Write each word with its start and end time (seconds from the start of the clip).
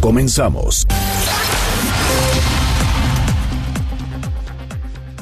Comenzamos. 0.00 0.86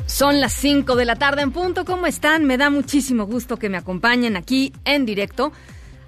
Son 0.06 0.40
las 0.40 0.52
5 0.54 0.96
de 0.96 1.04
la 1.04 1.16
tarde 1.16 1.42
en 1.42 1.52
punto. 1.52 1.84
¿Cómo 1.84 2.06
están? 2.06 2.44
Me 2.44 2.56
da 2.56 2.70
muchísimo 2.70 3.26
gusto 3.26 3.58
que 3.58 3.68
me 3.68 3.78
acompañen 3.78 4.36
aquí 4.36 4.72
en 4.84 5.06
directo 5.06 5.52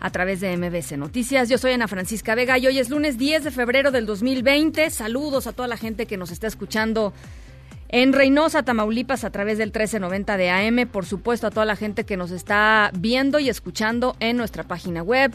a 0.01 0.11
través 0.11 0.41
de 0.41 0.57
MBC 0.57 0.99
Noticias. 0.99 1.49
Yo 1.49 1.59
soy 1.59 1.73
Ana 1.73 1.89
Francisca 1.89 2.35
Vega 2.35 2.59
y 2.59 2.67
hoy 2.67 2.79
es 2.79 2.91
lunes 2.91 3.19
10 3.19 3.45
de 3.45 3.51
febrero 3.51 3.91
del 3.91 4.07
2020. 4.07 4.91
Saludos 4.91 5.47
a 5.47 5.53
toda 5.53 5.69
la 5.69 5.77
gente 5.77 6.07
que 6.07 6.17
nos 6.17 6.31
está 6.31 6.47
escuchando 6.47 7.13
en 7.89 8.13
Reynosa, 8.13 8.63
Tamaulipas, 8.63 9.25
a 9.25 9.31
través 9.31 9.59
del 9.59 9.69
1390 9.69 10.37
de 10.37 10.51
AM. 10.51 10.87
Por 10.89 11.07
supuesto, 11.07 11.47
a 11.47 11.51
toda 11.51 11.65
la 11.65 11.77
gente 11.77 12.05
que 12.05 12.19
nos 12.19 12.31
está 12.31 12.91
viendo 12.99 13.39
y 13.39 13.49
escuchando 13.49 14.15
en 14.21 14.37
nuestra 14.37 14.65
página 14.65 15.03
web, 15.03 15.35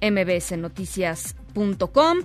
mbsnoticias.com. 0.00 2.18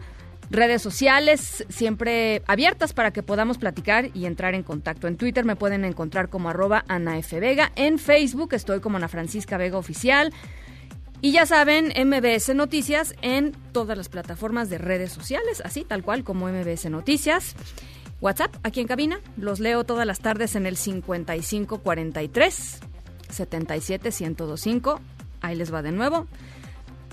Redes 0.50 0.82
sociales 0.82 1.66
siempre 1.70 2.44
abiertas 2.48 2.94
para 2.94 3.12
que 3.12 3.24
podamos 3.24 3.58
platicar 3.58 4.10
y 4.14 4.26
entrar 4.26 4.54
en 4.54 4.64
contacto. 4.64 5.08
En 5.08 5.18
Twitter 5.18 5.44
me 5.44 5.56
pueden 5.56 5.86
encontrar 5.86 6.30
como 6.30 6.50
arroba 6.50 6.86
Ana 6.88 7.18
F. 7.18 7.40
Vega. 7.40 7.72
En 7.76 7.98
Facebook 7.98 8.54
estoy 8.54 8.80
como 8.80 8.98
Ana 8.98 9.08
Francisca 9.08 9.58
Vega 9.58 9.78
Oficial. 9.78 10.32
Y 11.22 11.32
ya 11.32 11.48
saben, 11.48 11.92
MBS 12.08 12.54
Noticias 12.54 13.16
en 13.22 13.54
todas 13.72 13.98
las 13.98 14.10
plataformas 14.10 14.70
de 14.70 14.78
redes 14.78 15.12
sociales, 15.12 15.62
así 15.66 15.84
tal 15.84 16.04
cual 16.04 16.24
como 16.24 16.48
MBS 16.48 16.90
Noticias. 16.92 17.56
WhatsApp, 18.22 18.56
aquí 18.64 18.82
en 18.82 18.88
cabina, 18.88 19.20
los 19.36 19.60
leo 19.60 19.84
todas 19.84 20.06
las 20.06 20.20
tardes 20.20 20.56
en 20.56 20.68
el 20.68 20.78
5543 20.78 22.80
77 23.30 24.12
1025. 24.12 25.02
Ahí 25.42 25.56
les 25.56 25.74
va 25.74 25.82
de 25.82 25.92
nuevo. 25.92 26.28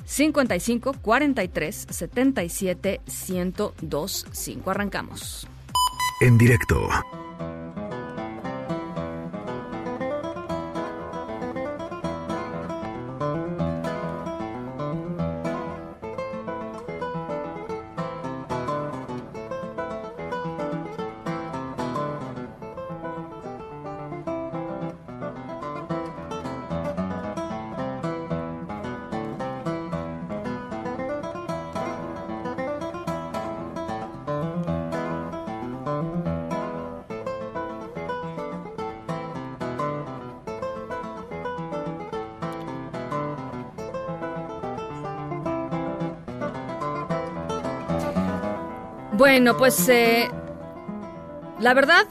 55 0.04 0.92
43 1.00 1.86
77 1.90 3.00
1025. 3.06 4.70
Arrancamos. 4.70 5.46
En 6.20 6.38
directo. 6.38 6.88
Bueno, 49.32 49.56
pues 49.56 49.88
eh, 49.88 50.28
la 51.58 51.72
verdad, 51.72 52.06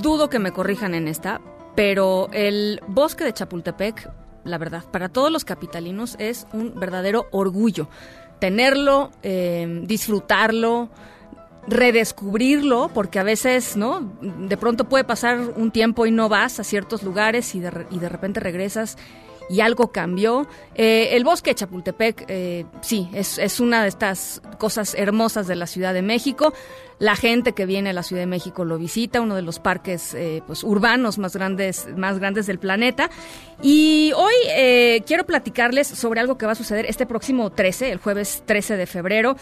dudo 0.00 0.30
que 0.30 0.38
me 0.38 0.50
corrijan 0.50 0.94
en 0.94 1.08
esta, 1.08 1.42
pero 1.74 2.30
el 2.32 2.80
bosque 2.86 3.22
de 3.22 3.34
Chapultepec, 3.34 4.10
la 4.44 4.56
verdad, 4.56 4.82
para 4.90 5.10
todos 5.10 5.30
los 5.30 5.44
capitalinos 5.44 6.16
es 6.18 6.46
un 6.54 6.80
verdadero 6.80 7.26
orgullo 7.32 7.90
tenerlo, 8.38 9.10
eh, 9.22 9.82
disfrutarlo, 9.84 10.88
redescubrirlo, 11.68 12.90
porque 12.94 13.18
a 13.18 13.24
veces, 13.24 13.76
¿no? 13.76 14.00
De 14.22 14.56
pronto 14.56 14.88
puede 14.88 15.04
pasar 15.04 15.38
un 15.56 15.70
tiempo 15.70 16.06
y 16.06 16.12
no 16.12 16.30
vas 16.30 16.60
a 16.60 16.64
ciertos 16.64 17.02
lugares 17.02 17.54
y 17.54 17.60
de, 17.60 17.86
y 17.90 17.98
de 17.98 18.08
repente 18.08 18.40
regresas 18.40 18.96
y 19.48 19.60
algo 19.60 19.92
cambió. 19.92 20.46
Eh, 20.74 21.10
el 21.12 21.24
bosque 21.24 21.50
de 21.50 21.54
Chapultepec, 21.56 22.24
eh, 22.28 22.64
sí, 22.80 23.08
es, 23.12 23.38
es 23.38 23.60
una 23.60 23.82
de 23.82 23.88
estas 23.88 24.42
cosas 24.58 24.94
hermosas 24.94 25.46
de 25.46 25.56
la 25.56 25.66
Ciudad 25.66 25.94
de 25.94 26.02
México. 26.02 26.52
La 27.00 27.16
gente 27.16 27.52
que 27.52 27.66
viene 27.66 27.90
a 27.90 27.92
la 27.92 28.04
Ciudad 28.04 28.22
de 28.22 28.26
México 28.26 28.64
lo 28.64 28.78
visita, 28.78 29.20
uno 29.20 29.34
de 29.34 29.42
los 29.42 29.58
parques 29.58 30.14
eh, 30.14 30.42
pues, 30.46 30.62
urbanos 30.62 31.18
más 31.18 31.34
grandes, 31.34 31.88
más 31.96 32.18
grandes 32.18 32.46
del 32.46 32.58
planeta. 32.58 33.10
Y 33.62 34.12
hoy 34.16 34.32
quiero 35.06 35.24
platicarles 35.24 35.86
sobre 35.86 36.20
algo 36.20 36.38
que 36.38 36.46
va 36.46 36.52
a 36.52 36.56
suceder 36.56 36.86
este 36.86 37.06
próximo 37.06 37.50
13, 37.50 37.92
el 37.92 37.98
jueves 37.98 38.42
13 38.46 38.76
de 38.76 38.86
febrero, 38.86 39.36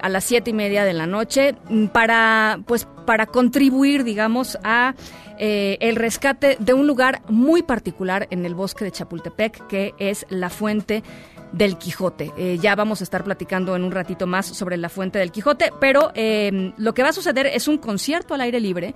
a 0.00 0.08
las 0.08 0.24
siete 0.24 0.50
y 0.50 0.52
media 0.52 0.84
de 0.84 0.92
la 0.92 1.06
noche, 1.06 1.54
para, 1.92 2.58
pues, 2.66 2.86
para 3.06 3.26
contribuir, 3.26 4.04
digamos, 4.04 4.58
a 4.64 4.94
eh, 5.38 5.78
el 5.80 5.96
rescate 5.96 6.56
de 6.58 6.74
un 6.74 6.86
lugar 6.86 7.22
muy 7.28 7.62
particular 7.62 8.26
en 8.30 8.44
el 8.44 8.54
bosque 8.54 8.84
de 8.84 8.92
Chapultepec, 8.92 9.66
que 9.66 9.94
es 9.98 10.26
la 10.28 10.50
fuente 10.50 11.02
del 11.52 11.78
Quijote. 11.78 12.32
Eh, 12.36 12.58
ya 12.60 12.74
vamos 12.74 13.00
a 13.00 13.04
estar 13.04 13.24
platicando 13.24 13.76
en 13.76 13.84
un 13.84 13.92
ratito 13.92 14.26
más 14.26 14.46
sobre 14.46 14.76
la 14.76 14.88
fuente 14.88 15.18
del 15.18 15.30
Quijote, 15.30 15.72
pero 15.80 16.10
eh, 16.14 16.72
lo 16.76 16.92
que 16.92 17.02
va 17.02 17.10
a 17.10 17.12
suceder 17.12 17.46
es 17.46 17.68
un 17.68 17.78
concierto 17.78 18.34
al 18.34 18.40
aire 18.40 18.60
libre 18.60 18.94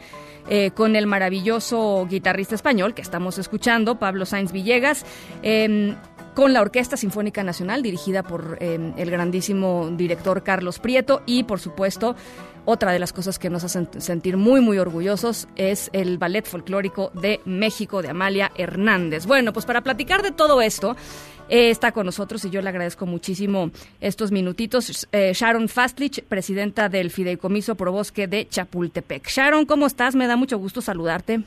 eh, 0.49 0.73
con 0.73 0.97
el 0.97 1.07
maravilloso 1.07 2.07
guitarrista 2.11 2.55
español 2.55 2.95
que 2.95 3.03
estamos 3.03 3.39
escuchando, 3.39 3.99
Pablo 3.99 4.27
Sainz 4.27 4.53
Villegas. 4.53 5.07
eh, 5.43 5.95
con 6.35 6.53
la 6.53 6.61
Orquesta 6.61 6.97
Sinfónica 6.97 7.43
Nacional, 7.43 7.83
dirigida 7.83 8.23
por 8.23 8.59
eh, 8.61 8.93
el 8.97 9.11
grandísimo 9.11 9.91
director 9.93 10.43
Carlos 10.43 10.79
Prieto, 10.79 11.23
y 11.27 11.45
por 11.45 11.61
supuesto, 11.61 12.15
otra 12.71 12.93
de 12.93 12.99
las 12.99 13.13
cosas 13.13 13.39
que 13.39 13.51
nos 13.51 13.65
hacen 13.65 13.89
sentir 14.01 14.37
muy, 14.37 14.61
muy 14.61 14.79
orgullosos 14.79 15.49
es 15.57 15.91
el 15.93 16.19
Ballet 16.19 16.47
Folclórico 16.47 17.11
de 17.15 17.41
México 17.45 18.01
de 18.01 18.11
Amalia 18.11 18.53
Hernández. 18.57 19.27
Bueno, 19.27 19.53
pues 19.53 19.67
para 19.67 19.81
platicar 19.83 20.23
de 20.23 20.31
todo 20.31 20.63
esto, 20.63 20.97
eh, 21.49 21.71
está 21.71 21.91
con 21.91 22.07
nosotros 22.07 22.45
y 22.45 22.51
yo 22.51 22.63
le 22.63 22.69
agradezco 22.69 23.07
muchísimo 23.07 23.71
estos 24.01 24.31
minutitos. 24.31 25.09
eh, 25.11 25.33
Sharon 25.35 25.69
Fastlich, 25.69 26.23
presidenta 26.23 26.89
del 26.89 27.11
Fideicomiso 27.11 27.75
Probosque 27.75 28.29
de 28.29 28.47
Chapultepec. 28.49 29.29
Sharon, 29.29 29.67
¿cómo 29.67 29.87
estás? 29.87 30.15
Me 30.15 30.29
da 30.29 30.37
mucho 30.37 30.57
gusto 30.59 30.81
saludarte. 30.81 31.41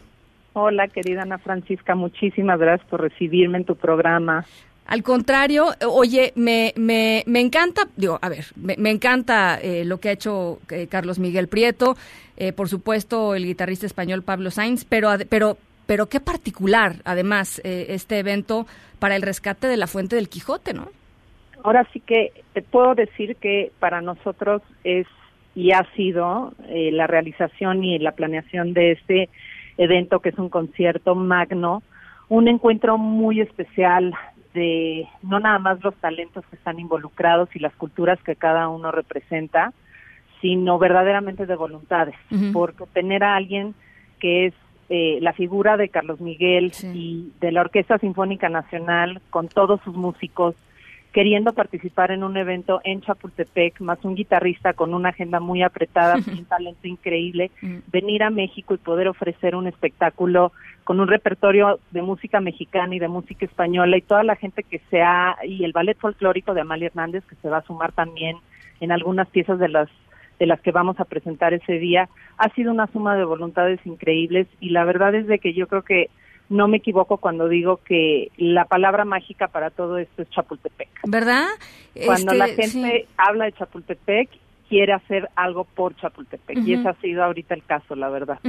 Hola, 0.51 0.87
querida 0.89 1.23
Ana 1.23 1.39
Francisca, 1.39 1.95
muchísimas 1.95 2.59
gracias 2.59 2.87
por 2.89 3.01
recibirme 3.01 3.59
en 3.59 3.65
tu 3.65 3.75
programa. 3.75 4.45
Al 4.85 5.01
contrario, 5.01 5.71
eh, 5.79 5.85
oye, 5.85 6.33
me, 6.35 6.73
me, 6.75 7.23
me 7.25 7.39
encanta, 7.39 7.87
digo, 7.95 8.19
a 8.21 8.29
ver, 8.29 8.45
me, 8.55 8.75
me 8.77 8.89
encanta 8.89 9.57
eh, 9.61 9.85
lo 9.85 9.99
que 9.99 10.09
ha 10.09 10.11
hecho 10.11 10.59
eh, 10.69 10.87
Carlos 10.87 11.19
Miguel 11.19 11.47
Prieto, 11.47 11.95
eh, 12.35 12.51
por 12.51 12.67
supuesto 12.67 13.35
el 13.35 13.45
guitarrista 13.45 13.85
español 13.85 14.23
Pablo 14.23 14.51
Sainz, 14.51 14.83
pero, 14.85 15.09
pero, 15.29 15.57
pero 15.85 16.07
qué 16.07 16.19
particular, 16.19 16.95
además, 17.05 17.61
eh, 17.63 17.87
este 17.89 18.19
evento 18.19 18.65
para 18.99 19.15
el 19.15 19.21
rescate 19.21 19.67
de 19.67 19.77
la 19.77 19.87
fuente 19.87 20.15
del 20.15 20.29
Quijote, 20.29 20.73
¿no? 20.73 20.89
Ahora 21.63 21.87
sí 21.93 22.01
que 22.01 22.33
te 22.53 22.61
puedo 22.61 22.93
decir 22.93 23.37
que 23.37 23.71
para 23.79 24.01
nosotros 24.01 24.61
es 24.83 25.07
y 25.55 25.71
ha 25.71 25.85
sido 25.95 26.51
la 26.67 27.05
realización 27.05 27.83
y 27.83 27.99
la 27.99 28.13
planeación 28.13 28.73
de 28.73 28.93
este 28.93 29.29
evento, 29.77 30.19
que 30.19 30.29
es 30.29 30.37
un 30.39 30.49
concierto 30.49 31.13
magno, 31.13 31.83
un 32.27 32.47
encuentro 32.47 32.97
muy 32.97 33.39
especial 33.39 34.15
de 34.53 35.07
no 35.21 35.39
nada 35.39 35.59
más 35.59 35.83
los 35.83 35.95
talentos 35.95 36.45
que 36.47 36.55
están 36.55 36.79
involucrados 36.79 37.49
y 37.55 37.59
las 37.59 37.73
culturas 37.75 38.19
que 38.23 38.35
cada 38.35 38.69
uno 38.69 38.91
representa, 38.91 39.73
sino 40.41 40.77
verdaderamente 40.77 41.45
de 41.45 41.55
voluntades, 41.55 42.15
porque 42.51 42.85
tener 42.93 43.23
a 43.23 43.35
alguien 43.35 43.73
que 44.19 44.47
es 44.47 44.53
eh, 44.89 45.17
la 45.21 45.33
figura 45.33 45.77
de 45.77 45.89
Carlos 45.89 46.19
Miguel 46.19 46.73
Sí. 46.73 46.87
y 46.93 47.31
de 47.39 47.51
la 47.51 47.61
Orquesta 47.61 47.97
Sinfónica 47.97 48.49
Nacional 48.49 49.21
con 49.29 49.47
todos 49.47 49.79
sus 49.81 49.95
músicos 49.95 50.55
queriendo 51.13 51.53
participar 51.53 52.11
en 52.11 52.23
un 52.23 52.35
evento 52.35 52.81
en 52.83 53.01
Chapultepec, 53.01 53.79
más 53.81 54.03
un 54.03 54.15
guitarrista 54.15 54.73
con 54.73 54.93
una 54.93 55.09
agenda 55.09 55.39
muy 55.39 55.61
apretada, 55.61 56.15
un 56.27 56.45
talento 56.45 56.87
increíble, 56.87 57.51
Mm. 57.61 57.77
venir 57.91 58.23
a 58.23 58.29
México 58.29 58.73
y 58.73 58.77
poder 58.77 59.07
ofrecer 59.07 59.55
un 59.55 59.67
espectáculo 59.67 60.51
con 60.83 60.99
un 60.99 61.07
repertorio 61.07 61.79
de 61.91 62.01
música 62.01 62.41
mexicana 62.41 62.95
y 62.95 62.99
de 62.99 63.07
música 63.07 63.45
española 63.45 63.95
y 63.95 64.01
toda 64.01 64.23
la 64.23 64.35
gente 64.35 64.63
que 64.63 64.79
sea, 64.89 65.37
y 65.47 65.63
el 65.63 65.71
ballet 65.71 65.97
folclórico 65.97 66.53
de 66.53 66.61
Amalia 66.61 66.87
Hernández 66.87 67.23
que 67.25 67.35
se 67.35 67.49
va 67.49 67.57
a 67.59 67.63
sumar 67.63 67.91
también 67.91 68.37
en 68.81 68.91
algunas 68.91 69.27
piezas 69.29 69.59
de 69.59 69.69
las 69.69 69.89
de 70.39 70.47
las 70.47 70.59
que 70.61 70.71
vamos 70.71 70.99
a 70.99 71.05
presentar 71.05 71.53
ese 71.53 71.73
día, 71.73 72.09
ha 72.37 72.49
sido 72.49 72.71
una 72.71 72.87
suma 72.87 73.15
de 73.15 73.23
voluntades 73.23 73.79
increíbles 73.85 74.47
y 74.59 74.71
la 74.71 74.83
verdad 74.83 75.13
es 75.13 75.27
de 75.27 75.37
que 75.37 75.53
yo 75.53 75.67
creo 75.67 75.83
que 75.83 76.09
no 76.49 76.67
me 76.67 76.77
equivoco 76.77 77.17
cuando 77.17 77.47
digo 77.47 77.77
que 77.77 78.31
la 78.37 78.65
palabra 78.65 79.05
mágica 79.05 79.47
para 79.47 79.69
todo 79.69 79.97
esto 79.97 80.21
es 80.21 80.29
Chapultepec. 80.29 80.89
¿Verdad? 81.07 81.47
Cuando 82.05 82.33
la 82.33 82.47
gente 82.47 83.07
habla 83.17 83.45
de 83.45 83.53
Chapultepec 83.53 84.29
quiere 84.69 84.93
hacer 84.93 85.29
algo 85.35 85.65
por 85.65 85.95
Chapultepec. 85.95 86.57
Y 86.65 86.73
ese 86.73 86.89
ha 86.89 86.93
sido 86.95 87.23
ahorita 87.23 87.53
el 87.53 87.63
caso, 87.63 87.95
la 87.95 88.09
verdad. 88.09 88.39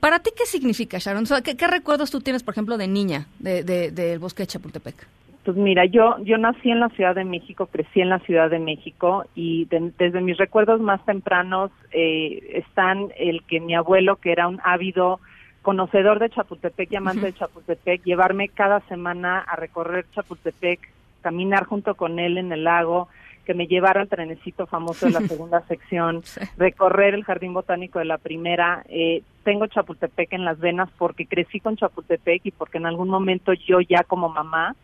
¿Para 0.00 0.18
ti 0.18 0.30
qué 0.36 0.44
significa, 0.44 0.98
Sharon? 0.98 1.24
¿qué, 1.42 1.66
recuerdos 1.66 2.10
tú 2.10 2.20
tienes, 2.20 2.42
por 2.42 2.52
ejemplo, 2.52 2.76
de 2.76 2.88
niña 2.88 3.26
del 3.38 3.64
de, 3.64 4.18
bosque 4.18 4.42
de 4.42 4.48
Chapultepec? 4.48 5.06
Pues 5.44 5.56
mira, 5.56 5.84
yo 5.86 6.18
yo 6.22 6.38
nací 6.38 6.70
en 6.70 6.78
la 6.78 6.88
Ciudad 6.90 7.16
de 7.16 7.24
México, 7.24 7.66
crecí 7.66 8.00
en 8.00 8.10
la 8.10 8.20
Ciudad 8.20 8.48
de 8.48 8.60
México 8.60 9.24
y 9.34 9.64
desde 9.64 10.20
mis 10.20 10.36
recuerdos 10.36 10.80
más 10.80 11.04
tempranos 11.04 11.72
eh, 11.90 12.62
están 12.64 13.08
el 13.16 13.42
que 13.44 13.58
mi 13.58 13.74
abuelo, 13.74 14.16
que 14.16 14.30
era 14.30 14.46
un 14.46 14.60
ávido 14.62 15.18
conocedor 15.62 16.18
de 16.18 16.30
Chapultepec 16.30 16.92
y 16.92 16.96
amante 16.96 17.26
de 17.26 17.32
Chapultepec, 17.32 18.02
llevarme 18.04 18.48
cada 18.48 18.80
semana 18.80 19.38
a 19.38 19.56
recorrer 19.56 20.04
Chapultepec, 20.14 20.80
caminar 21.22 21.64
junto 21.64 21.94
con 21.94 22.18
él 22.18 22.36
en 22.36 22.52
el 22.52 22.64
lago, 22.64 23.08
que 23.44 23.54
me 23.54 23.66
llevara 23.66 24.00
al 24.00 24.08
trenecito 24.08 24.66
famoso 24.66 25.06
de 25.06 25.12
la 25.12 25.20
segunda 25.28 25.60
sección, 25.62 26.22
recorrer 26.56 27.14
el 27.14 27.24
jardín 27.24 27.54
botánico 27.54 27.98
de 27.98 28.04
la 28.04 28.18
primera. 28.18 28.84
Eh, 28.88 29.22
tengo 29.44 29.66
Chapultepec 29.66 30.32
en 30.32 30.44
las 30.44 30.58
venas 30.58 30.90
porque 30.98 31.26
crecí 31.26 31.60
con 31.60 31.76
Chapultepec 31.76 32.42
y 32.44 32.50
porque 32.50 32.78
en 32.78 32.86
algún 32.86 33.08
momento 33.08 33.52
yo 33.52 33.80
ya 33.80 34.04
como 34.04 34.28
mamá 34.28 34.76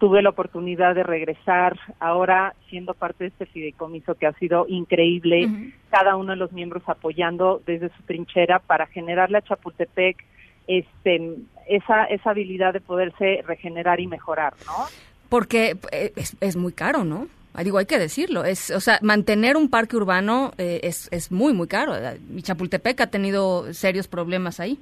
tuve 0.00 0.22
la 0.22 0.30
oportunidad 0.30 0.94
de 0.94 1.02
regresar 1.02 1.78
ahora 2.00 2.54
siendo 2.70 2.94
parte 2.94 3.24
de 3.24 3.28
este 3.28 3.44
fideicomiso 3.44 4.14
que 4.14 4.26
ha 4.26 4.32
sido 4.32 4.64
increíble, 4.66 5.46
cada 5.90 6.16
uno 6.16 6.30
de 6.30 6.38
los 6.38 6.52
miembros 6.52 6.82
apoyando 6.86 7.62
desde 7.66 7.90
su 7.90 8.02
trinchera 8.04 8.60
para 8.60 8.86
generarle 8.86 9.38
a 9.38 9.42
Chapultepec 9.42 10.24
este 10.66 11.34
esa 11.68 12.04
esa 12.04 12.30
habilidad 12.30 12.72
de 12.72 12.80
poderse 12.80 13.42
regenerar 13.46 14.00
y 14.00 14.06
mejorar, 14.06 14.54
¿no? 14.66 14.86
Porque 15.28 15.76
eh, 15.92 16.12
es, 16.16 16.34
es 16.40 16.56
muy 16.56 16.72
caro, 16.72 17.04
¿no? 17.04 17.28
Ah, 17.52 17.62
digo, 17.62 17.76
hay 17.76 17.86
que 17.86 17.98
decirlo. 17.98 18.44
Es, 18.44 18.70
o 18.70 18.80
sea, 18.80 18.98
mantener 19.02 19.56
un 19.56 19.68
parque 19.68 19.96
urbano 19.96 20.52
eh, 20.56 20.80
es, 20.82 21.08
es 21.12 21.30
muy, 21.30 21.52
muy 21.52 21.68
caro. 21.68 21.92
Y 22.34 22.42
Chapultepec 22.42 23.00
ha 23.00 23.08
tenido 23.08 23.72
serios 23.74 24.08
problemas 24.08 24.60
ahí. 24.60 24.78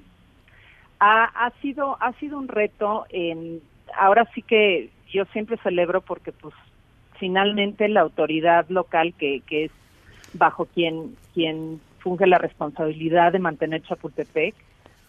Ha, 1.00 1.24
ha 1.24 1.50
sido 1.60 1.96
ha 2.00 2.12
sido 2.14 2.38
un 2.38 2.46
reto. 2.46 3.06
En, 3.10 3.60
ahora 3.96 4.28
sí 4.34 4.42
que 4.42 4.90
yo 5.12 5.24
siempre 5.26 5.56
celebro 5.62 6.00
porque, 6.00 6.32
pues, 6.32 6.54
finalmente 7.18 7.88
la 7.88 8.00
autoridad 8.00 8.68
local 8.68 9.14
que, 9.18 9.40
que 9.46 9.64
es 9.66 9.72
bajo 10.34 10.66
quien 10.66 11.16
quien 11.34 11.80
funge 11.98 12.26
la 12.26 12.38
responsabilidad 12.38 13.32
de 13.32 13.38
mantener 13.38 13.82
Chapultepec 13.82 14.54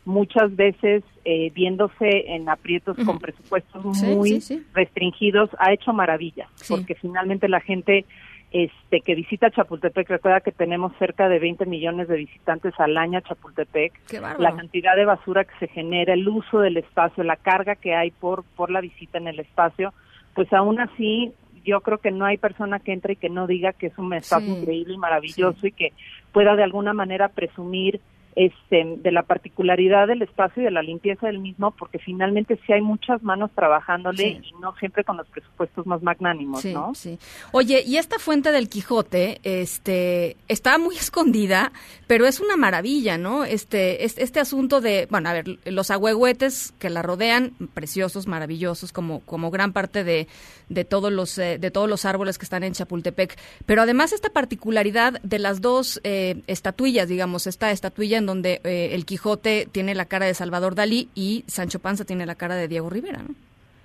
muchas 0.05 0.55
veces 0.55 1.03
eh, 1.23 1.51
viéndose 1.53 2.33
en 2.33 2.49
aprietos 2.49 2.97
con 3.05 3.19
presupuestos 3.19 3.85
muy 3.85 4.41
restringidos, 4.73 5.49
ha 5.59 5.71
hecho 5.71 5.93
maravillas, 5.93 6.49
porque 6.67 6.95
finalmente 6.95 7.47
la 7.47 7.59
gente 7.59 8.05
este 8.51 9.01
que 9.01 9.15
visita 9.15 9.51
Chapultepec, 9.51 10.09
recuerda 10.09 10.41
que 10.41 10.51
tenemos 10.51 10.91
cerca 10.97 11.29
de 11.29 11.39
20 11.39 11.65
millones 11.65 12.07
de 12.07 12.17
visitantes 12.17 12.73
al 12.79 12.97
año 12.97 13.19
a 13.19 13.21
Chapultepec, 13.21 13.93
la 14.39 14.55
cantidad 14.55 14.95
de 14.95 15.05
basura 15.05 15.43
que 15.43 15.53
se 15.59 15.67
genera, 15.67 16.13
el 16.13 16.27
uso 16.27 16.59
del 16.59 16.77
espacio, 16.77 17.23
la 17.23 17.35
carga 17.35 17.75
que 17.75 17.93
hay 17.93 18.11
por, 18.11 18.43
por 18.55 18.71
la 18.71 18.81
visita 18.81 19.19
en 19.19 19.27
el 19.27 19.39
espacio, 19.39 19.93
pues 20.33 20.51
aún 20.51 20.79
así 20.79 21.31
yo 21.63 21.81
creo 21.81 21.99
que 21.99 22.11
no 22.11 22.25
hay 22.25 22.37
persona 22.37 22.79
que 22.79 22.93
entre 22.93 23.13
y 23.13 23.17
que 23.17 23.29
no 23.29 23.45
diga 23.45 23.73
que 23.73 23.87
es 23.87 23.97
un 23.97 24.13
espacio 24.13 24.57
increíble 24.57 24.93
y 24.95 24.97
maravilloso 24.97 25.67
y 25.67 25.71
que 25.71 25.93
pueda 26.31 26.55
de 26.55 26.63
alguna 26.63 26.93
manera 26.93 27.27
presumir 27.27 28.01
este, 28.35 28.97
de 28.97 29.11
la 29.11 29.23
particularidad 29.23 30.07
del 30.07 30.21
espacio 30.21 30.61
y 30.61 30.65
de 30.65 30.71
la 30.71 30.81
limpieza 30.81 31.27
del 31.27 31.39
mismo, 31.39 31.71
porque 31.71 31.99
finalmente 31.99 32.59
sí 32.65 32.73
hay 32.73 32.81
muchas 32.81 33.23
manos 33.23 33.51
trabajándole 33.55 34.39
y 34.43 34.53
no 34.61 34.75
siempre 34.75 35.03
con 35.03 35.17
los 35.17 35.27
presupuestos 35.27 35.85
más 35.85 36.01
magnánimos, 36.03 36.63
¿no? 36.65 36.93
Sí. 36.95 37.17
Oye, 37.51 37.83
y 37.85 37.97
esta 37.97 38.19
fuente 38.19 38.51
del 38.51 38.69
Quijote, 38.69 39.39
este, 39.43 40.37
está 40.47 40.77
muy 40.77 40.95
escondida, 40.99 41.71
pero 42.07 42.25
es 42.25 42.39
una 42.39 42.55
maravilla, 42.55 43.17
¿no? 43.17 43.45
Este, 43.45 44.05
este, 44.05 44.39
asunto 44.39 44.79
de, 44.79 45.07
bueno, 45.09 45.29
a 45.29 45.33
ver, 45.33 45.59
los 45.65 45.91
agüehuetes 45.91 46.73
que 46.79 46.89
la 46.89 47.01
rodean, 47.01 47.53
preciosos, 47.73 48.27
maravillosos, 48.27 48.93
como, 48.93 49.21
como 49.21 49.51
gran 49.51 49.73
parte 49.73 50.03
de, 50.03 50.27
de 50.69 50.85
todos 50.85 51.11
los, 51.11 51.37
eh, 51.37 51.57
de 51.59 51.71
todos 51.71 51.89
los 51.89 52.05
árboles 52.05 52.37
que 52.37 52.45
están 52.45 52.63
en 52.63 52.73
Chapultepec, 52.73 53.37
pero 53.65 53.81
además 53.81 54.13
esta 54.13 54.29
particularidad 54.29 55.19
de 55.23 55.39
las 55.39 55.61
dos 55.61 55.99
eh, 56.03 56.41
estatuillas, 56.47 57.09
digamos, 57.09 57.47
esta 57.47 57.71
estatuilla 57.71 58.18
en 58.19 58.25
donde 58.25 58.61
eh, 58.63 58.89
el 58.93 59.05
Quijote 59.05 59.67
tiene 59.71 59.95
la 59.95 60.05
cara 60.05 60.25
de 60.25 60.33
Salvador 60.33 60.75
Dalí 60.75 61.09
y 61.15 61.43
Sancho 61.47 61.79
Panza 61.79 62.05
tiene 62.05 62.25
la 62.25 62.35
cara 62.35 62.55
de 62.55 62.67
Diego 62.67 62.89
Rivera, 62.89 63.23
¿no? 63.23 63.33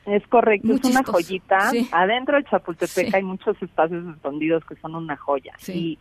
Es 0.07 0.27
correcto, 0.27 0.75
es 0.75 0.85
una 0.85 1.03
joyita. 1.03 1.71
Adentro 1.93 2.37
de 2.37 2.45
Chapultepec 2.45 3.15
hay 3.15 3.23
muchos 3.23 3.61
espacios 3.63 4.05
escondidos 4.15 4.63
que 4.67 4.77
son 4.77 4.95
una 4.95 5.17
joya. 5.17 5.55
Y 5.69 5.99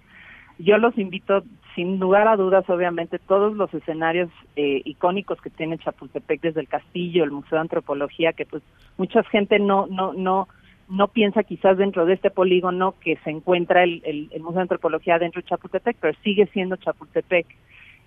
yo 0.60 0.78
los 0.78 0.98
invito, 0.98 1.44
sin 1.74 2.00
lugar 2.00 2.28
a 2.28 2.36
dudas, 2.36 2.70
obviamente, 2.70 3.18
todos 3.18 3.56
los 3.56 3.74
escenarios 3.74 4.30
eh, 4.56 4.82
icónicos 4.84 5.40
que 5.42 5.50
tiene 5.50 5.78
Chapultepec, 5.78 6.42
desde 6.42 6.60
el 6.60 6.68
castillo, 6.68 7.24
el 7.24 7.32
Museo 7.32 7.58
de 7.58 7.62
Antropología, 7.62 8.34
que 8.34 8.46
pues 8.46 8.62
mucha 8.98 9.24
gente 9.24 9.58
no, 9.60 9.88
no, 9.88 10.12
no, 10.12 10.50
no 10.90 11.08
piensa 11.08 11.44
quizás 11.44 11.78
dentro 11.78 12.06
de 12.06 12.16
este 12.16 12.30
polígono 12.30 12.96
que 13.00 13.18
se 13.24 13.30
encuentra 13.30 13.84
el, 13.84 14.02
el 14.04 14.42
Museo 14.42 14.58
de 14.58 14.62
Antropología 14.64 15.18
dentro 15.18 15.42
de 15.42 15.48
Chapultepec, 15.48 15.96
pero 16.02 16.18
sigue 16.24 16.46
siendo 16.48 16.76
Chapultepec. 16.76 17.48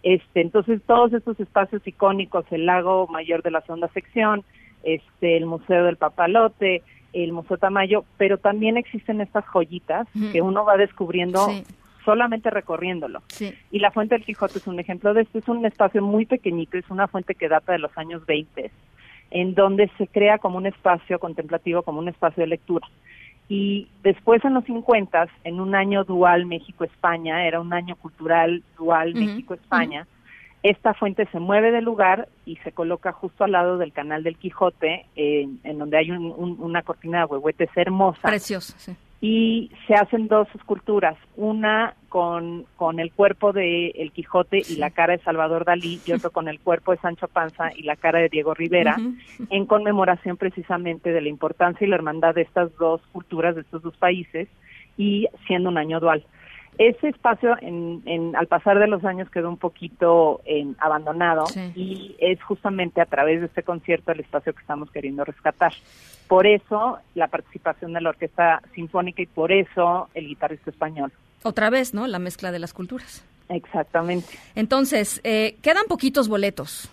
Este, 0.07 0.41
entonces 0.41 0.81
todos 0.87 1.13
estos 1.13 1.41
espacios 1.41 1.85
icónicos, 1.85 2.45
el 2.53 2.65
lago 2.65 3.09
mayor 3.09 3.43
de 3.43 3.51
la 3.51 3.61
segunda 3.63 3.89
sección, 3.89 4.45
este, 4.85 5.37
el 5.37 5.47
Museo 5.47 5.85
del 5.85 5.97
Papalote, 5.97 6.85
el 7.13 7.33
Museo 7.33 7.59
Tamayo, 7.59 8.05
pero 8.17 8.39
también 8.39 8.77
existen 8.77 9.21
estas 9.21 9.45
joyitas 9.47 10.07
que 10.31 10.43
uno 10.43 10.65
va 10.65 10.77
descubriendo 10.77 11.49
solamente 12.05 12.51
recorriéndolo. 12.51 13.21
Y 13.73 13.81
la 13.81 13.91
Fuente 13.91 14.15
del 14.15 14.25
Quijote 14.25 14.59
es 14.59 14.69
un 14.69 14.79
ejemplo 14.79 15.13
de 15.13 15.23
esto, 15.23 15.39
es 15.39 15.49
un 15.49 15.67
espacio 15.67 16.01
muy 16.03 16.25
pequeñito, 16.25 16.79
es 16.79 16.89
una 16.89 17.09
fuente 17.09 17.35
que 17.35 17.49
data 17.49 17.73
de 17.73 17.81
los 17.81 17.99
años 17.99 18.25
20, 18.27 18.71
en 19.33 19.55
donde 19.57 19.91
se 19.99 20.07
crea 20.07 20.39
como 20.39 20.59
un 20.59 20.67
espacio 20.67 21.19
contemplativo, 21.19 21.83
como 21.83 21.99
un 21.99 22.09
espacio 22.09 22.43
de 22.43 22.47
lectura. 22.47 22.87
Y 23.49 23.89
después 24.03 24.45
en 24.45 24.55
los 24.55 24.65
50, 24.65 25.29
en 25.45 25.61
un 25.61 25.75
año 25.75 26.05
dual 26.05 26.47
México-España, 26.47 27.47
era 27.47 27.61
un 27.61 27.73
año 27.73 27.97
cultural 27.97 28.63
dual 28.77 29.15
México-España, 29.15 30.07
esta 30.63 30.95
fuente 30.95 31.29
se 31.31 31.39
mueve 31.39 31.71
del 31.71 31.85
lugar 31.85 32.29
y 32.45 32.57
se 32.57 32.73
coloca 32.73 33.13
justo 33.13 33.45
al 33.45 33.53
lado 33.53 33.79
del 33.79 33.93
canal 33.93 34.25
del 34.25 34.37
Quijote, 34.37 35.07
en, 35.15 35.79
donde 35.79 35.97
hay 35.97 36.11
una 36.11 36.83
cortina 36.83 37.21
de 37.21 37.27
huehuetes 37.27 37.71
hermosa. 37.77 38.23
Preciosa, 38.23 38.77
sí 38.79 38.97
y 39.21 39.71
se 39.87 39.95
hacen 39.95 40.29
dos 40.29 40.47
esculturas, 40.55 41.17
una 41.37 41.95
con, 42.09 42.65
con 42.77 43.01
el 43.01 43.13
cuerpo 43.13 43.53
de 43.53 43.89
El 43.89 44.13
Quijote 44.13 44.63
y 44.69 44.77
la 44.77 44.91
cara 44.91 45.17
de 45.17 45.23
Salvador 45.23 45.65
Dalí 45.65 46.01
y 46.07 46.13
otro 46.13 46.31
con 46.31 46.49
el 46.49 46.61
cuerpo 46.61 46.93
de 46.93 46.99
Sancho 46.99 47.27
Panza 47.29 47.71
y 47.75 47.83
la 47.83 47.97
cara 47.97 48.19
de 48.19 48.29
Diego 48.29 48.55
Rivera, 48.55 48.97
en 49.51 49.67
conmemoración 49.67 50.37
precisamente 50.37 51.13
de 51.13 51.21
la 51.23 51.29
importancia 51.29 51.87
y 51.87 51.89
la 51.89 51.97
hermandad 51.97 52.35
de 52.35 52.43
estas 52.43 52.77
dos 52.77 53.01
culturas, 53.13 53.55
de 53.55 53.63
estos 53.63 53.83
dos 53.83 53.97
países, 53.97 54.49
y 54.99 55.29
siendo 55.47 55.71
un 55.71 55.79
año 55.79 55.99
dual. 56.01 56.25
Ese 56.79 57.09
espacio, 57.09 57.57
en, 57.63 58.35
al 58.37 58.47
pasar 58.49 58.79
de 58.79 58.87
los 58.87 59.05
años, 59.05 59.31
quedó 59.31 59.49
un 59.49 59.57
poquito 59.57 60.43
abandonado 60.79 61.45
y 61.75 62.15
es 62.19 62.43
justamente 62.43 63.01
a 63.01 63.07
través 63.07 63.41
de 63.41 63.47
este 63.47 63.63
concierto 63.63 64.13
el 64.13 64.21
espacio 64.21 64.53
que 64.53 64.61
estamos 64.61 64.91
queriendo 64.91 65.25
rescatar. 65.25 65.73
Por 66.29 66.47
eso 66.47 66.99
la 67.15 67.29
participación 67.29 67.93
de 67.93 68.01
la 68.01 68.11
Orquesta 68.11 68.61
Sinfónica 68.75 69.23
y 69.23 69.27
por 69.27 69.53
eso 69.53 70.09
el 70.13 70.27
guitarrista 70.27 70.71
español. 70.71 71.13
Otra 71.45 71.71
vez, 71.71 71.95
¿no? 71.95 72.07
La 72.07 72.19
mezcla 72.19 72.51
de 72.51 72.59
las 72.59 72.75
culturas. 72.75 73.25
Exactamente. 73.49 74.39
Entonces, 74.55 75.21
eh, 75.25 75.57
quedan 75.63 75.87
poquitos 75.89 76.29
boletos. 76.29 76.91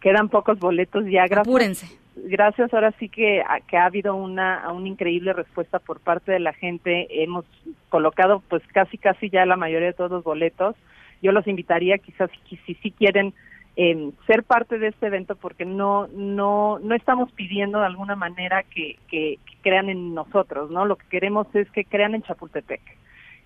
Quedan 0.00 0.28
pocos 0.28 0.58
boletos 0.58 1.04
ya. 1.06 1.24
Apúrense. 1.40 1.88
Gracias, 2.24 2.72
ahora 2.72 2.92
sí 2.98 3.08
que, 3.08 3.42
que 3.68 3.76
ha 3.76 3.84
habido 3.84 4.14
una, 4.14 4.70
una 4.72 4.88
increíble 4.88 5.32
respuesta 5.32 5.78
por 5.78 6.00
parte 6.00 6.32
de 6.32 6.40
la 6.40 6.52
gente. 6.52 7.22
Hemos 7.22 7.44
colocado 7.88 8.42
pues 8.48 8.62
casi, 8.72 8.98
casi 8.98 9.30
ya 9.30 9.46
la 9.46 9.56
mayoría 9.56 9.88
de 9.88 9.94
todos 9.94 10.10
los 10.10 10.24
boletos. 10.24 10.74
Yo 11.22 11.32
los 11.32 11.46
invitaría 11.46 11.98
quizás 11.98 12.30
si, 12.48 12.74
si, 12.74 12.90
quieren 12.92 13.34
eh, 13.76 14.10
ser 14.26 14.42
parte 14.42 14.78
de 14.78 14.88
este 14.88 15.06
evento 15.06 15.36
porque 15.36 15.64
no 15.64 16.08
no 16.08 16.78
no 16.78 16.94
estamos 16.94 17.30
pidiendo 17.32 17.80
de 17.80 17.86
alguna 17.86 18.16
manera 18.16 18.62
que, 18.62 18.98
que, 19.08 19.38
crean 19.62 19.88
en 19.88 20.14
nosotros 20.14 20.70
no 20.70 20.86
lo 20.86 20.96
que 20.96 21.06
queremos 21.08 21.46
es 21.54 21.68
que 21.72 21.84
crean 21.84 22.14
en 22.14 22.22
Chapultepec 22.22 22.80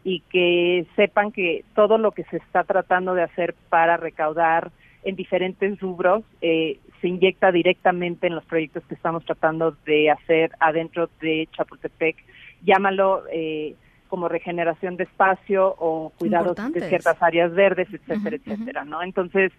y 0.04 0.20
que 0.30 0.86
sepan 0.96 1.32
que 1.32 1.64
todo 1.74 1.96
lo 1.96 2.12
que 2.12 2.24
se 2.24 2.36
está 2.36 2.64
tratando 2.64 3.14
de 3.14 3.22
hacer 3.22 3.54
para 3.70 3.96
recaudar 3.96 4.70
en 5.04 5.16
diferentes 5.16 5.78
rubros 5.80 6.22
eh, 6.40 6.78
se 7.00 7.08
inyecta 7.08 7.50
directamente 7.50 8.26
en 8.26 8.34
los 8.34 8.44
proyectos 8.44 8.84
que 8.86 8.94
estamos 8.94 9.24
tratando 9.24 9.76
de 9.84 10.10
hacer 10.10 10.52
adentro 10.60 11.10
de 11.20 11.48
Chapultepec 11.52 12.16
llámalo 12.64 13.24
eh, 13.32 13.74
como 14.08 14.28
regeneración 14.28 14.96
de 14.96 15.04
espacio 15.04 15.74
o 15.78 16.12
cuidados 16.18 16.56
de 16.72 16.82
ciertas 16.82 17.22
áreas 17.22 17.52
verdes, 17.54 17.88
etcétera, 17.92 18.36
etcétera, 18.36 18.84
¿no? 18.84 19.02
Entonces, 19.02 19.52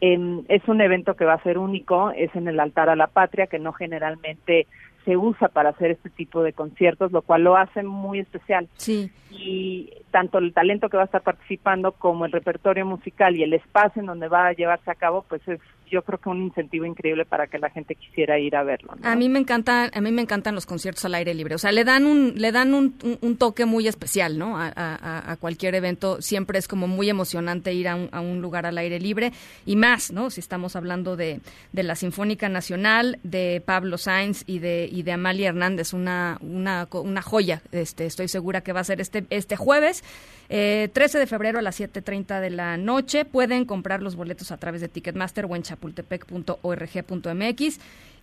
em, 0.00 0.44
es 0.48 0.62
un 0.68 0.80
evento 0.80 1.14
que 1.14 1.24
va 1.24 1.34
a 1.34 1.42
ser 1.42 1.58
único, 1.58 2.12
es 2.12 2.34
en 2.36 2.46
el 2.46 2.60
altar 2.60 2.88
a 2.88 2.94
la 2.94 3.08
patria, 3.08 3.48
que 3.48 3.58
no 3.58 3.72
generalmente 3.72 4.68
se 5.06 5.16
usa 5.16 5.48
para 5.48 5.70
hacer 5.70 5.92
este 5.92 6.10
tipo 6.10 6.42
de 6.42 6.52
conciertos, 6.52 7.12
lo 7.12 7.22
cual 7.22 7.44
lo 7.44 7.56
hace 7.56 7.82
muy 7.84 8.18
especial. 8.18 8.68
Sí. 8.76 9.10
Y 9.30 9.90
tanto 10.10 10.38
el 10.38 10.52
talento 10.52 10.88
que 10.88 10.96
va 10.96 11.04
a 11.04 11.06
estar 11.06 11.22
participando 11.22 11.92
como 11.92 12.26
el 12.26 12.32
repertorio 12.32 12.84
musical 12.84 13.36
y 13.36 13.44
el 13.44 13.54
espacio 13.54 14.00
en 14.00 14.06
donde 14.06 14.28
va 14.28 14.48
a 14.48 14.52
llevarse 14.52 14.90
a 14.90 14.96
cabo, 14.96 15.24
pues 15.28 15.46
es 15.46 15.60
yo 15.90 16.02
creo 16.02 16.18
que 16.18 16.28
un 16.28 16.42
incentivo 16.42 16.84
increíble 16.84 17.24
para 17.24 17.46
que 17.46 17.58
la 17.58 17.70
gente 17.70 17.94
quisiera 17.94 18.38
ir 18.38 18.56
a 18.56 18.62
verlo. 18.62 18.94
A 19.02 19.16
mí 19.16 19.28
me 19.28 19.38
encanta, 19.38 19.90
a 19.92 20.00
mí 20.00 20.12
me 20.12 20.22
encantan 20.22 20.54
los 20.54 20.66
conciertos 20.66 21.04
al 21.04 21.14
aire 21.14 21.34
libre. 21.34 21.54
O 21.54 21.58
sea, 21.58 21.72
le 21.72 21.84
dan 21.84 22.06
un, 22.06 22.34
le 22.36 22.52
dan 22.52 22.74
un, 22.74 22.94
un, 23.20 23.36
toque 23.36 23.66
muy 23.66 23.86
especial, 23.86 24.38
¿no? 24.38 24.58
A, 24.58 24.72
a, 24.74 25.36
cualquier 25.36 25.74
evento 25.74 26.20
siempre 26.22 26.58
es 26.58 26.68
como 26.68 26.88
muy 26.88 27.08
emocionante 27.10 27.72
ir 27.72 27.88
a 27.88 27.96
un, 27.96 28.08
a 28.12 28.20
un, 28.20 28.40
lugar 28.40 28.66
al 28.66 28.78
aire 28.78 28.98
libre 28.98 29.32
y 29.64 29.76
más, 29.76 30.10
¿no? 30.10 30.30
Si 30.30 30.40
estamos 30.40 30.76
hablando 30.76 31.16
de, 31.16 31.40
de 31.72 31.82
la 31.82 31.94
Sinfónica 31.94 32.48
Nacional, 32.48 33.18
de 33.22 33.62
Pablo 33.64 33.98
Sainz 33.98 34.44
y 34.46 34.58
de 34.58 34.88
y 34.90 35.02
de 35.02 35.12
Amalia 35.12 35.48
Hernández, 35.48 35.92
una 35.92 36.38
una, 36.40 36.88
una 36.92 37.22
joya. 37.22 37.62
Este, 37.72 38.06
estoy 38.06 38.28
segura 38.28 38.62
que 38.62 38.72
va 38.72 38.80
a 38.80 38.84
ser 38.84 39.00
este 39.00 39.24
este 39.30 39.56
jueves. 39.56 40.02
Eh, 40.48 40.88
13 40.92 41.18
de 41.18 41.26
febrero 41.26 41.58
a 41.58 41.62
las 41.62 41.80
7.30 41.80 42.40
de 42.40 42.50
la 42.50 42.76
noche. 42.76 43.24
Pueden 43.24 43.64
comprar 43.64 44.02
los 44.02 44.14
boletos 44.16 44.52
a 44.52 44.56
través 44.56 44.80
de 44.80 44.88
Ticketmaster 44.88 45.46
o 45.46 45.56
en 45.56 45.62
chapultepec.org.mx. 45.62 47.78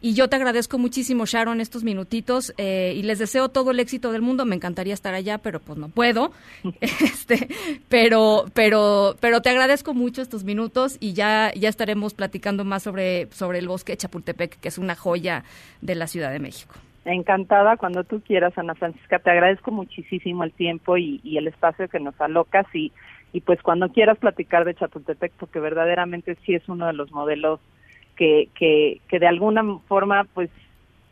Y 0.06 0.16
yo 0.16 0.28
te 0.28 0.36
agradezco 0.36 0.78
muchísimo, 0.78 1.26
Sharon, 1.26 1.62
estos 1.62 1.86
minutitos 1.86 2.54
eh, 2.58 2.94
y 2.94 3.04
les 3.04 3.20
deseo 3.20 3.48
todo 3.48 3.72
el 3.72 3.80
éxito 3.80 4.12
del 4.12 4.22
mundo. 4.22 4.44
Me 4.44 4.56
encantaría 4.56 4.94
estar 4.94 5.14
allá, 5.14 5.38
pero 5.38 5.62
pues 5.62 5.80
no 5.80 5.88
puedo. 5.88 6.34
este, 6.82 7.48
pero, 7.88 8.46
pero, 8.54 9.16
pero 9.22 9.42
te 9.42 9.50
agradezco 9.50 9.94
mucho 9.94 10.22
estos 10.22 10.44
minutos 10.44 10.98
y 11.00 11.14
ya, 11.14 11.54
ya 11.56 11.70
estaremos 11.70 12.14
platicando 12.14 12.66
más 12.66 12.84
sobre, 12.84 13.30
sobre 13.32 13.60
el 13.60 13.70
bosque 13.70 13.94
de 13.94 13.98
Chapultepec, 13.98 14.60
que 14.60 14.68
es 14.68 14.78
una 14.78 14.96
joya 14.96 15.46
de 15.80 15.96
la 15.96 16.08
Ciudad 16.08 16.34
de 16.34 16.40
México. 16.40 16.76
Encantada 17.06 17.78
cuando 17.78 18.04
tú 18.04 18.22
quieras, 18.22 18.58
Ana 18.58 18.76
Francisca. 18.76 19.20
Te 19.20 19.32
agradezco 19.32 19.72
muchísimo 19.72 20.44
el 20.44 20.54
tiempo 20.54 20.98
y, 20.98 21.22
el 21.38 21.48
espacio 21.48 21.88
que 21.90 22.00
nos 22.00 22.20
alocas 22.22 22.66
y, 22.74 22.92
y 23.34 23.42
pues 23.42 23.62
cuando 23.62 23.90
quieras 23.90 24.18
platicar 24.18 24.64
de 24.64 24.76
Chapultepec, 24.76 25.34
porque 25.34 25.60
verdaderamente 25.60 26.36
sí 26.46 26.56
es 26.56 26.68
uno 26.70 26.88
de 26.88 26.94
los 26.94 27.12
modelos 27.12 27.60
que, 28.16 28.50
que, 28.56 29.20
de 29.20 29.28
alguna 29.28 29.64
forma 29.88 30.26
pues 30.34 30.50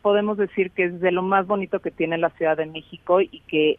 podemos 0.02 0.38
decir 0.38 0.72
que 0.72 0.86
es 0.86 1.02
de 1.02 1.12
lo 1.12 1.24
más 1.24 1.46
bonito 1.46 1.80
que 1.80 1.92
tiene 1.92 2.18
la 2.18 2.30
Ciudad 2.32 2.58
de 2.58 2.66
México 2.66 3.22
y 3.22 3.42
que 3.48 3.78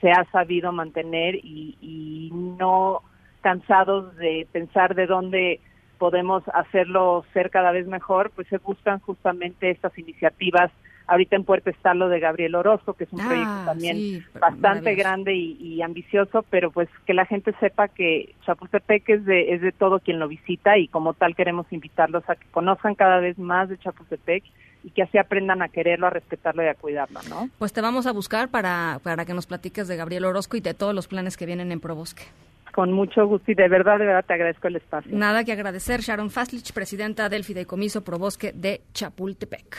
se 0.00 0.10
ha 0.10 0.24
sabido 0.32 0.72
mantener 0.72 1.36
y 1.36 2.30
no 2.58 3.02
cansados 3.42 4.16
de 4.16 4.46
pensar 4.50 4.94
de 4.94 5.06
dónde 5.06 5.60
podemos 5.98 6.42
hacerlo 6.52 7.24
ser 7.32 7.50
cada 7.50 7.70
vez 7.70 7.86
mejor, 7.86 8.32
pues 8.34 8.48
se 8.48 8.58
buscan 8.58 8.98
justamente 9.00 9.70
estas 9.70 9.96
iniciativas 9.98 10.72
Ahorita 11.06 11.36
en 11.36 11.44
Puerto 11.44 11.70
está 11.70 11.94
lo 11.94 12.08
de 12.08 12.20
Gabriel 12.20 12.54
Orozco, 12.54 12.94
que 12.94 13.04
es 13.04 13.12
un 13.12 13.20
ah, 13.20 13.26
proyecto 13.26 13.64
también 13.66 14.24
bastante 14.38 14.94
grande 14.94 15.34
y, 15.34 15.82
ambicioso, 15.82 16.44
pero 16.48 16.70
pues 16.70 16.88
que 17.06 17.14
la 17.14 17.26
gente 17.26 17.52
sepa 17.58 17.88
que 17.88 18.34
Chapultepec 18.46 19.08
es 19.08 19.24
de, 19.24 19.54
es 19.54 19.60
de 19.60 19.72
todo 19.72 19.98
quien 19.98 20.18
lo 20.18 20.28
visita 20.28 20.78
y 20.78 20.88
como 20.88 21.14
tal 21.14 21.34
queremos 21.34 21.66
invitarlos 21.72 22.22
a 22.28 22.36
que 22.36 22.46
conozcan 22.50 22.94
cada 22.94 23.18
vez 23.18 23.38
más 23.38 23.68
de 23.68 23.78
Chapultepec 23.78 24.44
y 24.84 24.90
que 24.90 25.02
así 25.02 25.18
aprendan 25.18 25.62
a 25.62 25.68
quererlo, 25.68 26.06
a 26.06 26.10
respetarlo 26.10 26.62
y 26.62 26.68
a 26.68 26.74
cuidarlo, 26.74 27.20
¿no? 27.28 27.48
Pues 27.58 27.72
te 27.72 27.80
vamos 27.80 28.06
a 28.06 28.12
buscar 28.12 28.48
para, 28.48 29.00
para 29.02 29.24
que 29.24 29.34
nos 29.34 29.46
platiques 29.46 29.88
de 29.88 29.96
Gabriel 29.96 30.24
Orozco 30.24 30.56
y 30.56 30.60
de 30.60 30.74
todos 30.74 30.94
los 30.94 31.08
planes 31.08 31.36
que 31.36 31.46
vienen 31.46 31.72
en 31.72 31.80
Probosque. 31.80 32.24
Con 32.72 32.90
mucho 32.92 33.26
gusto 33.26 33.50
y 33.50 33.54
de 33.54 33.68
verdad, 33.68 33.98
de 33.98 34.06
verdad 34.06 34.24
te 34.26 34.32
agradezco 34.34 34.68
el 34.68 34.76
espacio. 34.76 35.10
Nada 35.14 35.44
que 35.44 35.52
agradecer, 35.52 36.00
Sharon 36.00 36.30
Faslich, 36.30 36.72
presidenta 36.72 37.28
del 37.28 37.44
Fideicomiso 37.44 38.02
Probosque 38.02 38.52
de 38.52 38.80
Chapultepec. 38.94 39.76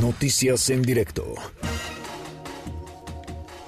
Noticias 0.00 0.70
en 0.70 0.82
directo. 0.82 1.34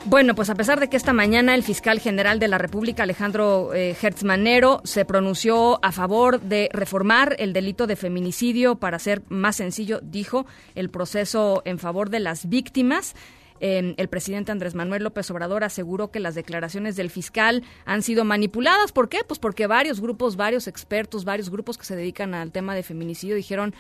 Bueno, 0.07 0.35
pues 0.35 0.51
a 0.51 0.55
pesar 0.55 0.81
de 0.81 0.89
que 0.89 0.97
esta 0.97 1.13
mañana 1.13 1.55
el 1.55 1.63
fiscal 1.63 1.99
general 1.99 2.39
de 2.39 2.49
la 2.49 2.59
República, 2.59 3.03
Alejandro 3.03 3.73
eh, 3.75 3.97
Hertzmanero, 4.01 4.81
se 4.85 5.05
pronunció 5.05 5.79
a 5.83 5.93
favor 5.93 6.41
de 6.41 6.69
reformar 6.73 7.37
el 7.39 7.53
delito 7.53 7.87
de 7.87 7.97
feminicidio 7.97 8.77
para 8.77 8.97
hacer 8.97 9.23
más 9.29 9.57
sencillo, 9.57 10.01
dijo, 10.03 10.47
el 10.75 10.91
proceso 10.91 11.63
en 11.65 11.79
favor 11.79 12.11
de 12.11 12.21
las 12.21 12.49
víctimas. 12.49 13.15
Em, 13.61 13.95
el 13.97 14.09
presidente 14.09 14.53
Andrés 14.53 14.75
Manuel 14.75 15.05
López 15.05 15.31
Obrador 15.31 15.65
aseguró 15.65 16.11
que 16.11 16.21
las 16.21 16.35
declaraciones 16.35 16.97
del 16.97 17.09
fiscal 17.09 17.63
han 17.87 18.03
sido 18.03 18.25
manipuladas. 18.25 18.93
¿Por 18.93 19.09
qué? 19.09 19.21
Pues 19.27 19.39
porque 19.39 19.67
varios 19.67 20.01
grupos, 20.01 20.37
varios 20.37 20.69
expertos, 20.69 21.25
varios 21.25 21.51
grupos 21.51 21.79
que 21.79 21.87
se 21.87 21.97
dedican 21.97 22.35
al 22.35 22.53
tema 22.53 22.75
de 22.75 22.83
feminicidio 22.83 23.37
dijeron 23.37 23.75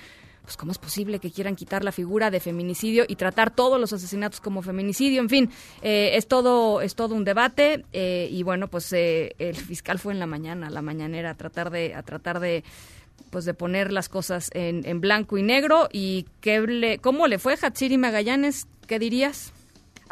pues 0.44 0.56
cómo 0.56 0.72
es 0.72 0.78
posible 0.78 1.18
que 1.18 1.30
quieran 1.30 1.56
quitar 1.56 1.82
la 1.84 1.92
figura 1.92 2.30
de 2.30 2.38
feminicidio 2.38 3.04
y 3.08 3.16
tratar 3.16 3.50
todos 3.50 3.80
los 3.80 3.92
asesinatos 3.92 4.40
como 4.40 4.60
feminicidio, 4.62 5.22
en 5.22 5.30
fin, 5.30 5.50
eh, 5.82 6.12
es 6.14 6.28
todo 6.28 6.82
es 6.82 6.94
todo 6.94 7.14
un 7.14 7.24
debate 7.24 7.84
eh, 7.92 8.28
y 8.30 8.42
bueno, 8.42 8.68
pues 8.68 8.92
eh, 8.92 9.34
el 9.38 9.56
fiscal 9.56 9.98
fue 9.98 10.12
en 10.12 10.18
la 10.18 10.26
mañana, 10.26 10.68
la 10.68 10.82
mañanera 10.82 11.30
a 11.30 11.34
tratar 11.34 11.70
de 11.70 11.94
a 11.94 12.02
tratar 12.02 12.40
de 12.40 12.62
pues 13.30 13.46
de 13.46 13.54
poner 13.54 13.90
las 13.92 14.08
cosas 14.08 14.50
en, 14.52 14.86
en 14.86 15.00
blanco 15.00 15.38
y 15.38 15.42
negro. 15.42 15.88
Y 15.92 16.26
qué 16.40 16.98
cómo 17.00 17.26
le 17.26 17.38
fue 17.38 17.56
Hatsiri 17.60 17.96
Magallanes, 17.98 18.66
¿qué 18.86 18.98
dirías? 18.98 19.53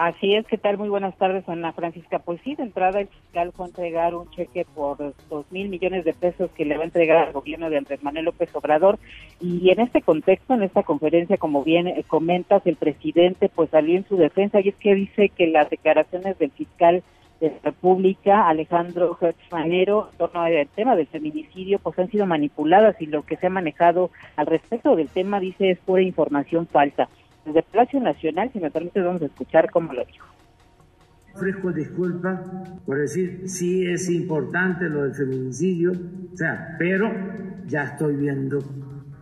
Así 0.03 0.35
es, 0.35 0.45
¿qué 0.49 0.59
tal? 0.59 0.79
Muy 0.79 0.89
buenas 0.89 1.17
tardes, 1.17 1.49
Ana 1.49 1.73
Francisca. 1.73 2.19
Pues 2.19 2.41
sí, 2.43 2.57
de 2.57 2.65
entrada 2.65 2.99
el 2.99 3.07
fiscal 3.07 3.53
fue 3.53 3.67
a 3.67 3.69
entregar 3.69 4.17
un 4.17 4.29
cheque 4.31 4.67
por 4.75 5.15
dos 5.31 5.47
mil 5.53 5.69
millones 5.69 6.05
de 6.05 6.13
pesos 6.13 6.51
que 6.57 6.65
le 6.65 6.77
va 6.77 6.83
a 6.83 6.87
entregar 6.87 7.19
al 7.19 7.33
gobierno 7.33 7.71
de 7.71 7.79
Andrés 7.79 8.03
Manuel 8.03 8.25
López 8.25 8.53
Obrador. 8.57 8.99
Y 9.41 9.71
en 9.71 9.79
este 9.79 10.03
contexto, 10.03 10.55
en 10.55 10.65
esta 10.65 10.83
conferencia, 10.83 11.37
como 11.37 11.63
bien 11.63 11.87
eh, 11.87 12.03
comentas, 12.05 12.67
el 12.67 12.75
presidente 12.75 13.49
pues 13.49 13.71
salió 13.71 13.97
en 13.97 14.05
su 14.09 14.17
defensa 14.17 14.59
y 14.61 14.71
es 14.71 14.75
que 14.75 14.97
dice 14.97 15.29
que 15.29 15.47
las 15.47 15.71
declaraciones 15.71 16.37
del 16.37 16.51
fiscal 16.51 17.05
de 17.41 17.51
la 17.51 17.59
República, 17.63 18.49
Alejandro 18.49 19.17
Manero, 19.53 20.09
en 20.11 20.19
torno 20.19 20.41
al 20.41 20.67
tema 20.75 20.97
del 20.97 21.07
feminicidio, 21.07 21.79
pues 21.79 21.97
han 22.01 22.11
sido 22.11 22.27
manipuladas 22.27 23.01
y 23.01 23.07
lo 23.07 23.23
que 23.23 23.37
se 23.37 23.47
ha 23.47 23.51
manejado 23.51 24.11
al 24.35 24.47
respecto 24.47 24.97
del 24.97 25.11
tema, 25.11 25.39
dice, 25.39 25.71
es 25.71 25.79
pura 25.79 26.03
información 26.03 26.67
falsa 26.67 27.09
desde 27.45 27.63
Palacio 27.63 28.01
Nacional, 28.01 28.51
si 28.53 28.61
me 28.61 28.71
permite, 28.71 29.01
vamos 29.01 29.23
a 29.23 29.27
escuchar 29.27 29.71
cómo 29.71 29.93
lo 29.93 30.05
dijo. 30.05 30.27
Ofrezco 31.35 31.73
disculpas 31.73 32.41
por 32.85 32.99
decir, 32.99 33.43
sí 33.47 33.87
es 33.87 34.11
importante 34.11 34.89
lo 34.89 35.05
del 35.05 35.15
feminicidio, 35.15 35.93
o 35.93 36.37
sea, 36.37 36.77
pero 36.79 37.11
ya 37.67 37.85
estoy 37.85 38.17
viendo 38.17 38.59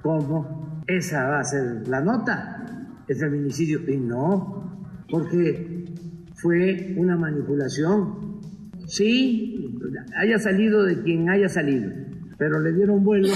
cómo 0.03 0.83
esa 0.87 1.29
va 1.29 1.41
a 1.41 1.45
ser 1.45 1.87
la 1.87 2.01
nota, 2.01 2.65
el 3.07 3.17
feminicidio, 3.17 3.81
y 3.89 3.97
no, 3.97 5.05
porque 5.09 5.85
fue 6.35 6.95
una 6.97 7.17
manipulación. 7.17 8.41
Sí, 8.87 9.79
haya 10.17 10.39
salido 10.39 10.85
de 10.85 11.03
quien 11.03 11.31
haya 11.31 11.49
salido, 11.49 11.93
pero 12.39 12.59
le 12.59 12.73
dieron 12.73 13.05
vuelo 13.05 13.29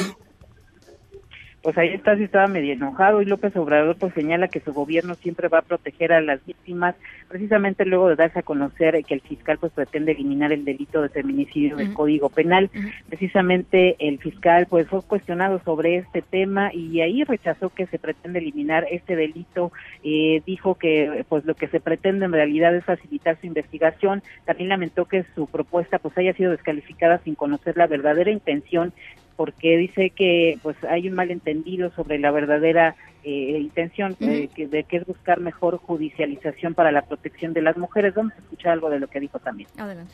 pues 1.64 1.78
ahí 1.78 1.88
está, 1.88 2.14
sí 2.14 2.25
estaba 2.25 2.47
medio 2.47 2.75
enojado 2.75 3.23
y 3.23 3.25
López 3.25 3.56
Obrador 3.56 3.97
pues 3.97 4.12
señala 4.12 4.49
que 4.49 4.61
su 4.61 4.75
gobierno 4.75 5.14
siempre 5.14 5.49
va 5.49 5.61
a 5.61 5.62
proteger 5.62 6.12
a 6.12 6.21
las 6.21 6.44
víctimas, 6.44 6.94
precisamente 7.26 7.87
luego 7.87 8.11
de 8.11 8.16
darse 8.16 8.40
a 8.40 8.42
conocer 8.42 9.02
que 9.02 9.14
el 9.14 9.23
fiscal 9.23 9.56
pues 9.56 9.73
pretende 9.73 10.12
eliminar 10.12 10.52
el 10.52 10.66
delito 10.66 11.00
de 11.00 11.09
feminicidio 11.09 11.76
del 11.76 11.94
Código 11.94 12.28
Penal. 12.28 12.71
Precisamente 13.09 13.97
el 13.99 14.18
fiscal 14.18 14.66
pues 14.68 14.87
fue 14.88 15.00
cuestionado 15.04 15.59
sobre 15.64 15.97
este 15.97 16.21
tema 16.21 16.71
y 16.71 17.00
ahí 17.00 17.25
rechazó 17.25 17.71
que 17.71 17.87
se 17.87 17.99
pretende 17.99 18.40
eliminar 18.40 18.87
este 18.90 19.16
delito, 19.16 19.73
eh, 20.02 20.42
dijo 20.44 20.75
que 20.75 21.25
pues 21.30 21.47
lo 21.47 21.54
que 21.54 21.68
se 21.68 21.80
pretende 21.80 22.26
en 22.26 22.33
realidad 22.33 22.76
es 22.76 22.85
facilitar 22.85 23.40
su 23.40 23.47
investigación, 23.47 24.23
también 24.44 24.68
lamentó 24.68 25.06
que 25.06 25.25
su 25.35 25.47
propuesta 25.47 25.99
pues 25.99 26.18
haya 26.18 26.35
sido 26.35 26.50
descalificada 26.50 27.23
sin 27.25 27.35
conocer 27.35 27.78
la 27.78 27.87
verdadera 27.87 28.30
intención 28.30 28.92
porque 29.37 29.76
dice 29.76 30.11
que 30.11 30.59
pues 30.62 30.76
hay 30.85 31.09
un 31.09 31.14
malentendido 31.14 31.91
sobre 31.93 32.19
la 32.19 32.31
verdadera 32.31 32.97
eh, 33.23 33.59
intención 33.59 34.17
eh, 34.21 34.49
que, 34.55 34.69
de 34.69 34.85
que 34.85 34.99
es 34.99 35.07
buscar 35.07 35.41
mejor 35.41 35.79
judicialización 35.79 36.75
para 36.75 36.93
la 36.93 37.03
protección 37.03 37.53
de 37.53 37.62
las 37.62 37.76
mujeres. 37.76 38.14
Vamos 38.14 38.33
a 38.35 38.38
escuchar 38.38 38.73
algo 38.73 38.91
de 38.91 39.00
lo 39.00 39.09
que 39.09 39.21
dijo 39.21 39.38
también. 39.38 39.69
Adelante. 39.79 40.12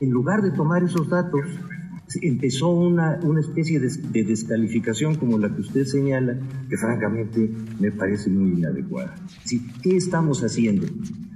En 0.00 0.10
lugar 0.10 0.40
de 0.42 0.50
tomar 0.50 0.82
esos 0.82 1.08
datos, 1.08 1.44
empezó 2.22 2.70
una, 2.70 3.18
una 3.22 3.40
especie 3.40 3.78
de, 3.78 3.88
de, 3.88 4.24
descalificación 4.24 5.14
como 5.14 5.38
la 5.38 5.54
que 5.54 5.60
usted 5.60 5.84
señala, 5.84 6.36
que 6.68 6.76
francamente 6.76 7.50
me 7.78 7.92
parece 7.92 8.30
muy 8.30 8.58
inadecuada. 8.58 9.14
¿Qué 9.82 9.96
estamos 9.96 10.42
haciendo? 10.42 10.86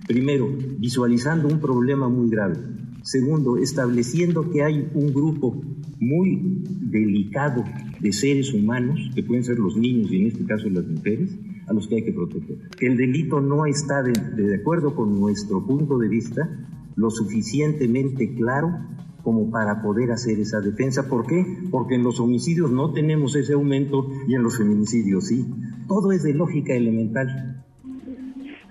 Primero, 0.07 0.49
visualizando 0.79 1.49
un 1.49 1.61
problema 1.61 2.09
muy 2.09 2.29
grave. 2.29 2.57
Segundo, 3.03 3.57
estableciendo 3.57 4.51
que 4.51 4.63
hay 4.63 4.89
un 4.95 5.13
grupo 5.13 5.63
muy 5.99 6.63
delicado 6.81 7.65
de 8.01 8.13
seres 8.13 8.53
humanos, 8.53 8.99
que 9.15 9.23
pueden 9.23 9.45
ser 9.45 9.59
los 9.59 9.77
niños 9.77 10.11
y 10.13 10.21
en 10.21 10.27
este 10.27 10.45
caso 10.45 10.69
las 10.69 10.87
mujeres, 10.87 11.37
a 11.67 11.73
los 11.73 11.89
que 11.89 11.97
hay 11.97 12.05
que 12.05 12.13
proteger. 12.13 12.59
El 12.81 12.97
delito 12.97 13.41
no 13.41 13.67
está, 13.67 14.03
de, 14.03 14.13
de 14.13 14.57
acuerdo 14.57 14.95
con 14.95 15.19
nuestro 15.19 15.67
punto 15.67 15.99
de 15.99 16.09
vista, 16.09 16.49
lo 16.97 17.11
suficientemente 17.11 18.35
claro 18.35 18.79
como 19.23 19.51
para 19.51 19.83
poder 19.83 20.13
hacer 20.13 20.39
esa 20.39 20.61
defensa. 20.61 21.09
¿Por 21.09 21.27
qué? 21.27 21.45
Porque 21.71 21.95
en 21.95 22.05
los 22.05 22.21
homicidios 22.21 22.71
no 22.71 22.93
tenemos 22.93 23.35
ese 23.37 23.55
aumento 23.55 24.11
y 24.29 24.35
en 24.35 24.43
los 24.43 24.59
feminicidios 24.59 25.29
sí. 25.29 25.47
Todo 25.89 26.13
es 26.13 26.23
de 26.23 26.35
lógica 26.35 26.75
elemental 26.75 27.64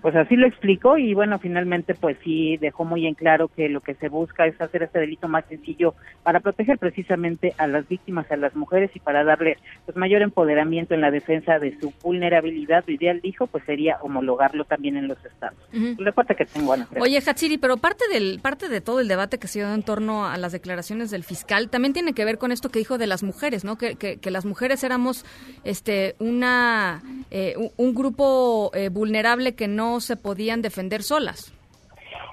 pues 0.04 0.18
así 0.18 0.36
lo 0.36 0.46
explicó 0.46 0.98
y 0.98 1.14
bueno, 1.14 1.40
finalmente 1.40 1.96
pues 1.96 2.18
sí 2.26 2.58
dejó 2.58 2.84
muy 2.84 3.08
en 3.08 3.14
claro 3.14 3.48
que 3.48 3.70
lo 3.70 3.80
que 3.80 3.94
se 3.96 4.10
busca 4.10 4.46
es 4.46 4.60
hacer 4.60 4.84
este 4.84 5.00
delito 5.00 5.30
más 5.30 5.46
sencillo 5.46 5.96
para 6.24 6.42
proteger 6.42 6.78
precisamente 6.78 7.54
a 7.58 7.68
las 7.68 7.88
víctimas, 7.88 8.30
a 8.30 8.36
las 8.36 8.54
mujeres 8.54 8.92
y 8.94 9.00
para 9.00 9.24
darle 9.24 9.58
pues 9.86 9.96
mayor 9.96 10.22
empoderamiento 10.22 10.94
en 10.94 11.00
la 11.00 11.10
defensa 11.10 11.58
de 11.58 11.80
su 11.80 11.94
vulnerabilidad. 12.04 12.84
Lo 12.86 12.94
ideal 12.94 13.22
dijo 13.22 13.48
pues 13.48 13.64
sería 13.64 13.98
homologarlo 14.02 14.66
también 14.66 14.98
en 14.98 15.08
los 15.08 15.18
estados. 15.24 15.58
Uh 15.74 15.96
que 16.36 16.46
tengo 16.46 16.74
Ana. 16.74 16.88
Oye, 17.00 17.20
Hachiri, 17.26 17.58
pero 17.58 17.78
parte 17.78 18.06
del 18.12 18.40
parte 18.42 18.68
de 18.68 18.82
todo 18.82 19.00
el 19.00 19.08
debate 19.08 19.38
que 19.38 19.48
se 19.48 19.60
dio 19.60 19.74
en 19.74 19.84
torno 19.84 20.26
a 20.26 20.38
las 20.38 20.52
declaraciones 20.52 21.12
del 21.12 21.24
fiscal 21.24 21.70
también 21.70 21.94
tiene 21.94 22.14
que 22.14 22.26
ver 22.26 22.38
con 22.38 22.52
esto 22.52 22.70
que 22.70 22.80
dijo 22.80 22.98
de 22.98 23.08
las 23.08 23.24
mujeres, 23.24 23.64
¿no? 23.64 23.78
Que, 23.78 23.96
que, 23.96 24.32
las 24.32 24.46
mujeres 24.46 24.84
éramos 24.84 25.26
este 25.64 26.16
una 26.20 27.04
eh, 27.30 27.56
un, 27.78 27.94
grupo 27.94 28.72
eh, 28.74 28.90
vulnerable 28.90 29.54
que 29.54 29.68
no 29.68 29.93
se 30.00 30.16
podían 30.16 30.62
defender 30.62 31.04
solas. 31.04 31.54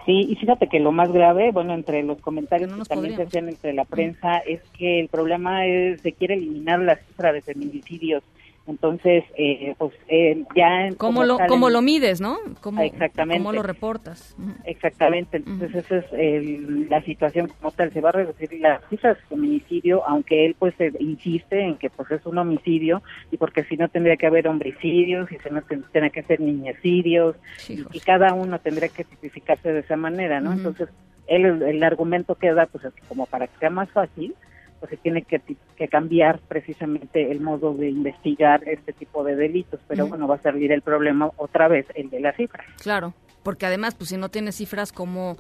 Sí, 0.06 0.26
y 0.28 0.34
fíjate 0.36 0.68
que 0.68 0.80
lo 0.80 0.92
más 0.92 1.12
grave, 1.12 1.50
bueno, 1.52 1.74
entre 1.74 2.02
los 2.02 2.20
comentarios 2.20 2.72
que 2.72 2.84
también 2.84 3.16
se 3.16 3.22
hacían 3.22 3.48
entre 3.48 3.74
la 3.74 3.84
prensa, 3.84 4.38
es 4.38 4.60
que 4.76 5.00
el 5.00 5.08
problema 5.08 5.66
es 5.66 6.00
se 6.00 6.12
quiere 6.12 6.34
eliminar 6.34 6.80
la 6.80 6.96
cifra 6.96 7.32
de 7.32 7.42
feminicidios 7.42 8.22
entonces, 8.70 9.24
eh, 9.36 9.74
pues 9.78 9.92
eh, 10.08 10.44
ya... 10.54 10.88
¿Cómo 10.96 11.24
lo, 11.24 11.38
cómo 11.48 11.70
lo 11.70 11.82
mides, 11.82 12.20
no? 12.20 12.38
¿Cómo, 12.60 12.82
exactamente. 12.82 13.42
¿Cómo 13.42 13.52
lo 13.52 13.62
reportas? 13.62 14.36
Exactamente, 14.64 15.38
entonces 15.38 15.74
esa 15.74 15.98
es 16.16 16.88
la 16.88 17.02
situación 17.02 17.48
como 17.48 17.72
tal. 17.72 17.92
Se 17.92 18.00
va 18.00 18.10
a 18.10 18.12
reducir 18.12 18.52
la 18.60 18.80
cifra 18.88 19.14
de 19.14 19.20
feminicidio, 19.28 20.06
aunque 20.06 20.46
él 20.46 20.56
pues 20.58 20.74
insiste 20.98 21.60
en 21.60 21.76
que 21.76 21.90
pues 21.90 22.10
es 22.10 22.24
un 22.26 22.38
homicidio 22.38 23.02
y 23.30 23.36
porque 23.36 23.64
si 23.64 23.76
no 23.76 23.88
tendría 23.88 24.16
que 24.16 24.26
haber 24.26 24.46
homicidios 24.48 25.30
y 25.32 25.36
si 25.38 25.50
no 25.50 25.62
tendría 25.62 26.10
que 26.10 26.22
ser 26.22 26.40
niñecidios 26.40 27.36
y, 27.68 28.00
cada 28.00 28.32
uno 28.32 28.58
tendría 28.58 28.88
que 28.88 29.04
tipificarse 29.04 29.72
de 29.72 29.80
esa 29.80 29.96
manera, 29.96 30.40
¿no? 30.40 30.52
Entonces, 30.52 30.88
él, 31.26 31.62
el 31.62 31.82
argumento 31.82 32.34
que 32.34 32.52
da 32.52 32.66
pues 32.66 32.84
es 32.84 32.94
que 32.94 33.02
como 33.02 33.26
para 33.26 33.46
que 33.46 33.58
sea 33.58 33.70
más 33.70 33.90
fácil, 33.90 34.34
pues 34.80 34.90
se 34.90 34.96
tiene 34.96 35.22
que, 35.22 35.40
cambiar 35.88 36.40
precisamente 36.48 37.30
el 37.30 37.40
modo 37.40 37.74
de 37.74 37.90
investigar 37.90 38.66
este 38.66 38.92
tipo 38.92 39.22
de 39.22 39.36
delitos, 39.36 39.80
pero 39.86 40.06
bueno, 40.06 40.26
va 40.26 40.36
a 40.36 40.42
salir 40.42 40.72
el 40.72 40.82
problema 40.82 41.30
otra 41.36 41.68
vez, 41.68 41.86
el 41.94 42.08
de 42.10 42.20
las 42.20 42.36
cifras. 42.36 42.66
Claro, 42.82 43.14
porque 43.42 43.66
además, 43.66 43.94
pues 43.94 44.08
si 44.10 44.16
no 44.16 44.30
tienes 44.30 44.56
cifras, 44.56 44.92
¿cómo, 44.92 45.36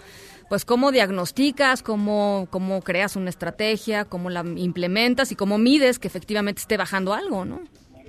pues 0.48 0.64
cómo 0.64 0.92
diagnosticas, 0.92 1.82
cómo, 1.82 2.48
cómo 2.50 2.82
creas 2.82 3.16
una 3.16 3.30
estrategia, 3.30 4.04
cómo 4.04 4.28
la 4.30 4.44
implementas 4.56 5.32
y 5.32 5.36
cómo 5.36 5.58
mides 5.58 5.98
que 5.98 6.08
efectivamente 6.08 6.60
esté 6.60 6.76
bajando 6.76 7.14
algo, 7.14 7.44
¿no? 7.44 7.60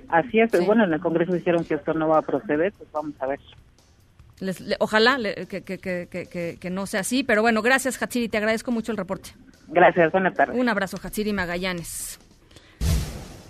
Así 0.08 0.40
es, 0.40 0.50
bueno, 0.66 0.84
en 0.84 0.92
el 0.92 1.00
Congreso 1.00 1.32
dijeron 1.32 1.64
que 1.64 1.74
esto 1.74 1.94
no 1.94 2.08
va 2.08 2.18
a 2.18 2.22
proceder, 2.22 2.72
pues 2.76 2.90
vamos 2.92 3.14
a 3.18 3.26
ver. 3.26 3.40
ojalá 4.78 5.18
que, 5.48 5.62
que, 5.62 5.78
que, 5.78 6.58
que, 6.60 6.70
no 6.70 6.84
sea 6.84 7.00
así, 7.00 7.24
pero 7.24 7.40
bueno, 7.40 7.62
gracias 7.62 8.02
Hatsiri, 8.02 8.28
te 8.28 8.36
agradezco 8.36 8.70
mucho 8.70 8.92
el 8.92 8.98
reporte. 8.98 9.30
Gracias, 9.72 10.12
buenas 10.12 10.34
tardes. 10.34 10.56
Un 10.56 10.68
abrazo, 10.68 10.98
Hatsiri 11.02 11.32
Magallanes. 11.32 12.18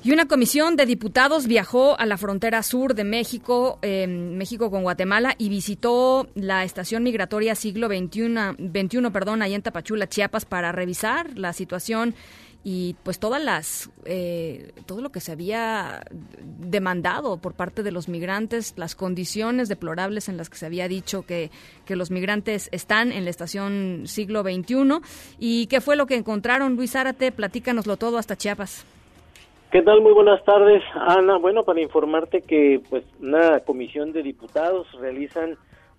Y 0.04 0.10
una 0.10 0.26
comisión 0.26 0.74
de 0.74 0.84
diputados 0.84 1.46
viajó 1.46 1.96
a 1.98 2.06
la 2.06 2.16
frontera 2.16 2.64
sur 2.64 2.94
de 2.94 3.04
México, 3.04 3.78
México 3.82 4.68
con 4.68 4.82
Guatemala, 4.82 5.36
y 5.38 5.48
visitó 5.48 6.28
la 6.34 6.64
estación 6.64 7.04
migratoria 7.04 7.54
siglo 7.54 7.86
XXI, 7.86 8.56
21, 8.58 9.12
perdón, 9.12 9.42
allá 9.42 9.54
en 9.54 9.62
Tapachula, 9.62 10.08
Chiapas, 10.08 10.44
para 10.44 10.72
revisar 10.72 11.38
la 11.38 11.52
situación 11.52 12.16
y 12.64 12.94
pues 13.02 13.18
todas 13.18 13.42
las 13.42 13.90
eh, 14.04 14.72
todo 14.86 15.00
lo 15.00 15.10
que 15.10 15.20
se 15.20 15.32
había 15.32 16.02
demandado 16.40 17.38
por 17.38 17.54
parte 17.54 17.82
de 17.82 17.90
los 17.90 18.08
migrantes 18.08 18.74
las 18.76 18.94
condiciones 18.94 19.68
deplorables 19.68 20.28
en 20.28 20.36
las 20.36 20.48
que 20.48 20.56
se 20.56 20.66
había 20.66 20.86
dicho 20.86 21.26
que, 21.26 21.50
que 21.84 21.96
los 21.96 22.10
migrantes 22.10 22.68
están 22.72 23.10
en 23.10 23.24
la 23.24 23.30
estación 23.30 24.02
siglo 24.06 24.42
XXI 24.42 25.00
y 25.38 25.66
qué 25.66 25.80
fue 25.80 25.96
lo 25.96 26.06
que 26.06 26.14
encontraron 26.14 26.76
Luis 26.76 26.94
Árate 26.94 27.32
platícanoslo 27.32 27.96
todo 27.96 28.18
hasta 28.18 28.36
Chiapas 28.36 28.86
¿Qué 29.72 29.80
tal? 29.80 30.02
Muy 30.02 30.12
buenas 30.12 30.44
tardes, 30.44 30.82
Ana. 30.94 31.38
Bueno, 31.38 31.64
para 31.64 31.80
informarte 31.80 32.42
que 32.42 32.82
pues 32.90 33.04
una 33.22 33.60
comisión 33.60 34.12
de 34.12 34.22
diputados 34.22 34.86
realizan 35.00 35.56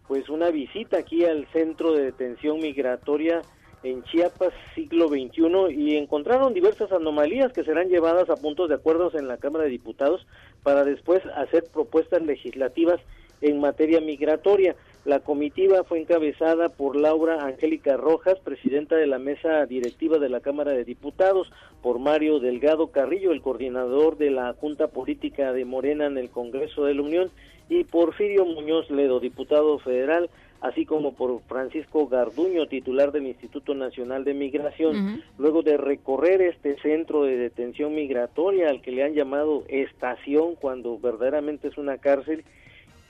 pues 0.08 0.30
una 0.30 0.52
visita 0.52 1.00
aquí 1.00 1.26
al 1.26 1.48
centro 1.48 1.94
de 1.94 2.04
detención 2.04 2.60
migratoria 2.60 3.42
en 3.84 4.04
Chiapas 4.04 4.54
siglo 4.76 5.08
XXI 5.10 5.74
y 5.76 5.98
encontraron 5.98 6.54
diversas 6.54 6.92
anomalías 6.92 7.52
que 7.54 7.64
serán 7.64 7.90
llevadas 7.90 8.30
a 8.30 8.36
puntos 8.36 8.70
de 8.70 8.76
acuerdos 8.76 9.14
en 9.16 9.28
la 9.28 9.38
Cámara 9.38 9.66
de 9.66 9.72
Diputados 9.72 10.26
para 10.64 10.84
después 10.84 11.22
hacer 11.36 11.66
propuestas 11.72 12.22
legislativas 12.22 13.00
en 13.42 13.60
materia 13.60 14.00
migratoria. 14.00 14.76
La 15.06 15.20
comitiva 15.20 15.84
fue 15.84 16.00
encabezada 16.00 16.70
por 16.70 16.96
Laura 16.96 17.44
Angélica 17.44 17.98
Rojas, 17.98 18.40
presidenta 18.40 18.96
de 18.96 19.06
la 19.06 19.20
mesa 19.20 19.66
directiva 19.66 20.18
de 20.18 20.30
la 20.30 20.40
Cámara 20.40 20.72
de 20.72 20.86
Diputados, 20.86 21.52
por 21.82 22.00
Mario 22.00 22.40
Delgado 22.40 22.88
Carrillo, 22.88 23.34
el 23.34 23.42
coordinador 23.42 24.18
de 24.18 24.32
la 24.32 24.54
Junta 24.54 24.88
Política 24.88 25.52
de 25.52 25.66
Morena 25.66 26.06
en 26.06 26.18
el 26.18 26.30
Congreso 26.30 26.86
de 26.86 26.94
la 26.94 27.02
Unión, 27.02 27.32
y 27.68 27.84
Porfirio 27.84 28.46
Muñoz 28.46 28.90
Ledo, 28.90 29.20
diputado 29.20 29.78
federal, 29.80 30.30
así 30.64 30.86
como 30.86 31.14
por 31.14 31.42
Francisco 31.42 32.08
Garduño, 32.08 32.68
titular 32.68 33.12
del 33.12 33.28
Instituto 33.28 33.76
Nacional 33.76 34.24
de 34.24 34.34
Migración, 34.34 35.22
luego 35.38 35.62
de 35.62 35.76
recorrer 35.76 36.42
este 36.42 36.80
centro 36.80 37.24
de 37.24 37.36
detención 37.36 37.94
migratoria 37.94 38.70
al 38.70 38.82
que 38.82 38.94
le 38.94 39.04
han 39.04 39.14
llamado 39.14 39.66
estación 39.68 40.56
cuando 40.56 40.98
verdaderamente 40.98 41.68
es 41.68 41.78
una 41.78 41.98
cárcel, 41.98 42.46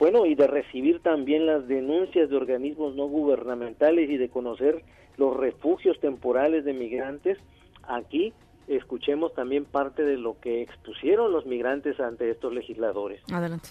bueno, 0.00 0.26
y 0.26 0.34
de 0.34 0.48
recibir 0.48 0.98
también 0.98 1.46
las 1.46 1.68
denuncias 1.68 2.28
de 2.28 2.36
organismos 2.36 2.96
no 2.96 3.06
gubernamentales 3.06 4.10
y 4.10 4.16
de 4.16 4.28
conocer 4.28 4.82
los 5.16 5.36
refugios 5.36 6.00
temporales 6.00 6.64
de 6.64 6.72
migrantes, 6.72 7.38
aquí 7.84 8.32
escuchemos 8.66 9.32
también 9.32 9.64
parte 9.64 10.02
de 10.02 10.16
lo 10.16 10.40
que 10.40 10.60
expusieron 10.60 11.30
los 11.30 11.46
migrantes 11.46 12.00
ante 12.00 12.28
estos 12.32 12.52
legisladores. 12.52 13.22
Adelante. 13.32 13.68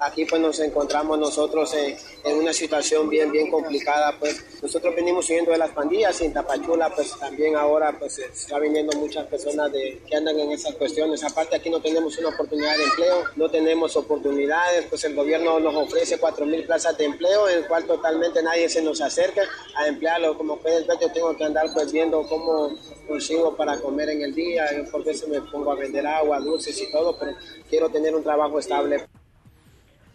Aquí 0.00 0.24
pues 0.24 0.42
nos 0.42 0.58
encontramos 0.58 1.18
nosotros 1.18 1.72
en, 1.74 2.36
una 2.36 2.52
situación 2.52 3.08
bien, 3.08 3.30
bien 3.30 3.48
complicada, 3.48 4.18
pues 4.18 4.44
nosotros 4.60 4.92
venimos 4.94 5.30
huyendo 5.30 5.52
de 5.52 5.58
las 5.58 5.70
pandillas 5.70 6.20
y 6.20 6.24
en 6.24 6.32
Tapachula 6.32 6.92
pues 6.92 7.16
también 7.16 7.54
ahora 7.54 7.96
pues 7.96 8.18
está 8.18 8.58
viniendo 8.58 8.98
muchas 8.98 9.26
personas 9.28 9.70
de, 9.70 10.02
que 10.06 10.16
andan 10.16 10.38
en 10.40 10.50
esas 10.50 10.74
cuestiones. 10.74 11.22
Aparte 11.22 11.56
aquí 11.56 11.70
no 11.70 11.80
tenemos 11.80 12.18
una 12.18 12.30
oportunidad 12.30 12.76
de 12.76 12.84
empleo, 12.84 13.24
no 13.36 13.48
tenemos 13.48 13.96
oportunidades, 13.96 14.86
pues 14.90 15.04
el 15.04 15.14
gobierno 15.14 15.60
nos 15.60 15.74
ofrece 15.76 16.18
cuatro 16.18 16.44
mil 16.44 16.64
plazas 16.64 16.98
de 16.98 17.04
empleo 17.04 17.48
en 17.48 17.58
el 17.58 17.68
cual 17.68 17.84
totalmente 17.84 18.42
nadie 18.42 18.68
se 18.68 18.82
nos 18.82 19.00
acerca 19.00 19.42
a 19.76 19.86
emplearlo. 19.86 20.36
Como 20.36 20.58
puedes 20.58 20.86
ver 20.88 20.98
yo 21.00 21.12
tengo 21.12 21.36
que 21.36 21.44
andar 21.44 21.66
pues 21.72 21.92
viendo 21.92 22.26
cómo 22.26 22.74
consigo 23.06 23.56
para 23.56 23.78
comer 23.78 24.10
en 24.10 24.22
el 24.22 24.34
día, 24.34 24.66
porque 24.90 25.12
eso 25.12 25.28
me 25.28 25.40
pongo 25.40 25.70
a 25.70 25.76
vender 25.76 26.04
agua, 26.04 26.40
dulces 26.40 26.80
y 26.82 26.90
todo, 26.90 27.16
pero 27.16 27.36
quiero 27.70 27.88
tener 27.90 28.14
un 28.14 28.24
trabajo 28.24 28.58
estable. 28.58 29.06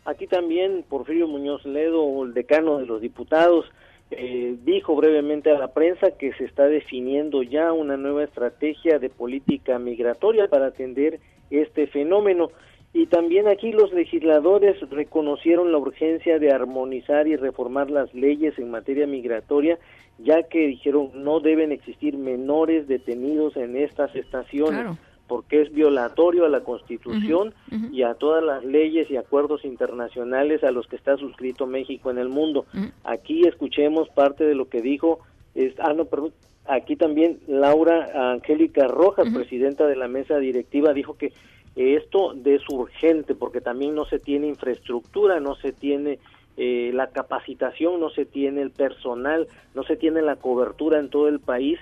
Aquí 0.06 0.28
también 0.28 0.84
Porfirio 0.88 1.28
Muñoz 1.28 1.66
Ledo, 1.66 2.24
el 2.24 2.34
decano 2.34 2.78
de 2.78 2.86
los 2.86 3.02
diputados, 3.02 3.66
eh, 4.12 4.56
dijo 4.64 4.96
brevemente 4.96 5.52
a 5.52 5.60
la 5.60 5.68
prensa 5.68 6.12
que 6.18 6.34
se 6.34 6.46
está 6.46 6.66
definiendo 6.68 7.44
ya 7.44 7.72
una 7.74 7.96
nueva 7.96 8.24
estrategia 8.24 8.98
de 8.98 9.10
política 9.10 9.78
migratoria 9.78 10.48
para 10.48 10.68
atender 10.68 11.20
este 11.52 11.88
fenómeno. 11.88 12.50
Y 12.92 13.06
también 13.06 13.48
aquí 13.48 13.72
los 13.72 13.94
legisladores 13.94 14.78
reconocieron 14.90 15.72
la 15.72 15.78
urgencia 15.78 16.40
de 16.40 16.52
armonizar 16.52 17.28
y 17.28 17.36
reformar 17.36 17.92
las 17.92 18.12
leyes 18.16 18.58
en 18.58 18.72
materia 18.72 19.06
migratoria, 19.06 19.78
ya 20.18 20.42
que 20.44 20.66
dijeron 20.66 21.12
no 21.14 21.40
deben 21.40 21.72
existir 21.72 22.18
menores 22.18 22.88
detenidos 22.88 23.56
en 23.58 23.78
estas 23.78 24.16
estaciones 24.16 24.98
porque 25.30 25.62
es 25.62 25.72
violatorio 25.72 26.44
a 26.44 26.50
la 26.50 26.62
Constitución 26.62 27.54
y 27.92 28.02
a 28.02 28.16
todas 28.16 28.44
las 28.44 28.66
leyes 28.66 29.10
y 29.10 29.16
acuerdos 29.16 29.64
internacionales 29.64 30.64
a 30.64 30.72
los 30.72 30.88
que 30.88 30.96
está 30.96 31.16
suscrito 31.16 31.68
México 31.68 32.10
en 32.12 32.18
el 32.18 32.28
mundo. 32.28 32.66
Aquí 33.06 33.48
escuchemos 33.48 34.10
parte 34.10 34.44
de 34.44 34.56
lo 34.56 34.68
que 34.68 34.82
dijo, 34.82 35.20
es, 35.54 35.74
ah, 35.80 35.94
no, 35.94 36.06
perdón, 36.06 36.34
aquí 36.66 36.96
también 36.96 37.40
Laura 37.48 38.34
Angélica 38.34 38.88
Rojas, 38.88 39.32
presidenta 39.34 39.86
de 39.88 39.96
la 39.96 40.08
mesa 40.08 40.38
directiva, 40.40 40.94
dijo 40.94 41.16
que 41.16 41.32
esto 41.76 42.34
es 42.44 42.62
urgente 42.70 43.36
porque 43.36 43.62
también 43.62 43.94
no 43.96 44.06
se 44.06 44.20
tiene 44.20 44.48
infraestructura, 44.48 45.40
no 45.40 45.56
se 45.56 45.72
tiene 45.72 46.20
eh, 46.58 46.92
la 46.94 47.08
capacitación, 47.08 48.00
no 48.00 48.10
se 48.10 48.26
tiene 48.26 48.62
el 48.62 48.72
personal, 48.72 49.48
no 49.76 49.84
se 49.84 49.96
tiene 49.96 50.22
la 50.22 50.36
cobertura 50.38 51.00
en 51.00 51.10
todo 51.10 51.30
el 51.30 51.40
país 51.40 51.80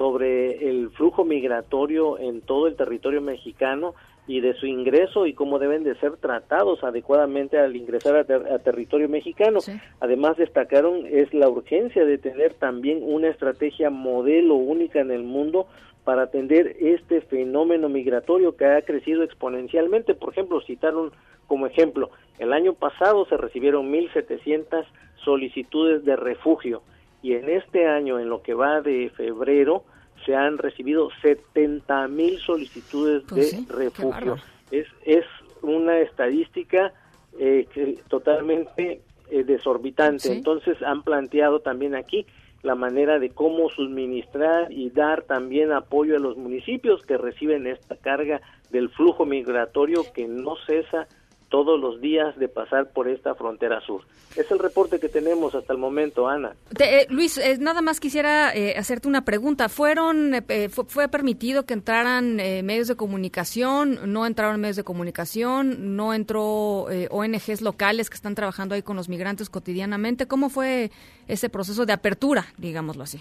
sobre 0.00 0.66
el 0.66 0.88
flujo 0.92 1.26
migratorio 1.26 2.18
en 2.18 2.40
todo 2.40 2.68
el 2.68 2.74
territorio 2.74 3.20
mexicano 3.20 3.94
y 4.26 4.40
de 4.40 4.54
su 4.54 4.64
ingreso 4.64 5.26
y 5.26 5.34
cómo 5.34 5.58
deben 5.58 5.84
de 5.84 5.94
ser 5.96 6.16
tratados 6.16 6.82
adecuadamente 6.82 7.58
al 7.58 7.76
ingresar 7.76 8.16
a, 8.16 8.58
territorio 8.60 9.10
mexicano. 9.10 9.58
Además 10.00 10.38
destacaron 10.38 11.04
es 11.06 11.34
la 11.34 11.50
urgencia 11.50 12.06
de 12.06 12.16
tener 12.16 12.54
también 12.54 13.00
una 13.02 13.28
estrategia 13.28 13.90
modelo 13.90 14.54
única 14.54 15.00
en 15.00 15.10
el 15.10 15.22
mundo 15.22 15.66
para 16.02 16.22
atender 16.22 16.76
este 16.80 17.20
fenómeno 17.20 17.90
migratorio 17.90 18.56
que 18.56 18.64
ha 18.64 18.80
crecido 18.80 19.22
exponencialmente. 19.22 20.14
Por 20.14 20.32
ejemplo, 20.32 20.62
citaron 20.62 21.12
como 21.46 21.66
ejemplo, 21.66 22.08
el 22.38 22.54
año 22.54 22.72
pasado 22.72 23.26
se 23.26 23.36
recibieron 23.36 23.92
1.700 23.92 24.86
solicitudes 25.24 26.06
de 26.06 26.16
refugio 26.16 26.80
y 27.22 27.34
en 27.34 27.48
este 27.48 27.86
año, 27.86 28.18
en 28.18 28.28
lo 28.28 28.42
que 28.42 28.54
va 28.54 28.80
de 28.80 29.10
febrero, 29.10 29.84
se 30.24 30.34
han 30.34 30.58
recibido 30.58 31.10
70 31.22 32.08
mil 32.08 32.38
solicitudes 32.38 33.22
pues 33.28 33.66
de 33.68 33.74
refugio. 33.74 34.36
Es, 34.70 34.86
es 35.04 35.24
una 35.62 35.98
estadística 35.98 36.92
eh, 37.38 37.66
totalmente 38.08 39.02
eh, 39.30 39.44
desorbitante. 39.44 40.32
Entonces 40.32 40.80
han 40.82 41.02
planteado 41.02 41.60
también 41.60 41.94
aquí 41.94 42.26
la 42.62 42.74
manera 42.74 43.18
de 43.18 43.30
cómo 43.30 43.70
suministrar 43.70 44.70
y 44.70 44.90
dar 44.90 45.22
también 45.22 45.72
apoyo 45.72 46.16
a 46.16 46.20
los 46.20 46.36
municipios 46.36 47.02
que 47.06 47.16
reciben 47.16 47.66
esta 47.66 47.96
carga 47.96 48.40
del 48.70 48.90
flujo 48.90 49.24
migratorio 49.24 50.02
que 50.14 50.28
no 50.28 50.56
cesa 50.66 51.08
todos 51.50 51.78
los 51.78 52.00
días 52.00 52.38
de 52.38 52.48
pasar 52.48 52.92
por 52.92 53.08
esta 53.08 53.34
frontera 53.34 53.80
sur. 53.80 54.02
Es 54.36 54.50
el 54.50 54.60
reporte 54.60 55.00
que 55.00 55.08
tenemos 55.08 55.54
hasta 55.54 55.72
el 55.72 55.78
momento, 55.78 56.28
Ana. 56.28 56.54
Eh, 56.78 57.06
Luis, 57.10 57.36
eh, 57.38 57.58
nada 57.58 57.82
más 57.82 57.98
quisiera 57.98 58.54
eh, 58.54 58.76
hacerte 58.78 59.08
una 59.08 59.24
pregunta. 59.24 59.68
¿Fueron, 59.68 60.32
fue, 60.70 61.08
permitido 61.08 61.66
que 61.66 61.74
entraran 61.74 62.36
medios 62.36 62.86
de 62.86 62.96
comunicación? 62.96 63.98
¿No 64.12 64.24
entraron 64.26 64.60
medios 64.60 64.76
de 64.76 64.84
comunicación? 64.84 65.96
¿No 65.96 66.14
entró 66.14 66.86
ONGs 67.10 67.60
locales 67.62 68.08
que 68.08 68.14
están 68.14 68.36
trabajando 68.36 68.76
ahí 68.76 68.82
con 68.82 68.96
los 68.96 69.08
migrantes 69.08 69.50
cotidianamente? 69.50 70.28
¿Cómo 70.28 70.48
fue 70.48 70.92
ese 71.26 71.50
proceso 71.50 71.84
de 71.84 71.92
apertura, 71.92 72.46
digámoslo 72.56 73.02
así? 73.02 73.20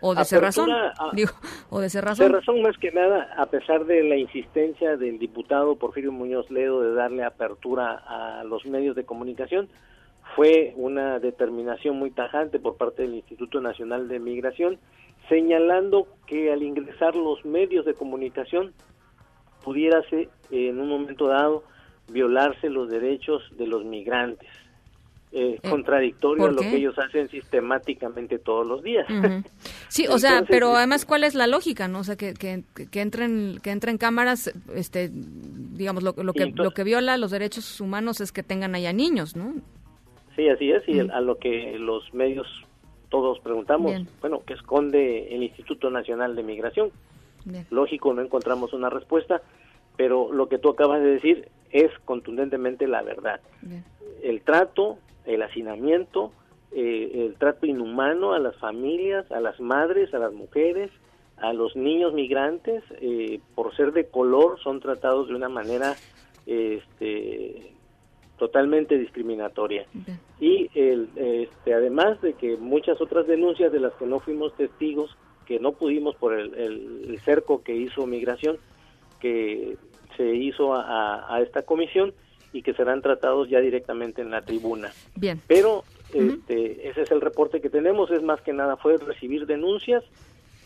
o 0.00 0.16
de 0.16 0.24
cerrazón. 0.24 0.68
Ah, 0.70 1.12
o 1.70 1.80
de 1.80 1.88
cerrazón. 1.88 2.26
Cerrazón 2.26 2.60
más 2.60 2.76
que 2.78 2.90
nada, 2.90 3.32
a 3.36 3.46
pesar 3.46 3.86
de 3.86 4.02
la 4.02 4.16
insistencia 4.16 4.96
del 4.96 5.18
diputado 5.20 5.76
Porfirio 5.76 6.10
Muñoz 6.10 6.50
Ledo 6.50 6.82
de 6.82 6.92
darle 6.92 7.24
apertura 7.24 7.61
a 7.64 8.42
los 8.44 8.66
medios 8.66 8.96
de 8.96 9.04
comunicación, 9.04 9.68
fue 10.36 10.72
una 10.76 11.18
determinación 11.18 11.96
muy 11.98 12.10
tajante 12.10 12.58
por 12.58 12.76
parte 12.76 13.02
del 13.02 13.14
Instituto 13.14 13.60
Nacional 13.60 14.08
de 14.08 14.18
Migración, 14.18 14.78
señalando 15.28 16.08
que 16.26 16.52
al 16.52 16.62
ingresar 16.62 17.14
los 17.14 17.44
medios 17.44 17.84
de 17.84 17.94
comunicación 17.94 18.72
pudiérase 19.62 20.28
en 20.50 20.80
un 20.80 20.88
momento 20.88 21.28
dado 21.28 21.64
violarse 22.10 22.68
los 22.68 22.88
derechos 22.88 23.42
de 23.56 23.66
los 23.66 23.84
migrantes. 23.84 24.48
Eh, 25.34 25.58
eh, 25.62 25.68
contradictorio 25.68 26.44
a 26.44 26.50
lo 26.50 26.60
que 26.60 26.76
ellos 26.76 26.98
hacen 26.98 27.26
sistemáticamente 27.30 28.38
todos 28.38 28.66
los 28.66 28.82
días. 28.82 29.06
Sí, 29.88 30.06
o 30.06 30.18
sea, 30.18 30.44
pero 30.46 30.76
además, 30.76 31.06
¿cuál 31.06 31.24
es 31.24 31.34
la 31.34 31.46
lógica, 31.46 31.88
no? 31.88 32.00
O 32.00 32.04
sea, 32.04 32.16
que, 32.16 32.34
que, 32.34 33.00
entren 33.00 33.58
que 33.62 33.70
entren 33.70 33.96
cámaras, 33.96 34.52
este, 34.74 35.10
digamos, 35.10 36.02
lo, 36.02 36.14
lo 36.22 36.34
que 36.34 36.52
lo 36.54 36.72
que 36.72 36.84
viola 36.84 37.16
los 37.16 37.30
derechos 37.30 37.80
humanos 37.80 38.20
es 38.20 38.30
que 38.30 38.42
tengan 38.42 38.74
allá 38.74 38.92
niños, 38.92 39.34
¿no? 39.34 39.54
Sí, 40.36 40.48
así 40.50 40.70
es, 40.70 40.86
y 40.86 41.00
a 41.00 41.20
lo 41.20 41.38
que 41.38 41.78
los 41.78 42.12
medios 42.12 42.46
todos 43.08 43.38
preguntamos, 43.40 43.92
bueno, 44.20 44.42
¿qué 44.46 44.54
esconde 44.54 45.34
el 45.34 45.42
Instituto 45.42 45.90
Nacional 45.90 46.36
de 46.36 46.42
Migración? 46.42 46.90
Lógico, 47.70 48.12
no 48.12 48.20
encontramos 48.20 48.72
una 48.74 48.90
respuesta, 48.90 49.40
pero 49.96 50.32
lo 50.32 50.48
que 50.48 50.58
tú 50.58 50.70
acabas 50.70 51.00
de 51.00 51.12
decir 51.12 51.48
es 51.70 51.90
contundentemente 52.04 52.86
la 52.86 53.02
verdad. 53.02 53.40
El 54.22 54.42
trato, 54.42 54.98
el 55.26 55.42
hacinamiento, 55.42 56.32
eh, 56.72 57.26
el 57.26 57.34
trato 57.34 57.66
inhumano 57.66 58.32
a 58.32 58.38
las 58.38 58.56
familias, 58.56 59.30
a 59.30 59.40
las 59.40 59.60
madres, 59.60 60.12
a 60.14 60.18
las 60.18 60.32
mujeres, 60.32 60.90
a 61.36 61.52
los 61.52 61.74
niños 61.76 62.12
migrantes, 62.14 62.82
eh, 63.00 63.40
por 63.54 63.74
ser 63.76 63.92
de 63.92 64.06
color, 64.06 64.58
son 64.62 64.80
tratados 64.80 65.28
de 65.28 65.34
una 65.34 65.48
manera 65.48 65.96
este, 66.46 67.72
totalmente 68.38 68.98
discriminatoria. 68.98 69.86
Y 70.40 70.70
el, 70.74 71.08
este, 71.16 71.74
además 71.74 72.20
de 72.22 72.34
que 72.34 72.56
muchas 72.56 73.00
otras 73.00 73.26
denuncias 73.26 73.70
de 73.70 73.80
las 73.80 73.92
que 73.94 74.06
no 74.06 74.20
fuimos 74.20 74.54
testigos, 74.56 75.16
que 75.46 75.60
no 75.60 75.72
pudimos 75.72 76.16
por 76.16 76.34
el, 76.34 77.20
cerco 77.24 77.62
que 77.62 77.76
hizo 77.76 78.06
Migración, 78.06 78.58
que 79.20 79.76
se 80.16 80.34
hizo 80.34 80.74
a, 80.74 81.38
esta 81.40 81.62
comisión 81.62 82.12
y 82.52 82.62
que 82.62 82.74
serán 82.74 83.02
tratados 83.02 83.48
ya 83.48 83.60
directamente 83.60 84.22
en 84.22 84.30
la 84.30 84.42
tribuna. 84.42 84.92
Bien. 85.16 85.40
Pero 85.46 85.84
este, 86.12 86.88
ese 86.88 87.02
es 87.02 87.10
el 87.10 87.20
reporte 87.20 87.60
que 87.60 87.70
tenemos, 87.70 88.10
es 88.10 88.22
más 88.22 88.40
que 88.42 88.52
nada 88.52 88.76
fue 88.76 88.98
recibir 88.98 89.46
denuncias 89.46 90.04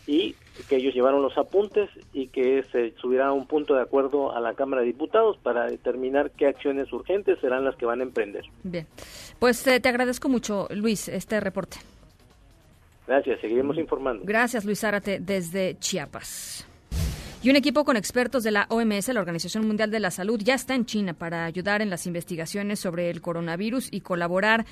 y 0.05 0.35
que 0.69 0.77
ellos 0.77 0.93
llevaron 0.93 1.21
los 1.21 1.37
apuntes 1.37 1.89
y 2.13 2.27
que 2.27 2.63
se 2.71 2.93
subiera 2.97 3.27
a 3.27 3.33
un 3.33 3.45
punto 3.45 3.75
de 3.75 3.81
acuerdo 3.81 4.35
a 4.35 4.39
la 4.39 4.53
Cámara 4.53 4.81
de 4.81 4.87
Diputados 4.87 5.37
para 5.37 5.65
determinar 5.65 6.31
qué 6.31 6.47
acciones 6.47 6.91
urgentes 6.93 7.39
serán 7.39 7.65
las 7.65 7.75
que 7.75 7.85
van 7.85 7.99
a 7.99 8.03
emprender. 8.03 8.45
Bien, 8.63 8.87
pues 9.39 9.65
eh, 9.67 9.79
te 9.79 9.89
agradezco 9.89 10.29
mucho, 10.29 10.67
Luis, 10.71 11.09
este 11.09 11.39
reporte. 11.39 11.77
Gracias, 13.05 13.39
seguiremos 13.39 13.77
informando. 13.77 14.23
Gracias, 14.25 14.65
Luis 14.65 14.79
Zárate, 14.79 15.19
desde 15.19 15.77
Chiapas. 15.79 16.67
Y 17.43 17.51
un 17.51 17.55
equipo 17.55 17.85
con 17.85 17.97
expertos 17.97 18.43
de 18.43 18.49
la 18.49 18.65
OMS, 18.69 19.09
la 19.09 19.19
Organización 19.19 19.67
Mundial 19.67 19.91
de 19.91 19.99
la 19.99 20.09
Salud, 20.09 20.41
ya 20.43 20.55
está 20.55 20.73
en 20.73 20.85
China 20.85 21.13
para 21.13 21.45
ayudar 21.45 21.83
en 21.83 21.91
las 21.91 22.07
investigaciones 22.07 22.79
sobre 22.79 23.11
el 23.11 23.21
coronavirus 23.21 23.89
y 23.91 24.01
colaborar 24.01 24.65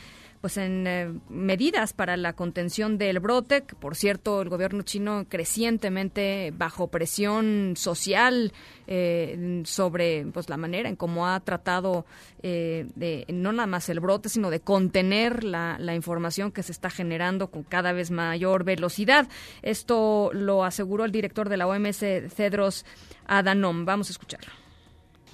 pues 0.45 0.57
en 0.57 0.85
eh, 0.85 1.11
medidas 1.27 1.93
para 1.93 2.17
la 2.17 2.33
contención 2.33 2.99
del 2.99 3.19
brote. 3.19 3.63
por 3.63 3.95
cierto, 3.95 4.43
el 4.43 4.49
gobierno 4.49 4.83
chino 4.83 5.25
crecientemente 5.27 6.53
bajo 6.55 6.89
presión 6.89 7.73
social 7.75 8.53
eh, 8.85 9.63
sobre 9.65 10.27
pues 10.31 10.47
la 10.47 10.57
manera 10.57 10.87
en 10.87 10.97
cómo 10.97 11.27
ha 11.27 11.39
tratado 11.39 12.05
eh, 12.43 12.85
de 12.93 13.25
no 13.29 13.53
nada 13.53 13.65
más 13.65 13.89
el 13.89 13.99
brote, 13.99 14.29
sino 14.29 14.51
de 14.51 14.59
contener 14.59 15.43
la, 15.43 15.95
información 15.95 16.51
que 16.51 16.61
se 16.61 16.73
está 16.73 16.91
generando 16.91 17.47
con 17.47 17.63
cada 17.63 17.91
vez 17.91 18.11
mayor 18.11 18.65
velocidad. 18.65 19.27
Esto 19.63 20.29
lo 20.31 20.63
aseguró 20.63 21.05
el 21.05 21.11
director 21.11 21.49
de 21.49 21.57
la 21.57 21.65
OMS, 21.65 22.05
Cedros 22.29 22.85
Adhanom. 23.25 23.83
Vamos 23.83 24.09
a 24.09 24.11
escucharlo. 24.11 24.53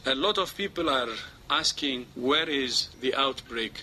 A 0.06 0.16
lot 0.16 0.38
of 0.38 0.56
people 0.56 0.90
are 0.90 1.12
asking 1.50 2.06
where 2.16 2.50
is 2.50 2.92
the 3.02 3.14
outbreak. 3.14 3.74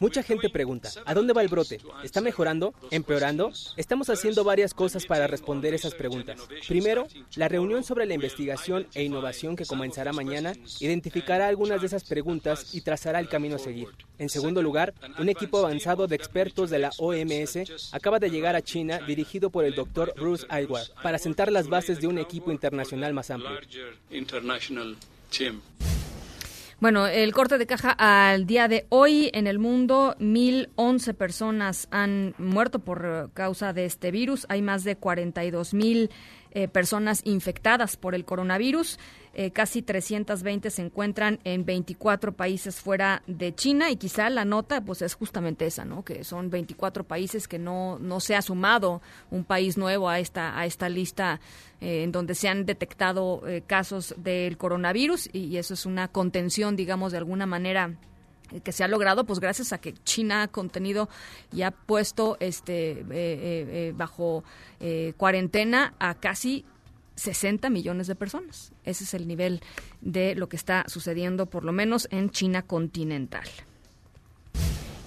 Mucha 0.00 0.22
gente 0.22 0.50
pregunta, 0.50 0.90
¿a 1.06 1.14
dónde 1.14 1.32
va 1.32 1.40
el 1.40 1.48
brote? 1.48 1.80
¿Está 2.04 2.20
mejorando? 2.20 2.74
¿Empeorando? 2.90 3.50
Estamos 3.78 4.10
haciendo 4.10 4.44
varias 4.44 4.74
cosas 4.74 5.06
para 5.06 5.26
responder 5.26 5.72
esas 5.72 5.94
preguntas. 5.94 6.38
Primero, 6.68 7.06
la 7.34 7.48
reunión 7.48 7.82
sobre 7.82 8.04
la 8.04 8.14
investigación 8.14 8.86
e 8.94 9.04
innovación 9.04 9.56
que 9.56 9.64
comenzará 9.64 10.12
mañana 10.12 10.52
identificará 10.80 11.48
algunas 11.48 11.80
de 11.80 11.86
esas 11.86 12.04
preguntas 12.04 12.74
y 12.74 12.82
trazará 12.82 13.20
el 13.20 13.28
camino 13.28 13.56
a 13.56 13.58
seguir. 13.58 13.88
En 14.18 14.28
segundo 14.28 14.60
lugar, 14.60 14.92
un 15.18 15.30
equipo 15.30 15.58
avanzado 15.58 16.06
de 16.06 16.16
expertos 16.16 16.68
de 16.68 16.78
la 16.78 16.90
OMS 16.98 17.90
acaba 17.92 18.18
de 18.18 18.30
llegar 18.30 18.54
a 18.54 18.62
China 18.62 19.00
dirigido 19.06 19.48
por 19.48 19.64
el 19.64 19.74
doctor 19.74 20.12
Bruce 20.16 20.46
Aylward 20.50 20.88
para 21.02 21.18
sentar 21.18 21.50
las 21.50 21.68
bases 21.68 22.00
de 22.00 22.06
un 22.06 22.18
equipo 22.18 22.52
internacional 22.52 23.14
más 23.14 23.30
amplio. 23.30 23.58
Bueno, 26.86 27.08
el 27.08 27.32
corte 27.32 27.58
de 27.58 27.66
caja 27.66 27.90
al 27.98 28.46
día 28.46 28.68
de 28.68 28.86
hoy 28.90 29.28
en 29.34 29.48
el 29.48 29.58
mundo, 29.58 30.14
1.011 30.20 31.14
personas 31.14 31.88
han 31.90 32.32
muerto 32.38 32.78
por 32.78 33.32
causa 33.34 33.72
de 33.72 33.86
este 33.86 34.12
virus. 34.12 34.46
Hay 34.48 34.62
más 34.62 34.84
de 34.84 34.96
42.000 34.96 35.74
mil 35.74 36.10
eh, 36.52 36.68
personas 36.68 37.22
infectadas 37.24 37.96
por 37.96 38.14
el 38.14 38.24
coronavirus. 38.24 39.00
Eh, 39.38 39.50
casi 39.50 39.82
320 39.82 40.70
se 40.70 40.80
encuentran 40.80 41.40
en 41.44 41.66
24 41.66 42.32
países 42.32 42.80
fuera 42.80 43.22
de 43.26 43.54
China 43.54 43.90
y 43.90 43.96
quizá 43.96 44.30
la 44.30 44.46
nota 44.46 44.80
pues 44.80 45.02
es 45.02 45.12
justamente 45.12 45.66
esa, 45.66 45.84
¿no? 45.84 46.02
Que 46.06 46.24
son 46.24 46.48
24 46.48 47.04
países 47.04 47.46
que 47.46 47.58
no, 47.58 47.98
no 47.98 48.20
se 48.20 48.34
ha 48.34 48.40
sumado 48.40 49.02
un 49.30 49.44
país 49.44 49.76
nuevo 49.76 50.08
a 50.08 50.20
esta, 50.20 50.58
a 50.58 50.64
esta 50.64 50.88
lista 50.88 51.38
eh, 51.82 52.02
en 52.02 52.12
donde 52.12 52.34
se 52.34 52.48
han 52.48 52.64
detectado 52.64 53.46
eh, 53.46 53.60
casos 53.66 54.14
del 54.16 54.56
coronavirus 54.56 55.28
y, 55.34 55.58
eso 55.58 55.74
es 55.74 55.84
una 55.84 56.08
contención, 56.08 56.74
digamos, 56.74 57.12
de 57.12 57.18
alguna 57.18 57.44
manera 57.44 57.94
que 58.64 58.72
se 58.72 58.84
ha 58.84 58.88
logrado 58.88 59.24
pues 59.24 59.38
gracias 59.38 59.74
a 59.74 59.78
que 59.78 59.92
China 59.92 60.44
ha 60.44 60.48
contenido 60.48 61.10
y 61.52 61.60
ha 61.60 61.72
puesto 61.72 62.38
este 62.40 63.92
bajo 63.94 64.44
cuarentena 65.16 65.94
a 65.98 66.14
casi 66.14 66.64
60 67.16 67.68
millones 67.70 68.06
de 68.06 68.14
personas. 68.14 68.72
Ese 68.84 69.04
es 69.04 69.14
el 69.14 69.26
nivel 69.26 69.60
de 70.00 70.34
lo 70.34 70.48
que 70.48 70.56
está 70.56 70.84
sucediendo, 70.86 71.46
por 71.46 71.64
lo 71.64 71.72
menos 71.72 72.08
en 72.10 72.30
China 72.30 72.62
continental. 72.62 73.48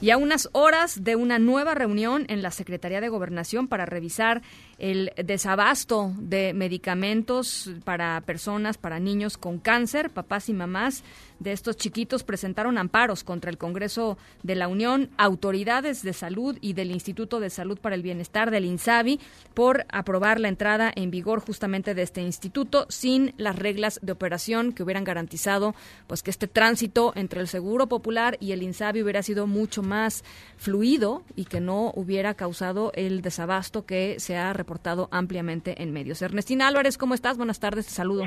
y 0.02 0.12
a 0.12 0.18
unas 0.18 0.48
horas 0.54 1.04
de 1.04 1.18
una 1.18 1.40
nueva 1.40 1.76
reunión 1.76 2.26
en 2.30 2.42
la 2.42 2.52
Secretaría 2.52 3.02
de 3.02 3.10
Gobernación 3.10 3.68
para 3.68 3.86
revisar 3.86 4.42
el 4.78 5.12
desabasto 5.18 6.14
de 6.18 6.54
medicamentos 6.54 7.70
para 7.84 8.22
personas, 8.22 8.78
para 8.78 9.02
niños 9.02 9.38
con 9.38 9.60
cáncer, 9.60 10.10
papás 10.10 10.48
y 10.48 10.54
mamás 10.54 11.04
de 11.40 11.52
estos 11.52 11.78
chiquitos 11.78 12.24
presentaron 12.24 12.78
amparos 12.78 13.24
contra 13.24 13.50
el 13.50 13.58
Congreso 13.58 14.18
de 14.44 14.56
la 14.56 14.68
Unión, 14.68 15.10
autoridades 15.18 16.04
de 16.04 16.14
salud 16.14 16.58
y 16.62 16.74
del 16.74 16.92
Instituto 16.92 17.40
de 17.40 17.50
Salud 17.50 17.80
para 17.80 17.96
el 17.96 18.04
Bienestar 18.04 18.52
del 18.52 18.66
INSABI 18.66 19.20
por 19.54 19.86
aprobar 19.90 20.40
la 20.40 20.50
entrada 20.50 20.92
en 20.96 21.12
vigor 21.12 21.40
justamente 21.40 21.94
de 21.94 22.02
este 22.02 22.22
instituto 22.22 22.86
sin 22.90 23.34
las 23.38 23.58
reglas 23.58 24.00
de 24.02 24.12
operación 24.12 24.74
que 24.74 24.84
hubieran 24.84 25.04
garantizado 25.04 25.76
pues 26.08 26.24
que 26.24 26.32
este 26.32 26.48
tránsito 26.48 27.14
entre 27.16 27.42
el 27.42 27.48
Seguro 27.48 27.88
Popular 27.88 28.38
y 28.40 28.52
el 28.52 28.64
INSABI 28.64 29.04
hubiera 29.04 29.24
sido 29.24 29.48
mucho 29.48 29.82
más 29.82 30.24
fluido 30.58 31.24
y 31.36 31.46
que 31.46 31.62
no 31.62 31.92
hubiera 31.96 32.34
causado 32.34 32.92
el 32.96 33.22
desabasto 33.22 33.86
que 33.86 34.20
se 34.20 34.38
ha 34.38 34.54
reportado 34.54 35.08
ampliamente 35.12 35.82
en 35.82 35.92
medios. 35.94 36.22
Ernestina 36.22 36.68
Álvarez, 36.68 36.98
¿cómo 36.98 37.14
estás? 37.14 37.38
Buenas 37.38 37.60
tardes, 37.60 37.86
te 37.86 37.94
saludo. 37.94 38.26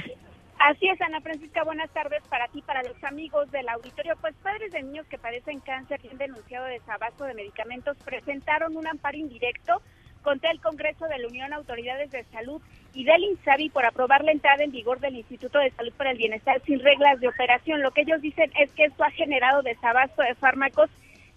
Así 0.65 0.89
es, 0.89 1.01
Ana 1.01 1.21
Francisca, 1.21 1.65
buenas 1.65 1.91
tardes 1.91 2.23
para 2.29 2.47
ti, 2.47 2.63
para 2.63 2.85
los 2.85 3.03
amigos 3.03 3.51
del 3.51 3.69
auditorio. 3.69 4.15
Pues 4.21 4.33
padres 4.45 4.71
de 4.71 4.85
niños 4.85 5.05
que 5.09 5.19
padecen 5.19 5.59
cáncer 5.59 5.99
y 6.05 6.09
han 6.09 6.19
denunciado 6.19 6.67
desabasto 6.67 7.25
de 7.25 7.35
medicamentos 7.35 7.97
presentaron 8.05 8.77
un 8.77 8.87
amparo 8.87 9.19
indirecto 9.19 9.83
contra 10.23 10.53
el 10.53 10.61
Congreso 10.61 11.07
de 11.07 11.19
la 11.19 11.27
Unión 11.27 11.53
Autoridades 11.53 12.13
de 12.13 12.23
Salud 12.27 12.63
y 12.95 13.03
del 13.03 13.25
INSABI 13.25 13.71
por 13.71 13.85
aprobar 13.85 14.23
la 14.23 14.31
entrada 14.31 14.63
en 14.63 14.71
vigor 14.71 15.01
del 15.01 15.17
Instituto 15.17 15.59
de 15.59 15.73
Salud 15.73 15.93
para 15.95 16.13
el 16.13 16.19
Bienestar 16.19 16.63
sin 16.65 16.79
reglas 16.79 17.19
de 17.19 17.27
operación. 17.27 17.83
Lo 17.83 17.91
que 17.91 18.03
ellos 18.03 18.23
dicen 18.23 18.53
es 18.57 18.71
que 18.71 18.85
esto 18.85 19.03
ha 19.03 19.11
generado 19.11 19.63
desabasto 19.63 20.23
de 20.23 20.37
fármacos 20.37 20.89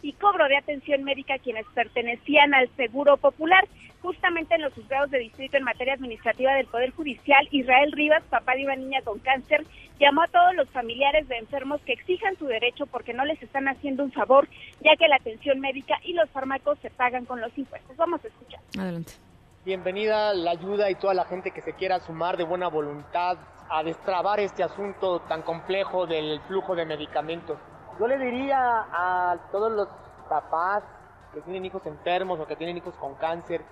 y 0.06 0.14
cobro 0.14 0.48
de 0.48 0.56
atención 0.56 1.04
médica 1.04 1.34
a 1.34 1.40
quienes 1.40 1.66
pertenecían 1.74 2.54
al 2.54 2.70
Seguro 2.76 3.18
Popular. 3.18 3.68
Justamente 4.04 4.54
en 4.54 4.62
los 4.62 4.72
juzgados 4.74 5.10
de 5.10 5.18
distrito 5.18 5.58
en 5.58 5.64
materia 5.64 5.96
administrativa 5.96 6.54
del 6.54 6.68
Poder 6.68 6.92
Judicial, 6.92 7.48
Israel 7.50 7.92
Rivas, 7.92 8.22
papá 8.30 8.54
de 8.54 8.66
una 8.66 8.76
niña 8.76 9.02
con 9.04 9.18
cáncer, 9.18 9.66
llamó 10.00 10.22
a 10.22 10.28
todos 10.28 10.54
los 10.54 10.70
familiares 10.70 11.28
de 11.28 11.38
enfermos 11.38 11.82
que 11.82 11.94
exijan 11.94 12.38
su 12.38 12.46
derecho 12.46 12.86
porque 12.86 13.16
no 13.16 13.26
les 13.26 13.42
están 13.42 13.68
haciendo 13.68 14.04
un 14.04 14.12
favor, 14.12 14.48
ya 14.82 14.96
que 14.96 15.08
la 15.08 15.16
atención 15.16 15.60
médica 15.60 15.96
y 16.04 16.14
los 16.14 16.30
fármacos 16.30 16.78
se 16.84 16.92
pagan 16.92 17.26
con 17.26 17.42
los 17.42 17.58
impuestos. 17.58 17.98
Vamos 17.98 18.24
a 18.24 18.28
escuchar. 18.28 18.60
Adelante. 18.78 19.14
Bienvenida 19.66 20.36
la 20.36 20.52
ayuda 20.52 20.92
y 20.92 20.96
toda 20.96 21.16
la 21.16 21.26
gente 21.26 21.50
que 21.50 21.62
se 21.62 21.74
quiera 21.74 22.00
sumar 22.00 22.38
de 22.38 22.44
buena 22.44 22.68
voluntad 22.68 23.40
a 23.72 23.82
destrabar 23.82 24.40
este 24.40 24.62
asunto 24.62 25.22
tan 25.22 25.42
complejo 25.42 26.06
del 26.06 26.40
flujo 26.42 26.76
de 26.76 26.86
medicamentos. 26.86 27.58
Yo 28.00 28.08
le 28.08 28.18
diría 28.18 28.86
a 28.92 29.38
todos 29.52 29.72
los 29.72 29.88
papás 30.28 30.84
que 31.34 31.42
tienen 31.42 31.66
hijos 31.66 31.86
enfermos 31.86 32.40
o 32.40 32.46
que 32.46 32.56
tienen 32.56 32.78
hijos 32.78 32.94
con 32.96 33.16
cáncer 33.16 33.64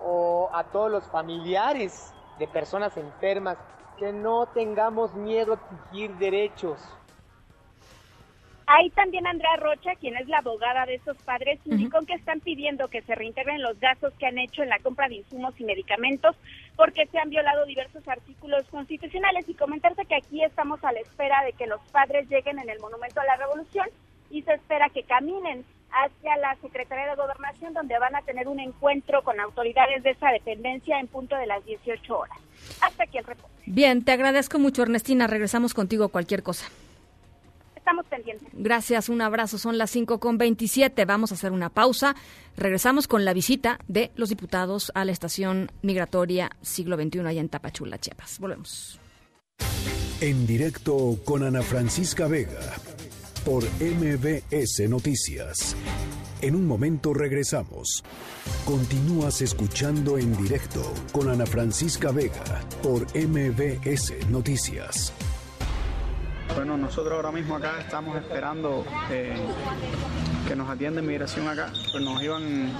o 0.00 0.48
a 0.52 0.64
todos 0.64 0.90
los 0.90 1.04
familiares 1.08 2.14
de 2.38 2.48
personas 2.48 2.96
enfermas 2.96 3.58
que 3.98 4.12
no 4.12 4.46
tengamos 4.46 5.14
miedo 5.14 5.52
a 5.52 5.56
exigir 5.56 6.16
derechos. 6.16 6.80
Hay 8.68 8.90
también 8.90 9.28
Andrea 9.28 9.56
Rocha, 9.58 9.94
quien 9.94 10.16
es 10.16 10.26
la 10.26 10.38
abogada 10.38 10.86
de 10.86 10.96
estos 10.96 11.16
padres, 11.18 11.60
indicó 11.64 12.00
que 12.04 12.14
están 12.14 12.40
pidiendo 12.40 12.88
que 12.88 13.00
se 13.02 13.14
reintegren 13.14 13.62
los 13.62 13.78
gastos 13.78 14.12
que 14.14 14.26
han 14.26 14.38
hecho 14.38 14.64
en 14.64 14.70
la 14.70 14.80
compra 14.80 15.08
de 15.08 15.16
insumos 15.16 15.54
y 15.60 15.64
medicamentos 15.64 16.34
porque 16.74 17.06
se 17.06 17.18
han 17.18 17.30
violado 17.30 17.64
diversos 17.64 18.06
artículos 18.08 18.64
constitucionales 18.66 19.48
y 19.48 19.54
comentarse 19.54 20.04
que 20.06 20.16
aquí 20.16 20.42
estamos 20.42 20.82
a 20.82 20.90
la 20.90 20.98
espera 20.98 21.44
de 21.44 21.52
que 21.52 21.68
los 21.68 21.80
padres 21.92 22.28
lleguen 22.28 22.58
en 22.58 22.68
el 22.68 22.80
Monumento 22.80 23.20
a 23.20 23.24
la 23.24 23.36
Revolución 23.36 23.86
y 24.30 24.42
se 24.42 24.54
espera 24.54 24.88
que 24.88 25.04
caminen 25.04 25.64
hacia 25.92 26.36
la 26.38 26.56
Secretaría 26.56 27.06
de 27.06 27.14
Gobernación 27.14 27.72
donde 27.72 27.96
van 28.00 28.16
a 28.16 28.22
tener 28.22 28.48
un 28.48 28.58
encuentro 28.58 29.22
con 29.22 29.38
autoridades 29.38 30.02
de 30.02 30.10
esa 30.10 30.32
dependencia 30.32 30.98
en 30.98 31.06
punto 31.06 31.36
de 31.36 31.46
las 31.46 31.64
18 31.64 32.18
horas. 32.18 32.36
Hasta 32.80 33.04
aquí 33.04 33.18
el 33.18 33.24
reporte. 33.24 33.54
Bien, 33.66 34.04
te 34.04 34.10
agradezco 34.10 34.58
mucho 34.58 34.82
Ernestina, 34.82 35.28
regresamos 35.28 35.72
contigo 35.72 36.08
cualquier 36.08 36.42
cosa 36.42 36.68
estamos 37.86 38.06
pendientes. 38.06 38.48
Gracias, 38.52 39.08
un 39.08 39.20
abrazo. 39.22 39.58
Son 39.58 39.78
las 39.78 39.90
5 39.92 40.18
con 40.18 40.38
27. 40.38 41.04
Vamos 41.04 41.30
a 41.30 41.36
hacer 41.36 41.52
una 41.52 41.70
pausa. 41.70 42.16
Regresamos 42.56 43.06
con 43.06 43.24
la 43.24 43.32
visita 43.32 43.78
de 43.86 44.10
los 44.16 44.28
diputados 44.28 44.90
a 44.96 45.04
la 45.04 45.12
estación 45.12 45.70
migratoria 45.82 46.50
siglo 46.62 46.96
XXI 46.96 47.20
allá 47.20 47.40
en 47.40 47.48
Tapachula, 47.48 47.98
Chiapas. 47.98 48.40
Volvemos. 48.40 49.00
En 50.20 50.46
directo 50.46 51.18
con 51.24 51.44
Ana 51.44 51.62
Francisca 51.62 52.26
Vega 52.26 52.74
por 53.44 53.62
MBS 53.80 54.88
Noticias. 54.88 55.76
En 56.42 56.56
un 56.56 56.66
momento 56.66 57.14
regresamos. 57.14 58.02
Continúas 58.64 59.42
escuchando 59.42 60.18
en 60.18 60.36
directo 60.36 60.82
con 61.12 61.30
Ana 61.30 61.46
Francisca 61.46 62.10
Vega 62.10 62.64
por 62.82 63.06
MBS 63.16 64.28
Noticias. 64.28 65.12
Bueno, 66.54 66.76
nosotros 66.76 67.14
ahora 67.14 67.32
mismo 67.32 67.56
acá 67.56 67.80
estamos 67.80 68.16
esperando 68.16 68.84
eh, 69.10 69.36
que 70.46 70.54
nos 70.54 70.70
atienda 70.70 71.02
migración 71.02 71.48
acá, 71.48 71.70
pues 71.90 72.04
nos 72.04 72.22
iban, 72.22 72.70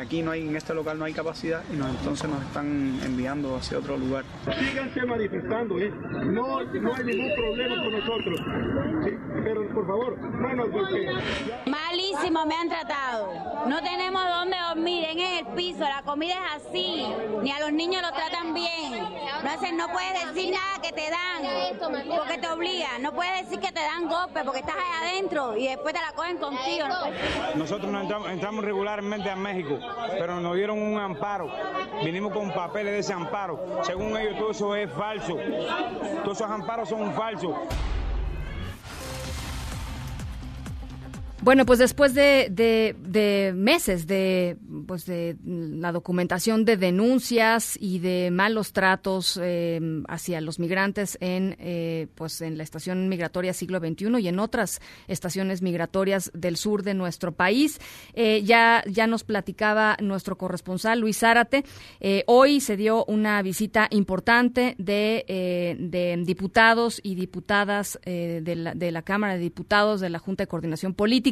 aquí 0.00 0.22
no 0.22 0.32
hay, 0.32 0.42
en 0.42 0.56
este 0.56 0.74
local 0.74 0.98
no 0.98 1.04
hay 1.04 1.12
capacidad 1.12 1.62
y 1.72 1.76
nos, 1.76 1.90
entonces 1.90 2.28
nos 2.28 2.42
están 2.42 2.98
enviando 3.04 3.56
hacia 3.56 3.78
otro 3.78 3.96
lugar. 3.96 4.24
Síganse 4.58 5.06
manifestando, 5.06 5.78
¿eh? 5.78 5.92
no, 6.24 6.62
no 6.62 6.94
hay 6.94 7.04
ningún 7.04 7.34
problema 7.36 7.76
con 7.76 7.92
nosotros, 7.92 8.40
¿sí? 9.04 9.10
pero 9.44 9.68
por 9.72 9.86
favor, 9.86 10.18
no 10.18 10.54
nos 10.54 10.70
golpeen. 10.70 11.10
Malísimo 11.66 12.44
me 12.44 12.54
han 12.56 12.68
tratado, 12.68 13.32
no 13.68 13.80
tenemos 13.82 14.22
dónde 14.28 14.56
dormir, 14.68 15.04
en 15.04 15.20
el 15.20 15.46
piso, 15.54 15.80
la 15.80 16.02
comida 16.02 16.34
es 16.34 16.66
así, 16.66 17.06
ni 17.42 17.52
a 17.52 17.60
los 17.60 17.72
niños 17.72 18.02
los 18.02 18.12
tratan 18.12 18.52
bien, 18.52 18.92
no, 19.44 19.50
hacen, 19.50 19.76
no 19.76 19.86
puedes 19.92 20.34
decir 20.34 20.52
nada 20.52 20.82
que 20.82 20.92
te 20.92 21.08
dan, 21.08 22.08
porque 22.16 22.38
te 22.38 22.48
obligan, 22.48 22.95
no 23.00 23.12
puedes 23.12 23.42
decir 23.42 23.60
que 23.60 23.72
te 23.72 23.80
dan 23.80 24.08
golpe 24.08 24.42
porque 24.44 24.60
estás 24.60 24.76
ahí 24.76 25.10
adentro 25.10 25.56
y 25.56 25.68
después 25.68 25.94
te 25.94 26.00
la 26.00 26.12
cogen 26.12 26.38
contigo. 26.38 26.86
Nosotros 27.54 27.92
entramos, 28.30 28.64
regularmente 28.64 29.30
a 29.30 29.36
México, 29.36 29.78
pero 30.18 30.40
nos 30.40 30.56
dieron 30.56 30.80
un 30.80 30.98
amparo. 30.98 31.50
Vinimos 32.04 32.32
con 32.32 32.52
papeles 32.52 32.92
de 32.92 32.98
ese 33.00 33.12
amparo. 33.12 33.80
Según 33.82 34.16
ellos, 34.16 34.38
todo 34.38 34.50
eso 34.50 34.76
es 34.76 34.90
falso. 34.92 35.36
Todos 36.24 36.38
esos 36.40 36.50
amparos 36.50 36.88
son 36.88 37.12
falsos. 37.14 37.54
Bueno, 41.42 41.66
pues 41.66 41.78
después 41.78 42.14
de, 42.14 43.52
meses 43.54 44.06
de, 44.06 44.56
pues 44.86 45.04
de 45.04 45.36
la 45.44 45.92
documentación 45.92 46.64
de 46.64 46.78
denuncias 46.78 47.76
y 47.78 47.98
de 47.98 48.30
malos 48.32 48.72
tratos 48.72 49.38
eh, 49.40 49.78
hacia 50.08 50.40
los 50.40 50.58
migrantes 50.58 51.18
en, 51.20 51.54
eh, 51.60 52.08
pues 52.14 52.40
en 52.40 52.56
la 52.56 52.62
estación 52.62 53.10
migratoria 53.10 53.52
siglo 53.52 53.80
XXI 53.80 54.18
y 54.18 54.28
en 54.28 54.38
otras 54.38 54.80
estaciones 55.08 55.60
migratorias 55.60 56.30
del 56.32 56.56
sur 56.56 56.82
de 56.82 56.94
nuestro 56.94 57.32
país, 57.32 57.80
eh, 58.14 58.42
ya, 58.42 58.82
ya 58.86 59.06
nos 59.06 59.22
platicaba 59.22 59.98
nuestro 60.00 60.38
corresponsal 60.38 61.00
Luis 61.00 61.18
Zárate. 61.18 61.64
hoy 62.26 62.60
se 62.60 62.78
dio 62.78 63.04
una 63.04 63.42
visita 63.42 63.88
importante 63.90 64.74
de, 64.78 65.76
de 65.78 66.22
diputados 66.24 66.98
y 67.02 67.14
diputadas 67.14 68.00
de 68.04 68.54
la, 68.56 68.74
de 68.74 68.90
la 68.90 69.02
Cámara 69.02 69.34
de 69.34 69.40
Diputados 69.40 70.00
de 70.00 70.08
la 70.08 70.18
Junta 70.18 70.44
de 70.44 70.48
Coordinación 70.48 70.94
Política 70.94 71.25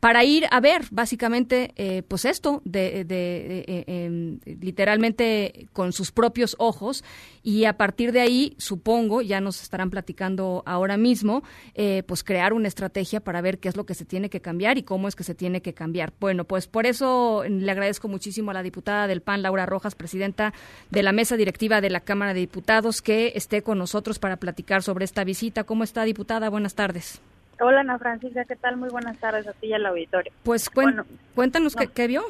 para 0.00 0.24
ir 0.24 0.46
a 0.50 0.60
ver 0.60 0.86
básicamente 0.90 1.72
eh, 1.76 2.02
pues 2.06 2.24
esto 2.24 2.62
de, 2.64 3.06
eh, 3.08 3.84
em, 3.86 4.38
literalmente 4.44 5.68
con 5.72 5.92
sus 5.92 6.12
propios 6.12 6.56
ojos. 6.58 7.04
Y 7.42 7.64
a 7.64 7.76
partir 7.76 8.12
de 8.12 8.20
ahí 8.20 8.54
supongo 8.58 9.22
ya 9.22 9.40
nos 9.40 9.62
estarán 9.62 9.90
platicando 9.90 10.62
ahora 10.66 10.96
mismo 10.96 11.42
eh, 11.74 12.02
pues 12.06 12.24
crear 12.24 12.52
una 12.52 12.68
estrategia 12.68 13.20
para 13.20 13.40
ver 13.40 13.58
qué 13.58 13.68
es 13.68 13.76
lo 13.76 13.86
que 13.86 13.94
se 13.94 14.04
tiene 14.04 14.30
que 14.30 14.40
cambiar 14.40 14.78
y 14.78 14.82
cómo 14.82 15.08
es 15.08 15.14
que 15.14 15.24
se 15.24 15.34
tiene 15.34 15.62
que 15.62 15.74
cambiar. 15.74 16.12
Bueno 16.18 16.44
pues 16.44 16.66
por 16.66 16.86
eso 16.86 17.44
le 17.48 17.70
agradezco 17.70 18.08
muchísimo 18.08 18.50
a 18.50 18.54
la 18.54 18.62
diputada 18.62 19.06
del 19.06 19.22
PAN 19.22 19.42
Laura 19.42 19.66
Rojas 19.66 19.94
presidenta 19.94 20.52
de 20.90 21.02
la 21.02 21.12
mesa 21.12 21.36
directiva 21.36 21.80
de 21.80 21.90
la 21.90 22.00
Cámara 22.00 22.34
de 22.34 22.40
Diputados 22.40 23.02
que 23.02 23.32
esté 23.34 23.62
con 23.62 23.78
nosotros 23.78 24.18
para 24.18 24.36
platicar 24.36 24.82
sobre 24.82 25.04
esta 25.04 25.24
visita. 25.24 25.64
Cómo 25.64 25.84
está 25.84 26.04
diputada 26.04 26.48
buenas 26.48 26.74
tardes 26.74 27.20
Hola 27.58 27.80
Ana 27.80 27.98
Francisca, 27.98 28.44
¿qué 28.44 28.56
tal? 28.56 28.76
Muy 28.76 28.90
buenas 28.90 29.18
tardes 29.18 29.46
a 29.46 29.52
ti 29.54 29.68
y 29.68 29.72
al 29.72 29.86
auditorio. 29.86 30.32
Pues 30.42 30.68
cuéntanos 31.34 31.74
qué, 31.94 32.06
vio. 32.06 32.22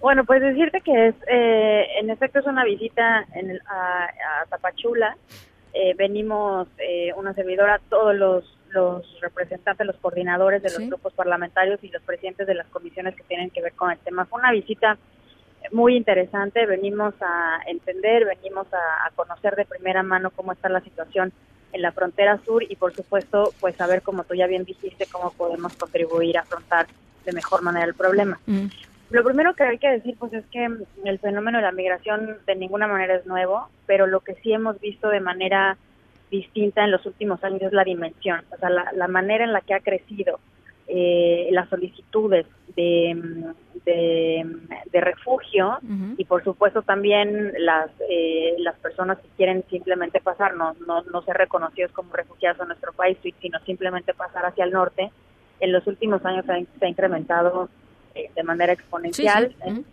Bueno, 0.00 0.24
pues 0.24 0.40
decirte 0.40 0.80
que 0.80 1.08
es, 1.08 1.14
eh, 1.28 1.86
en 2.00 2.10
efecto 2.10 2.38
es 2.38 2.46
una 2.46 2.64
visita 2.64 3.26
en 3.34 3.58
a, 3.68 4.08
Tapachula. 4.48 5.16
Eh, 5.74 5.94
venimos 5.98 6.68
eh, 6.78 7.12
una 7.16 7.34
servidora, 7.34 7.78
todos 7.90 8.14
los, 8.16 8.58
los 8.70 9.20
representantes, 9.20 9.86
los 9.86 9.96
coordinadores 9.96 10.62
de 10.62 10.70
los 10.70 10.88
grupos 10.88 11.12
parlamentarios 11.12 11.82
y 11.84 11.88
los 11.88 12.02
presidentes 12.02 12.46
de 12.46 12.54
las 12.54 12.66
comisiones 12.68 13.14
que 13.16 13.24
tienen 13.24 13.50
que 13.50 13.60
ver 13.60 13.74
con 13.74 13.90
el 13.90 13.98
tema. 13.98 14.24
Fue 14.24 14.40
una 14.40 14.52
visita 14.52 14.96
muy 15.72 15.94
interesante, 15.96 16.64
venimos 16.64 17.14
a 17.20 17.60
entender, 17.66 18.24
venimos 18.24 18.66
a 18.72 19.10
conocer 19.14 19.56
de 19.56 19.66
primera 19.66 20.02
mano 20.02 20.30
cómo 20.30 20.52
está 20.52 20.70
la 20.70 20.80
situación 20.80 21.32
en 21.72 21.82
la 21.82 21.92
frontera 21.92 22.38
sur 22.44 22.62
y 22.62 22.76
por 22.76 22.94
supuesto 22.94 23.52
pues 23.60 23.76
saber 23.76 24.02
como 24.02 24.24
tú 24.24 24.34
ya 24.34 24.46
bien 24.46 24.64
dijiste 24.64 25.06
cómo 25.10 25.32
podemos 25.32 25.74
contribuir 25.74 26.38
a 26.38 26.42
afrontar 26.42 26.86
de 27.24 27.32
mejor 27.32 27.62
manera 27.62 27.86
el 27.86 27.94
problema. 27.94 28.38
Lo 29.10 29.22
primero 29.22 29.54
que 29.54 29.62
hay 29.62 29.78
que 29.78 29.90
decir 29.90 30.16
pues 30.18 30.32
es 30.32 30.44
que 30.46 30.68
el 31.04 31.18
fenómeno 31.18 31.58
de 31.58 31.64
la 31.64 31.72
migración 31.72 32.38
de 32.46 32.56
ninguna 32.56 32.86
manera 32.86 33.16
es 33.16 33.26
nuevo, 33.26 33.68
pero 33.86 34.06
lo 34.06 34.20
que 34.20 34.34
sí 34.42 34.52
hemos 34.52 34.80
visto 34.80 35.08
de 35.08 35.20
manera 35.20 35.76
distinta 36.30 36.84
en 36.84 36.90
los 36.90 37.06
últimos 37.06 37.42
años 37.44 37.62
es 37.62 37.72
la 37.72 37.84
dimensión, 37.84 38.44
o 38.50 38.56
sea, 38.56 38.68
la, 38.68 38.90
la 38.92 39.06
manera 39.06 39.44
en 39.44 39.52
la 39.52 39.60
que 39.60 39.74
ha 39.74 39.80
crecido 39.80 40.40
eh, 40.88 41.48
las 41.50 41.68
solicitudes 41.68 42.46
de, 42.76 43.52
de, 43.84 44.46
de 44.92 45.00
refugio 45.00 45.78
y 46.16 46.24
por 46.24 46.44
supuesto 46.44 46.82
también 46.82 47.52
las 47.58 47.90
eh, 48.08 48.54
las 48.58 48.76
personas 48.76 49.18
que 49.18 49.28
quieren 49.36 49.64
simplemente 49.70 50.20
pasar, 50.20 50.54
no, 50.56 50.74
no, 50.86 51.02
no 51.02 51.22
ser 51.22 51.36
reconocidos 51.36 51.90
como 51.92 52.12
refugiados 52.12 52.60
en 52.60 52.68
nuestro 52.68 52.92
país, 52.92 53.18
sino 53.40 53.58
simplemente 53.60 54.14
pasar 54.14 54.44
hacia 54.46 54.64
el 54.64 54.70
norte, 54.70 55.10
en 55.60 55.72
los 55.72 55.86
últimos 55.86 56.24
años 56.24 56.44
se 56.46 56.52
ha, 56.52 56.58
se 56.78 56.84
ha 56.84 56.88
incrementado 56.88 57.68
eh, 58.14 58.30
de 58.34 58.42
manera 58.42 58.72
exponencial 58.72 59.54
Sí, 59.64 59.70
sí. 59.74 59.84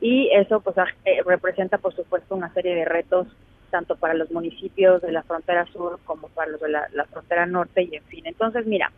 y 0.00 0.30
eso 0.32 0.60
pues 0.60 0.76
eh, 1.04 1.22
representa 1.24 1.78
por 1.78 1.94
supuesto 1.94 2.34
una 2.34 2.52
serie 2.54 2.74
de 2.74 2.84
retos 2.84 3.26
tanto 3.70 3.94
para 3.96 4.14
los 4.14 4.30
municipios 4.32 5.00
de 5.02 5.12
la 5.12 5.22
frontera 5.22 5.64
sur 5.66 6.00
como 6.04 6.28
para 6.28 6.50
los 6.50 6.60
de 6.60 6.70
la, 6.70 6.88
la 6.92 7.04
frontera 7.04 7.46
norte 7.46 7.82
y 7.82 7.94
en 7.94 8.02
fin. 8.04 8.26
Entonces, 8.26 8.66
mira, 8.66 8.90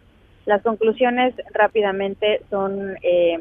las 0.47 0.63
conclusiones 0.63 1.35
rápidamente 1.53 2.43
son 2.51 2.97
eh, 3.03 3.41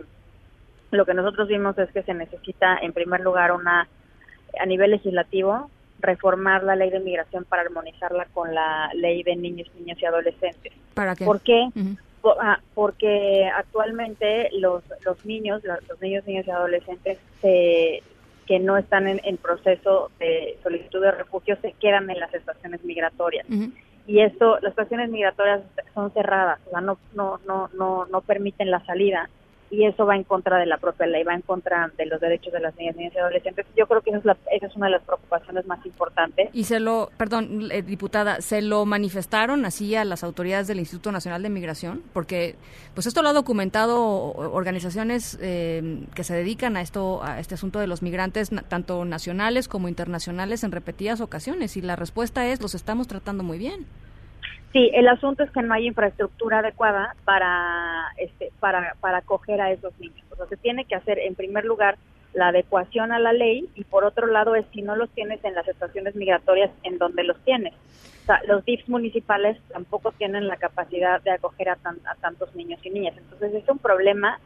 lo 0.91 1.05
que 1.05 1.13
nosotros 1.13 1.47
vimos 1.47 1.77
es 1.77 1.89
que 1.91 2.03
se 2.03 2.13
necesita 2.13 2.77
en 2.81 2.93
primer 2.93 3.21
lugar 3.21 3.51
una 3.53 3.87
a 4.59 4.65
nivel 4.65 4.91
legislativo 4.91 5.69
reformar 5.99 6.63
la 6.63 6.75
ley 6.75 6.89
de 6.89 6.99
migración 6.99 7.45
para 7.45 7.61
armonizarla 7.61 8.25
con 8.33 8.53
la 8.53 8.89
ley 8.93 9.23
de 9.23 9.35
niños, 9.35 9.69
niñas 9.79 9.97
y 10.01 10.05
adolescentes. 10.05 10.73
¿Para 10.93 11.15
qué? 11.15 11.25
¿Por 11.25 11.41
qué? 11.41 11.69
Po- 12.21 12.35
ah, 12.39 12.59
porque 12.75 13.49
actualmente 13.55 14.49
los, 14.59 14.83
los 15.05 15.23
niños, 15.25 15.63
los, 15.63 15.77
los 15.87 16.01
niños, 16.01 16.25
niñas 16.27 16.45
y 16.47 16.51
adolescentes 16.51 17.17
se- 17.41 18.03
que 18.45 18.59
no 18.59 18.77
están 18.77 19.07
en, 19.07 19.21
en 19.23 19.37
proceso 19.37 20.11
de 20.19 20.57
solicitud 20.61 21.01
de 21.01 21.11
refugio 21.11 21.55
se 21.61 21.71
quedan 21.73 22.09
en 22.09 22.19
las 22.19 22.33
estaciones 22.33 22.83
migratorias. 22.83 23.45
Y 24.07 24.19
esto, 24.21 24.59
las 24.61 24.71
estaciones 24.71 25.09
migratorias 25.09 25.61
son 25.93 26.11
cerradas, 26.11 26.59
o 26.67 26.69
sea, 26.71 26.81
no, 26.81 26.97
no, 27.13 27.39
no, 27.45 27.69
no, 27.73 28.05
no 28.05 28.21
permiten 28.21 28.71
la 28.71 28.83
salida. 28.85 29.29
Y 29.71 29.85
eso 29.85 30.05
va 30.05 30.17
en 30.17 30.25
contra 30.25 30.57
de 30.57 30.65
la 30.65 30.77
propia 30.77 31.07
ley, 31.07 31.23
va 31.23 31.33
en 31.33 31.41
contra 31.41 31.89
de 31.97 32.05
los 32.05 32.19
derechos 32.19 32.51
de 32.51 32.59
las 32.59 32.75
niñas, 32.75 32.95
niñas 32.97 33.13
y 33.15 33.19
adolescentes. 33.19 33.65
Yo 33.77 33.87
creo 33.87 34.01
que 34.01 34.09
esa 34.09 34.19
es, 34.19 34.25
la, 34.25 34.37
esa 34.51 34.67
es 34.67 34.75
una 34.75 34.87
de 34.87 34.91
las 34.91 35.03
preocupaciones 35.03 35.65
más 35.65 35.85
importantes. 35.85 36.49
Y 36.51 36.65
se 36.65 36.81
lo, 36.81 37.09
perdón, 37.15 37.69
eh, 37.71 37.81
diputada, 37.81 38.41
¿se 38.41 38.61
lo 38.61 38.85
manifestaron 38.85 39.63
así 39.65 39.95
a 39.95 40.03
las 40.03 40.25
autoridades 40.25 40.67
del 40.67 40.79
Instituto 40.79 41.13
Nacional 41.13 41.41
de 41.41 41.49
Migración? 41.49 42.03
Porque, 42.11 42.55
pues 42.93 43.07
esto 43.07 43.21
lo 43.21 43.29
ha 43.29 43.33
documentado 43.33 44.01
organizaciones 44.33 45.39
eh, 45.41 46.05
que 46.13 46.25
se 46.25 46.35
dedican 46.35 46.75
a 46.75 46.81
esto, 46.81 47.23
a 47.23 47.39
este 47.39 47.55
asunto 47.55 47.79
de 47.79 47.87
los 47.87 48.01
migrantes, 48.01 48.51
tanto 48.67 49.05
nacionales 49.05 49.69
como 49.69 49.87
internacionales, 49.87 50.65
en 50.65 50.73
repetidas 50.73 51.21
ocasiones. 51.21 51.77
Y 51.77 51.81
la 51.81 51.95
respuesta 51.95 52.45
es, 52.47 52.61
los 52.61 52.75
estamos 52.75 53.07
tratando 53.07 53.43
muy 53.43 53.57
bien. 53.57 53.85
Sí, 54.73 54.89
el 54.93 55.07
asunto 55.09 55.43
es 55.43 55.51
que 55.51 55.61
no 55.61 55.73
hay 55.73 55.87
infraestructura 55.87 56.59
adecuada 56.59 57.15
para 57.25 58.07
este 58.17 58.51
para 58.59 58.95
para 59.01 59.17
acoger 59.17 59.59
a 59.59 59.71
esos 59.71 59.97
niños. 59.99 60.23
O 60.31 60.35
sea, 60.37 60.45
se 60.47 60.55
tiene 60.57 60.85
que 60.85 60.95
hacer 60.95 61.19
en 61.19 61.35
primer 61.35 61.65
lugar 61.65 61.97
la 62.33 62.47
adecuación 62.47 63.11
a 63.11 63.19
la 63.19 63.33
ley 63.33 63.67
y 63.75 63.83
por 63.83 64.05
otro 64.05 64.27
lado 64.27 64.55
es 64.55 64.65
si 64.73 64.81
no 64.81 64.95
los 64.95 65.09
tienes 65.09 65.43
en 65.43 65.55
las 65.55 65.67
estaciones 65.67 66.15
migratorias 66.15 66.71
en 66.83 66.97
donde 66.97 67.25
los 67.25 67.37
tienes. 67.43 67.73
O 68.23 68.25
sea, 68.25 68.39
los 68.47 68.63
DIFs 68.63 68.87
municipales 68.87 69.57
tampoco 69.73 70.13
tienen 70.13 70.47
la 70.47 70.55
capacidad 70.55 71.21
de 71.21 71.31
acoger 71.31 71.67
a, 71.69 71.75
tan- 71.75 71.99
a 72.07 72.15
tantos 72.15 72.55
niños 72.55 72.79
y 72.85 72.91
niñas. 72.91 73.15
Entonces 73.17 73.53
es 73.53 73.67
un 73.67 73.79
problema 73.79 74.39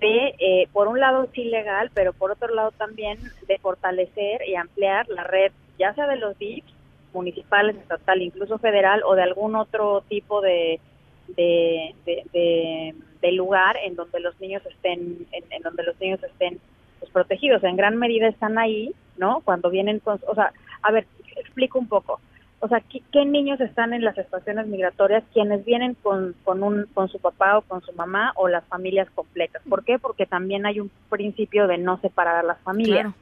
de, 0.00 0.34
eh, 0.38 0.68
por 0.74 0.88
un 0.88 1.00
lado 1.00 1.26
sí 1.32 1.44
legal, 1.44 1.90
pero 1.94 2.12
por 2.12 2.32
otro 2.32 2.52
lado 2.54 2.72
también 2.72 3.18
de 3.48 3.58
fortalecer 3.58 4.42
y 4.46 4.56
ampliar 4.56 5.08
la 5.08 5.24
red, 5.24 5.52
ya 5.78 5.94
sea 5.94 6.06
de 6.06 6.16
los 6.16 6.36
DIFs 6.38 6.73
municipales, 7.14 7.76
estatal, 7.76 8.20
incluso 8.20 8.58
federal 8.58 9.02
o 9.06 9.14
de 9.14 9.22
algún 9.22 9.54
otro 9.56 10.02
tipo 10.08 10.40
de, 10.40 10.80
de, 11.28 11.94
de, 12.04 12.22
de- 12.32 12.94
de 13.22 13.32
lugar 13.32 13.78
en 13.82 13.96
donde 13.96 14.20
los 14.20 14.38
niños 14.38 14.62
estén, 14.66 15.26
en, 15.32 15.44
en 15.50 15.62
donde 15.62 15.82
los 15.82 15.98
niños 15.98 16.22
estén 16.22 16.60
pues, 16.98 17.10
protegidos. 17.10 17.64
En 17.64 17.76
gran 17.76 17.96
medida 17.96 18.28
están 18.28 18.58
ahí, 18.58 18.92
¿no? 19.16 19.40
Cuando 19.44 19.70
vienen 19.70 19.98
con, 20.00 20.20
o 20.26 20.34
sea, 20.34 20.52
a 20.82 20.92
ver, 20.92 21.06
explico 21.36 21.78
un 21.78 21.88
poco. 21.88 22.20
O 22.60 22.68
sea, 22.68 22.80
¿qué, 22.80 23.00
qué 23.12 23.24
niños 23.24 23.60
están 23.62 23.94
en 23.94 24.04
las 24.04 24.18
estaciones 24.18 24.66
migratorias? 24.66 25.24
Quienes 25.32 25.64
vienen 25.64 25.94
con, 26.02 26.34
con, 26.44 26.62
un, 26.62 26.86
con 26.92 27.08
su 27.08 27.18
papá 27.18 27.56
o 27.58 27.62
con 27.62 27.80
su 27.80 27.92
mamá 27.94 28.32
o 28.36 28.46
las 28.48 28.64
familias 28.66 29.08
completas. 29.14 29.62
¿Por 29.70 29.84
qué? 29.84 29.98
Porque 29.98 30.26
también 30.26 30.66
hay 30.66 30.80
un 30.80 30.90
principio 31.08 31.66
de 31.66 31.78
no 31.78 31.98
separar 32.00 32.36
a 32.36 32.42
las 32.42 32.58
familias, 32.60 33.06
Claro. 33.06 33.14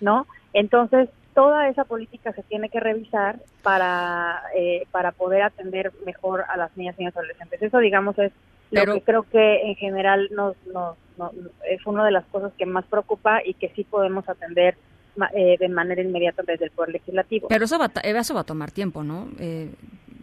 ¿no? 0.00 0.26
Entonces, 0.54 1.10
toda 1.34 1.68
esa 1.68 1.84
política 1.84 2.32
se 2.32 2.42
tiene 2.42 2.68
que 2.68 2.80
revisar 2.80 3.36
para, 3.62 4.42
eh, 4.56 4.86
para 4.90 5.12
poder 5.12 5.42
atender 5.42 5.92
mejor 6.04 6.44
a 6.48 6.56
las 6.56 6.76
niñas 6.76 6.94
y 6.98 7.02
niños 7.02 7.16
adolescentes. 7.16 7.62
Eso, 7.62 7.78
digamos, 7.78 8.18
es 8.18 8.32
Pero- 8.70 8.86
lo 8.94 8.94
que 8.98 9.04
creo 9.04 9.22
que 9.24 9.62
en 9.70 9.74
general 9.76 10.28
nos, 10.32 10.56
nos, 10.66 10.96
nos- 11.16 11.32
es 11.68 11.84
una 11.86 12.04
de 12.04 12.10
las 12.10 12.24
cosas 12.26 12.52
que 12.58 12.66
más 12.66 12.84
preocupa 12.86 13.40
y 13.44 13.54
que 13.54 13.68
sí 13.70 13.84
podemos 13.84 14.28
atender 14.28 14.76
eh, 15.34 15.56
de 15.60 15.68
manera 15.68 16.00
inmediata 16.00 16.42
desde 16.46 16.64
el 16.64 16.70
Poder 16.70 16.92
Legislativo. 16.92 17.48
Pero 17.48 17.66
eso 17.66 17.78
va, 17.78 17.84
a 17.84 17.88
ta- 17.90 18.00
eso 18.00 18.32
va 18.34 18.40
a 18.40 18.44
tomar 18.44 18.70
tiempo, 18.70 19.02
¿no, 19.04 19.28
eh, 19.38 19.70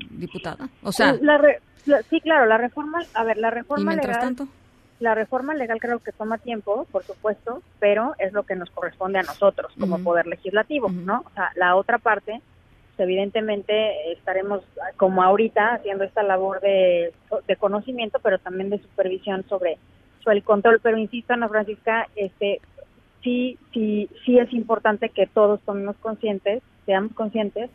diputada? 0.10 0.67
O 0.84 0.91
sea, 0.91 1.13
La 1.22 1.38
re- 1.38 1.60
la- 1.86 2.02
sí, 2.04 2.19
claro, 2.22 2.45
la 2.48 2.58
reforma, 2.58 3.04
a 3.13 3.24
ver, 3.24 3.38
la 3.38 3.50
y 3.50 3.52
reforma 3.52 3.91
mientras 3.91 4.17
legal, 4.17 4.36
tanto... 4.36 4.52
la 5.00 5.16
reforma 5.16 5.54
legal 5.54 5.80
creo 5.80 6.00
que 6.00 6.12
toma 6.12 6.38
tiempo, 6.38 6.86
por 6.92 7.04
supuesto, 7.04 7.62
pero 7.80 8.16
es 8.20 8.34
lo 8.34 8.44
que 8.44 8.56
nos 8.56 8.70
corresponde 8.70 9.20
a 9.20 9.24
nosotros 9.24 9.74
como 9.80 10.00
poder 10.00 10.28
legislativo, 10.28 10.90
¿no? 10.90 11.24
O 11.26 11.30
sea, 11.32 11.52
la 11.56 11.76
otra 11.76 11.98
parte, 11.98 12.42
pues, 12.96 13.00
evidentemente 13.00 14.12
estaremos 14.12 14.62
como 14.98 15.24
ahorita 15.24 15.76
haciendo 15.76 16.04
esta 16.04 16.22
labor 16.24 16.60
de, 16.60 17.14
de 17.48 17.56
conocimiento, 17.56 18.20
pero 18.22 18.40
también 18.40 18.70
de 18.70 18.80
supervisión 18.80 19.46
sobre, 19.48 19.78
sobre 20.24 20.38
el 20.38 20.44
control. 20.44 20.80
Pero 20.82 20.98
insisto, 20.98 21.34
Ana 21.34 21.48
Francisca, 21.48 22.08
este, 22.16 22.60
sí, 23.24 23.58
sí, 23.74 24.10
sí 24.26 24.38
es 24.38 24.52
importante 24.52 25.10
que 25.10 25.28
todos 25.28 25.62
tomemos 25.62 25.96
conscientes, 25.98 26.62
seamos 26.86 27.14
conscientes 27.14 27.70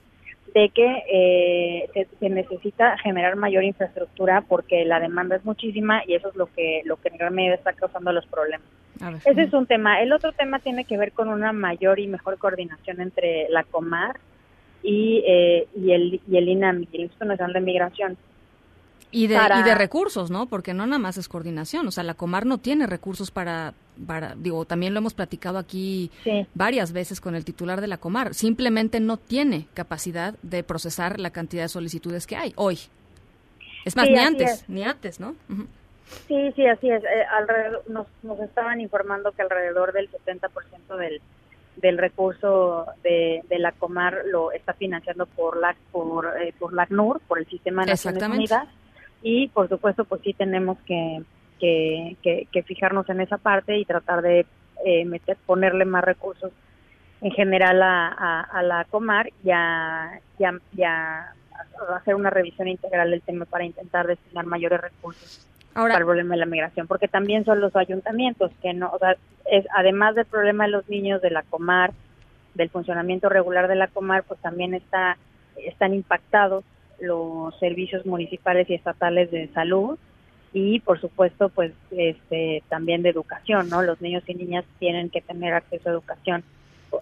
de 0.54 0.68
que 0.68 1.02
eh, 1.10 1.90
se, 1.92 2.06
se 2.20 2.30
necesita 2.30 2.96
generar 2.98 3.34
mayor 3.34 3.64
infraestructura 3.64 4.42
porque 4.42 4.84
la 4.84 5.00
demanda 5.00 5.34
es 5.34 5.44
muchísima 5.44 6.02
y 6.06 6.14
eso 6.14 6.28
es 6.28 6.36
lo 6.36 6.46
que 6.46 6.82
lo 6.84 6.96
que 6.96 7.08
en 7.08 7.18
gran 7.18 7.34
medida 7.34 7.54
está 7.54 7.72
causando 7.72 8.12
los 8.12 8.24
problemas. 8.26 8.66
Ver. 9.00 9.16
Ese 9.24 9.42
es 9.42 9.52
un 9.52 9.66
tema. 9.66 10.00
El 10.00 10.12
otro 10.12 10.30
tema 10.32 10.60
tiene 10.60 10.84
que 10.84 10.96
ver 10.96 11.10
con 11.10 11.28
una 11.28 11.52
mayor 11.52 11.98
y 11.98 12.06
mejor 12.06 12.38
coordinación 12.38 13.00
entre 13.00 13.48
la 13.50 13.64
Comar 13.64 14.16
y, 14.84 15.24
eh, 15.26 15.66
y 15.74 15.90
el 15.90 16.20
y 16.30 16.36
el 16.36 16.48
INAMI, 16.48 16.88
el 16.92 17.00
Instituto 17.00 17.24
Nacional 17.24 17.54
de 17.54 17.60
Migración. 17.60 18.16
Y 19.14 19.26
de, 19.28 19.36
para- 19.36 19.60
y 19.60 19.62
de 19.62 19.74
recursos, 19.74 20.30
¿no? 20.30 20.46
Porque 20.46 20.74
no 20.74 20.86
nada 20.86 20.98
más 20.98 21.16
es 21.16 21.28
coordinación. 21.28 21.86
O 21.86 21.90
sea, 21.90 22.02
la 22.04 22.14
Comar 22.14 22.46
no 22.46 22.58
tiene 22.58 22.86
recursos 22.86 23.30
para, 23.30 23.74
para 24.06 24.34
digo, 24.34 24.64
también 24.64 24.92
lo 24.92 24.98
hemos 24.98 25.14
platicado 25.14 25.58
aquí 25.58 26.10
Sí. 26.24 26.46
varias 26.54 26.92
veces 26.92 27.20
con 27.20 27.34
el 27.34 27.44
titular 27.44 27.80
de 27.80 27.86
la 27.86 27.98
Comar. 27.98 28.34
Simplemente 28.34 28.98
no 29.00 29.16
tiene 29.16 29.66
capacidad 29.74 30.34
de 30.42 30.62
procesar 30.64 31.20
la 31.20 31.30
cantidad 31.30 31.62
de 31.62 31.68
solicitudes 31.68 32.26
que 32.26 32.36
hay 32.36 32.52
hoy. 32.56 32.78
Es 33.84 33.96
más, 33.96 34.06
Sí, 34.06 34.12
ni 34.12 34.18
antes, 34.18 34.50
es. 34.50 34.68
ni 34.68 34.82
antes, 34.82 35.20
¿no? 35.20 35.34
Sí, 36.28 36.52
sí, 36.56 36.66
así 36.66 36.90
es. 36.90 37.02
Eh, 37.04 37.24
alrededor, 37.38 37.82
nos, 37.88 38.06
nos 38.22 38.38
estaban 38.40 38.80
informando 38.80 39.32
que 39.32 39.42
alrededor 39.42 39.92
del 39.92 40.10
70% 40.10 40.96
del, 40.96 41.20
del 41.76 41.98
recurso 41.98 42.86
de, 43.02 43.42
de 43.48 43.58
la 43.58 43.72
Comar 43.72 44.22
lo 44.26 44.52
está 44.52 44.74
financiando 44.74 45.26
por 45.26 45.56
la 45.58 45.74
por, 45.92 46.32
eh, 46.42 46.54
por 46.58 46.72
la 46.72 46.82
ACNUR, 46.84 47.20
por 47.28 47.38
el 47.38 47.46
Sistema 47.46 47.84
de 47.84 47.92
Naciones 47.92 48.16
Exactamente. 48.22 48.54
Unidas. 48.54 48.74
Y 49.24 49.48
por 49.48 49.68
supuesto, 49.70 50.04
pues 50.04 50.20
sí 50.22 50.34
tenemos 50.34 50.76
que, 50.86 51.22
que, 51.58 52.16
que, 52.22 52.46
que 52.52 52.62
fijarnos 52.62 53.08
en 53.08 53.22
esa 53.22 53.38
parte 53.38 53.76
y 53.78 53.84
tratar 53.86 54.20
de 54.22 54.44
eh, 54.84 55.04
meter, 55.06 55.36
ponerle 55.46 55.86
más 55.86 56.04
recursos 56.04 56.52
en 57.22 57.30
general 57.32 57.82
a, 57.82 58.08
a, 58.08 58.40
a 58.42 58.62
la 58.62 58.84
Comar 58.84 59.30
y 59.42 59.50
a, 59.50 60.20
y 60.38 60.44
a- 60.44 60.60
y 60.76 60.82
a 60.82 61.32
hacer 61.96 62.14
una 62.14 62.28
revisión 62.28 62.68
integral 62.68 63.10
del 63.10 63.22
tema 63.22 63.46
para 63.46 63.64
intentar 63.64 64.06
destinar 64.06 64.44
mayores 64.44 64.80
recursos 64.80 65.48
Ahora, 65.74 65.94
para 65.94 66.00
el 66.02 66.06
problema 66.06 66.34
de 66.34 66.40
la 66.40 66.46
migración, 66.46 66.86
porque 66.86 67.08
también 67.08 67.46
son 67.46 67.60
los 67.60 67.74
ayuntamientos 67.76 68.52
que 68.60 68.74
no, 68.74 68.90
o 68.92 68.98
sea, 68.98 69.16
es 69.50 69.64
además 69.74 70.14
del 70.16 70.26
problema 70.26 70.64
de 70.64 70.70
los 70.72 70.88
niños 70.90 71.22
de 71.22 71.30
la 71.30 71.42
Comar, 71.44 71.92
del 72.54 72.68
funcionamiento 72.68 73.30
regular 73.30 73.68
de 73.68 73.76
la 73.76 73.88
Comar, 73.88 74.22
pues 74.24 74.38
también 74.40 74.74
está 74.74 75.16
están 75.56 75.94
impactados 75.94 76.62
los 77.00 77.58
servicios 77.58 78.04
municipales 78.06 78.68
y 78.70 78.74
estatales 78.74 79.30
de 79.30 79.48
salud 79.48 79.98
y 80.52 80.80
por 80.80 81.00
supuesto 81.00 81.48
pues 81.48 81.72
este 81.90 82.62
también 82.68 83.02
de 83.02 83.10
educación, 83.10 83.68
¿no? 83.68 83.82
Los 83.82 84.00
niños 84.00 84.22
y 84.26 84.34
niñas 84.34 84.64
tienen 84.78 85.10
que 85.10 85.20
tener 85.20 85.52
acceso 85.52 85.88
a 85.88 85.92
educación 85.92 86.44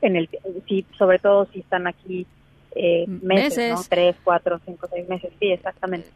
en 0.00 0.16
el 0.16 0.28
sí, 0.66 0.86
sobre 0.96 1.18
todo 1.18 1.46
si 1.52 1.60
están 1.60 1.86
aquí 1.86 2.26
eh, 2.74 3.04
meses, 3.06 3.74
¿no? 3.74 3.80
Tres, 3.88 4.16
cuatro, 4.24 4.60
cinco, 4.64 4.88
seis 4.92 5.08
meses. 5.08 5.32
Sí, 5.38 5.50
exactamente. 5.50 6.08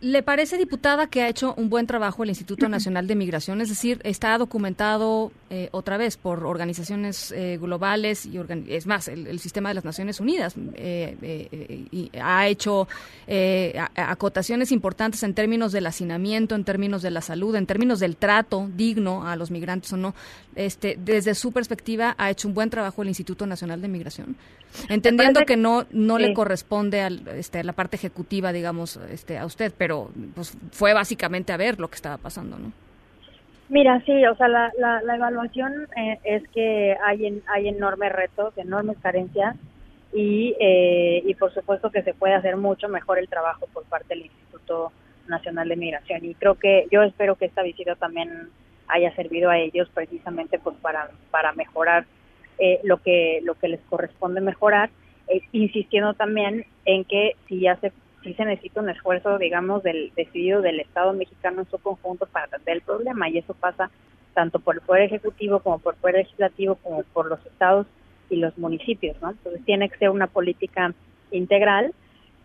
¿Le 0.00 0.22
parece, 0.22 0.56
diputada, 0.56 1.08
que 1.08 1.22
ha 1.22 1.28
hecho 1.28 1.54
un 1.56 1.68
buen 1.68 1.86
trabajo 1.86 2.22
el 2.22 2.28
Instituto 2.28 2.68
Nacional 2.68 3.06
de 3.06 3.14
Migración? 3.14 3.60
Es 3.60 3.68
decir, 3.68 4.00
está 4.04 4.36
documentado 4.38 5.32
eh, 5.50 5.68
otra 5.72 5.96
vez 5.96 6.16
por 6.16 6.44
organizaciones 6.44 7.32
eh, 7.32 7.58
globales 7.60 8.26
y 8.26 8.40
es 8.68 8.86
más, 8.86 9.08
el, 9.08 9.38
sistema 9.38 9.70
de 9.70 9.74
las 9.74 9.84
Naciones 9.84 10.20
Unidas 10.20 10.54
y 10.56 12.10
ha 12.20 12.46
hecho 12.46 12.88
acotaciones 13.96 14.72
importantes 14.72 15.22
en 15.22 15.34
términos 15.34 15.72
del 15.72 15.86
hacinamiento, 15.86 16.54
en 16.54 16.64
términos 16.64 17.02
de 17.02 17.10
la 17.10 17.20
salud, 17.20 17.54
en 17.56 17.66
términos 17.66 18.00
del 18.00 18.16
trato 18.16 18.68
digno 18.74 19.26
a 19.26 19.36
los 19.36 19.50
migrantes 19.50 19.92
o 19.92 19.96
no. 19.96 20.14
Este, 20.56 20.96
desde 20.98 21.34
su 21.34 21.52
perspectiva, 21.52 22.14
ha 22.16 22.30
hecho 22.30 22.48
un 22.48 22.54
buen 22.54 22.70
trabajo 22.70 23.02
el 23.02 23.08
Instituto 23.08 23.46
Nacional 23.46 23.80
de 23.80 23.88
Migración, 23.88 24.36
entendiendo 24.88 25.40
que 25.44 25.56
no 25.56 25.86
no 26.06 26.18
le 26.18 26.32
corresponde 26.34 27.00
al, 27.00 27.26
este, 27.28 27.60
a 27.60 27.64
la 27.64 27.72
parte 27.72 27.96
ejecutiva, 27.96 28.52
digamos, 28.52 28.96
este, 29.10 29.38
a 29.38 29.46
usted, 29.46 29.72
pero 29.76 30.10
pues 30.34 30.56
fue 30.72 30.92
básicamente 30.92 31.52
a 31.52 31.56
ver 31.56 31.80
lo 31.80 31.88
que 31.88 31.96
estaba 31.96 32.18
pasando, 32.18 32.58
¿no? 32.58 32.72
Mira, 33.68 34.02
sí, 34.04 34.24
o 34.26 34.36
sea, 34.36 34.48
la, 34.48 34.70
la, 34.78 35.14
evaluación 35.14 35.88
eh, 35.96 36.18
es 36.22 36.46
que 36.48 36.96
hay, 37.02 37.26
en, 37.26 37.42
hay 37.46 37.68
enormes 37.68 38.12
retos, 38.12 38.56
enormes 38.58 38.98
carencias 38.98 39.56
y, 40.12 40.54
eh, 40.60 41.22
y 41.24 41.34
por 41.34 41.52
supuesto 41.52 41.90
que 41.90 42.02
se 42.02 42.12
puede 42.12 42.34
hacer 42.34 42.56
mucho 42.56 42.88
mejor 42.88 43.18
el 43.18 43.28
trabajo 43.28 43.66
por 43.72 43.84
parte 43.84 44.08
del 44.10 44.26
Instituto 44.26 44.92
Nacional 45.28 45.68
de 45.68 45.76
Migración. 45.76 46.24
Y 46.24 46.34
creo 46.34 46.56
que 46.56 46.86
yo 46.90 47.02
espero 47.02 47.36
que 47.36 47.46
esta 47.46 47.62
visita 47.62 47.96
también 47.96 48.50
haya 48.86 49.14
servido 49.14 49.50
a 49.50 49.58
ellos 49.58 49.88
precisamente 49.94 50.58
pues 50.58 50.76
para 50.82 51.10
para 51.30 51.52
mejorar 51.52 52.04
eh, 52.58 52.80
lo 52.84 52.98
que 52.98 53.40
lo 53.42 53.54
que 53.54 53.68
les 53.68 53.80
corresponde 53.88 54.40
mejorar 54.40 54.90
eh, 55.28 55.40
insistiendo 55.52 56.14
también 56.14 56.66
en 56.84 57.04
que 57.04 57.36
si 57.48 57.60
ya 57.60 57.76
se 57.76 57.92
si 58.24 58.32
se 58.32 58.44
necesita 58.46 58.80
un 58.80 58.88
esfuerzo, 58.88 59.36
digamos, 59.38 59.82
del 59.82 60.10
decidido 60.16 60.62
del 60.62 60.80
Estado 60.80 61.12
mexicano 61.12 61.60
en 61.60 61.70
su 61.70 61.78
conjunto 61.78 62.24
para 62.24 62.46
atender 62.46 62.76
el 62.76 62.80
problema 62.80 63.28
y 63.28 63.36
eso 63.36 63.52
pasa 63.52 63.90
tanto 64.32 64.58
por 64.58 64.76
el 64.76 64.80
Poder 64.80 65.02
Ejecutivo 65.02 65.60
como 65.60 65.78
por 65.78 65.94
el 65.94 66.00
Poder 66.00 66.16
Legislativo 66.16 66.76
como 66.76 67.02
por 67.02 67.26
los 67.26 67.44
estados 67.44 67.86
y 68.30 68.36
los 68.36 68.56
municipios, 68.56 69.20
¿no? 69.20 69.30
Entonces 69.30 69.62
tiene 69.66 69.90
que 69.90 69.98
ser 69.98 70.08
una 70.08 70.26
política 70.26 70.94
integral 71.30 71.92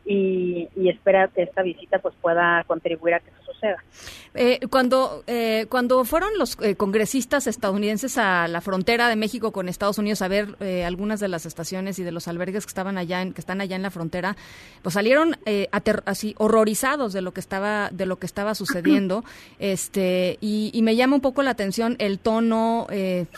y, 0.10 0.68
y 0.76 0.90
espera 0.90 1.28
que 1.28 1.44
esta 1.44 1.62
visita 1.62 2.00
pues 2.00 2.16
pueda 2.20 2.64
contribuir 2.66 3.14
a 3.14 3.20
que 3.20 3.30
eso 3.30 3.54
suceda. 3.54 3.78
Eh, 4.34 4.60
cuando 4.72 5.24
eh, 5.28 5.68
cuando 5.70 6.04
fueron 6.04 6.32
los 6.40 6.58
eh, 6.62 6.76
congresistas 6.76 7.46
estadounidenses 7.46 8.18
a 8.18 8.48
la 8.48 8.62
frontera 8.62 9.08
de 9.08 9.16
México 9.16 9.52
con 9.52 9.70
Estados 9.70 10.00
Unidos 10.00 10.24
a 10.24 10.28
ver 10.28 10.56
algunas 10.84 11.20
de 11.20 11.28
las 11.28 11.46
estaciones 11.46 12.00
y 12.00 12.04
de 12.04 12.12
los 12.12 12.28
albergues 12.28 12.66
que 12.66 12.70
estaban 12.70 12.98
allá 12.98 13.22
en, 13.22 13.34
que 13.34 13.42
están 13.42 13.62
allá 13.62 13.76
en 13.76 13.84
la 13.84 13.92
frontera, 13.92 14.36
pues 14.82 14.94
salieron 14.94 15.38
así 16.06 16.34
horrorizados 16.40 17.14
de 17.14 17.22
lo 17.22 17.32
que 17.32 17.40
estaba 17.40 17.90
de 17.92 18.08
lo 18.08 18.18
que 18.18 18.26
estaba 18.26 18.56
sucediendo, 18.56 19.24
este 19.60 20.40
y, 20.42 20.72
y 20.74 20.82
me 20.82 20.96
llama 20.96 21.16
un 21.16 21.22
poco 21.22 21.44
la 21.44 21.52
atención 21.52 21.96
el 22.00 22.18
tono, 22.18 22.88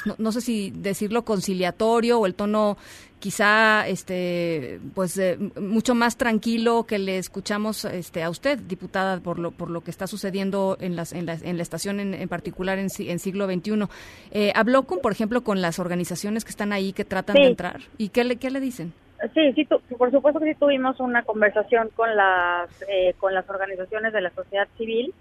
no, 0.05 0.15
no 0.17 0.31
sé 0.31 0.39
si 0.39 0.71
decirlo 0.71 1.25
conciliatorio 1.25 2.19
o 2.19 2.25
el 2.25 2.35
tono 2.35 2.77
quizá 3.21 3.87
este 3.87 4.81
pues 4.93 5.17
eh, 5.17 5.37
mucho 5.57 5.95
más 5.95 6.17
tranquilo 6.17 6.85
que 6.85 6.99
le 6.99 7.17
escuchamos 7.17 7.85
este 7.85 8.23
a 8.23 8.29
usted 8.29 8.57
diputada 8.57 9.19
por 9.19 9.39
lo 9.39 9.51
por 9.51 9.69
lo 9.69 9.81
que 9.81 9.91
está 9.91 10.07
sucediendo 10.07 10.75
en 10.81 10.95
las 10.97 11.13
en 11.13 11.27
la, 11.27 11.37
en 11.41 11.55
la 11.55 11.63
estación 11.63 11.99
en, 11.99 12.27
particular 12.27 12.79
en, 12.79 12.87
en, 12.97 13.19
siglo 13.19 13.45
XXI 13.45 13.85
eh, 14.31 14.51
habló 14.55 14.83
con 14.83 14.99
por 14.99 15.11
ejemplo 15.11 15.43
con 15.43 15.61
las 15.61 15.79
organizaciones 15.79 16.43
que 16.43 16.49
están 16.49 16.73
ahí 16.73 16.91
que 16.91 17.05
tratan 17.05 17.35
de 17.35 17.47
entrar 17.47 17.81
y 17.97 18.09
qué 18.09 18.23
le 18.23 18.35
qué 18.37 18.49
le 18.49 18.59
dicen 18.59 18.91
Sí, 19.35 19.53
sí, 19.53 19.65
por 19.65 20.09
supuesto 20.09 20.39
que 20.39 20.51
sí 20.51 20.55
tuvimos 20.59 20.99
una 20.99 21.21
conversación 21.21 21.89
con 21.95 22.15
las 22.15 22.69
eh, 22.87 23.13
con 23.19 23.35
las 23.35 23.47
organizaciones 23.47 24.13
de 24.13 24.21
la 24.21 24.31
sociedad 24.31 24.67
civil. 24.77 25.13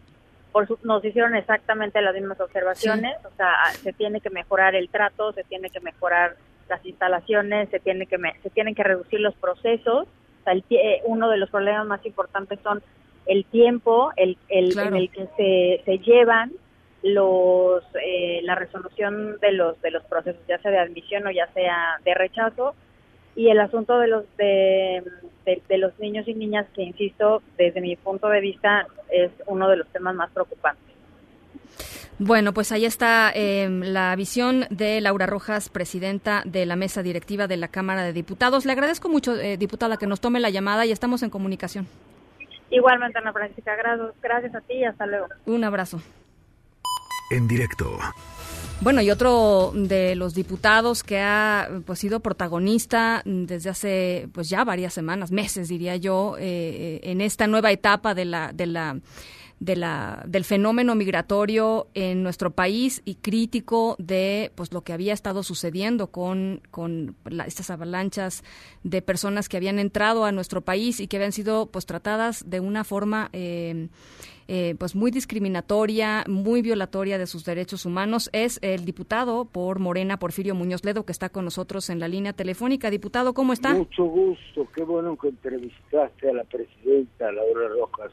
Por 0.53 0.67
nos 0.87 1.05
hicieron 1.05 1.37
exactamente 1.37 2.01
las 2.01 2.15
mismas 2.15 2.41
observaciones. 2.41 3.15
O 3.27 3.37
sea, 3.37 3.53
se 3.75 3.93
tiene 3.93 4.23
que 4.23 4.31
mejorar 4.31 4.75
el 4.75 4.89
trato, 4.89 5.35
se 5.35 5.45
tiene 5.45 5.69
que 5.69 5.81
mejorar 5.81 6.35
las 6.71 6.85
instalaciones, 6.87 7.69
se, 7.69 7.81
tiene 7.81 8.07
que, 8.07 8.17
se 8.43 8.51
tienen 8.51 8.75
que 8.75 8.85
reducir 8.85 9.21
los 9.21 9.35
procesos. 9.35 10.07
Eh, 10.71 11.03
uno 11.05 11.29
de 11.29 11.37
los 11.37 11.51
problemas 11.51 11.87
más 11.87 12.05
importantes 12.07 12.59
son 12.63 12.83
el 13.27 13.45
tiempo 13.45 14.11
el, 14.17 14.39
el 14.49 14.77
en 14.77 14.97
el 14.97 15.11
que 15.11 15.29
se, 15.37 15.83
se 15.85 15.99
llevan 15.99 16.51
los 17.03 17.85
eh, 18.03 18.41
la 18.43 18.55
resolución 18.55 19.39
de 19.41 19.53
los 19.53 19.81
de 19.83 19.91
los 19.91 20.03
procesos 20.05 20.41
ya 20.49 20.59
sea 20.59 20.71
de 20.71 20.79
admisión 20.79 21.27
o 21.27 21.31
ya 21.31 21.47
sea 21.53 21.99
de 22.05 22.15
rechazo. 22.15 22.75
Y 23.37 23.49
el 23.49 23.61
asunto 23.61 23.99
de 23.99 24.09
los 24.09 24.25
de, 24.37 25.05
de, 25.47 25.79
los 25.79 25.97
niños 26.01 26.27
y 26.27 26.35
niñas 26.35 26.67
que 26.75 26.83
insisto 26.83 27.43
desde 27.57 27.81
mi 27.81 27.95
punto 27.97 28.29
de 28.29 28.41
vista 28.41 28.87
es 29.09 29.31
uno 29.47 29.69
de 29.69 29.77
los 29.77 29.89
temas 29.89 30.15
más 30.15 30.31
preocupantes 30.33 30.90
bueno, 32.21 32.53
pues 32.53 32.71
ahí 32.71 32.85
está 32.85 33.33
em, 33.35 33.81
la 33.81 34.15
visión 34.15 34.67
de 34.69 35.01
Laura 35.01 35.25
Rojas, 35.25 35.71
presidenta 35.71 36.43
de 36.45 36.67
la 36.67 36.77
mesa 36.77 37.03
directiva 37.03 37.47
de 37.47 37.57
la 37.57 37.69
Cámara 37.69 38.03
de 38.03 38.13
Diputados. 38.13 38.67
Le 38.67 38.73
agradezco 38.73 39.09
mucho, 39.09 39.35
eh, 39.37 39.57
diputada, 39.57 39.97
que 39.97 40.07
nos 40.07 40.21
tome 40.21 40.39
la 40.39 40.51
llamada 40.51 40.85
y 40.85 40.93
estamos 40.93 41.23
en 41.23 41.31
comunicación. 41.31 41.89
Igualmente, 42.69 43.19
Ana 43.19 43.33
Francisca, 43.33 43.73
gracias 44.23 44.55
a 44.55 44.61
ti 44.61 44.75
y 44.75 44.85
hasta 44.85 45.07
luego. 45.07 45.29
Un 45.47 45.65
abrazo. 45.65 46.03
En 47.31 47.49
directo. 47.49 47.99
Bueno, 48.83 49.01
y 49.01 49.11
otro 49.11 49.73
de 49.75 50.15
los 50.15 50.35
diputados 50.35 51.03
que 51.03 51.21
ha 51.21 51.71
pues 51.87 52.01
sido 52.01 52.21
protagonista 52.21 53.23
desde 53.25 53.71
hace 53.71 54.29
pues 54.35 54.51
ya 54.51 54.65
varias 54.65 54.93
semanas, 54.93 55.33
meses 55.33 55.69
diría 55.69 55.97
yo, 55.97 56.37
eh, 56.39 57.01
en 57.03 57.23
esta 57.23 57.47
nueva 57.47 57.71
etapa 57.71 58.15
de 58.15 58.27
la 58.27 58.53
de 58.53 58.67
la 58.67 58.99
de 59.61 59.77
la, 59.77 60.25
del 60.27 60.45
fenómeno 60.45 60.95
migratorio 60.95 61.89
en 61.93 62.23
nuestro 62.23 62.51
país 62.51 63.03
y 63.05 63.17
crítico 63.17 63.95
de 63.99 64.51
pues 64.55 64.73
lo 64.73 64.83
que 64.83 64.95
había 64.95 65.13
estado 65.13 65.43
sucediendo 65.43 66.07
con, 66.09 66.63
con 66.71 67.15
estas 67.47 67.69
avalanchas 67.71 68.43
de 68.85 69.03
personas 69.03 69.51
que 69.51 69.59
habían 69.59 69.79
entrado 69.79 70.25
a 70.25 70.33
nuestro 70.33 70.63
país 70.63 70.99
y 70.99 71.09
que 71.09 71.19
habían 71.19 71.33
sido 71.33 71.67
pues 71.67 71.85
tratadas 71.85 72.49
de 72.49 72.61
una 72.61 72.85
forma 72.85 73.29
eh, 73.35 73.89
eh, 74.49 74.75
pues 74.79 74.97
muy 74.97 75.11
discriminatoria, 75.11 76.25
muy 76.27 76.63
violatoria 76.63 77.19
de 77.19 77.27
sus 77.27 77.45
derechos 77.45 77.85
humanos, 77.85 78.31
es 78.33 78.59
el 78.63 78.87
diputado 78.87 79.45
por 79.45 79.79
Morena, 79.79 80.19
Porfirio 80.19 80.55
Muñoz 80.55 80.85
Ledo, 80.85 81.05
que 81.05 81.13
está 81.13 81.29
con 81.29 81.45
nosotros 81.45 81.89
en 81.91 82.01
la 82.01 82.09
línea 82.09 82.33
telefónica. 82.33 82.91
Diputado, 82.91 83.35
¿cómo 83.35 83.53
está? 83.53 83.75
Mucho 83.75 84.05
gusto, 84.07 84.67
qué 84.75 84.83
bueno 84.83 85.17
que 85.17 85.29
entrevistaste 85.29 86.31
a 86.31 86.33
la 86.33 86.45
presidenta 86.45 87.31
Laura 87.31 87.69
Rojas 87.69 88.11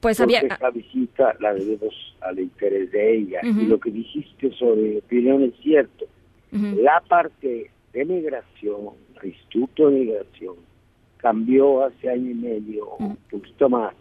pues 0.00 0.20
había... 0.20 0.40
esta 0.40 0.70
visita 0.70 1.36
la 1.40 1.52
debemos 1.54 1.94
al 2.20 2.38
interés 2.38 2.90
de 2.90 3.16
ella. 3.16 3.40
Y 3.42 3.66
lo 3.66 3.78
que 3.78 3.90
dijiste 3.90 4.50
sobre 4.52 4.98
opinión 4.98 5.42
es 5.42 5.54
cierto. 5.62 6.06
La 6.50 7.00
parte 7.06 7.70
de 7.92 8.04
migración, 8.04 8.90
el 9.22 9.28
Instituto 9.28 9.88
de 9.88 10.00
Migración, 10.00 10.56
cambió 11.18 11.84
hace 11.84 12.10
año 12.10 12.30
y 12.30 12.34
medio, 12.34 12.96
un 12.98 13.16
poquito 13.30 13.68
más, 13.68 13.94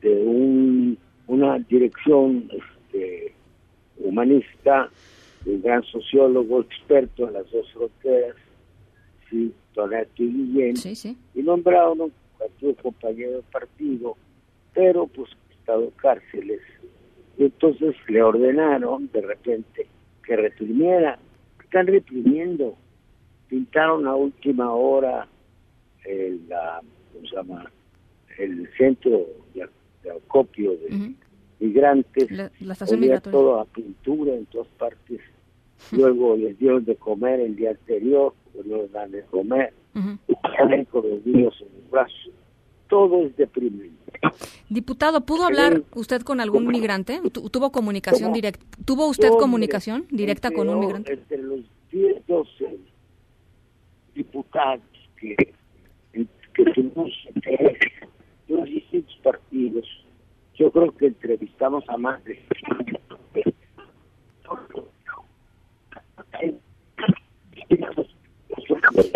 de 0.00 0.22
un, 0.22 0.96
una 1.26 1.58
dirección 1.58 2.48
este, 2.52 3.34
humanista, 3.98 4.88
un 5.44 5.62
gran 5.62 5.82
sociólogo 5.84 6.60
experto 6.60 7.26
en 7.26 7.34
las 7.34 7.50
dos 7.50 7.70
fronteras, 7.72 8.36
sí, 9.28 9.52
Toneto 9.74 10.22
y 10.22 10.32
Guillén, 10.32 10.76
y 11.34 11.42
nombraron 11.42 12.00
a 12.40 12.82
compañero 12.82 13.32
de 13.32 13.42
partido 13.50 14.16
pero 14.76 15.06
pues 15.06 15.30
estado 15.58 15.90
cárceles. 15.96 16.60
Y 17.38 17.44
entonces 17.44 17.96
le 18.08 18.22
ordenaron 18.22 19.10
de 19.12 19.22
repente 19.22 19.88
que 20.22 20.36
reprimiera. 20.36 21.18
Están 21.64 21.86
reprimiendo. 21.88 22.76
Pintaron 23.48 24.06
a 24.06 24.14
última 24.14 24.72
hora 24.72 25.26
el, 26.04 26.48
la, 26.48 26.80
¿cómo 27.12 27.26
se 27.26 27.34
llama? 27.34 27.72
el 28.38 28.68
centro 28.76 29.26
de, 29.54 29.66
acopio 30.10 30.72
de 30.72 31.14
migrantes. 31.58 32.30
La, 32.30 32.50
la 32.60 33.20
todo 33.20 33.58
a 33.60 33.64
pintura 33.64 34.34
en 34.34 34.44
todas 34.46 34.68
partes. 34.78 35.20
Luego 35.90 36.36
les 36.36 36.58
dieron 36.58 36.84
de 36.84 36.96
comer 36.96 37.40
el 37.40 37.56
día 37.56 37.70
anterior, 37.70 38.34
no 38.54 38.76
les 38.76 38.92
dan 38.92 39.10
de 39.10 39.22
comer. 39.22 39.72
Y 40.28 40.84
con 40.86 41.08
los 41.08 41.24
niños 41.24 41.54
en 41.62 41.80
los 41.80 41.90
brazos 41.90 42.30
todo 42.88 43.26
es 43.26 43.36
deprimente. 43.36 43.96
Diputado, 44.68 45.24
¿pudo 45.24 45.44
hablar 45.44 45.82
usted 45.94 46.22
con 46.22 46.40
algún 46.40 46.66
migrante? 46.66 47.20
¿Tuvo 47.30 47.70
comunicación 47.70 48.32
directa? 48.32 48.64
¿Tuvo 48.84 49.06
usted 49.08 49.30
comunicación 49.30 50.06
directa 50.10 50.50
con 50.50 50.68
un 50.68 50.80
migrante? 50.80 51.12
Entre 51.12 51.38
los 51.38 51.60
10, 51.90 52.26
12 52.26 52.78
diputados 54.14 54.82
que, 55.18 55.36
que 56.12 56.26
tuvimos 56.54 57.10
los 58.48 58.64
distintos 58.64 59.16
partidos, 59.22 59.86
yo 60.54 60.70
creo 60.70 60.96
que 60.96 61.06
entrevistamos 61.06 61.84
a 61.88 61.96
más 61.98 62.24
de 62.24 62.40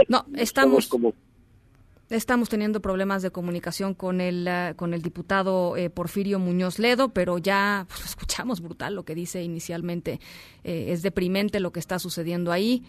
no, 0.09 0.25
estamos... 0.37 0.89
como 0.89 1.15
Estamos 2.11 2.49
teniendo 2.49 2.81
problemas 2.81 3.23
de 3.23 3.31
comunicación 3.31 3.95
con 3.95 4.21
el, 4.21 4.49
uh, 4.49 4.75
con 4.75 4.95
el 4.95 5.01
diputado 5.01 5.77
eh, 5.77 5.91
Porfirio 5.91 6.41
Muñoz 6.41 6.81
Ledo, 6.81 7.11
pero 7.11 7.39
ya 7.39 7.87
pues, 7.89 8.05
escuchamos 8.05 8.61
brutal 8.61 8.97
lo 8.97 9.05
que 9.05 9.15
dice 9.15 9.45
inicialmente. 9.45 10.19
Eh, 10.65 10.87
es 10.89 11.03
deprimente 11.03 11.61
lo 11.61 11.71
que 11.71 11.79
está 11.79 12.01
sucediendo 12.01 12.51
ahí. 12.51 12.83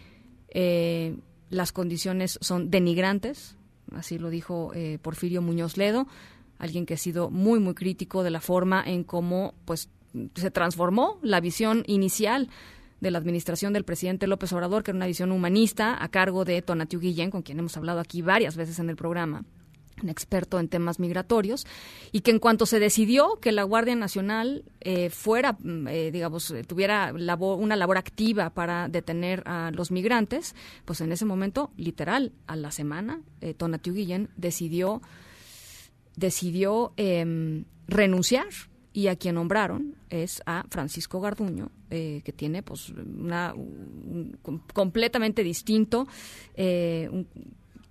Las 1.50 1.72
condiciones 1.72 2.40
son 2.42 2.72
denigrantes, 2.72 3.56
así 3.94 4.18
lo 4.18 4.30
dijo 4.30 4.74
Porfirio 5.02 5.42
Muñoz 5.42 5.78
Ledo, 5.78 6.08
alguien 6.58 6.86
que 6.86 6.96
ha 6.96 6.98
sido 6.98 7.30
muy, 7.30 7.60
muy 7.60 7.74
crítico 7.74 8.22
de 8.22 8.32
la 8.32 8.42
forma 8.42 8.84
en 8.86 9.06
cómo 9.06 9.54
pues, 9.64 9.90
se 10.36 10.52
transformó 10.52 11.20
la 11.22 11.40
visión 11.40 11.84
inicial 11.88 12.50
de 13.02 13.12
la 13.12 13.18
administración 13.18 13.74
del 13.74 13.84
presidente 13.84 14.28
López 14.28 14.54
Obrador, 14.54 14.84
que 14.84 14.92
era 14.92 14.98
una 14.98 15.08
visión 15.08 15.32
humanista 15.32 16.02
a 16.02 16.08
cargo 16.10 16.46
de 16.46 16.62
Tonatiu 16.62 17.00
Guillén, 17.00 17.32
con 17.32 17.42
quien 17.42 17.60
hemos 17.60 17.76
hablado 17.76 18.00
aquí 18.00 18.22
varias 18.22 18.56
veces 18.56 18.80
en 18.80 18.90
el 18.90 18.96
programa 18.96 19.44
un 20.02 20.10
experto 20.10 20.60
en 20.60 20.68
temas 20.68 21.00
migratorios, 21.00 21.68
y 22.12 22.22
que 22.22 22.32
en 22.32 22.40
cuanto 22.40 22.66
se 22.66 22.80
decidió 22.80 23.40
que 23.40 23.52
la 23.52 23.64
Guardia 23.64 23.96
Nacional 23.96 24.64
eh, 24.80 25.10
fuera, 25.12 25.58
eh, 25.64 26.10
digamos, 26.12 26.54
tuviera 26.66 27.12
labor, 27.12 27.60
una 27.60 27.76
labor 27.76 27.98
activa 27.98 28.50
para 28.50 28.88
detener 28.88 29.44
a 29.46 29.70
los 29.72 29.92
migrantes, 29.92 30.56
pues 30.86 31.02
en 31.02 31.12
ese 31.12 31.26
momento, 31.26 31.72
literal, 31.78 32.32
a 32.48 32.56
la 32.56 32.72
semana, 32.72 33.22
eh, 33.42 33.54
Tonatiu 33.54 33.94
Guillén 33.94 34.30
decidió, 34.38 35.02
decidió 36.16 36.94
eh, 36.98 37.64
renunciar 37.88 38.48
y 38.94 39.08
a 39.08 39.16
quien 39.16 39.36
nombraron 39.36 39.96
es 40.10 40.42
a 40.46 40.66
Francisco 40.70 41.22
Garduño, 41.22 41.72
eh, 41.90 42.22
que 42.24 42.34
tiene 42.34 42.64
pues 42.64 42.90
una 42.90 43.54
un, 43.54 44.38
completamente 44.74 45.44
distinto, 45.44 46.08
eh, 46.56 47.08
un 47.12 47.28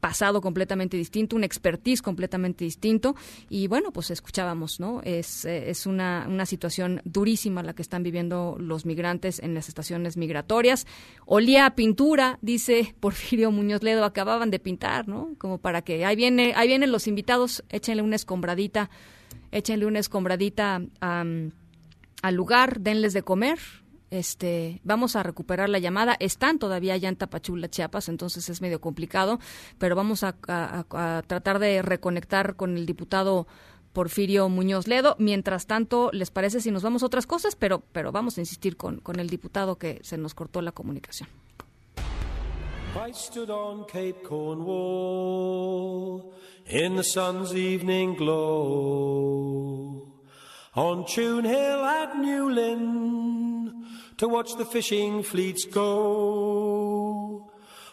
pasado 0.00 0.40
completamente 0.40 0.96
distinto, 0.96 1.36
un 1.36 1.44
expertise 1.44 2.02
completamente 2.02 2.64
distinto 2.64 3.14
y 3.48 3.66
bueno, 3.66 3.92
pues 3.92 4.10
escuchábamos, 4.10 4.80
¿no? 4.80 5.02
Es, 5.04 5.44
es 5.44 5.86
una, 5.86 6.26
una 6.28 6.46
situación 6.46 7.02
durísima 7.04 7.62
la 7.62 7.74
que 7.74 7.82
están 7.82 8.02
viviendo 8.02 8.56
los 8.58 8.86
migrantes 8.86 9.38
en 9.40 9.54
las 9.54 9.68
estaciones 9.68 10.16
migratorias. 10.16 10.86
Olía 11.26 11.66
a 11.66 11.74
pintura, 11.74 12.38
dice 12.40 12.94
Porfirio 12.98 13.50
Muñoz 13.50 13.82
Ledo, 13.82 14.04
acababan 14.04 14.50
de 14.50 14.58
pintar, 14.58 15.06
¿no? 15.06 15.34
Como 15.38 15.58
para 15.58 15.82
que 15.82 16.04
ahí 16.04 16.16
viene, 16.16 16.54
ahí 16.56 16.66
vienen 16.66 16.92
los 16.92 17.06
invitados, 17.06 17.62
échenle 17.68 18.02
una 18.02 18.16
escombradita, 18.16 18.90
échenle 19.52 19.86
una 19.86 19.98
escombradita 19.98 20.80
al 21.00 22.34
lugar, 22.34 22.80
denles 22.80 23.12
de 23.12 23.22
comer, 23.22 23.58
este, 24.10 24.80
vamos 24.82 25.14
a 25.14 25.22
recuperar 25.22 25.68
la 25.68 25.78
llamada. 25.78 26.16
Están 26.18 26.58
todavía 26.58 26.94
allá 26.94 27.08
en 27.08 27.16
Tapachula, 27.16 27.68
Chiapas, 27.68 28.08
entonces 28.08 28.48
es 28.48 28.60
medio 28.60 28.80
complicado, 28.80 29.38
pero 29.78 29.94
vamos 29.94 30.24
a, 30.24 30.32
tratar 31.26 31.58
de 31.58 31.82
reconectar 31.82 32.56
con 32.56 32.76
el 32.76 32.86
diputado 32.86 33.46
Porfirio 33.92 34.48
Muñoz 34.48 34.88
Ledo. 34.88 35.16
Mientras 35.18 35.66
tanto, 35.66 36.10
¿les 36.12 36.30
parece 36.30 36.60
si 36.60 36.70
nos 36.70 36.82
vamos 36.82 37.02
a 37.02 37.06
otras 37.06 37.26
cosas? 37.26 37.56
Pero, 37.56 37.82
pero 37.92 38.12
vamos 38.12 38.36
a 38.38 38.40
insistir 38.40 38.76
con, 38.76 39.00
con 39.00 39.20
el 39.20 39.28
diputado 39.28 39.78
que 39.78 40.00
se 40.02 40.18
nos 40.18 40.34
cortó 40.34 40.60
la 40.62 40.72
comunicación. 40.72 41.28
I 42.92 43.12
in 46.70 46.94
the 46.94 47.04
sun's 47.04 47.54
evening 47.54 48.14
glow. 48.14 50.06
On 50.76 51.04
Tune 51.04 51.44
Hill 51.44 51.84
at 51.84 52.12
Newlyn 52.14 53.72
to 54.18 54.28
watch 54.28 54.54
the 54.56 54.64
fishing 54.64 55.24
fleets 55.24 55.64
go. 55.64 57.50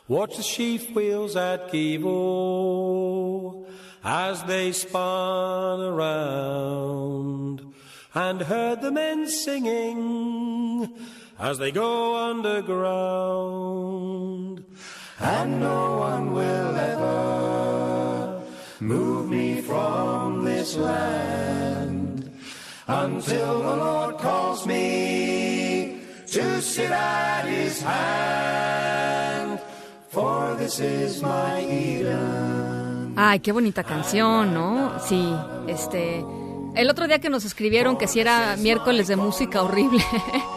Watch 0.08 0.38
the 0.38 0.44
sheaf 0.44 0.96
wheels 0.96 1.36
at 1.36 1.72
Givo 1.72 3.66
as 4.04 4.44
they 4.44 4.72
spun 4.72 5.82
around 5.82 7.64
and 8.14 8.42
heard 8.42 8.82
the 8.82 8.92
men 8.92 9.28
singing 9.28 10.96
as 11.40 11.58
they 11.58 11.72
go 11.72 12.16
underground. 12.30 13.58
And 15.20 15.60
no 15.60 15.98
one 15.98 16.32
will 16.32 16.76
ever 16.76 17.87
move 18.80 19.30
me 19.30 19.62
from 19.62 20.46
this 20.46 20.76
land 20.76 22.32
until 22.88 23.62
the 23.62 23.76
Lord 23.76 24.18
calls 24.18 24.66
me 24.66 26.00
to 26.28 26.62
sit 26.62 26.92
at 26.92 27.46
his 27.46 27.82
hand, 27.82 29.60
for 30.10 30.56
this 30.58 30.80
is 30.80 31.22
my 31.22 31.62
Eden. 31.62 33.14
Ay, 33.16 33.40
qué 33.40 33.52
bonita 33.52 33.84
canción, 33.84 34.54
¿no? 34.54 35.00
Sí, 35.00 35.34
este... 35.68 36.24
El 36.76 36.92
otro 36.92 37.08
día 37.08 37.18
que 37.18 37.30
nos 37.30 37.44
escribieron 37.46 37.98
que 37.98 38.08
si 38.08 38.20
era 38.20 38.56
miércoles 38.58 39.08
de 39.08 39.16
música 39.16 39.64
horrible, 39.64 40.04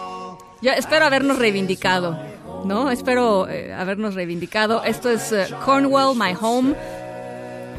yo 0.62 0.70
espero 0.72 1.06
habernos 1.06 1.38
reivindicado, 1.38 2.18
¿no? 2.66 2.90
Espero 2.90 3.48
eh, 3.48 3.72
habernos 3.72 4.14
reivindicado. 4.14 4.84
Esto 4.84 5.08
es 5.08 5.32
uh, 5.32 5.54
Cornwall, 5.64 6.14
My 6.14 6.36
Home, 6.38 6.74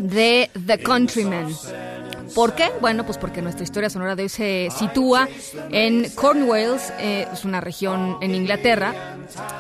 de 0.02 0.50
The 0.66 0.80
Countrymen. 0.80 1.56
¿Por 2.34 2.54
qué? 2.54 2.72
Bueno, 2.80 3.06
pues 3.06 3.18
porque 3.18 3.42
nuestra 3.42 3.64
historia 3.64 3.90
sonora 3.90 4.16
de 4.16 4.24
hoy 4.24 4.30
se 4.30 4.70
sitúa 4.78 5.28
en 5.70 6.10
Cornwall, 6.12 6.80
eh, 7.00 7.28
es 7.32 7.44
una 7.44 7.60
región 7.60 8.18
en 8.22 8.34
Inglaterra, 8.34 8.94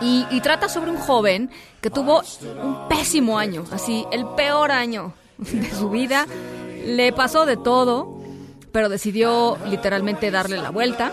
y, 0.01 0.25
trata 0.41 0.69
sobre 0.69 0.91
un 0.91 0.97
joven 0.97 1.49
que 1.81 1.89
tuvo 1.89 2.21
un 2.61 2.87
pésimo 2.87 3.37
año, 3.37 3.65
así, 3.71 4.05
el 4.11 4.25
peor 4.35 4.71
año 4.71 5.13
de 5.37 5.69
su 5.71 5.89
vida. 5.89 6.25
Le 6.85 7.13
pasó 7.13 7.45
de 7.45 7.57
todo, 7.57 8.19
pero 8.71 8.89
decidió 8.89 9.57
literalmente 9.69 10.31
darle 10.31 10.57
la 10.57 10.71
vuelta 10.71 11.11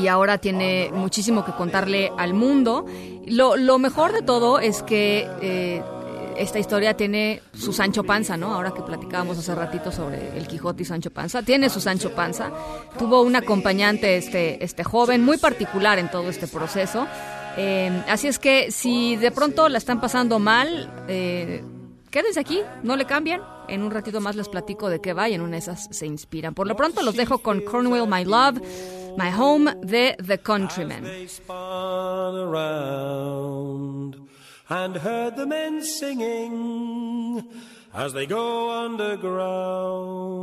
y 0.00 0.08
ahora 0.08 0.38
tiene 0.38 0.90
muchísimo 0.92 1.44
que 1.44 1.52
contarle 1.52 2.10
al 2.16 2.34
mundo. 2.34 2.86
Lo, 3.26 3.56
lo 3.56 3.78
mejor 3.78 4.12
de 4.12 4.22
todo 4.22 4.58
es 4.58 4.82
que... 4.82 5.28
Eh, 5.40 5.82
esta 6.36 6.58
historia 6.58 6.96
tiene 6.96 7.42
su 7.52 7.72
Sancho 7.72 8.04
Panza, 8.04 8.36
¿no? 8.36 8.54
Ahora 8.54 8.72
que 8.72 8.82
platicábamos 8.82 9.38
hace 9.38 9.54
ratito 9.54 9.92
sobre 9.92 10.36
el 10.36 10.46
Quijote 10.46 10.82
y 10.82 10.86
Sancho 10.86 11.10
Panza, 11.10 11.42
tiene 11.42 11.70
su 11.70 11.80
Sancho 11.80 12.14
Panza. 12.14 12.50
Tuvo 12.98 13.22
un 13.22 13.36
acompañante 13.36 14.16
este, 14.16 14.62
este 14.62 14.84
joven 14.84 15.24
muy 15.24 15.38
particular 15.38 15.98
en 15.98 16.10
todo 16.10 16.28
este 16.28 16.46
proceso. 16.46 17.06
Eh, 17.56 18.02
así 18.08 18.28
es 18.28 18.38
que 18.38 18.70
si 18.70 19.16
de 19.16 19.30
pronto 19.30 19.68
la 19.68 19.78
están 19.78 20.00
pasando 20.00 20.38
mal, 20.38 21.04
eh, 21.08 21.62
aquí, 22.38 22.60
no 22.82 22.96
le 22.96 23.04
cambian. 23.04 23.42
En 23.66 23.82
un 23.82 23.90
ratito 23.90 24.20
más 24.20 24.36
les 24.36 24.48
platico 24.48 24.90
de 24.90 25.00
qué 25.00 25.14
va 25.14 25.28
y 25.28 25.34
en 25.34 25.40
una 25.40 25.52
de 25.52 25.58
esas 25.58 25.88
se 25.90 26.06
inspiran. 26.06 26.54
Por 26.54 26.66
lo 26.66 26.76
pronto 26.76 27.02
los 27.02 27.16
dejo 27.16 27.38
con 27.38 27.62
Cornwall 27.62 28.06
My 28.08 28.24
Love, 28.24 28.60
My 29.16 29.30
Home 29.36 29.74
de 29.82 30.16
The 30.24 30.38
Countrymen. 30.38 31.04
And 34.68 34.96
heard 34.96 35.36
the 35.36 35.46
men 35.46 35.82
singing 35.82 37.44
as 37.92 38.12
they 38.12 38.26
go 38.26 38.70
underground. 38.84 40.34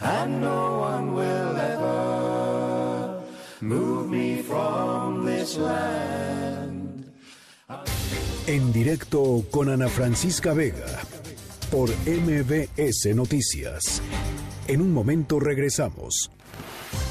And 0.00 0.40
no 0.40 0.78
one 0.78 1.14
will 1.14 1.56
ever 1.56 3.22
move 3.60 4.10
me 4.10 4.42
from 4.42 5.24
this 5.24 5.56
land. 5.56 7.12
En 8.46 8.72
directo 8.72 9.44
con 9.50 9.68
Ana 9.68 9.88
Francisca 9.88 10.54
Vega 10.54 11.00
por 11.70 11.90
MBS 12.06 13.14
Noticias. 13.14 14.02
En 14.70 14.80
un 14.80 14.94
momento 14.94 15.40
regresamos. 15.40 16.30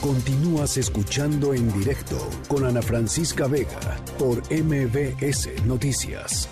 Continúas 0.01 0.77
escuchando 0.77 1.53
en 1.53 1.69
directo 1.77 2.15
con 2.47 2.63
Ana 2.63 2.81
Francisca 2.81 3.47
Vega 3.47 3.97
por 4.17 4.37
MBS 4.49 5.65
Noticias. 5.65 6.47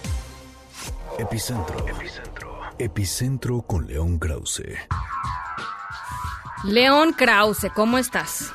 Epicentro. 1.17 1.87
Epicentro. 1.87 2.59
Epicentro 2.77 3.61
con 3.61 3.87
León 3.87 4.19
Krause. 4.19 4.63
León 6.65 7.13
Krause, 7.13 7.67
¿cómo 7.73 7.97
estás? 7.97 8.51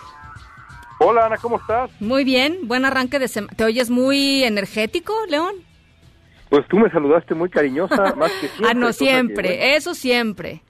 Hola 0.99 1.25
Ana, 1.25 1.39
¿cómo 1.39 1.57
estás? 1.59 1.91
Muy 2.01 2.23
bien, 2.23 2.69
buen 2.69 2.85
arranque 2.85 3.19
de 3.19 3.29
semana. 3.29 3.55
¿Te 3.57 3.65
oyes 3.65 3.89
muy 3.89 4.45
energético, 4.45 5.15
León? 5.31 5.55
Pues 6.51 6.69
tú 6.69 6.77
me 6.77 6.91
saludaste 6.91 7.35
muy 7.35 7.49
cariñosa, 7.49 8.15
más 8.15 8.31
que 8.33 8.49
siempre. 8.49 8.69
ah, 8.69 8.75
no, 8.75 8.93
siempre, 8.93 9.75
eso 9.75 9.95
siempre. 9.95 10.61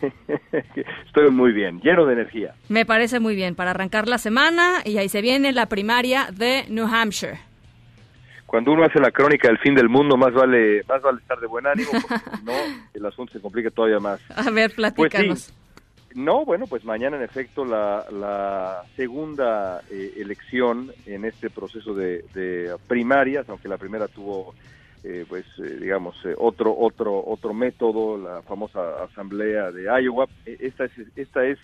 Estoy 1.06 1.30
muy 1.30 1.52
bien, 1.52 1.80
lleno 1.80 2.06
de 2.06 2.14
energía. 2.14 2.54
Me 2.68 2.84
parece 2.84 3.20
muy 3.20 3.34
bien 3.34 3.54
para 3.54 3.70
arrancar 3.70 4.08
la 4.08 4.18
semana 4.18 4.80
y 4.84 4.98
ahí 4.98 5.08
se 5.08 5.20
viene 5.20 5.52
la 5.52 5.66
primaria 5.66 6.28
de 6.32 6.64
New 6.68 6.86
Hampshire. 6.86 7.38
Cuando 8.46 8.72
uno 8.72 8.84
hace 8.84 8.98
la 8.98 9.12
crónica 9.12 9.48
del 9.48 9.58
fin 9.58 9.74
del 9.74 9.88
mundo, 9.88 10.16
más 10.16 10.32
vale, 10.32 10.82
más 10.88 11.00
vale 11.02 11.20
estar 11.20 11.38
de 11.38 11.46
buen 11.46 11.66
ánimo, 11.66 11.90
porque 11.92 12.14
si 12.38 12.44
no, 12.44 12.52
el 12.94 13.06
asunto 13.06 13.32
se 13.32 13.40
complica 13.40 13.70
todavía 13.70 14.00
más. 14.00 14.20
A 14.34 14.50
ver, 14.50 14.74
platícanos. 14.74 15.28
Pues 15.28 15.42
sí. 15.42 15.54
No, 16.14 16.44
bueno, 16.44 16.66
pues 16.66 16.84
mañana 16.84 17.16
en 17.16 17.22
efecto 17.22 17.64
la, 17.64 18.04
la 18.10 18.82
segunda 18.96 19.82
eh, 19.88 20.14
elección 20.16 20.90
en 21.06 21.24
este 21.24 21.50
proceso 21.50 21.94
de, 21.94 22.24
de 22.34 22.74
primarias, 22.88 23.48
aunque 23.48 23.68
la 23.68 23.78
primera 23.78 24.08
tuvo 24.08 24.54
eh, 25.02 25.24
pues 25.26 25.46
eh, 25.58 25.78
digamos 25.80 26.14
eh, 26.24 26.34
otro 26.36 26.76
otro 26.76 27.24
otro 27.26 27.54
método 27.54 28.18
la 28.18 28.42
famosa 28.42 29.02
asamblea 29.04 29.70
de 29.70 29.84
Iowa. 30.02 30.26
E- 30.44 30.58
esta 30.60 30.84
es 30.84 30.92
esta 31.16 31.44
es 31.44 31.58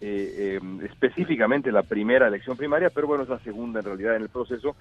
eh, 0.00 0.58
eh, 0.60 0.60
específicamente 0.84 1.72
la 1.72 1.82
primera 1.82 2.28
elección 2.28 2.56
primaria 2.56 2.90
pero 2.90 3.08
bueno 3.08 3.24
es 3.24 3.28
la 3.28 3.40
segunda 3.40 3.80
en 3.80 3.86
realidad 3.86 4.16
en 4.16 4.22
el 4.22 4.28
proceso. 4.28 4.76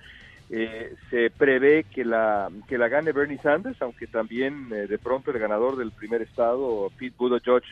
Se 1.10 1.32
prevé 1.36 1.86
que 1.86 2.06
la 2.06 2.51
que 2.68 2.78
la 2.78 2.88
gane 2.88 3.12
Bernie 3.12 3.39
Sanders 3.41 3.82
aunque 3.82 4.06
también 4.06 4.70
de 4.70 4.99
pronto 4.99 5.32
el 5.32 5.39
ganador 5.39 5.76
del 5.76 5.91
primer 5.91 6.22
estado 6.22 6.91
Pete 6.95 7.16
Buttigieg 7.18 7.64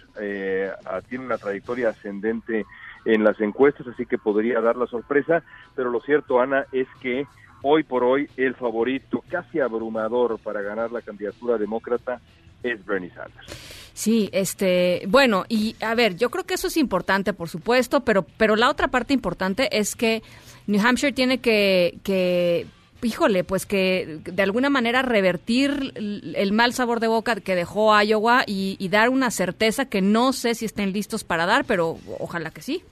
tiene 1.08 1.26
una 1.26 1.38
trayectoria 1.38 1.90
ascendente 1.90 2.66
en 3.06 3.24
las 3.24 3.40
encuestas 3.40 3.86
así 3.86 4.08
que 4.08 4.18
podría 4.18 4.60
dar 4.60 4.76
la 4.76 4.88
sorpresa. 4.88 5.44
Pero 5.76 5.92
lo 5.92 6.02
cierto 6.02 6.42
Ana 6.42 6.66
es 6.72 6.88
que 7.00 7.28
hoy 7.64 7.84
por 7.84 8.04
hoy 8.04 8.30
el 8.38 8.54
favorito 8.54 9.24
casi 9.28 9.60
abrumador 9.60 10.38
para 10.40 10.62
ganar 10.62 10.92
la 10.92 11.02
candidatura 11.02 11.58
demócrata 11.58 12.22
es 12.62 12.86
Bernie 12.86 13.10
Sanders. 13.10 13.48
Sí, 13.94 14.30
este, 14.32 15.04
bueno, 15.08 15.46
y 15.50 15.76
a 15.82 15.94
ver, 15.96 16.16
yo 16.16 16.30
creo 16.30 16.46
que 16.46 16.56
eso 16.56 16.68
es 16.68 16.78
importante, 16.78 17.34
por 17.34 17.50
supuesto, 17.50 18.02
pero, 18.02 18.26
pero 18.38 18.56
la 18.56 18.70
otra 18.70 18.88
parte 18.88 19.14
importante 19.14 19.78
es 19.78 19.96
que 19.96 20.24
New 20.66 20.82
Hampshire 20.82 21.14
tiene 21.14 21.40
que, 21.40 22.00
que, 22.04 22.66
híjole, 23.04 23.44
pues 23.44 23.66
que 23.66 24.20
de 24.24 24.44
alguna 24.44 24.70
manera 24.70 25.04
revertir 25.04 25.94
el 25.96 26.52
mal 26.54 26.74
sabor 26.74 27.02
de 27.02 27.08
boca 27.08 27.36
que 27.36 27.56
dejó 27.56 28.00
Iowa 28.02 28.44
y, 28.48 28.78
y 28.80 28.90
dar 28.90 29.10
una 29.10 29.30
certeza 29.30 29.86
que 29.86 30.02
no 30.02 30.34
sé 30.34 30.56
si 30.56 30.66
estén 30.66 30.92
listos 30.92 31.24
para 31.24 31.46
dar, 31.46 31.66
pero 31.66 31.98
ojalá 32.20 32.50
que 32.50 32.62
sí. 32.62 32.84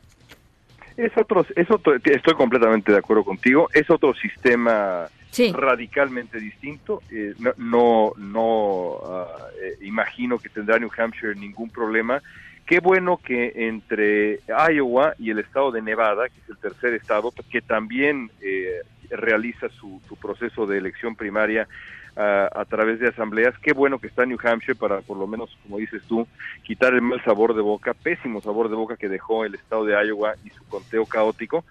Es 0.97 1.11
otro, 1.17 1.45
es 1.55 1.71
otro, 1.71 1.95
estoy 1.95 2.33
completamente 2.33 2.91
de 2.91 2.97
acuerdo 2.97 3.23
contigo, 3.23 3.69
es 3.73 3.89
otro 3.89 4.13
sistema 4.13 5.07
radicalmente 5.53 6.39
distinto. 6.39 7.01
eh, 7.09 7.33
no 7.39 7.53
no, 7.57 8.13
no, 8.17 8.97
ah, 9.05 9.47
eh, 9.61 9.77
imagino 9.85 10.37
que 10.37 10.49
tendrá 10.49 10.77
New 10.77 10.91
Hampshire 10.95 11.35
ningún 11.35 11.69
problema. 11.69 12.21
Qué 12.65 12.79
bueno 12.79 13.17
que 13.17 13.53
entre 13.55 14.39
Iowa 14.47 15.15
y 15.17 15.29
el 15.29 15.39
estado 15.39 15.71
de 15.71 15.81
Nevada, 15.81 16.29
que 16.29 16.39
es 16.39 16.49
el 16.49 16.57
tercer 16.57 16.93
estado, 16.93 17.33
que 17.49 17.61
también 17.61 18.29
eh, 18.41 18.81
realiza 19.09 19.67
su, 19.69 20.01
su 20.07 20.15
proceso 20.15 20.65
de 20.65 20.77
elección 20.77 21.15
primaria 21.15 21.67
ah, 22.18 22.49
a 22.53 22.66
través 22.66 22.99
de 22.99 23.09
asambleas, 23.09 23.57
qué 23.59 23.74
bueno 23.74 23.99
que 23.99 24.07
está 24.07 24.26
New 24.26 24.39
Hampshire 24.43 24.76
para, 24.76 25.01
por 25.01 25.18
lo 25.18 25.28
menos, 25.28 25.57
como 25.64 25.78
dices 25.78 26.01
tú, 26.07 26.28
quitar 26.64 26.93
el 26.93 27.01
mal 27.01 27.24
sabor 27.24 27.55
de 27.55 27.62
boca, 27.62 27.93
pésimo 27.93 28.41
sabor 28.41 28.70
de 28.70 28.76
boca 28.76 28.97
que 28.97 29.09
dejó 29.09 29.45
el 29.45 29.55
estado 29.55 29.86
de 29.86 29.93
Iowa 30.05 30.34
y 30.43 30.49
su 30.49 30.64
conteo 30.68 31.05
caótico. 31.05 31.64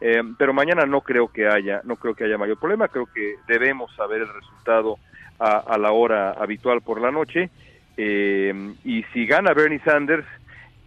Eh, 0.00 0.22
pero 0.36 0.52
mañana 0.52 0.86
no 0.86 1.00
creo 1.00 1.28
que 1.28 1.46
haya, 1.46 1.80
no 1.84 1.96
creo 1.96 2.14
que 2.14 2.24
haya 2.24 2.36
mayor 2.36 2.58
problema. 2.58 2.88
Creo 2.88 3.06
que 3.06 3.36
debemos 3.46 3.94
saber 3.94 4.22
el 4.22 4.34
resultado 4.34 4.98
a, 5.38 5.58
a 5.58 5.78
la 5.78 5.92
hora 5.92 6.32
habitual 6.32 6.82
por 6.82 7.00
la 7.00 7.10
noche. 7.10 7.50
Eh, 7.96 8.74
y 8.84 9.02
si 9.12 9.26
gana 9.26 9.54
Bernie 9.54 9.80
Sanders, 9.80 10.26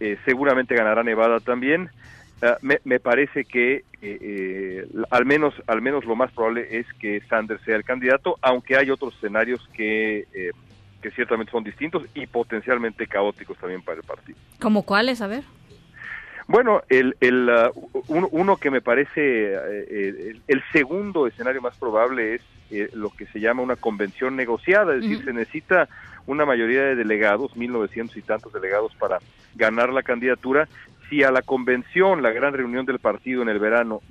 eh, 0.00 0.18
seguramente 0.24 0.74
ganará 0.74 1.02
Nevada 1.02 1.40
también. 1.40 1.90
Ah, 2.40 2.56
me, 2.62 2.80
me 2.84 3.00
parece 3.00 3.44
que 3.44 3.76
eh, 3.76 3.84
eh, 4.00 4.88
al 5.10 5.26
menos 5.26 5.54
al 5.66 5.82
menos 5.82 6.04
lo 6.04 6.14
más 6.14 6.30
probable 6.32 6.78
es 6.78 6.86
que 7.00 7.20
Sanders 7.28 7.62
sea 7.62 7.76
el 7.76 7.84
candidato, 7.84 8.36
aunque 8.42 8.76
hay 8.76 8.90
otros 8.90 9.14
escenarios 9.16 9.68
que 9.72 10.26
eh, 10.32 10.52
que 11.02 11.10
ciertamente 11.10 11.52
son 11.52 11.64
distintos 11.64 12.04
y 12.14 12.26
potencialmente 12.26 13.06
caóticos 13.06 13.56
también 13.58 13.82
para 13.82 13.98
el 13.98 14.04
partido. 14.04 14.38
¿Como 14.60 14.84
cuáles? 14.84 15.20
A 15.20 15.26
ver. 15.26 15.44
Bueno, 16.48 16.82
el, 16.88 17.16
el, 17.20 17.48
ah, 17.50 17.70
uno, 18.08 18.28
uno 18.32 18.56
que 18.56 18.70
me 18.70 18.80
parece 18.80 19.52
eh, 19.52 19.86
el, 19.90 20.42
el 20.46 20.62
segundo 20.72 21.26
escenario 21.26 21.60
más 21.60 21.76
probable 21.76 22.36
es 22.36 22.42
eh, 22.70 22.90
lo 22.92 23.10
que 23.10 23.26
se 23.26 23.40
llama 23.40 23.62
una 23.62 23.76
convención 23.76 24.36
negociada, 24.36 24.94
es 24.94 25.02
decir, 25.02 25.24
se 25.24 25.32
necesita 25.32 25.88
una 26.26 26.44
mayoría 26.44 26.82
de 26.82 26.96
delegados, 26.96 27.56
1900 27.56 28.14
y 28.18 28.22
tantos 28.22 28.52
delegados 28.52 28.94
para 28.96 29.20
ganar 29.54 29.90
la 29.90 30.02
candidatura. 30.02 30.68
Si 31.08 31.22
a 31.22 31.30
la 31.30 31.42
convención, 31.42 32.22
la 32.22 32.32
gran 32.32 32.52
reunión 32.52 32.84
del 32.86 32.98
partido 32.98 33.42
en 33.42 33.48
el 33.48 33.58
verano, 33.58 34.02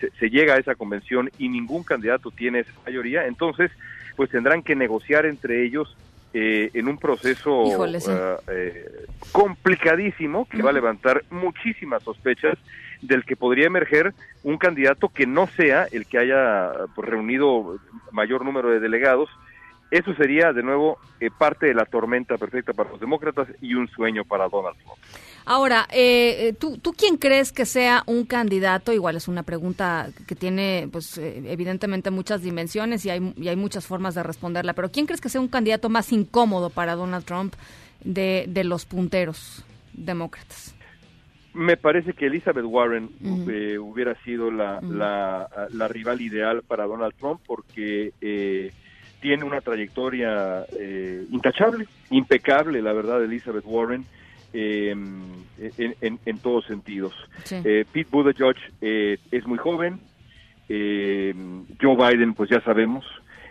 se, 0.00 0.10
se 0.10 0.30
llega 0.30 0.54
a 0.54 0.58
esa 0.58 0.74
convención 0.74 1.30
y 1.38 1.48
ningún 1.48 1.82
candidato 1.82 2.30
tiene 2.30 2.60
esa 2.60 2.72
mayoría, 2.84 3.26
entonces 3.26 3.70
pues 4.16 4.30
tendrán 4.30 4.62
que 4.62 4.74
negociar 4.74 5.26
entre 5.26 5.64
ellos 5.64 5.96
eh, 6.34 6.70
en 6.74 6.88
un 6.88 6.98
proceso 6.98 7.64
Híjole, 7.66 8.00
sí. 8.00 8.10
ah, 8.12 8.36
eh, 8.52 9.06
complicadísimo 9.32 10.46
que 10.46 10.60
va 10.60 10.70
a 10.70 10.74
levantar 10.74 11.24
muchísimas 11.30 12.02
sospechas 12.02 12.58
del 13.00 13.24
que 13.24 13.34
podría 13.34 13.66
emerger 13.66 14.12
un 14.42 14.58
candidato 14.58 15.08
que 15.08 15.26
no 15.26 15.46
sea 15.46 15.86
el 15.90 16.06
que 16.06 16.18
haya 16.18 16.70
pues, 16.94 17.08
reunido 17.08 17.78
mayor 18.12 18.44
número 18.44 18.70
de 18.70 18.78
delegados. 18.78 19.30
Eso 19.90 20.14
sería, 20.16 20.52
de 20.52 20.62
nuevo, 20.62 20.98
eh, 21.18 21.30
parte 21.30 21.66
de 21.66 21.74
la 21.74 21.86
tormenta 21.86 22.36
perfecta 22.36 22.74
para 22.74 22.90
los 22.90 23.00
demócratas 23.00 23.48
y 23.62 23.72
un 23.72 23.88
sueño 23.88 24.24
para 24.24 24.48
Donald 24.48 24.76
Trump. 24.76 24.98
Ahora, 25.50 25.86
eh, 25.90 26.48
eh, 26.48 26.52
¿tú, 26.52 26.76
¿tú 26.76 26.92
quién 26.92 27.16
crees 27.16 27.52
que 27.52 27.64
sea 27.64 28.02
un 28.04 28.26
candidato? 28.26 28.92
Igual 28.92 29.16
es 29.16 29.28
una 29.28 29.44
pregunta 29.44 30.10
que 30.26 30.34
tiene, 30.34 30.90
pues, 30.92 31.16
eh, 31.16 31.42
evidentemente 31.46 32.10
muchas 32.10 32.42
dimensiones 32.42 33.06
y 33.06 33.08
hay, 33.08 33.32
y 33.34 33.48
hay 33.48 33.56
muchas 33.56 33.86
formas 33.86 34.14
de 34.14 34.22
responderla, 34.22 34.74
pero 34.74 34.90
¿quién 34.90 35.06
crees 35.06 35.22
que 35.22 35.30
sea 35.30 35.40
un 35.40 35.48
candidato 35.48 35.88
más 35.88 36.12
incómodo 36.12 36.68
para 36.68 36.96
Donald 36.96 37.24
Trump 37.24 37.54
de, 38.04 38.44
de 38.46 38.62
los 38.62 38.84
punteros 38.84 39.64
demócratas? 39.94 40.74
Me 41.54 41.78
parece 41.78 42.12
que 42.12 42.26
Elizabeth 42.26 42.66
Warren 42.66 43.08
eh, 43.48 43.78
hubiera 43.78 44.22
sido 44.24 44.50
la, 44.50 44.82
la, 44.82 45.48
la 45.72 45.88
rival 45.88 46.20
ideal 46.20 46.62
para 46.62 46.84
Donald 46.84 47.14
Trump 47.18 47.40
porque 47.46 48.12
eh, 48.20 48.70
tiene 49.22 49.44
una 49.44 49.62
trayectoria 49.62 50.66
eh, 50.78 51.24
intachable, 51.30 51.88
impecable, 52.10 52.82
la 52.82 52.92
verdad, 52.92 53.24
Elizabeth 53.24 53.64
Warren, 53.64 54.04
eh, 54.52 54.90
en, 54.90 55.94
en- 56.00 56.18
en 56.24 56.38
todos 56.38 56.64
sentidos. 56.66 57.12
Sí. 57.44 57.56
Eh, 57.64 57.84
Pete 57.92 58.08
Buttigieg 58.10 58.56
eh, 58.80 59.18
es 59.30 59.46
muy 59.46 59.58
joven, 59.58 60.00
eh, 60.68 61.34
Joe 61.80 61.96
Biden, 61.96 62.34
pues 62.34 62.50
ya 62.50 62.60
sabemos, 62.62 63.04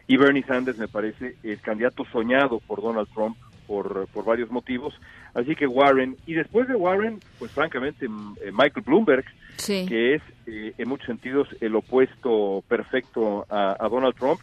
y 0.07 0.17
Bernie 0.17 0.43
Sanders 0.43 0.77
me 0.77 0.87
parece 0.87 1.35
el 1.43 1.59
candidato 1.61 2.05
soñado 2.11 2.59
por 2.59 2.81
Donald 2.81 3.07
Trump 3.13 3.37
por, 3.65 4.07
por 4.13 4.23
varios 4.25 4.49
motivos. 4.49 4.93
Así 5.33 5.55
que 5.55 5.67
Warren, 5.67 6.15
y 6.25 6.33
después 6.33 6.67
de 6.67 6.75
Warren, 6.75 7.19
pues 7.37 7.51
francamente 7.51 8.05
m- 8.05 8.33
eh, 8.41 8.51
Michael 8.51 8.83
Bloomberg, 8.85 9.25
Sí. 9.57 9.85
que 9.87 10.15
es 10.15 10.21
eh, 10.45 10.73
en 10.77 10.87
muchos 10.87 11.07
sentidos 11.07 11.47
el 11.61 11.75
opuesto 11.75 12.63
perfecto 12.67 13.45
a, 13.49 13.75
a 13.83 13.89
Donald 13.89 14.15
Trump. 14.15 14.39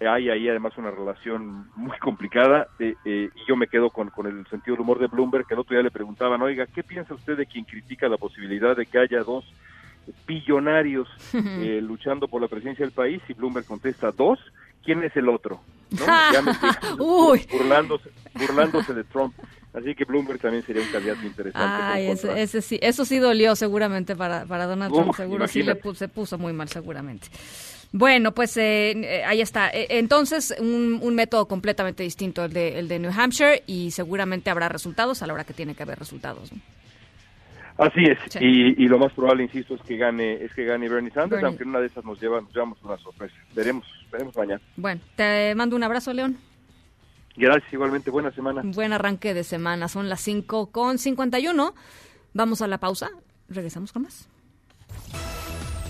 Hay 0.00 0.30
ahí 0.30 0.48
además 0.48 0.72
una 0.76 0.92
relación 0.92 1.70
muy 1.74 1.98
complicada 1.98 2.68
eh, 2.78 2.94
eh, 3.04 3.30
y 3.34 3.48
yo 3.48 3.56
me 3.56 3.66
quedo 3.66 3.90
con, 3.90 4.10
con 4.10 4.26
el 4.26 4.46
sentido 4.46 4.76
del 4.76 4.82
humor 4.82 5.00
de 5.00 5.08
Bloomberg, 5.08 5.44
que 5.46 5.54
el 5.54 5.60
otro 5.60 5.74
día 5.74 5.82
le 5.82 5.90
preguntaban, 5.90 6.40
oiga, 6.40 6.66
¿qué 6.66 6.84
piensa 6.84 7.14
usted 7.14 7.36
de 7.36 7.46
quien 7.46 7.64
critica 7.64 8.08
la 8.08 8.16
posibilidad 8.16 8.76
de 8.76 8.86
que 8.86 8.98
haya 8.98 9.24
dos 9.24 9.44
billonarios 10.26 11.08
eh, 11.34 11.80
luchando 11.82 12.28
por 12.28 12.40
la 12.40 12.48
presidencia 12.48 12.84
del 12.84 12.94
país? 12.94 13.20
Y 13.28 13.32
Bloomberg 13.32 13.66
contesta, 13.66 14.12
¿dos? 14.12 14.38
¿Quién 14.84 15.02
es 15.02 15.16
el 15.16 15.28
otro? 15.28 15.60
¿No? 15.90 16.06
Ya 16.32 16.42
me 16.42 16.52
Uy. 17.02 17.46
burlándose, 17.50 18.10
burlándose 18.34 18.94
de 18.94 19.04
Trump. 19.04 19.34
Así 19.74 19.94
que 19.94 20.04
Bloomberg 20.04 20.40
también 20.40 20.64
sería 20.64 20.82
un 20.82 20.88
candidato 20.88 21.26
interesante. 21.26 21.82
Ay, 21.82 22.06
ese, 22.06 22.62
sí, 22.62 22.78
eso 22.80 23.04
sí 23.04 23.18
dolió 23.18 23.54
seguramente 23.54 24.16
para, 24.16 24.46
para 24.46 24.66
Donald 24.66 24.92
Uf, 24.92 24.98
Trump, 25.02 25.14
seguro 25.14 25.46
sí 25.46 25.62
le 25.62 25.78
se 25.94 26.08
puso 26.08 26.38
muy 26.38 26.52
mal 26.52 26.68
seguramente. 26.68 27.28
Bueno, 27.92 28.32
pues 28.32 28.56
eh, 28.58 28.90
eh, 28.90 29.24
ahí 29.24 29.40
está. 29.40 29.70
Eh, 29.70 29.86
entonces, 29.90 30.54
un, 30.60 30.98
un 31.02 31.14
método 31.14 31.48
completamente 31.48 32.02
distinto 32.02 32.44
el 32.44 32.52
de, 32.52 32.78
el 32.78 32.88
de 32.88 32.98
New 32.98 33.10
Hampshire 33.16 33.62
y 33.66 33.90
seguramente 33.92 34.50
habrá 34.50 34.68
resultados 34.68 35.22
a 35.22 35.26
la 35.26 35.32
hora 35.32 35.44
que 35.44 35.54
tiene 35.54 35.74
que 35.74 35.82
haber 35.84 35.98
resultados. 35.98 36.52
¿no? 36.52 36.60
Así 37.78 38.02
es, 38.04 38.18
Sí. 38.28 38.38
y, 38.42 38.84
y 38.84 38.88
lo 38.88 38.98
más 38.98 39.12
probable, 39.12 39.44
insisto, 39.44 39.74
es 39.76 39.80
que 39.82 39.96
gane, 39.96 40.34
es 40.44 40.52
que 40.52 40.64
gane 40.64 40.88
Bernie 40.88 41.10
Sanders, 41.12 41.30
Bernie. 41.40 41.46
aunque 41.46 41.62
en 41.62 41.68
una 41.70 41.78
de 41.80 41.86
esas 41.86 42.04
nos 42.04 42.20
lleva, 42.20 42.40
nos 42.40 42.52
llevamos 42.52 42.76
una 42.82 42.98
sorpresa. 42.98 43.36
Veremos, 43.54 43.86
veremos 44.12 44.36
mañana. 44.36 44.60
Bueno, 44.76 45.00
te 45.16 45.54
mando 45.54 45.76
un 45.76 45.82
abrazo, 45.84 46.12
León. 46.12 46.36
Gracias, 47.36 47.72
igualmente, 47.72 48.10
buena 48.10 48.32
semana. 48.32 48.62
Buen 48.64 48.92
arranque 48.92 49.32
de 49.32 49.44
semana. 49.44 49.86
Son 49.86 50.08
las 50.08 50.20
5 50.22 50.72
con 50.72 50.98
51. 50.98 51.72
Vamos 52.34 52.62
a 52.62 52.66
la 52.66 52.78
pausa. 52.78 53.10
Regresamos 53.48 53.92
con 53.92 54.02
más. 54.02 54.28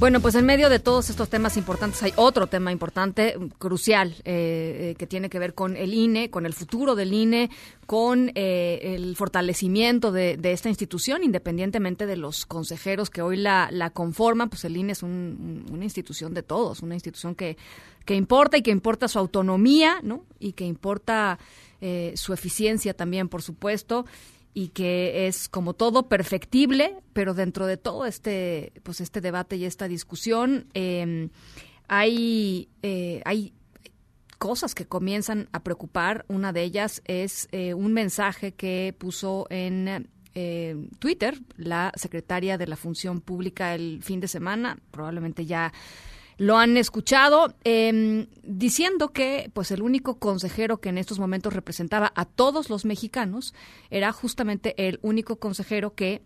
Bueno, 0.00 0.18
pues 0.20 0.34
en 0.34 0.44
medio 0.44 0.68
de 0.68 0.80
todos 0.80 1.08
estos 1.08 1.28
temas 1.28 1.56
importantes 1.56 2.02
hay 2.02 2.12
otro 2.16 2.48
tema 2.48 2.72
importante, 2.72 3.36
crucial, 3.58 4.16
eh, 4.24 4.90
eh, 4.90 4.94
que 4.98 5.06
tiene 5.06 5.30
que 5.30 5.38
ver 5.38 5.54
con 5.54 5.76
el 5.76 5.94
INE, 5.94 6.30
con 6.30 6.46
el 6.46 6.52
futuro 6.52 6.96
del 6.96 7.12
INE, 7.12 7.48
con 7.86 8.32
eh, 8.34 8.96
el 8.96 9.14
fortalecimiento 9.14 10.10
de, 10.10 10.36
esta 10.42 10.68
institución, 10.68 11.22
independientemente 11.22 12.06
de 12.06 12.16
los 12.16 12.44
consejeros 12.44 13.08
que 13.08 13.22
hoy 13.22 13.36
la, 13.36 13.90
conforman, 13.94 14.48
pues 14.48 14.64
el 14.64 14.76
INE 14.76 14.92
es 14.92 15.04
una 15.04 15.84
institución 15.84 16.34
de 16.34 16.42
todos, 16.42 16.82
una 16.82 16.94
institución 16.94 17.36
que, 17.36 17.56
que 18.04 18.16
importa 18.16 18.56
y 18.56 18.62
que 18.62 18.72
importa 18.72 19.06
su 19.06 19.20
autonomía, 19.20 20.00
¿no? 20.02 20.24
Y 20.40 20.52
que 20.52 20.64
importa 20.64 21.38
su 22.14 22.32
eficiencia 22.32 22.94
también, 22.94 23.28
por 23.28 23.42
supuesto 23.42 24.06
y 24.54 24.68
que 24.68 25.26
es 25.26 25.48
como 25.48 25.74
todo 25.74 26.08
perfectible, 26.08 26.96
pero 27.12 27.34
dentro 27.34 27.66
de 27.66 27.76
todo 27.76 28.06
este, 28.06 28.72
pues 28.84 29.00
este 29.00 29.20
debate 29.20 29.56
y 29.56 29.64
esta 29.64 29.88
discusión 29.88 30.68
em, 30.74 31.30
hay, 31.88 32.68
eh, 32.82 33.20
hay 33.24 33.52
cosas 34.38 34.74
que 34.74 34.86
comienzan 34.86 35.48
a 35.52 35.64
preocupar. 35.64 36.24
Una 36.28 36.52
de 36.52 36.62
ellas 36.62 37.02
es 37.06 37.48
eh, 37.50 37.74
un 37.74 37.92
mensaje 37.92 38.52
que 38.52 38.94
puso 38.96 39.46
en 39.50 40.08
eh, 40.34 40.88
Twitter 41.00 41.40
la 41.56 41.92
secretaria 41.96 42.56
de 42.56 42.68
la 42.68 42.76
Función 42.76 43.20
Pública 43.20 43.74
el 43.74 44.02
fin 44.02 44.20
de 44.20 44.28
semana, 44.28 44.78
probablemente 44.92 45.46
ya 45.46 45.72
lo 46.36 46.56
han 46.56 46.76
escuchado, 46.76 47.54
em, 47.64 48.26
diciendo 48.42 49.12
que 49.12 49.50
pues 49.52 49.70
el 49.70 49.82
único 49.82 50.18
consejero 50.18 50.80
que 50.80 50.88
en 50.88 50.98
estos 50.98 51.18
momentos 51.18 51.52
representaba 51.52 52.12
a 52.16 52.24
todos 52.24 52.70
los 52.70 52.84
mexicanos 52.84 53.54
era 53.90 54.12
justamente 54.12 54.74
el 54.88 54.98
único 55.02 55.36
consejero 55.36 55.94
que 55.94 56.22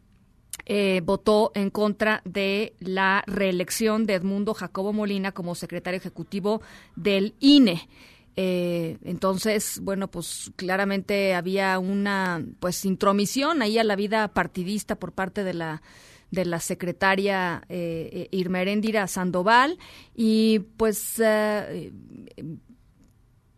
eh, 0.67 1.01
votó 1.05 1.53
en 1.55 1.71
contra 1.71 2.21
de 2.25 2.75
la 2.81 3.23
reelección 3.27 4.07
de 4.07 4.15
Edmundo 4.15 4.55
Jacobo 4.55 4.93
Molina 4.93 5.33
como 5.33 5.55
secretario 5.55 5.99
ejecutivo 5.99 6.63
del 6.97 7.35
INE. 7.41 7.89
Eh, 8.37 8.99
entonces, 9.03 9.81
bueno, 9.83 10.09
pues 10.11 10.53
claramente 10.57 11.35
había 11.35 11.79
una 11.79 12.45
pues 12.61 12.85
intromisión 12.85 13.63
ahí 13.63 13.79
a 13.79 13.85
la 13.85 13.97
vida 13.97 14.29
partidista 14.29 14.97
por 14.97 15.13
parte 15.13 15.43
de 15.43 15.55
la 15.55 15.83
de 16.31 16.45
la 16.45 16.61
secretaria 16.61 17.63
eh, 17.69 18.29
Irmeréndira 18.31 19.07
Sandoval. 19.07 19.79
Y 20.15 20.61
pues 20.77 21.21
eh, 21.25 21.93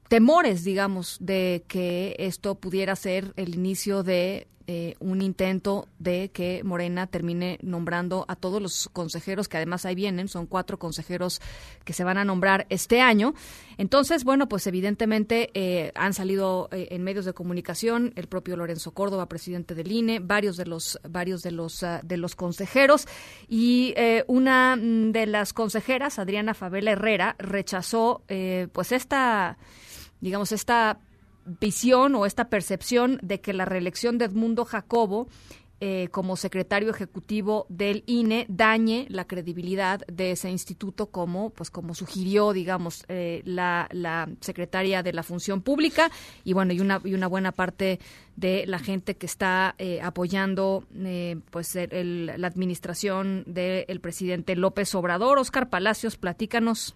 temores, 0.09 0.65
digamos, 0.65 1.17
de 1.21 1.65
que 1.69 2.17
esto 2.19 2.57
pudiera 2.57 2.97
ser 2.97 3.33
el 3.37 3.55
inicio 3.55 4.03
de 4.03 4.49
eh, 4.73 4.95
un 5.01 5.21
intento 5.21 5.89
de 5.99 6.31
que 6.33 6.63
Morena 6.63 7.09
termine 7.09 7.59
nombrando 7.61 8.25
a 8.29 8.37
todos 8.37 8.63
los 8.63 8.89
consejeros 8.93 9.49
que 9.49 9.57
además 9.57 9.85
ahí 9.85 9.97
vienen, 9.97 10.29
son 10.29 10.47
cuatro 10.47 10.79
consejeros 10.79 11.41
que 11.85 11.93
se 11.93 12.05
van 12.05 12.19
a 12.19 12.25
nombrar 12.25 12.69
este 12.69 13.01
año. 13.01 13.35
Entonces, 13.79 14.23
bueno, 14.23 14.49
pues 14.49 14.69
evidentemente 14.69 15.51
eh, 15.55 15.91
han 15.97 16.15
salido 16.15 16.69
eh, 16.71 16.87
en 16.93 17.03
medios 17.03 17.25
de 17.25 17.33
comunicación 17.33 18.13
el 18.15 18.29
propio 18.29 18.57
Lorenzo 18.57 18.93
Córdoba, 18.93 19.27
presidente 19.29 19.75
del 19.75 19.91
INE, 19.91 20.21
varios 20.21 20.57
de 20.57 20.67
los 20.67 21.01
varios 21.03 21.43
de 21.43 21.51
los 21.51 21.83
ah, 21.83 22.01
de 22.05 22.17
los 22.17 22.37
consejeros 22.37 23.09
y 23.49 23.93
una 24.29 24.77
mm, 24.77 25.11
de 25.11 25.27
las 25.27 25.53
consejeras, 25.53 26.21
Adriana 26.21 26.55
Favela 26.55 26.93
Herrera, 26.93 27.35
rechazó 27.41 28.23
pues 28.73 28.93
esta 28.93 29.59
digamos 30.21 30.53
esta 30.53 31.01
visión 31.59 32.15
o 32.15 32.27
esta 32.27 32.49
percepción 32.49 33.19
de 33.23 33.41
que 33.41 33.53
la 33.53 33.65
reelección 33.65 34.19
de 34.19 34.27
Edmundo 34.27 34.65
Jacobo 34.65 35.29
eh, 35.83 36.09
como 36.11 36.37
secretario 36.37 36.91
ejecutivo 36.91 37.65
del 37.71 38.05
INE 38.05 38.45
dañe 38.51 39.07
la 39.09 39.27
credibilidad 39.27 40.01
de 40.09 40.33
ese 40.33 40.51
instituto 40.51 41.07
como 41.07 41.49
pues 41.49 41.71
como 41.71 41.95
sugirió 41.95 42.53
digamos 42.53 43.07
eh, 43.09 43.41
la, 43.47 43.89
la, 43.91 44.29
secretaria 44.43 45.03
de 45.03 45.15
la 45.15 45.23
función 45.23 45.63
pública. 45.63 46.11
Y 46.45 46.53
bueno 46.53 46.75
y 46.75 46.81
una 46.81 47.01
y 47.03 47.15
una 47.15 47.29
buena 47.29 47.53
parte 47.53 47.99
de 48.37 48.67
la 48.67 48.79
gente 48.79 49.17
que 49.17 49.25
está 49.25 49.75
eh, 49.79 50.03
apoyando 50.03 50.85
pues 51.51 51.75
la 51.75 52.47
administración 52.47 53.45
del 53.47 54.01
presidente 54.03 54.57
López 54.57 54.95
Obrador. 54.95 55.39
Oscar 55.39 55.71
Palacios 55.71 56.19
platícanos 56.19 56.95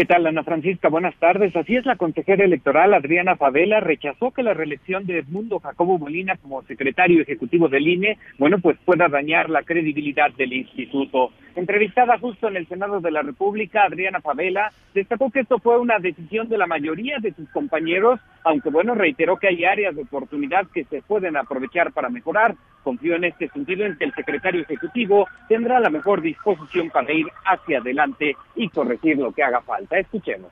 ¿Qué 0.00 0.06
tal, 0.06 0.26
Ana 0.26 0.44
Francisca? 0.44 0.88
Buenas 0.88 1.14
tardes. 1.16 1.54
Así 1.54 1.76
es, 1.76 1.84
la 1.84 1.96
consejera 1.96 2.42
electoral 2.42 2.94
Adriana 2.94 3.36
Favela 3.36 3.80
rechazó 3.80 4.30
que 4.30 4.42
la 4.42 4.54
reelección 4.54 5.04
de 5.04 5.18
Edmundo 5.18 5.60
Jacobo 5.60 5.98
Molina 5.98 6.38
como 6.38 6.62
secretario 6.62 7.20
ejecutivo 7.20 7.68
del 7.68 7.86
INE, 7.86 8.16
bueno, 8.38 8.56
pues 8.60 8.78
pueda 8.86 9.08
dañar 9.08 9.50
la 9.50 9.62
credibilidad 9.62 10.32
del 10.38 10.54
instituto. 10.54 11.32
Entrevistada 11.54 12.18
justo 12.18 12.48
en 12.48 12.56
el 12.56 12.66
Senado 12.66 13.00
de 13.00 13.10
la 13.10 13.20
República, 13.20 13.82
Adriana 13.82 14.22
Favela 14.22 14.72
destacó 14.94 15.30
que 15.30 15.40
esto 15.40 15.58
fue 15.58 15.78
una 15.78 15.98
decisión 15.98 16.48
de 16.48 16.56
la 16.56 16.66
mayoría 16.66 17.18
de 17.20 17.34
sus 17.34 17.50
compañeros, 17.50 18.20
aunque 18.42 18.70
bueno, 18.70 18.94
reiteró 18.94 19.36
que 19.36 19.48
hay 19.48 19.66
áreas 19.66 19.94
de 19.94 20.02
oportunidad 20.02 20.66
que 20.72 20.84
se 20.84 21.02
pueden 21.02 21.36
aprovechar 21.36 21.92
para 21.92 22.08
mejorar. 22.08 22.54
Confió 22.82 23.16
en 23.16 23.24
este 23.24 23.48
sentido 23.48 23.84
en 23.84 23.96
que 23.96 24.04
el 24.04 24.14
secretario 24.14 24.62
ejecutivo 24.62 25.26
tendrá 25.48 25.80
la 25.80 25.90
mejor 25.90 26.22
disposición 26.22 26.90
para 26.90 27.12
ir 27.12 27.26
hacia 27.44 27.78
adelante 27.78 28.36
y 28.54 28.68
corregir 28.68 29.18
lo 29.18 29.32
que 29.32 29.42
haga 29.42 29.60
falta. 29.60 29.98
Escuchemos. 29.98 30.50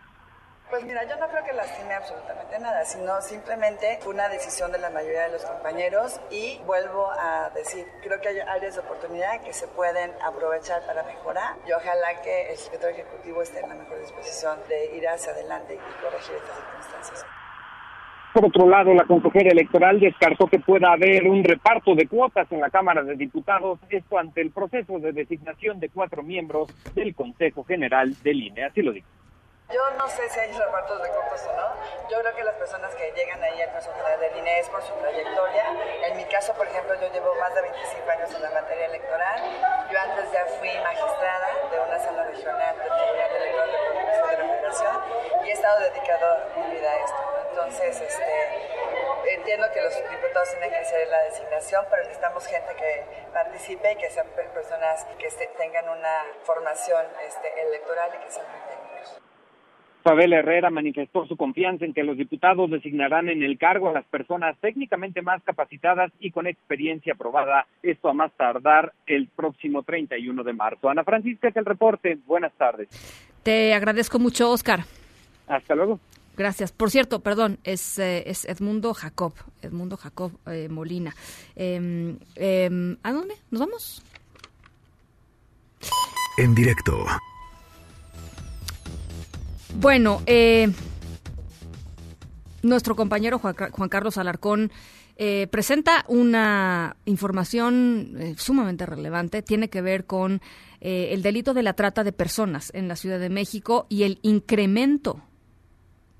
Pues 0.70 0.84
mira, 0.84 1.02
yo 1.04 1.16
no 1.16 1.26
creo 1.28 1.42
que 1.44 1.54
lastime 1.54 1.94
absolutamente 1.94 2.58
nada, 2.58 2.84
sino 2.84 3.22
simplemente 3.22 4.00
una 4.06 4.28
decisión 4.28 4.70
de 4.70 4.78
la 4.78 4.90
mayoría 4.90 5.22
de 5.22 5.32
los 5.32 5.42
compañeros 5.42 6.20
y 6.30 6.60
vuelvo 6.66 7.10
a 7.10 7.48
decir, 7.54 7.86
creo 8.02 8.20
que 8.20 8.28
hay 8.28 8.40
áreas 8.40 8.74
de 8.74 8.80
oportunidad 8.82 9.40
que 9.40 9.54
se 9.54 9.66
pueden 9.68 10.12
aprovechar 10.22 10.82
para 10.86 11.04
mejorar 11.04 11.56
y 11.66 11.72
ojalá 11.72 12.20
que 12.20 12.50
el 12.50 12.58
secretario 12.58 12.96
ejecutivo 12.96 13.40
esté 13.40 13.60
en 13.60 13.70
la 13.70 13.76
mejor 13.76 13.98
disposición 13.98 14.58
de 14.68 14.94
ir 14.94 15.08
hacia 15.08 15.32
adelante 15.32 15.74
y 15.74 16.02
corregir 16.02 16.36
estas 16.36 16.56
circunstancias. 16.56 17.26
Por 18.32 18.44
otro 18.44 18.68
lado, 18.68 18.92
la 18.94 19.04
consejera 19.04 19.50
electoral 19.50 19.98
descartó 19.98 20.46
que 20.46 20.58
pueda 20.58 20.92
haber 20.92 21.26
un 21.26 21.42
reparto 21.42 21.94
de 21.94 22.06
cuotas 22.06 22.50
en 22.52 22.60
la 22.60 22.70
Cámara 22.70 23.02
de 23.02 23.16
Diputados, 23.16 23.78
esto 23.88 24.18
ante 24.18 24.42
el 24.42 24.50
proceso 24.50 24.98
de 24.98 25.12
designación 25.12 25.80
de 25.80 25.88
cuatro 25.88 26.22
miembros 26.22 26.68
del 26.94 27.14
Consejo 27.14 27.64
General 27.64 28.14
del 28.22 28.42
INE. 28.42 28.64
Así 28.64 28.82
lo 28.82 28.92
dijo. 28.92 29.08
Yo 29.70 29.90
no 29.98 30.08
sé 30.08 30.26
si 30.30 30.40
hay 30.40 30.50
repartos 30.52 31.02
de 31.02 31.10
cupos 31.10 31.42
o 31.46 31.52
no. 31.52 31.74
Yo 32.08 32.18
creo 32.20 32.34
que 32.34 32.42
las 32.42 32.54
personas 32.54 32.94
que 32.94 33.12
llegan 33.12 33.42
ahí 33.44 33.60
al 33.60 33.70
Consejo 33.70 33.96
General 33.96 34.18
del 34.18 34.36
INE 34.38 34.60
es 34.60 34.68
por 34.70 34.82
su 34.82 34.94
trayectoria. 34.94 35.64
En 36.04 36.16
mi 36.16 36.24
caso, 36.24 36.54
por 36.54 36.66
ejemplo, 36.66 36.94
yo 36.94 37.12
llevo 37.12 37.34
más 37.34 37.54
de 37.54 37.60
25 37.60 38.10
años 38.10 38.34
en 38.34 38.42
la 38.44 38.50
materia 38.50 38.86
electoral. 38.86 39.42
Yo 39.90 40.00
antes 40.00 40.32
ya 40.32 40.46
fui 40.58 40.70
magistrada 40.78 41.48
de 41.70 41.80
una 41.80 41.98
sala 41.98 42.24
regional 42.24 42.78
del 42.78 42.88
Tribunal 42.88 43.36
Electoral 43.36 43.70
de 43.70 43.78
la 43.78 44.30
de 44.30 44.38
la 44.38 44.54
Federación 44.54 45.04
y 45.44 45.50
he 45.50 45.52
estado 45.52 45.80
dedicado 45.80 46.38
mi 46.56 46.74
vida 46.74 46.90
a 46.90 46.96
esto. 46.96 47.48
Entonces, 47.50 48.00
este, 48.00 49.34
entiendo 49.34 49.70
que 49.70 49.82
los 49.82 49.94
diputados 49.94 50.48
tienen 50.48 50.70
que 50.70 50.78
hacer 50.78 51.08
la 51.08 51.24
designación, 51.24 51.86
pero 51.90 52.04
necesitamos 52.04 52.46
gente 52.46 52.74
que 52.74 53.04
participe 53.34 53.92
y 53.92 53.96
que 53.96 54.08
sean 54.08 54.28
personas 54.28 55.04
que 55.18 55.28
tengan 55.58 55.90
una 55.90 56.24
formación 56.44 57.06
este, 57.26 57.60
electoral 57.60 58.14
y 58.14 58.24
que 58.24 58.30
sean 58.30 58.46
muy. 58.50 58.77
Pavel 60.02 60.32
Herrera 60.32 60.70
manifestó 60.70 61.26
su 61.26 61.36
confianza 61.36 61.84
en 61.84 61.92
que 61.92 62.02
los 62.02 62.16
diputados 62.16 62.70
designarán 62.70 63.28
en 63.28 63.42
el 63.42 63.58
cargo 63.58 63.88
a 63.88 63.92
las 63.92 64.04
personas 64.06 64.56
técnicamente 64.60 65.22
más 65.22 65.42
capacitadas 65.42 66.12
y 66.20 66.30
con 66.30 66.46
experiencia 66.46 67.14
probada, 67.14 67.66
esto 67.82 68.08
a 68.08 68.14
más 68.14 68.32
tardar 68.36 68.92
el 69.06 69.28
próximo 69.28 69.82
31 69.82 70.44
de 70.44 70.52
marzo. 70.52 70.88
Ana 70.88 71.04
Francisca, 71.04 71.48
es 71.48 71.56
el 71.56 71.64
reporte. 71.64 72.18
Buenas 72.26 72.52
tardes. 72.54 72.88
Te 73.42 73.74
agradezco 73.74 74.18
mucho, 74.18 74.50
Oscar. 74.50 74.80
Hasta 75.46 75.74
luego. 75.74 75.98
Gracias. 76.36 76.70
Por 76.70 76.90
cierto, 76.90 77.20
perdón, 77.20 77.58
es, 77.64 77.98
eh, 77.98 78.22
es 78.26 78.44
Edmundo 78.44 78.94
Jacob, 78.94 79.34
Edmundo 79.60 79.96
Jacob 79.96 80.32
eh, 80.46 80.68
Molina. 80.68 81.12
Em, 81.56 82.16
¿A 83.02 83.12
dónde? 83.12 83.34
¿Nos 83.50 83.60
vamos? 83.60 84.02
En 86.38 86.54
directo. 86.54 87.04
Bueno, 89.74 90.22
eh, 90.26 90.72
nuestro 92.62 92.96
compañero 92.96 93.38
Juan, 93.38 93.88
Carlos 93.88 94.18
Alarcón 94.18 94.72
eh, 95.16 95.46
presenta 95.50 96.04
una 96.08 96.96
información 97.04 98.14
eh, 98.18 98.34
sumamente 98.38 98.86
relevante. 98.86 99.42
Tiene 99.42 99.68
que 99.68 99.82
ver 99.82 100.06
con 100.06 100.40
el 100.80 101.22
delito 101.22 101.54
de 101.54 101.64
la 101.64 101.72
trata 101.72 102.04
de 102.04 102.12
personas 102.12 102.70
en 102.72 102.86
la 102.86 102.94
Ciudad 102.94 103.18
de 103.18 103.30
México 103.30 103.86
y 103.88 104.04
el 104.04 104.20
incremento 104.22 105.20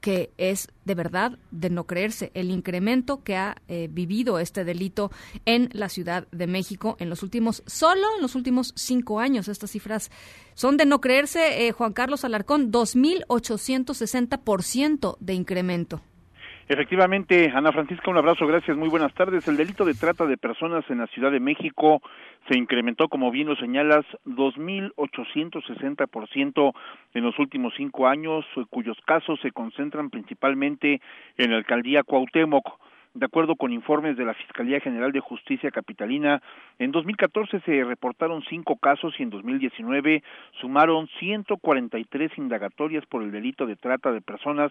que 0.09 0.33
es 0.39 0.69
de 0.87 0.95
verdad 0.95 1.39
de 1.51 1.69
no 1.69 1.87
creerse 1.87 2.31
el 2.33 2.51
incremento 2.51 3.23
que 3.23 3.37
ha 3.37 3.61
eh, 3.69 3.89
vivido 3.91 4.39
este 4.39 4.65
delito 4.65 5.13
en 5.45 5.69
la 5.75 5.91
Ciudad 5.91 6.27
de 6.33 6.47
México 6.47 6.97
en 6.99 7.11
los 7.11 7.23
últimos, 7.23 7.63
solo 7.67 8.07
en 8.17 8.23
los 8.23 8.35
últimos 8.35 8.73
cinco 8.75 9.21
años. 9.21 9.49
Estas 9.49 9.73
cifras 9.73 10.11
son 10.55 10.79
de 10.79 10.87
no 10.87 11.03
creerse, 11.03 11.67
eh, 11.67 11.73
Juan 11.73 11.93
Carlos 11.93 12.25
Alarcón, 12.25 12.73
2.860% 12.73 15.19
de 15.21 15.35
incremento. 15.35 16.01
Efectivamente, 16.71 17.51
Ana 17.55 17.73
Francisca, 17.73 18.11
un 18.11 18.19
abrazo, 18.19 18.47
gracias, 18.47 18.77
muy 18.77 18.91
buenas 18.91 19.14
tardes. 19.14 19.49
El 19.49 19.57
delito 19.57 19.87
de 19.87 19.95
trata 19.95 20.27
de 20.27 20.37
personas 20.37 20.85
en 20.91 20.99
la 20.99 21.07
Ciudad 21.07 21.33
de 21.33 21.41
México 21.41 22.03
se 22.47 22.59
incrementó, 22.59 23.09
como 23.09 23.31
bien 23.31 23.49
lo 23.49 23.57
señalas, 23.57 24.05
2.860% 24.27 26.75
en 27.14 27.25
los 27.25 27.39
últimos 27.39 27.73
cinco 27.75 28.07
años, 28.07 28.45
cuyos 28.69 28.99
casos 29.07 29.41
se 29.41 29.51
concentran 29.51 30.11
principalmente 30.11 31.01
en 31.39 31.53
la 31.53 31.57
alcaldía 31.57 32.03
Cuauhtémoc. 32.03 32.79
De 33.14 33.25
acuerdo 33.25 33.57
con 33.57 33.73
informes 33.73 34.19
de 34.19 34.27
la 34.27 34.35
Fiscalía 34.35 34.81
General 34.81 35.11
de 35.11 35.21
Justicia 35.21 35.71
Capitalina, 35.71 36.43
en 36.79 36.93
2014 36.93 37.61
se 37.61 37.83
reportaron 37.83 38.43
cinco 38.43 38.77
casos 38.77 39.14
y 39.19 39.23
en 39.23 39.31
2019 39.31 40.23
sumaron 40.61 41.09
143 41.19 42.37
indagatorias 42.37 43.07
por 43.07 43.23
el 43.23 43.33
delito 43.33 43.64
de 43.66 43.77
trata 43.77 44.12
de 44.12 44.21
personas 44.21 44.71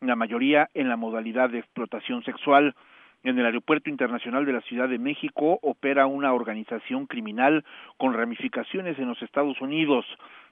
la 0.00 0.16
mayoría 0.16 0.68
en 0.74 0.88
la 0.88 0.96
modalidad 0.96 1.50
de 1.50 1.58
explotación 1.58 2.22
sexual. 2.24 2.74
En 3.22 3.38
el 3.38 3.46
Aeropuerto 3.46 3.88
Internacional 3.88 4.44
de 4.44 4.52
la 4.52 4.60
Ciudad 4.60 4.86
de 4.86 4.98
México 4.98 5.58
opera 5.62 6.06
una 6.06 6.34
organización 6.34 7.06
criminal 7.06 7.64
con 7.96 8.12
ramificaciones 8.12 8.98
en 8.98 9.08
los 9.08 9.22
Estados 9.22 9.58
Unidos. 9.62 10.04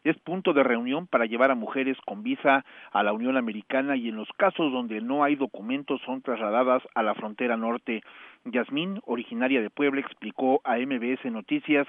Es 0.04 0.18
punto 0.18 0.54
de 0.54 0.62
reunión 0.62 1.06
para 1.06 1.26
llevar 1.26 1.50
a 1.50 1.54
mujeres 1.54 1.98
con 2.06 2.22
visa 2.22 2.64
a 2.90 3.02
la 3.02 3.12
Unión 3.12 3.36
Americana 3.36 3.94
y 3.94 4.08
en 4.08 4.16
los 4.16 4.28
casos 4.38 4.72
donde 4.72 5.02
no 5.02 5.22
hay 5.22 5.36
documentos 5.36 6.00
son 6.06 6.22
trasladadas 6.22 6.82
a 6.94 7.02
la 7.02 7.14
frontera 7.14 7.58
norte. 7.58 8.02
Yasmín, 8.46 9.00
originaria 9.04 9.60
de 9.60 9.70
Puebla, 9.70 10.00
explicó 10.00 10.60
a 10.64 10.78
MBS 10.78 11.30
Noticias 11.30 11.86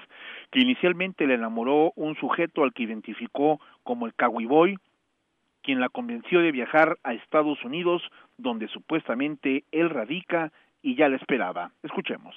que 0.52 0.60
inicialmente 0.60 1.26
le 1.26 1.34
enamoró 1.34 1.92
un 1.96 2.14
sujeto 2.16 2.62
al 2.62 2.72
que 2.72 2.84
identificó 2.84 3.58
como 3.82 4.06
el 4.06 4.14
Caguiboy, 4.14 4.76
quien 5.64 5.80
la 5.80 5.88
convenció 5.88 6.40
de 6.40 6.52
viajar 6.52 6.98
a 7.02 7.14
Estados 7.14 7.64
Unidos, 7.64 8.02
donde 8.36 8.68
supuestamente 8.68 9.64
él 9.72 9.90
radica 9.90 10.52
y 10.82 10.96
ya 10.96 11.08
la 11.08 11.16
esperaba. 11.16 11.72
Escuchemos. 11.82 12.34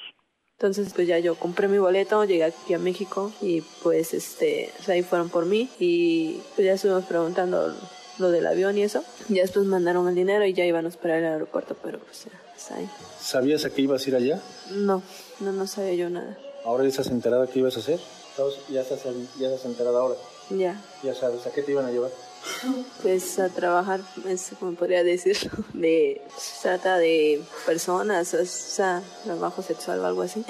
Entonces 0.54 0.92
pues 0.94 1.08
ya 1.08 1.20
yo 1.20 1.36
compré 1.36 1.68
mi 1.68 1.78
boleto, 1.78 2.26
llegué 2.26 2.46
aquí 2.46 2.74
a 2.74 2.80
México 2.80 3.32
y 3.42 3.62
pues 3.84 4.16
este, 4.16 4.72
ahí 4.88 5.04
fueron 5.04 5.30
por 5.30 5.46
mí 5.46 5.70
y 5.80 6.40
pues 6.56 6.66
ya 6.66 6.74
estuvimos 6.74 7.06
preguntando 7.06 7.76
lo 8.18 8.32
del 8.32 8.48
avión 8.48 8.76
y 8.76 8.82
eso. 8.82 9.04
Ya 9.30 9.44
después 9.44 9.66
mandaron 9.66 10.08
el 10.08 10.16
dinero 10.16 10.46
y 10.46 10.54
ya 10.54 10.66
iban 10.66 10.86
a 10.86 10.90
esperar 10.90 11.20
el 11.20 11.26
aeropuerto, 11.26 11.76
pero 11.84 12.00
pues 12.00 12.26
ya 12.26 12.32
está 12.56 12.76
ahí. 12.76 12.90
¿Sabías 13.20 13.66
a 13.66 13.70
qué 13.70 13.84
ibas 13.84 14.04
a 14.06 14.10
ir 14.10 14.16
allá? 14.16 14.42
No, 14.72 15.04
no, 15.42 15.52
no 15.52 15.68
sabía 15.68 15.94
yo 15.94 16.10
nada. 16.10 16.36
¿Ahora 16.66 16.84
ya 16.84 16.90
estás 16.90 17.12
enterada 17.12 17.46
qué 17.46 17.60
ibas 17.60 17.78
a 17.78 17.80
hacer? 17.80 18.00
Ya 18.70 18.82
estás, 18.82 19.04
ya 19.40 19.48
estás 19.48 19.66
enterada 19.66 20.00
ahora. 20.00 20.16
Ya. 20.50 20.82
Ya 21.04 21.14
sabes, 21.14 21.46
¿a 21.46 21.54
qué 21.54 21.62
te 21.62 21.72
iban 21.72 21.86
a 21.86 21.92
llevar? 21.92 22.12
Pues 23.02 23.40
a 23.40 23.54
trabajar, 23.54 24.00
como 24.60 24.74
podría 24.76 25.04
decir, 25.04 25.36
de 25.74 26.22
trata 26.62 26.98
de 26.98 27.42
personas, 27.66 28.34
o 28.34 28.46
sea, 28.46 29.02
trabajo 29.24 29.62
sexual 29.62 30.00
o 30.00 30.06
algo 30.06 30.22
así. 30.24 30.44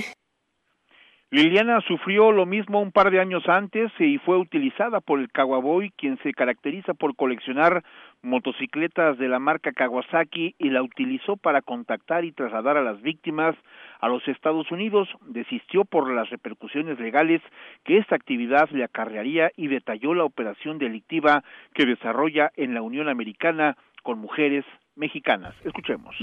Liliana 1.29 1.81
sufrió 1.81 2.31
lo 2.31 2.45
mismo 2.45 2.81
un 2.81 2.93
par 2.93 3.11
de 3.11 3.19
años 3.19 3.43
antes 3.49 3.91
y 3.99 4.17
fue 4.19 4.37
utilizada 4.37 5.01
por 5.01 5.19
el 5.19 5.29
Kawaboy, 5.29 5.91
quien 5.97 6.17
se 6.23 6.31
caracteriza 6.31 6.93
por 6.93 7.17
coleccionar 7.17 7.83
motocicletas 8.21 9.17
de 9.17 9.27
la 9.27 9.37
marca 9.37 9.73
Kawasaki 9.73 10.55
y 10.57 10.69
la 10.69 10.81
utilizó 10.81 11.35
para 11.35 11.61
contactar 11.61 12.23
y 12.23 12.31
trasladar 12.31 12.77
a 12.77 12.81
las 12.81 13.01
víctimas 13.01 13.57
a 13.99 14.07
los 14.07 14.27
Estados 14.27 14.71
Unidos. 14.71 15.07
Desistió 15.27 15.85
por 15.85 16.11
las 16.11 16.29
repercusiones 16.29 16.99
legales 16.99 17.41
que 17.83 17.97
esta 17.97 18.15
actividad 18.15 18.69
le 18.71 18.83
acarrearía 18.83 19.51
y 19.55 19.67
detalló 19.67 20.13
la 20.13 20.23
operación 20.23 20.77
delictiva 20.77 21.43
que 21.73 21.85
desarrolla 21.85 22.51
en 22.55 22.73
la 22.73 22.81
Unión 22.81 23.09
Americana 23.09 23.77
con 24.03 24.19
mujeres 24.19 24.65
mexicanas. 24.95 25.53
Escuchemos 25.63 26.15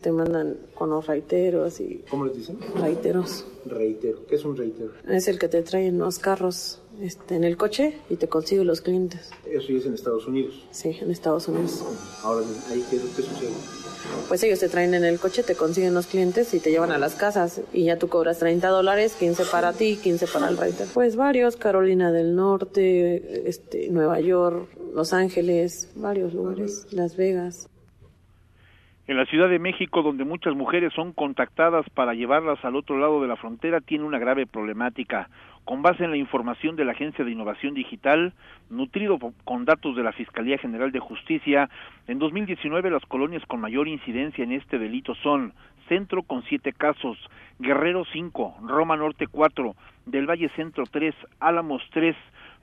te 0.00 0.12
mandan 0.12 0.56
con 0.74 0.90
los 0.90 1.06
reiteros 1.06 1.80
y... 1.80 2.04
¿Cómo 2.08 2.26
les 2.26 2.36
dicen? 2.36 2.58
Reiteros. 2.76 3.44
Reitero. 3.64 4.24
¿Qué 4.26 4.36
es 4.36 4.44
un 4.44 4.56
reitero? 4.56 4.92
Es 5.08 5.28
el 5.28 5.38
que 5.38 5.48
te 5.48 5.62
trae 5.62 5.86
en 5.88 5.98
los 5.98 6.18
carros 6.18 6.80
este, 7.00 7.34
en 7.34 7.44
el 7.44 7.56
coche 7.56 7.98
y 8.08 8.16
te 8.16 8.28
consigue 8.28 8.64
los 8.64 8.80
clientes. 8.80 9.30
¿Eso 9.44 9.68
ya 9.68 9.78
es 9.78 9.86
en 9.86 9.94
Estados 9.94 10.26
Unidos? 10.26 10.66
Sí, 10.70 10.96
en 11.00 11.10
Estados 11.10 11.48
Unidos. 11.48 11.84
Ahora, 12.22 12.46
¿ahí 12.70 12.84
qué, 12.90 12.98
qué 13.16 13.22
sucede? 13.22 13.50
Pues 14.28 14.42
ellos 14.42 14.60
te 14.60 14.68
traen 14.68 14.94
en 14.94 15.04
el 15.04 15.18
coche, 15.18 15.42
te 15.42 15.54
consiguen 15.54 15.94
los 15.94 16.06
clientes 16.06 16.54
y 16.54 16.60
te 16.60 16.70
llevan 16.70 16.92
a 16.92 16.98
las 16.98 17.14
casas 17.14 17.60
y 17.72 17.84
ya 17.84 17.98
tú 17.98 18.08
cobras 18.08 18.38
30 18.38 18.68
dólares, 18.68 19.14
15 19.18 19.44
para 19.46 19.72
ti, 19.72 19.98
15 20.02 20.26
para 20.28 20.48
el 20.48 20.56
reiter. 20.56 20.86
Pues 20.94 21.16
varios, 21.16 21.56
Carolina 21.56 22.12
del 22.12 22.36
Norte, 22.36 23.48
este, 23.48 23.88
Nueva 23.90 24.20
York, 24.20 24.68
Los 24.94 25.12
Ángeles, 25.12 25.90
varios 25.96 26.34
lugares, 26.34 26.86
Las 26.90 27.16
Vegas. 27.16 27.68
En 29.08 29.16
la 29.16 29.24
Ciudad 29.24 29.48
de 29.48 29.58
México, 29.58 30.02
donde 30.02 30.26
muchas 30.26 30.54
mujeres 30.54 30.92
son 30.92 31.14
contactadas 31.14 31.88
para 31.94 32.12
llevarlas 32.12 32.62
al 32.62 32.76
otro 32.76 32.98
lado 32.98 33.22
de 33.22 33.28
la 33.28 33.36
frontera, 33.36 33.80
tiene 33.80 34.04
una 34.04 34.18
grave 34.18 34.44
problemática. 34.44 35.30
Con 35.64 35.80
base 35.80 36.04
en 36.04 36.10
la 36.10 36.18
información 36.18 36.76
de 36.76 36.84
la 36.84 36.92
Agencia 36.92 37.24
de 37.24 37.30
Innovación 37.30 37.72
Digital, 37.72 38.34
nutrido 38.68 39.18
con 39.44 39.64
datos 39.64 39.96
de 39.96 40.02
la 40.02 40.12
Fiscalía 40.12 40.58
General 40.58 40.92
de 40.92 40.98
Justicia, 40.98 41.70
en 42.06 42.18
2019 42.18 42.90
las 42.90 43.02
colonias 43.06 43.42
con 43.46 43.62
mayor 43.62 43.88
incidencia 43.88 44.44
en 44.44 44.52
este 44.52 44.78
delito 44.78 45.14
son 45.14 45.54
Centro 45.88 46.22
con 46.22 46.42
siete 46.42 46.74
casos, 46.74 47.16
Guerrero 47.58 48.04
cinco, 48.12 48.56
Roma 48.62 48.98
Norte 48.98 49.26
cuatro, 49.26 49.74
del 50.04 50.28
Valle 50.28 50.50
Centro 50.50 50.84
tres, 50.84 51.14
Álamos 51.40 51.82
tres, 51.92 52.14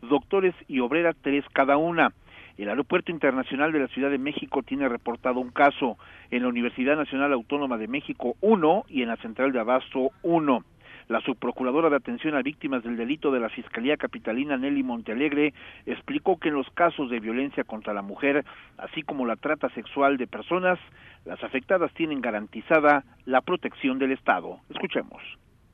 Doctores 0.03 0.53
y 0.67 0.79
Obrera 0.79 1.13
tres 1.19 1.43
cada 1.53 1.77
una. 1.77 2.13
El 2.57 2.69
Aeropuerto 2.69 3.11
Internacional 3.11 3.73
de 3.73 3.79
la 3.79 3.87
Ciudad 3.87 4.09
de 4.09 4.17
México 4.17 4.63
tiene 4.63 4.87
reportado 4.87 5.41
un 5.41 5.51
caso, 5.51 5.97
en 6.31 6.43
la 6.43 6.47
Universidad 6.47 6.95
Nacional 6.95 7.33
Autónoma 7.33 7.77
de 7.77 7.89
México 7.89 8.35
uno 8.39 8.85
y 8.87 9.01
en 9.01 9.09
la 9.09 9.17
Central 9.17 9.51
de 9.51 9.59
Abasto 9.59 10.11
uno. 10.23 10.63
La 11.07 11.19
subprocuradora 11.21 11.89
de 11.89 11.97
atención 11.97 12.33
a 12.33 12.41
víctimas 12.41 12.81
del 12.83 12.97
delito 12.97 13.29
de 13.29 13.39
la 13.39 13.49
Fiscalía 13.49 13.97
Capitalina 13.97 14.57
Nelly 14.57 14.83
Montealegre 14.83 15.53
explicó 15.85 16.37
que 16.37 16.47
en 16.47 16.55
los 16.55 16.69
casos 16.71 17.09
de 17.09 17.19
violencia 17.19 17.63
contra 17.63 17.93
la 17.93 18.01
mujer, 18.01 18.43
así 18.77 19.03
como 19.03 19.25
la 19.25 19.35
trata 19.35 19.69
sexual 19.69 20.17
de 20.17 20.25
personas, 20.25 20.79
las 21.25 21.43
afectadas 21.43 21.93
tienen 21.93 22.21
garantizada 22.21 23.03
la 23.25 23.41
protección 23.41 23.99
del 23.99 24.13
Estado. 24.13 24.59
Escuchemos 24.69 25.21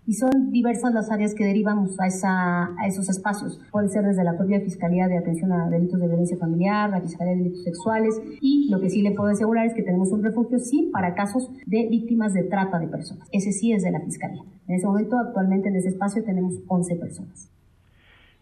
y 0.06 0.14
son 0.14 0.52
diversas 0.52 0.94
las 0.94 1.12
áreas 1.12 1.36
que 1.36 1.46
derivamos 1.46 2.00
a, 2.00 2.08
esa, 2.08 2.64
a 2.78 2.88
esos 2.88 3.08
espacios. 3.10 3.60
Puede 3.72 3.90
ser 3.90 4.04
desde 4.04 4.24
la 4.24 4.38
propia 4.38 4.60
Fiscalía 4.60 5.08
de 5.08 5.18
Atención 5.18 5.52
a 5.52 5.70
Delitos 5.70 6.00
de 6.00 6.08
Violencia 6.08 6.38
Familiar, 6.38 6.90
la 6.90 7.02
Fiscalía 7.02 7.34
de 7.34 7.44
Delitos 7.44 7.64
Sexuales 7.64 8.22
y 8.42 8.70
lo 8.70 8.80
que 8.80 8.90
sí 8.90 9.02
le 9.02 9.12
puedo 9.12 9.30
asegurar 9.30 9.68
es 9.68 9.74
que 9.74 9.84
tenemos 9.84 10.12
un 10.12 10.24
refugio, 10.24 10.60
sí, 10.60 10.90
para 10.92 11.14
casos 11.14 11.50
de 11.66 11.88
víctimas 11.88 12.34
de 12.34 12.44
trata 12.44 12.80
de 12.80 12.88
personas. 12.88 13.28
Ese 13.32 13.52
sí 13.52 13.74
es 13.74 13.84
de 13.84 13.92
la 13.92 14.02
Fiscalía. 14.02 14.44
En 14.68 14.76
ese 14.76 14.88
momento, 14.88 15.18
actualmente 15.18 15.70
en 15.70 15.76
ese 15.76 15.90
espacio 15.90 16.24
tenemos 16.24 16.56
11 16.68 16.96
personas. 16.96 17.52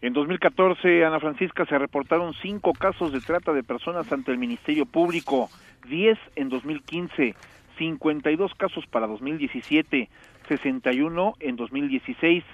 En 0.02 0.14
2014, 0.14 1.04
Ana 1.04 1.20
Francisca, 1.20 1.66
se 1.66 1.76
reportaron 1.78 2.32
cinco 2.40 2.72
casos 2.72 3.12
de 3.12 3.20
trata 3.20 3.52
de 3.52 3.62
personas 3.62 4.10
ante 4.10 4.32
el 4.32 4.38
Ministerio 4.38 4.86
Público, 4.86 5.50
10 5.90 6.18
en 6.36 6.48
2015, 6.48 7.34
52 7.76 8.54
casos 8.54 8.86
para 8.86 9.06
2017, 9.06 10.08
61 10.50 11.34
en 11.40 11.56
2016, 11.56 12.44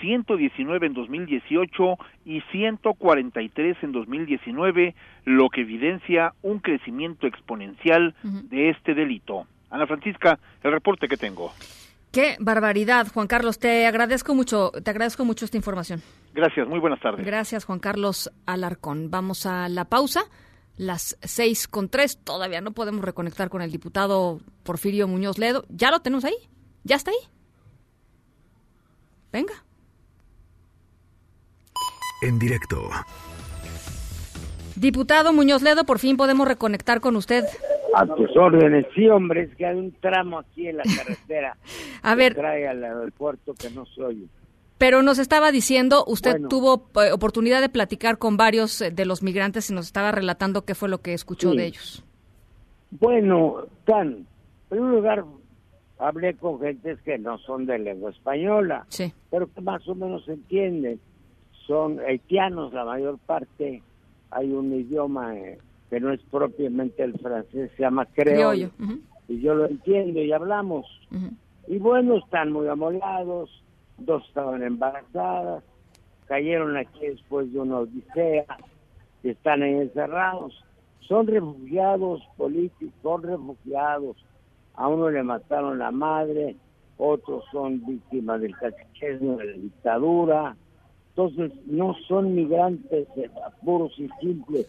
119 0.00 0.86
en 0.86 0.92
2018 0.94 1.98
y 2.24 2.40
143 2.52 3.76
en 3.82 3.92
2019, 3.92 4.94
lo 5.24 5.48
que 5.48 5.60
evidencia 5.62 6.34
un 6.42 6.58
crecimiento 6.58 7.26
exponencial 7.26 8.14
de 8.22 8.70
este 8.70 8.94
delito. 8.94 9.46
Ana 9.70 9.86
Francisca, 9.86 10.38
el 10.62 10.72
reporte 10.72 11.08
que 11.08 11.16
tengo. 11.16 11.52
Qué 12.12 12.36
barbaridad, 12.40 13.08
Juan 13.12 13.26
Carlos. 13.26 13.58
Te 13.58 13.86
agradezco 13.86 14.34
mucho, 14.34 14.72
te 14.82 14.90
agradezco 14.90 15.24
mucho 15.24 15.44
esta 15.44 15.56
información. 15.56 16.02
Gracias, 16.34 16.66
muy 16.66 16.78
buenas 16.78 17.00
tardes. 17.00 17.24
Gracias, 17.24 17.64
Juan 17.64 17.78
Carlos 17.78 18.30
Alarcón. 18.46 19.10
Vamos 19.10 19.46
a 19.46 19.68
la 19.68 19.84
pausa. 19.84 20.22
Las 20.76 21.18
seis 21.22 21.68
con 21.68 21.88
tres. 21.88 22.18
Todavía 22.22 22.60
no 22.60 22.72
podemos 22.72 23.04
reconectar 23.04 23.48
con 23.48 23.62
el 23.62 23.70
diputado 23.70 24.40
Porfirio 24.62 25.08
Muñoz 25.08 25.38
Ledo. 25.38 25.64
¿Ya 25.68 25.90
lo 25.90 26.00
tenemos 26.00 26.24
ahí? 26.24 26.36
¿Ya 26.84 26.96
está 26.96 27.10
ahí? 27.10 27.35
Venga. 29.32 29.54
En 32.22 32.38
directo. 32.38 32.88
Diputado 34.76 35.32
Muñoz 35.32 35.62
Ledo, 35.62 35.84
por 35.84 35.98
fin 35.98 36.16
podemos 36.16 36.46
reconectar 36.46 37.00
con 37.00 37.16
usted. 37.16 37.44
A 37.94 38.06
tus 38.06 38.36
órdenes, 38.36 38.86
sí, 38.94 39.08
hombre, 39.08 39.44
es 39.44 39.56
que 39.56 39.64
hay 39.64 39.76
un 39.76 39.92
tramo 39.92 40.38
aquí 40.38 40.68
en 40.68 40.78
la 40.78 40.82
carretera. 40.96 41.56
a 42.02 42.14
ver. 42.14 42.34
trae 42.34 42.68
al 42.68 42.84
aeropuerto 42.84 43.54
que 43.54 43.70
no 43.70 43.86
soy. 43.86 44.28
Pero 44.78 45.02
nos 45.02 45.18
estaba 45.18 45.52
diciendo, 45.52 46.04
usted 46.06 46.36
tuvo 46.50 46.90
eh, 47.02 47.10
oportunidad 47.12 47.62
de 47.62 47.70
platicar 47.70 48.18
con 48.18 48.36
varios 48.36 48.82
eh, 48.82 48.90
de 48.90 49.06
los 49.06 49.22
migrantes 49.22 49.70
y 49.70 49.74
nos 49.74 49.86
estaba 49.86 50.12
relatando 50.12 50.66
qué 50.66 50.74
fue 50.74 50.90
lo 50.90 50.98
que 50.98 51.14
escuchó 51.14 51.52
de 51.52 51.64
ellos. 51.64 52.04
Bueno, 52.90 53.66
tan, 53.86 54.08
en 54.08 54.26
primer 54.68 54.90
lugar, 54.90 55.24
hablé 55.98 56.34
con 56.34 56.60
gentes 56.60 57.00
que 57.02 57.18
no 57.18 57.38
son 57.38 57.66
de 57.66 57.78
lengua 57.78 58.10
española, 58.10 58.86
pero 59.30 59.52
que 59.52 59.60
más 59.60 59.86
o 59.88 59.94
menos 59.94 60.28
entienden. 60.28 61.00
Son 61.66 61.98
haitianos 62.00 62.72
la 62.72 62.84
mayor 62.84 63.18
parte. 63.18 63.82
Hay 64.30 64.52
un 64.52 64.72
idioma 64.72 65.36
eh, 65.36 65.58
que 65.90 66.00
no 66.00 66.12
es 66.12 66.20
propiamente 66.30 67.02
el 67.02 67.18
francés, 67.18 67.70
se 67.76 67.82
llama 67.82 68.06
creol. 68.06 68.70
y 69.28 69.40
yo 69.40 69.54
lo 69.54 69.66
entiendo 69.66 70.20
y 70.20 70.32
hablamos. 70.32 70.86
Y 71.66 71.78
bueno, 71.78 72.16
están 72.18 72.52
muy 72.52 72.68
amolados, 72.68 73.50
dos 73.98 74.24
estaban 74.28 74.62
embarazadas, 74.62 75.64
cayeron 76.26 76.76
aquí 76.76 77.06
después 77.06 77.52
de 77.52 77.58
una 77.58 77.78
odisea, 77.78 78.44
están 79.22 79.62
ahí 79.62 79.74
encerrados. 79.74 80.54
Son 81.00 81.26
refugiados 81.26 82.22
políticos, 82.36 82.94
son 83.02 83.22
refugiados. 83.22 84.16
A 84.76 84.88
uno 84.88 85.10
le 85.10 85.22
mataron 85.22 85.78
la 85.78 85.90
madre, 85.90 86.56
otros 86.98 87.44
son 87.50 87.84
víctimas 87.86 88.40
del 88.40 88.56
catequismo 88.56 89.36
de 89.36 89.44
la 89.44 89.52
dictadura. 89.58 90.56
Entonces, 91.10 91.52
no 91.66 91.94
son 92.06 92.34
migrantes 92.34 93.08
eh, 93.16 93.30
puros 93.64 93.92
y 93.98 94.08
simples, 94.20 94.68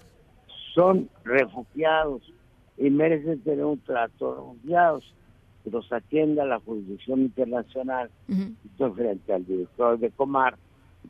son 0.74 1.10
refugiados 1.24 2.22
y 2.78 2.89
merecen 2.89 3.41
tener 3.41 3.66
un 3.66 3.80
trato 3.80 4.32
de 4.32 4.36
refugiados 4.38 5.14
que 5.64 5.72
los 5.72 5.91
atienda 5.91 6.45
la 6.45 6.60
jurisdicción 6.60 7.22
internacional. 7.22 8.10
Estoy 8.66 8.91
frente 8.91 9.34
al 9.34 9.45
director 9.45 9.99
de 9.99 10.12
Comar, 10.12 10.58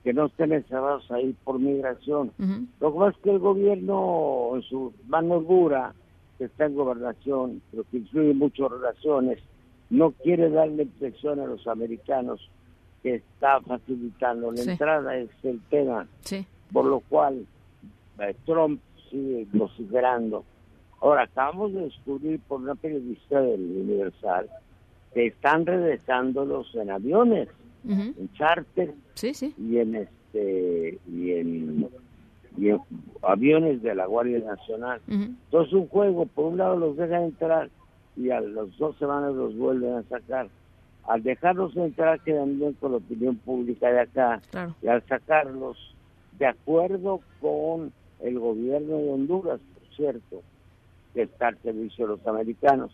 que 0.04 0.14
no 0.14 0.26
estén 0.26 0.54
encerrados 0.54 1.10
ahí 1.12 1.36
por 1.44 1.60
migración. 1.60 2.32
Lo 2.80 2.94
que 2.94 3.00
pasa 3.00 3.18
es 3.18 3.24
que 3.24 3.32
el 3.32 3.40
gobierno, 3.40 4.52
en 4.56 4.62
su 4.64 4.94
mano 5.08 5.42
dura, 5.42 5.94
que 6.38 6.46
está 6.46 6.66
en 6.66 6.76
gobernación, 6.76 7.62
pero 7.72 7.84
que 7.90 7.98
incluye 7.98 8.34
muchas 8.34 8.72
relaciones, 8.72 9.40
no 9.90 10.12
quiere 10.12 10.50
darle 10.50 10.84
impresión 10.84 11.40
a 11.40 11.46
los 11.46 11.68
americanos 11.68 12.50
que 13.04 13.16
está 13.16 13.62
facilitando 13.62 14.52
la 14.52 14.62
entrada, 14.62 15.18
es 15.18 15.30
el 15.44 15.62
tema. 15.70 16.08
Por 16.72 16.86
lo 16.86 17.00
cual 17.02 17.46
eh, 18.20 18.36
Trump 18.46 18.82
sigue 19.10 19.48
vociferando. 19.54 20.44
Ahora, 21.00 21.24
acabamos 21.24 21.74
de 21.74 21.82
descubrir 21.82 22.40
por 22.48 22.62
una 22.62 22.76
periodista 22.76 23.40
del 23.42 23.62
Universal 23.62 24.50
que 25.14 25.28
están 25.28 25.66
regresándolos 25.66 26.74
en 26.76 26.92
aviones, 26.92 27.50
en 27.88 28.30
charter 28.34 28.94
y 29.58 29.78
en 29.78 29.96
este 29.96 31.00
y 31.08 31.32
en, 31.32 31.90
y 32.58 32.72
aviones 33.22 33.82
de 33.84 33.96
la 33.96 34.06
Guardia 34.06 34.40
Nacional. 34.40 35.00
Entonces 35.08 35.74
un 35.74 35.88
juego, 35.88 36.26
por 36.26 36.46
un 36.46 36.58
lado 36.58 36.78
los 36.78 36.98
dejan 36.98 37.24
entrar 37.24 37.70
y 38.16 38.32
a 38.32 38.42
las 38.42 38.76
dos 38.78 38.98
semanas 38.98 39.34
los 39.36 39.56
vuelven 39.56 39.94
a 39.94 40.04
sacar. 40.04 40.48
Al 41.08 41.24
dejarlos 41.24 41.76
entrar 41.78 42.20
quedan 42.22 42.58
bien 42.60 42.74
con 42.74 42.92
la 42.92 42.98
opinión 42.98 43.36
pública 43.38 43.90
de 43.90 44.02
acá 44.02 44.42
y 44.82 44.88
al 44.88 45.02
sacarlos, 45.08 45.96
de 46.38 46.48
acuerdo 46.48 47.22
con 47.40 47.94
el 48.22 48.40
gobierno 48.40 48.98
de 48.98 49.12
Honduras, 49.12 49.60
por 49.74 49.96
cierto, 49.96 50.42
que 51.14 51.24
está 51.24 51.48
al 51.50 51.58
servicio 51.60 52.06
de 52.08 52.18
los 52.18 52.28
americanos, 52.28 52.92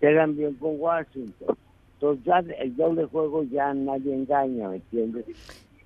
quedan 0.00 0.36
bien 0.36 0.54
con 0.54 0.80
Washington. 0.80 1.56
Entonces 1.94 2.24
ya 2.24 2.38
el 2.58 2.74
doble 2.74 3.04
juego 3.04 3.44
ya 3.44 3.72
nadie 3.72 4.12
engaña, 4.14 4.68
¿me 4.68 4.76
entiendes? 4.76 5.26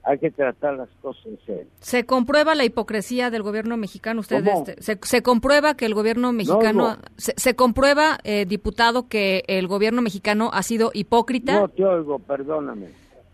Hay 0.07 0.19
que 0.19 0.31
tratar 0.31 0.75
las 0.75 0.89
cosas 1.03 1.27
en 1.27 1.39
serio. 1.45 1.67
¿Se 1.81 2.07
comprueba 2.07 2.55
la 2.55 2.65
hipocresía 2.65 3.29
del 3.29 3.43
gobierno 3.43 3.77
mexicano? 3.77 4.21
Ustedes, 4.21 4.69
este, 4.69 4.97
se, 5.05 5.23
comprueba 5.23 5.75
que 5.75 5.85
el 5.85 5.95
gobierno 5.95 6.33
mexicano, 6.33 6.97
Se, 7.17 7.57
comprueba, 7.57 8.19
eh, 8.23 8.47
diputado, 8.47 9.09
que 9.09 9.43
el 9.49 9.67
gobierno 9.67 10.03
mexicano 10.03 10.51
ha 10.53 10.63
sido 10.63 10.93
hipócrita? 10.95 11.61
No 11.61 11.69
te 11.69 11.85
oigo, 11.85 12.21
perdóname. 12.21 12.87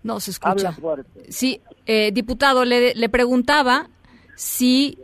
No, 0.02 0.18
se 0.18 0.30
escucha. 0.30 0.74
Sí, 1.28 1.60
eh, 1.84 2.10
diputado, 2.10 2.64
le, 2.64 2.94
le 2.94 3.08
preguntaba 3.10 3.88
si 4.34 4.98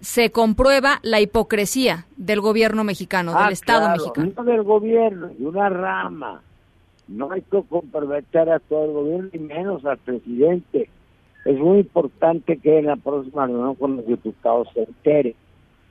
se 0.00 0.30
comprueba 0.30 1.00
la 1.02 1.22
hipocresía 1.22 2.06
del 2.18 2.42
gobierno 2.42 2.84
mexicano, 2.84 3.32
del 3.32 3.40
ah, 3.40 3.50
Estado 3.50 3.88
mexicano. 3.88 4.30
No 4.36 4.44
del 4.44 4.62
gobierno, 4.62 5.28
de 5.28 5.46
una 5.46 5.70
rama. 5.70 6.42
No 7.08 7.32
hay 7.32 7.40
que 7.40 7.62
comprometer 7.62 8.50
a 8.50 8.58
todo 8.58 8.84
el 8.84 8.92
gobierno, 8.92 9.30
ni 9.32 9.38
menos 9.38 9.84
al 9.86 9.96
presidente 9.98 10.90
es 11.44 11.58
muy 11.58 11.80
importante 11.80 12.56
que 12.56 12.78
en 12.78 12.86
la 12.86 12.96
próxima 12.96 13.46
reunión 13.46 13.74
con 13.74 13.96
los 13.96 14.06
diputados 14.06 14.68
se 14.72 14.84
entere. 14.84 15.34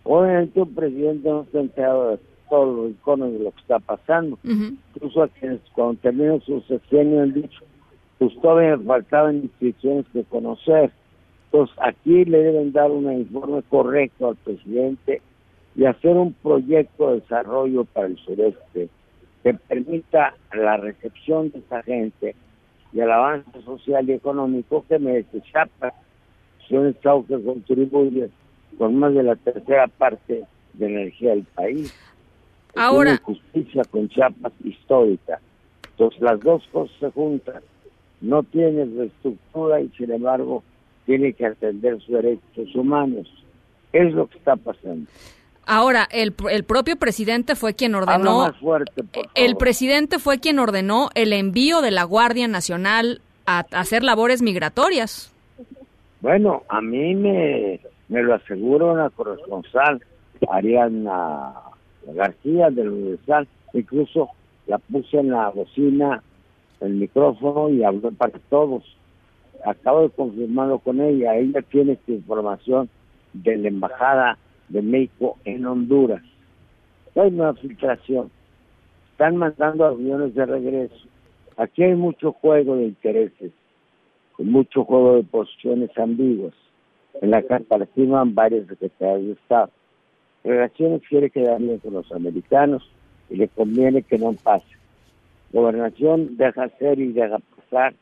Obviamente 0.03 0.61
un 0.61 0.73
presidente 0.73 1.29
no 1.29 1.41
está 1.41 1.59
enterado 1.59 2.11
de 2.11 2.19
todos 2.49 2.75
los 2.75 2.91
iconos 2.91 3.33
de 3.33 3.39
lo 3.39 3.51
que 3.51 3.61
está 3.61 3.79
pasando. 3.79 4.37
Incluso 4.43 5.23
a 5.23 5.27
quienes 5.27 5.59
cuando 5.73 6.01
terminan 6.01 6.41
su 6.41 6.61
sexenio 6.61 7.21
han 7.21 7.33
dicho, 7.33 7.59
pues 8.17 8.33
todavía 8.41 8.77
me 8.77 8.85
faltaban 8.85 9.35
instituciones 9.37 10.05
que 10.11 10.23
conocer. 10.23 10.91
Entonces 11.45 11.75
aquí 11.79 12.25
le 12.25 12.39
deben 12.39 12.71
dar 12.71 12.89
un 12.89 13.11
informe 13.11 13.61
correcto 13.69 14.29
al 14.29 14.35
presidente 14.37 15.21
y 15.75 15.85
hacer 15.85 16.15
un 16.15 16.33
proyecto 16.33 17.09
de 17.09 17.21
desarrollo 17.21 17.85
para 17.85 18.07
el 18.07 18.17
sureste 18.17 18.89
que 19.43 19.53
permita 19.53 20.33
la 20.53 20.77
recepción 20.77 21.51
de 21.51 21.59
esa 21.59 21.83
gente 21.83 22.35
y 22.93 23.01
al 23.01 23.11
avance 23.11 23.61
social 23.63 24.07
y 24.09 24.13
económico 24.13 24.85
que 24.87 24.99
merece 24.99 25.41
Chiapas. 25.41 25.93
Es 26.63 26.71
un 26.71 26.87
estado 26.87 27.25
que 27.25 27.41
contribuye 27.43 28.29
con 28.77 28.95
más 28.95 29.13
de 29.13 29.23
la 29.23 29.35
tercera 29.35 29.87
parte 29.87 30.43
de 30.73 30.85
energía 30.85 31.31
del 31.31 31.43
país. 31.43 31.93
Ahora. 32.75 33.17
justicia 33.17 33.83
con 33.89 34.09
Chiapas 34.09 34.53
histórica. 34.63 35.39
Entonces 35.91 36.21
las 36.21 36.39
dos 36.39 36.63
cosas 36.71 36.95
se 36.99 37.11
juntan. 37.11 37.61
No 38.21 38.43
tiene 38.43 38.85
reestructura 38.85 39.81
y 39.81 39.89
sin 39.89 40.11
embargo 40.11 40.63
tiene 41.05 41.33
que 41.33 41.45
atender 41.45 41.99
sus 41.99 42.15
derechos 42.15 42.75
humanos. 42.75 43.27
Es 43.91 44.13
lo 44.13 44.27
que 44.27 44.37
está 44.37 44.55
pasando. 44.55 45.09
Ahora, 45.66 46.07
el, 46.11 46.34
el 46.49 46.64
propio 46.64 46.97
presidente 46.97 47.55
fue 47.55 47.74
quien 47.74 47.95
ordenó. 47.95 48.53
el 49.36 49.55
presidente 49.55 50.20
fue 50.20 50.39
quien 50.39 50.59
ordenó 50.59 51.09
el 51.16 51.32
envío 51.34 51.82
de 51.82 51.91
la 51.91 52.03
Guardia 52.03 52.47
Nacional 52.47 53.22
a, 53.45 53.59
hacer 53.72 54.03
labores 54.03 54.41
migratorias. 54.41 55.34
Bueno, 56.22 56.64
a 56.70 56.82
mí 56.82 57.16
me, 57.16 57.80
me 58.09 58.24
lo 58.24 58.36
aseguró 58.36 58.93
una 58.93 59.09
corresponsal, 59.09 60.01
Ariana 60.49 61.53
García 62.07 62.70
del 62.70 62.89
Universal, 62.89 63.47
incluso 63.74 64.30
la 64.68 64.78
puse 64.78 65.18
en 65.20 65.32
la 65.32 65.49
bocina, 65.49 66.22
el 66.82 66.93
micrófono 66.93 67.70
y 67.70 67.84
habló 67.84 68.11
para 68.11 68.38
todos. 68.49 68.84
Acabo 69.66 70.01
de 70.01 70.09
confirmarlo 70.09 70.80
con 70.80 70.99
ella, 70.99 71.36
ella 71.36 71.61
tiene 71.61 71.93
esta 71.93 72.11
información 72.11 72.89
de 73.32 73.57
la 73.57 73.68
embajada 73.70 74.38
de 74.74 74.82
México 74.82 75.38
en 75.45 75.65
Honduras. 75.65 76.24
Hay 77.15 77.30
una 77.30 77.53
filtración. 77.53 78.32
Están 79.11 79.38
mandando 79.38 79.86
aviones 79.86 80.34
de 80.34 80.45
regreso. 80.45 81.07
Aquí 81.57 81.84
hay 81.84 81.93
mucho 81.93 82.32
juego 82.34 82.76
de 82.76 82.86
intereses, 82.86 83.51
mucho 84.39 84.84
juego 84.84 85.17
de 85.17 85.24
posiciones 85.24 85.91
ambiguas. 85.97 86.53
En 87.21 87.30
la 87.30 87.43
carta 87.43 87.78
le 87.78 87.86
firman 87.86 88.34
varios 88.34 88.67
secretarios 88.67 89.28
de 89.28 89.34
Estado. 89.34 89.69
Relaciones 90.43 91.03
quiere 91.07 91.30
quedar 91.30 91.59
bien 91.59 91.78
con 91.78 91.93
los 91.93 92.11
americanos 92.11 92.89
y 93.30 93.36
le 93.36 93.47
conviene 93.49 94.01
que 94.01 94.17
no 94.17 94.34
pase. 94.34 94.65
Gobernación 95.53 96.36
deja 96.36 96.63
hacer 96.63 96.99
y 96.99 97.13
deja 97.13 97.38
pasar 97.55 97.93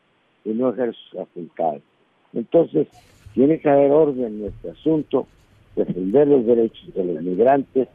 y 0.46 0.52
no 0.52 0.70
ejerce 0.70 0.98
sus 1.10 1.20
facultades. 1.20 1.84
Entonces, 2.32 2.88
tiene 3.34 3.60
que 3.60 3.70
haber 3.70 3.92
orden 3.92 4.40
en 4.40 4.46
este 4.46 4.70
asunto 4.70 5.28
defender 5.76 6.28
los 6.28 6.46
derechos 6.46 6.94
de 6.94 7.04
los 7.04 7.24
migrantes 7.24 7.88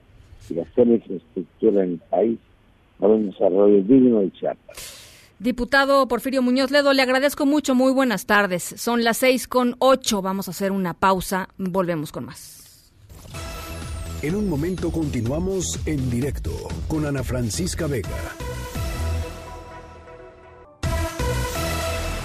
y 0.49 0.59
hacer 0.59 0.87
infraestructura 0.89 1.85
en 1.85 1.93
el 1.93 1.99
país 1.99 2.39
para 2.99 3.15
un 3.15 3.31
desarrollo 3.31 3.83
digno 3.83 4.23
y 4.23 4.31
Chiapas. 4.33 4.97
Diputado 5.39 6.09
Porfirio 6.09 6.41
Muñoz 6.41 6.71
Ledo, 6.71 6.95
le 6.95 7.03
agradezco 7.03 7.45
mucho. 7.45 7.75
Muy 7.75 7.93
buenas 7.93 8.25
tardes. 8.25 8.63
Son 8.63 9.05
las 9.05 9.19
seis 9.19 9.47
con 9.47 9.77
ocho. 9.79 10.23
Vamos 10.23 10.49
a 10.49 10.53
hacer 10.53 10.73
una 10.73 10.95
pausa. 10.95 11.51
Volvemos 11.59 12.11
con 12.11 12.25
más. 12.25 12.93
En 14.23 14.35
un 14.35 14.49
momento 14.49 14.91
continuamos 14.91 15.87
en 15.87 16.09
directo 16.09 16.51
con 16.89 17.05
Ana 17.05 17.23
Francisca 17.23 17.87
Vega. 17.87 18.09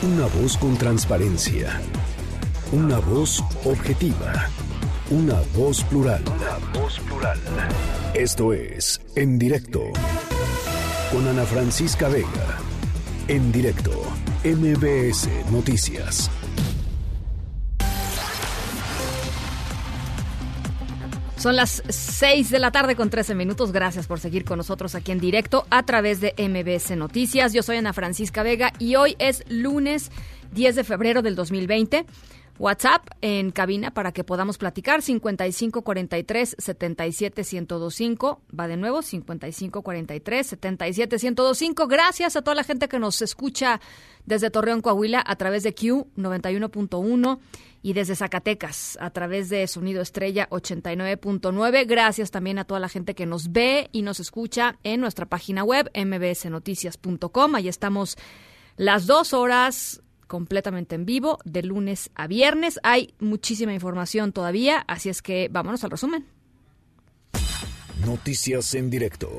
Una 0.04 0.26
voz 0.42 0.58
con 0.58 0.78
transparencia. 0.78 1.82
Una 2.72 3.00
voz 3.00 3.44
objetiva. 3.66 4.48
Una 5.12 5.42
voz 5.58 5.84
plural. 5.84 6.24
Una 6.26 6.80
voz 6.80 6.98
plural. 7.02 7.38
Esto 8.14 8.54
es 8.54 9.02
En 9.18 9.38
Directo. 9.38 9.82
Con 11.12 11.28
Ana 11.28 11.44
Francisca 11.44 12.08
Vega. 12.08 12.58
En 13.28 13.52
directo. 13.52 13.92
MBS 14.46 15.28
Noticias. 15.52 16.32
Son 21.36 21.58
las 21.58 21.84
6 21.90 22.50
de 22.50 22.60
la 22.60 22.72
tarde 22.72 22.96
con 22.96 23.10
13 23.10 23.36
minutos. 23.36 23.74
Gracias 23.74 24.08
por 24.08 24.22
seguir 24.22 24.46
con 24.46 24.60
nosotros 24.60 24.96
aquí 24.96 25.12
en 25.12 25.20
directo 25.20 25.66
a 25.72 25.84
través 25.84 26.22
de 26.22 26.34
MBS 26.38 26.96
Noticias. 26.96 27.52
Yo 27.52 27.64
soy 27.64 27.76
Ana 27.76 27.92
Francisca 27.92 28.44
Vega 28.44 28.72
y 28.80 28.96
hoy 28.96 29.18
es 29.20 29.44
lunes 29.50 30.10
10 30.54 30.78
de 30.78 30.84
febrero 30.86 31.22
del 31.22 31.36
2020 31.36 32.06
WhatsApp 32.62 33.08
en 33.22 33.50
cabina 33.50 33.92
para 33.92 34.12
que 34.12 34.24
podamos 34.24 34.60
platicar 34.60 35.02
5543 35.02 36.56
77125 36.60 38.42
va 38.58 38.68
de 38.68 38.78
nuevo 38.78 39.02
5543 39.02 40.46
77125 40.46 41.88
gracias 41.88 42.36
a 42.36 42.44
toda 42.44 42.54
la 42.54 42.64
gente 42.64 42.88
que 42.88 43.00
nos 43.00 43.24
escucha 43.24 43.82
desde 44.28 44.52
Torreón 44.52 44.82
Coahuila 44.82 45.24
a 45.26 45.36
través 45.38 45.64
de 45.64 45.74
Q 45.74 46.08
91.1 46.16 47.40
y 47.82 47.94
desde 47.94 48.16
Zacatecas 48.16 48.96
a 49.02 49.10
través 49.10 49.50
de 49.50 49.66
Sonido 49.66 50.04
Estrella 50.04 50.48
89.9. 50.52 51.88
Gracias 51.88 52.30
también 52.30 52.60
a 52.60 52.66
toda 52.66 52.80
la 52.80 52.90
gente 52.90 53.16
que 53.16 53.26
nos 53.26 53.52
ve 53.52 53.90
y 53.92 54.04
nos 54.04 54.20
escucha 54.20 54.78
en 54.84 55.02
nuestra 55.02 55.26
página 55.26 55.64
web 55.64 55.90
mbsnoticias.com. 55.96 57.56
Ahí 57.56 57.68
estamos 57.68 58.20
las 58.78 59.08
dos 59.08 59.34
horas 59.34 60.04
completamente 60.32 60.96
en 60.96 61.06
vivo 61.06 61.40
de 61.44 61.62
lunes 61.62 62.10
a 62.16 62.26
viernes. 62.26 62.80
Hay 62.84 63.14
muchísima 63.20 63.74
información 63.74 64.32
todavía, 64.32 64.86
así 64.88 65.10
es 65.10 65.22
que 65.22 65.50
vámonos 65.52 65.84
al 65.84 65.92
resumen. 65.92 66.26
Noticias 68.06 68.74
en 68.76 68.90
directo. 68.90 69.30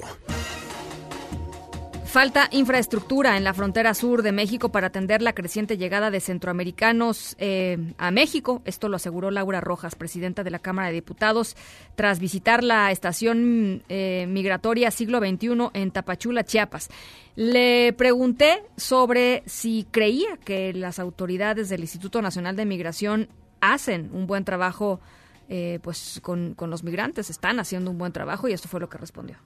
Falta 2.12 2.50
infraestructura 2.52 3.38
en 3.38 3.44
la 3.44 3.54
frontera 3.54 3.94
sur 3.94 4.20
de 4.20 4.32
México 4.32 4.68
para 4.68 4.88
atender 4.88 5.22
la 5.22 5.32
creciente 5.32 5.78
llegada 5.78 6.10
de 6.10 6.20
centroamericanos 6.20 7.36
eh, 7.38 7.94
a 7.96 8.10
México. 8.10 8.60
Esto 8.66 8.90
lo 8.90 8.96
aseguró 8.96 9.30
Laura 9.30 9.62
Rojas, 9.62 9.94
presidenta 9.94 10.44
de 10.44 10.50
la 10.50 10.58
Cámara 10.58 10.88
de 10.88 10.92
Diputados, 10.92 11.56
tras 11.94 12.18
visitar 12.18 12.62
la 12.62 12.90
estación 12.90 13.82
eh, 13.88 14.26
migratoria 14.28 14.90
siglo 14.90 15.20
XXI 15.20 15.70
en 15.72 15.90
Tapachula, 15.90 16.44
Chiapas. 16.44 16.90
Le 17.34 17.94
pregunté 17.94 18.62
sobre 18.76 19.42
si 19.46 19.86
creía 19.90 20.36
que 20.36 20.74
las 20.74 20.98
autoridades 20.98 21.70
del 21.70 21.80
Instituto 21.80 22.20
Nacional 22.20 22.56
de 22.56 22.66
Migración 22.66 23.30
hacen 23.62 24.10
un 24.12 24.26
buen 24.26 24.44
trabajo 24.44 25.00
eh, 25.48 25.78
pues 25.82 26.20
con, 26.22 26.52
con 26.52 26.68
los 26.68 26.84
migrantes, 26.84 27.30
están 27.30 27.58
haciendo 27.58 27.90
un 27.90 27.96
buen 27.96 28.12
trabajo 28.12 28.48
y 28.48 28.52
esto 28.52 28.68
fue 28.68 28.80
lo 28.80 28.90
que 28.90 28.98
respondió. 28.98 29.38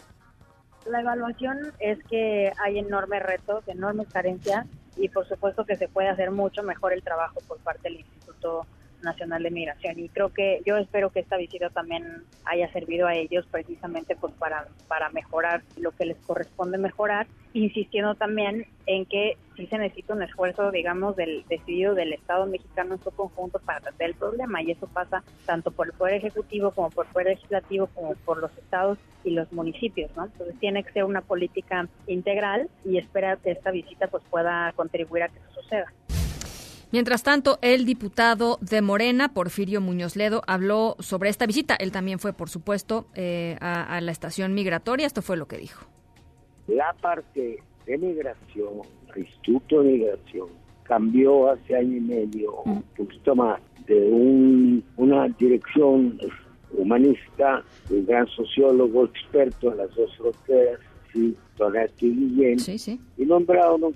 La 0.88 1.00
evaluación 1.00 1.72
es 1.78 2.02
que 2.04 2.52
hay 2.64 2.78
enormes 2.78 3.22
retos, 3.22 3.66
enormes 3.66 4.08
carencias 4.08 4.66
y 4.96 5.08
por 5.08 5.26
supuesto 5.26 5.64
que 5.64 5.76
se 5.76 5.88
puede 5.88 6.08
hacer 6.08 6.30
mucho 6.30 6.62
mejor 6.62 6.92
el 6.92 7.02
trabajo 7.02 7.40
por 7.46 7.58
parte 7.58 7.88
del 7.88 7.98
Instituto 8.00 8.66
Nacional 9.06 9.42
de 9.42 9.50
Migración 9.50 9.98
y 9.98 10.08
creo 10.10 10.28
que 10.32 10.60
yo 10.66 10.76
espero 10.76 11.10
que 11.10 11.20
esta 11.20 11.38
visita 11.38 11.70
también 11.70 12.24
haya 12.44 12.70
servido 12.72 13.06
a 13.06 13.14
ellos 13.14 13.46
precisamente 13.50 14.16
pues 14.16 14.34
para, 14.34 14.68
para 14.88 15.08
mejorar 15.10 15.62
lo 15.78 15.92
que 15.92 16.04
les 16.04 16.18
corresponde 16.18 16.76
mejorar, 16.76 17.26
insistiendo 17.54 18.14
también 18.14 18.66
en 18.84 19.06
que 19.06 19.38
sí 19.56 19.66
se 19.66 19.78
necesita 19.78 20.14
un 20.14 20.22
esfuerzo, 20.22 20.70
digamos, 20.70 21.16
del 21.16 21.44
decidido 21.48 21.94
del 21.94 22.12
Estado 22.12 22.46
mexicano 22.46 22.94
en 22.94 23.02
su 23.02 23.10
conjunto 23.10 23.58
para 23.60 23.78
atender 23.78 24.10
el 24.10 24.14
problema 24.14 24.62
y 24.62 24.72
eso 24.72 24.86
pasa 24.86 25.24
tanto 25.46 25.70
por 25.70 25.86
el 25.86 25.92
Poder 25.94 26.14
Ejecutivo 26.14 26.70
como 26.72 26.90
por 26.90 27.06
el 27.06 27.12
Poder 27.12 27.28
Legislativo 27.28 27.86
como 27.94 28.14
por 28.16 28.38
los 28.38 28.50
estados 28.58 28.98
y 29.24 29.30
los 29.30 29.50
municipios, 29.52 30.10
¿no? 30.16 30.26
Entonces 30.26 30.58
tiene 30.60 30.84
que 30.84 30.92
ser 30.92 31.04
una 31.04 31.22
política 31.22 31.88
integral 32.06 32.68
y 32.84 32.98
espera 32.98 33.36
que 33.36 33.52
esta 33.52 33.70
visita 33.70 34.06
pues 34.08 34.22
pueda 34.30 34.72
contribuir 34.76 35.24
a 35.24 35.28
que 35.28 35.38
eso 35.38 35.62
suceda. 35.62 35.92
Mientras 36.92 37.22
tanto, 37.24 37.58
el 37.62 37.84
diputado 37.84 38.58
de 38.60 38.80
Morena, 38.80 39.34
Porfirio 39.34 39.80
Muñoz 39.80 40.14
Ledo, 40.14 40.42
habló 40.46 40.96
sobre 41.00 41.30
esta 41.30 41.46
visita. 41.46 41.74
Él 41.74 41.90
también 41.90 42.18
fue, 42.18 42.32
por 42.32 42.48
supuesto, 42.48 43.06
eh, 43.14 43.56
a, 43.60 44.00
la 44.00 44.12
estación 44.12 44.54
migratoria. 44.54 45.06
Esto 45.06 45.20
fue 45.20 45.36
lo 45.36 45.46
que 45.46 45.58
dijo. 45.58 45.86
La 46.68 46.92
parte 46.94 47.58
de 47.86 47.98
migración, 47.98 48.82
el 49.14 49.22
Instituto 49.22 49.82
de 49.82 49.92
Migración, 49.92 50.48
cambió 50.84 51.50
hace 51.50 51.76
año 51.76 51.96
y 51.96 52.00
medio, 52.00 52.62
un 52.62 52.82
poquito 52.96 53.34
más, 53.34 53.60
de 53.86 54.08
una 54.96 55.28
dirección 55.38 56.18
humanista, 56.72 57.64
un 57.90 58.06
gran 58.06 58.26
sociólogo 58.28 59.06
experto 59.06 59.72
en 59.72 59.78
las 59.78 59.94
dos 59.94 60.16
fronteras, 60.16 60.80
sí, 61.12 61.36
Tonetti 61.56 62.10
Guillén, 62.10 62.58
y 63.16 63.24
nombrado 63.24 63.92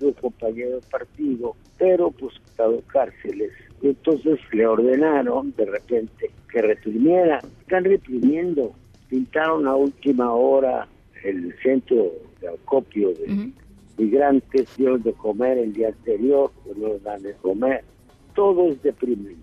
un 0.00 0.12
compañero 0.12 0.76
de 0.76 0.86
partido 0.90 1.54
pero 1.82 2.12
pues 2.12 2.32
estado 2.46 2.80
cárceles. 2.92 3.50
Entonces 3.82 4.38
le 4.52 4.64
ordenaron 4.66 5.52
de 5.56 5.66
repente 5.66 6.30
que 6.48 6.62
reprimiera. 6.62 7.40
Están 7.60 7.82
reprimiendo. 7.82 8.72
Pintaron 9.08 9.66
a 9.66 9.74
última 9.74 10.32
hora 10.32 10.86
el 11.24 11.52
centro 11.60 12.12
de 12.40 12.48
acopio 12.48 13.08
de 13.14 13.50
migrantes, 13.98 14.68
dieron 14.76 15.02
de 15.02 15.12
comer 15.12 15.58
el 15.58 15.72
día 15.72 15.88
anterior, 15.88 16.52
no 16.76 16.98
dan 16.98 17.22
de 17.22 17.34
comer. 17.34 17.82
Todo 18.32 18.68
es 18.68 18.80
deprimente. 18.80 19.42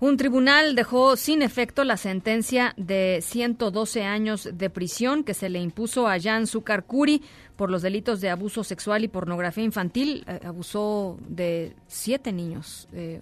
Un 0.00 0.16
tribunal 0.16 0.74
dejó 0.76 1.16
sin 1.16 1.42
efecto 1.42 1.84
la 1.84 1.98
sentencia 1.98 2.72
de 2.78 3.18
112 3.20 4.02
años 4.02 4.48
de 4.50 4.70
prisión 4.70 5.24
que 5.24 5.34
se 5.34 5.50
le 5.50 5.58
impuso 5.60 6.08
a 6.08 6.18
Jan 6.18 6.46
Sukarkuri 6.46 7.20
por 7.60 7.70
los 7.70 7.82
delitos 7.82 8.22
de 8.22 8.30
abuso 8.30 8.64
sexual 8.64 9.04
y 9.04 9.08
pornografía 9.08 9.62
infantil. 9.62 10.24
Eh, 10.26 10.40
abusó 10.46 11.18
de 11.28 11.76
siete 11.88 12.32
niños, 12.32 12.88
eh, 12.94 13.20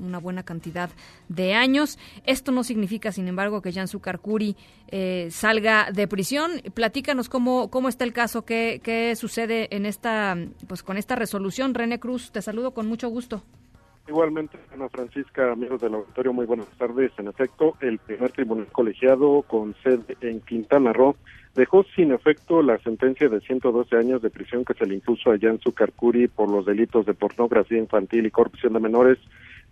una 0.00 0.16
buena 0.16 0.42
cantidad 0.42 0.88
de 1.28 1.52
años. 1.52 1.98
Esto 2.24 2.50
no 2.50 2.64
significa, 2.64 3.12
sin 3.12 3.28
embargo, 3.28 3.60
que 3.60 3.70
Jan 3.70 3.86
Sukarkuri 3.86 4.56
eh, 4.86 5.28
salga 5.30 5.90
de 5.92 6.08
prisión. 6.08 6.62
Platícanos 6.72 7.28
cómo, 7.28 7.68
cómo 7.68 7.90
está 7.90 8.04
el 8.04 8.14
caso, 8.14 8.46
qué, 8.46 8.80
qué 8.82 9.14
sucede 9.16 9.68
en 9.76 9.84
esta, 9.84 10.34
pues 10.66 10.82
con 10.82 10.96
esta 10.96 11.14
resolución. 11.14 11.74
René 11.74 12.00
Cruz, 12.00 12.32
te 12.32 12.40
saludo 12.40 12.72
con 12.72 12.86
mucho 12.86 13.10
gusto. 13.10 13.42
Igualmente, 14.08 14.58
Ana 14.72 14.88
Francisca, 14.88 15.52
amigos 15.52 15.82
del 15.82 15.92
auditorio, 15.92 16.32
muy 16.32 16.46
buenas 16.46 16.68
tardes. 16.78 17.12
En 17.18 17.28
efecto, 17.28 17.76
el 17.80 17.98
primer 17.98 18.32
tribunal 18.32 18.66
colegiado 18.72 19.42
con 19.42 19.74
sede 19.82 20.16
en 20.22 20.40
Quintana 20.40 20.94
Roo 20.94 21.16
dejó 21.54 21.84
sin 21.94 22.12
efecto 22.12 22.62
la 22.62 22.78
sentencia 22.78 23.28
de 23.28 23.40
112 23.40 23.96
años 23.96 24.22
de 24.22 24.30
prisión 24.30 24.64
que 24.64 24.72
se 24.72 24.86
le 24.86 24.94
impuso 24.94 25.30
a 25.30 25.38
Jan 25.38 25.60
Sukarkuri 25.60 26.26
por 26.28 26.50
los 26.50 26.64
delitos 26.64 27.04
de 27.04 27.12
pornografía 27.12 27.76
infantil 27.76 28.24
y 28.24 28.30
corrupción 28.30 28.72
de 28.72 28.80
menores. 28.80 29.18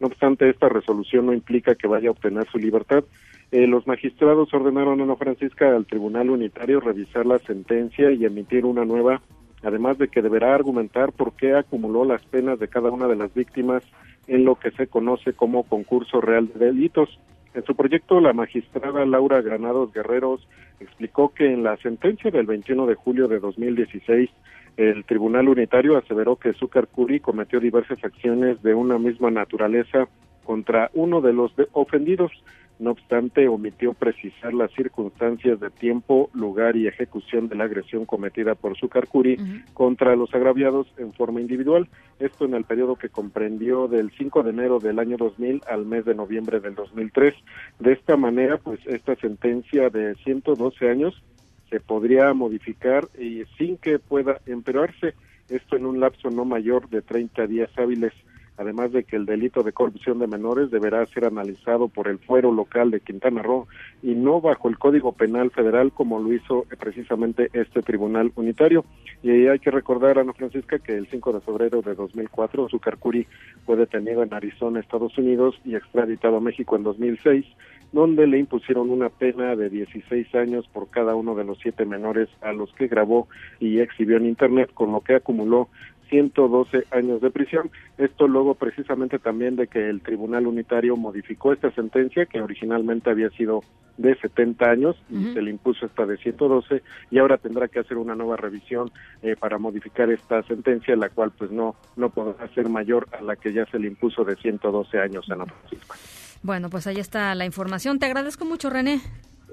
No 0.01 0.09
obstante, 0.09 0.51
esta 0.51 0.69
resolución 0.69 1.25
no 1.25 1.33
implica 1.33 1.75
que 1.75 1.89
vaya 1.89 2.09
a 2.09 2.13
obtener 2.13 2.47
su 2.47 2.59
libertad. 2.59 3.05
Eh, 3.53 3.67
los 3.67 3.87
magistrados 3.87 4.53
ordenaron 4.53 5.01
a 5.01 5.05
Ana 5.05 5.17
Francisca 5.17 5.75
al 5.75 5.87
Tribunal 5.87 6.29
Unitario 6.29 6.81
revisar 6.81 7.25
la 7.25 7.39
sentencia 7.39 8.11
y 8.11 8.27
emitir 8.27 8.67
una 8.67 8.85
nueva, 8.85 9.23
además 9.63 9.97
de 9.97 10.09
que 10.09 10.21
deberá 10.21 10.55
argumentar 10.55 11.13
por 11.13 11.33
qué 11.37 11.55
acumuló 11.55 12.05
las 12.05 12.23
penas 12.27 12.59
de 12.59 12.69
cada 12.69 12.91
una 12.91 13.09
de 13.09 13.17
las 13.17 13.33
víctimas 13.33 13.83
en 14.27 14.45
lo 14.45 14.57
que 14.57 14.71
se 14.73 14.87
conoce 14.87 15.33
como 15.33 15.65
concurso 15.65 16.21
real 16.21 16.49
de 16.55 16.67
delitos. 16.67 17.19
En 17.55 17.65
su 17.65 17.75
proyecto, 17.75 18.21
la 18.21 18.33
magistrada 18.33 19.07
Laura 19.07 19.41
Granados 19.41 19.93
Guerreros 19.93 20.47
explicó 20.81 21.33
que 21.33 21.53
en 21.53 21.63
la 21.63 21.77
sentencia 21.79 22.31
del 22.31 22.47
21 22.47 22.87
de 22.87 22.95
julio 22.95 23.29
de 23.29 23.41
2016, 23.41 24.31
el 24.77 25.05
Tribunal 25.05 25.49
Unitario 25.49 25.97
aseveró 25.97 26.37
que 26.37 26.53
Zúcar 26.53 26.87
Curi 26.87 27.21
cometió 27.21 27.61
diversas 27.61 28.03
acciones 28.05 28.63
de 28.63 28.75
una 28.75 28.99
misma 28.99 29.31
naturaleza 29.31 30.07
contra 30.45 30.91
uno 30.95 31.21
de 31.21 31.33
los 31.33 31.53
ofendidos, 31.73 32.31
no 32.79 32.91
obstante, 32.91 33.49
omitió 33.49 33.95
precisar 33.95 34.53
las 34.53 34.71
circunstancias 34.73 35.59
de 35.61 35.71
tiempo, 35.71 36.29
lugar 36.35 36.77
y 36.77 36.87
ejecución 36.87 37.49
de 37.49 37.57
la 37.57 37.65
agresión 37.65 38.05
cometida 38.05 38.55
por 38.55 38.77
Sucarcuri 38.77 39.39
contra 39.73 40.15
los 40.15 40.35
agraviados 40.35 40.87
en 40.99 41.13
forma 41.15 41.41
individual. 41.41 41.89
Esto 42.19 42.45
en 42.45 42.55
el 42.55 42.65
periodo 42.65 42.97
que 42.97 43.09
comprendió 43.09 43.89
del 43.89 44.11
5 44.11 44.43
de 44.43 44.51
enero 44.51 44.79
del 44.79 44.99
año 44.99 45.17
2000 45.17 45.63
al 45.69 45.87
mes 45.87 46.05
de 46.05 46.15
noviembre 46.15 46.61
del 46.61 46.75
2003. 46.75 47.35
De 47.79 47.93
esta 47.93 48.17
manera, 48.17 48.59
pues 48.59 48.81
esta 48.87 49.17
sentencia 49.17 49.89
de 49.89 50.15
112 50.17 50.91
años 50.91 51.23
se 51.71 51.81
podría 51.81 52.33
modificar 52.35 53.09
y 53.19 53.45
sin 53.57 53.79
que 53.79 53.99
pueda 53.99 54.41
empeorarse. 54.47 55.15
Esto 55.49 55.77
en 55.77 55.87
un 55.87 56.01
lapso 56.01 56.29
no 56.31 56.45
mayor 56.45 56.89
de 56.91 57.03
30 57.03 57.47
días 57.47 57.71
hábiles 57.79 58.13
además 58.57 58.93
de 58.93 59.05
que 59.05 59.17
el 59.17 59.27
delito 59.27 59.63
de 59.63 59.73
corrupción 59.73 60.19
de 60.19 60.27
menores 60.27 60.71
deberá 60.71 61.05
ser 61.07 61.25
analizado 61.25 61.89
por 61.89 62.09
el 62.09 62.19
fuero 62.19 62.53
local 62.53 62.91
de 62.91 63.01
Quintana 63.01 63.43
Roo 63.43 63.67
y 64.03 64.15
no 64.15 64.41
bajo 64.41 64.69
el 64.69 64.79
Código 64.79 65.13
Penal 65.13 65.51
Federal 65.51 65.93
como 65.93 66.19
lo 66.19 66.33
hizo 66.33 66.67
precisamente 66.79 67.51
este 67.53 67.83
tribunal 67.83 68.33
unitario. 68.37 68.85
Y 69.23 69.47
hay 69.47 69.59
que 69.59 69.71
recordar, 69.71 70.19
Ana 70.19 70.33
Francisca, 70.33 70.79
que 70.79 70.97
el 70.97 71.07
5 71.09 71.33
de 71.33 71.41
febrero 71.41 71.83
de 71.83 71.95
2004 71.95 72.69
Zucarcuri 72.69 73.27
fue 73.65 73.77
detenido 73.77 74.23
en 74.23 74.33
Arizona, 74.33 74.81
Estados 74.81 75.17
Unidos 75.19 75.61
y 75.65 75.75
extraditado 75.75 76.37
a 76.37 76.41
México 76.41 76.77
en 76.77 76.83
2006 76.83 77.45
donde 77.93 78.27
le 78.27 78.39
impusieron 78.39 78.91
una 78.91 79.09
pena 79.09 79.57
de 79.57 79.71
16 79.71 80.35
años 80.35 80.69
por 80.69 80.91
cada 80.91 81.15
uno 81.15 81.35
de 81.35 81.45
los 81.45 81.59
siete 81.59 81.85
menores 81.85 82.29
a 82.43 82.53
los 82.53 82.73
que 82.75 82.89
grabó 82.89 83.29
y 83.61 83.81
exhibió 83.81 84.17
en 84.17 84.27
Internet, 84.27 84.71
con 84.75 84.93
lo 84.93 85.01
que 85.01 85.15
acumuló 85.15 85.69
112 86.09 86.85
años 86.91 87.21
de 87.21 87.31
prisión. 87.31 87.71
Esto 87.99 88.29
luego 88.29 88.55
precisamente 88.55 89.19
también 89.19 89.57
de 89.57 89.67
que 89.67 89.89
el 89.89 90.03
Tribunal 90.03 90.47
Unitario 90.47 90.97
modificó 90.97 91.53
esta 91.53 91.71
sentencia 91.73 92.27
que 92.27 92.41
originalmente 92.41 93.11
había 93.11 93.31
sido 93.31 93.63
de 93.97 94.15
70 94.15 94.65
años 94.67 94.97
y 95.09 95.33
se 95.33 95.41
le 95.41 95.51
impuso 95.51 95.87
esta 95.87 96.05
de 96.05 96.19
112 96.19 96.83
y 97.11 97.19
ahora 97.19 97.39
tendrá 97.39 97.69
que 97.69 97.79
hacer 97.79 97.97
una 97.97 98.15
nueva 98.15 98.37
revisión 98.37 98.91
eh, 99.23 99.37
para 99.39 99.59
modificar 99.59 100.11
esta 100.11 100.43
sentencia, 100.43 100.95
la 100.97 101.09
cual 101.09 101.33
pues 101.37 101.51
no 101.51 101.77
no 101.97 102.11
podrá 102.11 102.47
ser 102.55 102.69
mayor 102.69 103.09
a 103.19 103.23
la 103.23 103.37
que 103.37 103.53
ya 103.53 103.65
se 103.67 103.79
le 103.79 103.89
impuso 103.89 104.25
de 104.25 104.37
112 104.37 104.99
años 104.99 105.29
a 105.31 105.35
Ana 105.35 105.47
Francisco. 105.47 105.97
Bueno, 106.43 106.69
pues 106.69 106.87
ahí 106.87 106.99
está 106.99 107.35
la 107.35 107.47
información. 107.47 107.99
Te 107.99 108.07
agradezco 108.07 108.45
mucho, 108.45 108.71
René. 108.71 109.01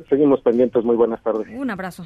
Seguimos 0.10 0.42
pendientes. 0.42 0.84
Muy 0.84 0.96
buenas 0.96 1.22
tardes. 1.24 1.48
Un 1.52 1.70
abrazo. 1.70 2.06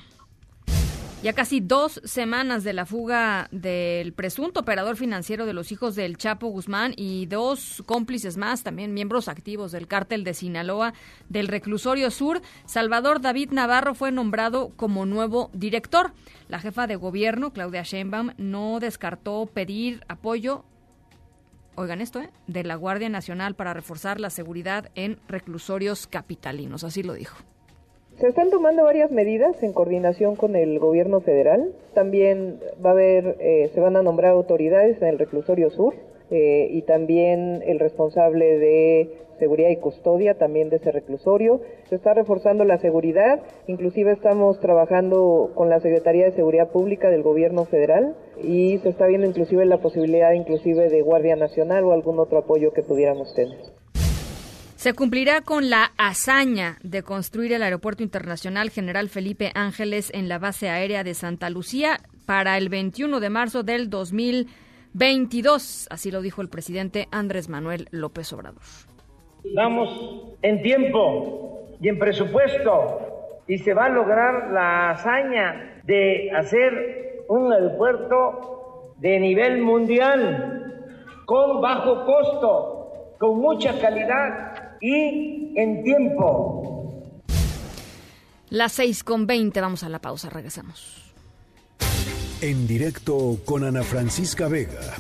Ya 1.23 1.34
casi 1.34 1.61
dos 1.61 1.99
semanas 2.03 2.64
de 2.64 2.73
la 2.73 2.85
fuga 2.85 3.48
del 3.52 4.14
presunto 4.14 4.60
operador 4.60 4.98
financiero 4.98 5.48
de 5.48 5.53
los 5.53 5.72
hijos 5.72 5.95
del 5.95 6.15
Chapo 6.15 6.48
Guzmán 6.48 6.94
y 6.95 7.26
dos 7.26 7.81
cómplices 7.88 8.38
más, 8.38 8.61
también 8.61 8.94
miembros 8.94 9.27
activos 9.27 9.72
del 9.72 9.88
cártel 9.88 10.23
de 10.23 10.35
Sinaloa 10.35 10.94
del 11.27 11.48
reclusorio 11.48 12.11
sur, 12.11 12.44
Salvador 12.65 13.19
David 13.19 13.49
Navarro 13.49 13.95
fue 13.95 14.11
nombrado 14.11 14.69
como 14.76 15.07
nuevo 15.07 15.49
director. 15.53 16.14
La 16.49 16.60
jefa 16.60 16.85
de 16.85 16.98
gobierno, 16.98 17.52
Claudia 17.52 17.81
Sheinbaum, 17.81 18.34
no 18.38 18.80
descartó 18.80 19.48
pedir 19.48 20.06
apoyo 20.07 20.65
oigan 21.73 22.02
esto, 22.02 22.22
¿eh? 22.22 22.30
de 22.45 22.64
la 22.64 22.76
Guardia 22.76 23.10
Nacional 23.10 23.56
para 23.56 23.73
reforzar 23.73 24.19
la 24.19 24.30
seguridad 24.30 24.91
en 24.95 25.19
reclusorios 25.27 26.07
capitalinos, 26.07 26.84
así 26.84 27.02
lo 27.03 27.14
dijo. 27.14 27.38
Se 28.19 28.27
están 28.27 28.49
tomando 28.49 28.84
varias 28.84 29.11
medidas 29.11 29.61
en 29.61 29.73
coordinación 29.73 30.35
con 30.35 30.56
el 30.56 30.80
gobierno 30.80 31.22
federal. 31.22 31.76
También 31.94 32.60
va 32.84 32.89
a 32.89 32.94
haber, 32.94 33.38
eh, 33.39 33.69
se 33.76 33.80
van 33.80 33.95
a 33.95 34.02
nombrar 34.02 34.31
autoridades 34.31 34.99
en 35.03 35.10
el 35.10 35.19
reclusorio 35.19 35.69
sur 35.69 35.94
eh, 36.31 36.68
y 36.72 36.81
también 36.81 37.61
el 37.64 37.77
responsable 37.77 38.57
de 38.57 39.27
seguridad 39.38 39.69
y 39.69 39.76
custodia 39.76 40.34
también 40.34 40.72
de 40.72 40.77
ese 40.77 40.91
reclusorio. 40.91 41.61
Se 41.89 41.95
está 41.95 42.15
reforzando 42.15 42.64
la 42.64 42.80
seguridad, 42.80 43.39
inclusive 43.68 44.14
estamos 44.14 44.60
trabajando 44.61 45.52
con 45.53 45.69
la 45.69 45.80
Secretaría 45.80 46.26
de 46.26 46.31
Seguridad 46.31 46.72
Pública 46.72 47.11
del 47.11 47.22
Gobierno 47.22 47.65
Federal 47.65 48.15
y 48.41 48.80
se 48.80 48.89
está 48.89 49.06
viendo 49.06 49.27
inclusive 49.27 49.64
la 49.68 49.77
posibilidad 49.77 50.31
inclusive 50.31 50.89
de 50.89 51.03
Guardia 51.03 51.35
Nacional 51.35 51.84
o 51.84 51.91
algún 51.91 52.19
otro 52.19 52.39
apoyo 52.39 52.73
que 52.73 52.81
pudiéramos 52.81 53.31
tener. 53.35 53.77
Se 54.78 54.94
cumplirá 54.94 55.41
con 55.41 55.70
la 55.72 55.91
hazaña 55.98 56.78
de 56.84 57.02
construir 57.02 57.52
el 57.52 57.64
Aeropuerto 57.64 58.04
Internacional 58.04 58.70
General 58.70 59.10
Felipe 59.10 59.52
Ángeles 59.56 60.12
en 60.14 60.30
la 60.30 60.38
base 60.38 60.70
aérea 60.70 61.04
de 61.04 61.16
Santa 61.16 61.49
Lucía 61.49 61.98
para 62.28 62.60
el 62.60 62.70
21 62.70 63.20
de 63.20 63.30
marzo 63.32 63.64
del 63.64 63.90
2022, 63.90 65.88
así 65.90 66.12
lo 66.12 66.22
dijo 66.22 66.44
el 66.44 66.49
presidente 66.49 67.08
Andrés 67.12 67.49
Manuel 67.49 67.88
López 67.90 68.32
Obrador. 68.34 68.62
Vamos 69.56 70.36
en 70.44 70.62
tiempo 70.62 71.78
y 71.82 71.90
en 71.90 71.98
presupuesto 71.98 72.99
y 73.48 73.58
se 73.58 73.74
va 73.74 73.86
a 73.86 73.90
lograr 73.90 74.52
la 74.52 74.91
hazaña 74.91 75.82
de 75.86 76.30
hacer 76.38 77.24
un 77.30 77.52
aeropuerto 77.52 78.94
de 78.99 79.20
nivel 79.20 79.60
mundial 79.60 80.86
con 81.26 81.62
bajo 81.62 82.06
costo, 82.06 83.16
con 83.18 83.40
mucha 83.40 83.80
calidad 83.82 84.57
y 84.82 85.54
en 85.56 85.84
tiempo. 85.84 87.24
Las 88.49 88.74
seis 88.74 89.04
con 89.04 89.28
veinte, 89.28 89.60
vamos 89.60 89.84
a 89.84 89.90
la 89.90 89.99
pausa, 89.99 90.30
regresamos. 90.30 91.04
En 92.41 92.68
directo 92.68 93.40
con 93.45 93.64
Ana 93.64 93.84
Francisca 93.84 94.48
Vega 94.48 94.94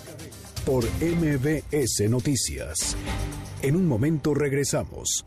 por 0.65 0.83
MBS 0.83 2.09
Noticias. 2.09 2.97
En 3.61 3.75
un 3.75 3.87
momento 3.87 4.33
regresamos. 4.33 5.23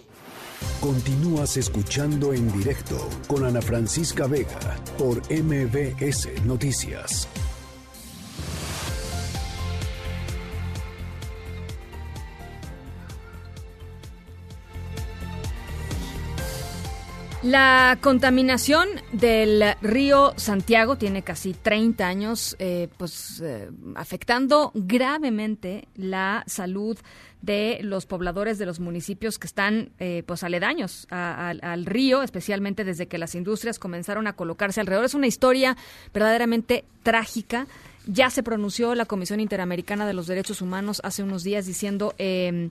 Continúas 0.81 1.57
escuchando 1.57 2.35
en 2.35 2.53
directo 2.53 3.09
con 3.27 3.45
Ana 3.45 3.63
Francisca 3.63 4.27
Vega 4.27 4.77
por 4.99 5.23
MBS 5.31 6.45
Noticias. 6.45 7.29
La 17.43 17.97
contaminación 18.03 18.87
del 19.13 19.65
río 19.81 20.35
Santiago 20.37 20.97
tiene 20.97 21.23
casi 21.23 21.55
30 21.55 22.07
años, 22.07 22.55
eh, 22.59 22.89
pues 22.99 23.41
eh, 23.43 23.71
afectando 23.95 24.73
gravemente 24.75 25.89
la 25.95 26.45
salud 26.47 26.99
de 27.41 27.79
los 27.81 28.05
pobladores 28.05 28.59
de 28.59 28.67
los 28.67 28.79
municipios 28.79 29.39
que 29.39 29.47
están 29.47 29.93
eh, 29.99 30.23
pues 30.27 30.45
aledaños 30.45 31.07
al 31.09 31.87
río, 31.87 32.23
especialmente 32.23 32.85
desde 32.85 33.09
que 33.09 33.17
las 33.17 33.35
industrias 33.35 33.79
comenzaron 33.79 34.27
a 34.27 34.35
colocarse 34.35 34.81
alrededor. 34.81 35.07
Es 35.07 35.15
una 35.15 35.27
historia 35.27 35.79
verdaderamente 36.13 36.85
trágica. 37.03 37.67
Ya 38.13 38.29
se 38.29 38.43
pronunció 38.43 38.97
la 38.97 39.07
Comisión 39.07 39.39
Interamericana 39.39 40.05
de 40.05 40.15
los 40.15 40.27
Derechos 40.27 40.61
Humanos 40.61 41.01
hace 41.05 41.23
unos 41.23 41.45
días 41.45 41.65
diciendo 41.65 42.13
eh, 42.19 42.71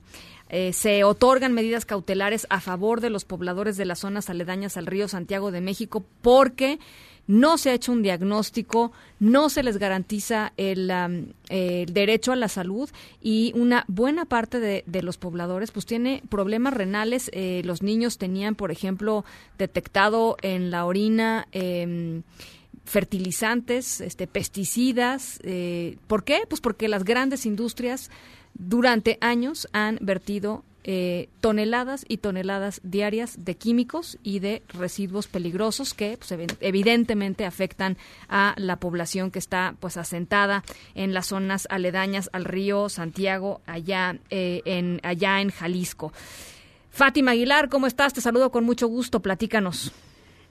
eh, 0.50 0.74
se 0.74 1.02
otorgan 1.02 1.54
medidas 1.54 1.86
cautelares 1.86 2.46
a 2.50 2.60
favor 2.60 3.00
de 3.00 3.08
los 3.08 3.24
pobladores 3.24 3.78
de 3.78 3.86
las 3.86 4.00
zonas 4.00 4.28
aledañas 4.28 4.76
al 4.76 4.84
río 4.84 5.08
Santiago 5.08 5.50
de 5.50 5.62
México 5.62 6.04
porque 6.20 6.78
no 7.26 7.56
se 7.56 7.70
ha 7.70 7.74
hecho 7.74 7.92
un 7.92 8.02
diagnóstico, 8.02 8.92
no 9.18 9.48
se 9.48 9.62
les 9.62 9.78
garantiza 9.78 10.52
el, 10.58 10.92
derecho 11.48 12.32
a 12.32 12.36
la 12.36 12.48
salud 12.48 12.90
y 13.22 13.52
una 13.54 13.84
buena 13.88 14.26
parte 14.26 14.60
de, 14.60 15.02
los 15.02 15.16
pobladores 15.16 15.70
pues 15.70 15.86
tiene 15.86 16.22
problemas 16.28 16.74
renales. 16.74 17.30
Eh, 17.32 17.62
los 17.64 17.82
niños 17.82 18.18
tenían, 18.18 18.56
por 18.56 18.70
ejemplo, 18.70 19.24
detectado 19.56 20.36
en 20.42 20.70
la 20.70 20.84
orina 20.84 21.46
em, 21.52 22.24
fertilizantes, 22.84 24.00
este, 24.00 24.26
pesticidas. 24.26 25.38
Eh, 25.42 25.96
¿Por 26.06 26.24
qué? 26.24 26.42
Pues 26.48 26.60
porque 26.60 26.88
las 26.88 27.04
grandes 27.04 27.46
industrias 27.46 28.10
durante 28.54 29.18
años 29.20 29.68
han 29.72 29.98
vertido 30.00 30.64
eh, 30.82 31.28
toneladas 31.42 32.06
y 32.08 32.16
toneladas 32.16 32.80
diarias 32.82 33.36
de 33.44 33.54
químicos 33.54 34.18
y 34.22 34.38
de 34.38 34.62
residuos 34.68 35.28
peligrosos 35.28 35.92
que 35.92 36.16
pues, 36.16 36.32
evidentemente 36.60 37.44
afectan 37.44 37.98
a 38.30 38.54
la 38.56 38.76
población 38.76 39.30
que 39.30 39.38
está 39.38 39.74
pues 39.78 39.98
asentada 39.98 40.64
en 40.94 41.12
las 41.12 41.26
zonas 41.26 41.68
aledañas 41.70 42.30
al 42.32 42.46
río 42.46 42.88
Santiago 42.88 43.60
allá 43.66 44.16
eh, 44.30 44.62
en 44.64 45.00
allá 45.02 45.42
en 45.42 45.50
Jalisco. 45.50 46.14
Fátima 46.90 47.32
Aguilar, 47.32 47.68
¿cómo 47.68 47.86
estás? 47.86 48.14
Te 48.14 48.22
saludo 48.22 48.50
con 48.50 48.64
mucho 48.64 48.88
gusto. 48.88 49.20
Platícanos. 49.20 49.92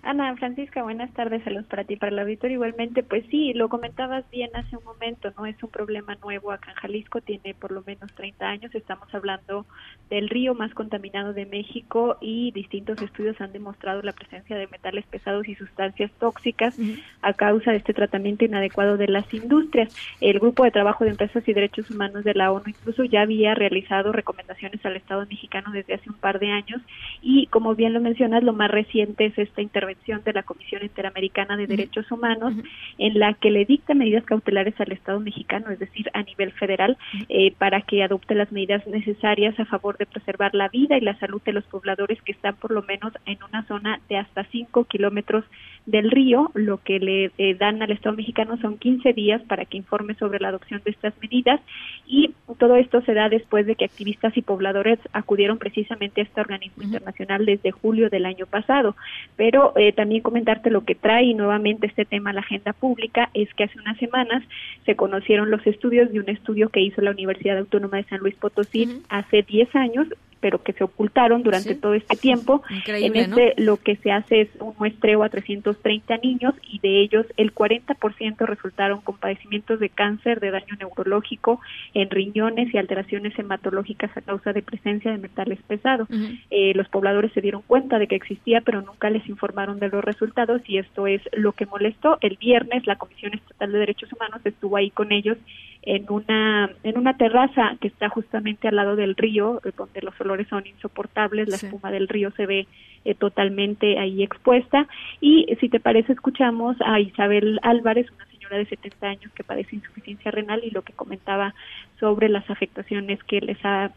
Ana 0.10 0.36
Francisca, 0.38 0.82
buenas 0.82 1.14
tardes, 1.14 1.44
saludos 1.44 1.68
para 1.68 1.84
ti, 1.84 1.96
para 1.96 2.12
el 2.12 2.18
auditorio. 2.18 2.56
Igualmente, 2.56 3.04
pues 3.04 3.24
sí, 3.30 3.54
lo 3.54 3.70
comentabas 3.70 4.28
bien 4.32 4.50
hace 4.56 4.76
un 4.76 4.84
momento, 4.84 5.32
no 5.38 5.46
es 5.46 5.62
un 5.62 5.70
problema 5.70 6.16
nuevo 6.16 6.52
acá 6.52 6.72
en 6.72 6.78
Jalisco, 6.78 7.22
tiene 7.22 7.54
por 7.54 7.72
lo 7.72 7.84
menos 7.84 8.12
30 8.16 8.44
años, 8.44 8.74
estamos 8.74 9.14
hablando 9.14 9.68
del 10.10 10.28
río 10.28 10.56
más 10.56 10.74
contaminado 10.74 11.34
de 11.34 11.46
México 11.46 12.18
y 12.22 12.50
distintos 12.54 13.00
estudios 13.04 13.40
han 13.40 13.52
demostrado 13.52 14.02
la 14.02 14.14
presencia 14.14 14.58
de 14.58 14.66
metales 14.66 15.06
pesados 15.06 15.48
y 15.48 15.54
sustancias 15.54 16.10
tóxicas 16.20 16.76
a 17.22 17.34
causa 17.34 17.70
de 17.70 17.78
este 17.78 17.94
tratamiento 17.94 18.46
inadecuado 18.46 18.98
de 18.98 19.10
las 19.10 19.32
industrias. 19.32 19.96
El 20.22 20.40
Grupo 20.40 20.64
de 20.64 20.72
Trabajo 20.72 21.04
de 21.04 21.12
Empresas 21.12 21.48
y 21.48 21.54
Derechos 21.54 21.92
Humanos 21.92 22.24
de 22.24 22.34
la 22.34 22.52
ONU 22.52 22.64
incluso 22.66 23.04
ya 23.04 23.22
había 23.22 23.54
realizado 23.54 24.12
recomendaciones 24.12 24.84
al 24.84 24.96
Estado 24.96 25.28
mexicano 25.28 25.72
desde 25.72 25.94
hace 25.94 26.10
un 26.10 26.18
par 26.18 26.40
de 26.40 26.50
años 26.50 26.82
y, 27.22 27.46
como 27.46 27.76
bien 27.76 27.94
lo 27.94 28.02
mencionas, 28.02 28.42
lo 28.42 28.54
más 28.54 28.72
reciente 28.72 29.28
es 29.28 29.38
esta 29.38 29.62
intervención 29.62 29.99
de 30.00 30.34
la 30.34 30.44
Comisión 30.44 30.82
Interamericana 30.82 31.56
de 31.56 31.68
Derechos 31.68 32.12
Humanos, 32.12 32.54
en 32.98 33.20
la 33.20 33.34
que 33.34 33.52
le 33.52 33.66
dicta 33.66 33.94
medidas 33.94 34.24
cautelares 34.24 34.74
al 34.80 34.92
Estado 34.92 35.20
mexicano, 35.20 35.70
es 35.70 35.78
decir, 35.78 36.10
a 36.14 36.24
nivel 36.24 36.52
federal, 36.54 36.98
eh, 37.28 37.54
para 37.58 37.82
que 37.82 38.02
adopte 38.02 38.34
las 38.34 38.52
medidas 38.52 38.86
necesarias 38.88 39.60
a 39.60 39.66
favor 39.66 39.98
de 39.98 40.08
preservar 40.08 40.56
la 40.56 40.70
vida 40.70 40.98
y 40.98 41.02
la 41.02 41.20
salud 41.20 41.42
de 41.44 41.54
los 41.54 41.64
pobladores 41.66 42.20
que 42.24 42.32
están 42.32 42.56
por 42.56 42.72
lo 42.72 42.82
menos 42.82 43.14
en 43.26 43.38
una 43.44 43.64
zona 43.66 44.00
de 44.10 44.18
hasta 44.18 44.46
5 44.46 44.86
kilómetros 44.86 45.44
del 45.86 46.12
río. 46.12 46.52
Lo 46.54 46.78
que 46.78 47.00
le 47.00 47.32
eh, 47.38 47.56
dan 47.56 47.82
al 47.82 47.92
Estado 47.92 48.16
mexicano 48.16 48.58
son 48.62 48.78
15 48.78 49.14
días 49.14 49.42
para 49.44 49.66
que 49.66 49.78
informe 49.78 50.16
sobre 50.16 50.40
la 50.40 50.50
adopción 50.50 50.82
de 50.84 50.92
estas 50.92 51.14
medidas. 51.22 51.62
Y 52.08 52.34
todo 52.58 52.76
esto 52.76 53.02
se 53.02 53.14
da 53.14 53.30
después 53.30 53.66
de 53.66 53.76
que 53.76 53.86
activistas 53.86 54.36
y 54.38 54.42
pobladores 54.42 55.00
acudieron 55.14 55.58
precisamente 55.58 56.22
a 56.22 56.24
este 56.24 56.42
organismo 56.42 56.84
internacional 56.84 57.46
desde 57.46 57.72
julio 57.72 58.10
del 58.10 58.26
año 58.26 58.46
pasado. 58.46 58.96
Pero 59.36 59.74
eh, 59.80 59.94
también 59.94 60.22
comentarte 60.22 60.70
lo 60.70 60.84
que 60.84 60.94
trae 60.94 61.34
nuevamente 61.34 61.88
este 61.88 62.04
tema 62.04 62.32
a 62.32 62.34
la 62.34 62.42
agenda 62.42 62.74
pública 62.74 63.30
es 63.34 63.48
que 63.54 63.64
hace 63.64 63.80
unas 63.80 63.98
semanas 63.98 64.44
se 64.86 64.98
conocieron 64.98 65.50
los 65.50 65.66
estudios 65.66 66.12
de 66.12 66.20
un 66.20 66.28
estudio 66.28 66.68
que 66.68 66.82
hizo 66.82 67.00
la 67.02 67.12
Universidad 67.12 67.58
Autónoma 67.58 67.96
de 67.96 68.04
San 68.04 68.20
Luis 68.20 68.36
Potosí 68.36 69.02
hace 69.08 69.42
10 69.42 69.74
años 69.78 70.08
pero 70.40 70.62
que 70.64 70.74
se 70.74 70.84
ocultaron 70.84 71.44
durante 71.44 71.76
todo 71.76 71.94
este 71.94 72.16
tiempo. 72.16 72.64
en 72.88 73.16
este 73.16 73.54
lo 73.58 73.78
que 73.78 73.96
se 73.98 74.12
hace 74.12 74.42
es 74.42 74.50
un 74.60 74.74
muestreo 74.78 75.24
a 75.24 75.30
330 75.30 76.18
niños 76.18 76.54
y 76.68 76.80
de 76.80 77.02
ellos 77.02 77.26
el 77.38 77.54
40% 77.54 78.46
resultaron 78.46 79.02
con 79.02 79.18
padecimientos 79.18 79.80
de 79.80 79.90
cáncer, 79.90 80.40
de 80.40 80.52
daño 80.52 80.76
neurológico, 80.80 81.60
en 81.94 82.10
riñones 82.10 82.74
y 82.74 82.78
alteraciones 82.78 83.38
hematológicas 83.38 84.16
a 84.16 84.22
causa 84.22 84.54
de 84.54 84.62
presencia 84.62 85.12
de 85.12 85.18
metales 85.18 85.60
pesados. 85.68 86.08
Eh, 86.50 86.74
los 86.76 86.88
pobladores 86.90 87.32
se 87.34 87.42
dieron 87.42 87.62
cuenta 87.62 88.00
de 88.00 88.08
que 88.08 88.16
existía, 88.16 88.62
pero 88.62 88.82
nunca 88.82 89.10
les 89.10 89.28
informaron 89.28 89.80
de 89.80 89.90
los 89.90 90.04
resultados 90.04 90.62
y 90.68 90.78
esto 90.78 91.08
es 91.08 91.22
lo 91.34 91.54
que 91.54 91.66
molestó. 91.66 92.18
El 92.22 92.38
viernes 92.38 92.88
la 92.88 92.98
Comisión 92.98 93.34
Estatal 93.34 93.72
de 93.72 93.80
Derechos 93.80 94.12
Humanos 94.14 94.42
estuvo 94.44 94.78
ahí 94.78 94.90
con 94.90 95.12
ellos 95.12 95.38
en 95.82 96.06
una 96.10 96.70
en 96.84 96.98
una 96.98 97.16
terraza 97.16 97.78
que 97.80 97.88
está 97.88 98.10
justamente 98.10 98.68
al 98.68 98.76
lado 98.76 98.96
del 98.96 99.16
río 99.16 99.62
eh, 99.64 99.72
donde 99.78 100.02
los 100.02 100.14
olores 100.30 100.48
son 100.48 100.66
insoportables 100.68 101.50
la 101.50 101.56
espuma 101.56 101.92
del 101.92 102.08
río 102.08 102.32
se 102.32 102.46
ve 102.46 102.68
eh, 103.06 103.16
totalmente 103.16 103.98
ahí 103.98 104.24
expuesta 104.24 104.88
y 105.22 105.48
si 105.60 105.70
te 105.70 105.80
parece 105.80 106.14
escuchamos 106.14 106.78
a 106.86 107.00
Isabel 107.00 107.60
Álvarez 107.64 108.10
una 108.12 108.26
señora 108.28 108.58
de 108.58 108.66
70 108.66 109.08
años 109.08 109.32
que 109.34 109.44
padece 109.44 109.76
insuficiencia 109.76 110.32
renal 110.32 110.64
y 110.64 110.72
lo 110.72 110.82
que 110.82 110.94
comentaba 110.94 111.54
sobre 112.00 112.30
las 112.30 112.50
afectaciones 112.50 113.24
que 113.24 113.42
les 113.42 113.58
ha 113.64 113.92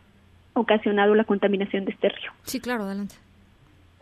ocasionado 0.55 1.15
la 1.15 1.25
contaminación 1.25 1.85
de 1.85 1.93
este 1.93 2.09
río. 2.09 2.31
Sí, 2.43 2.61
claro, 2.61 2.85
adelante. 2.85 3.15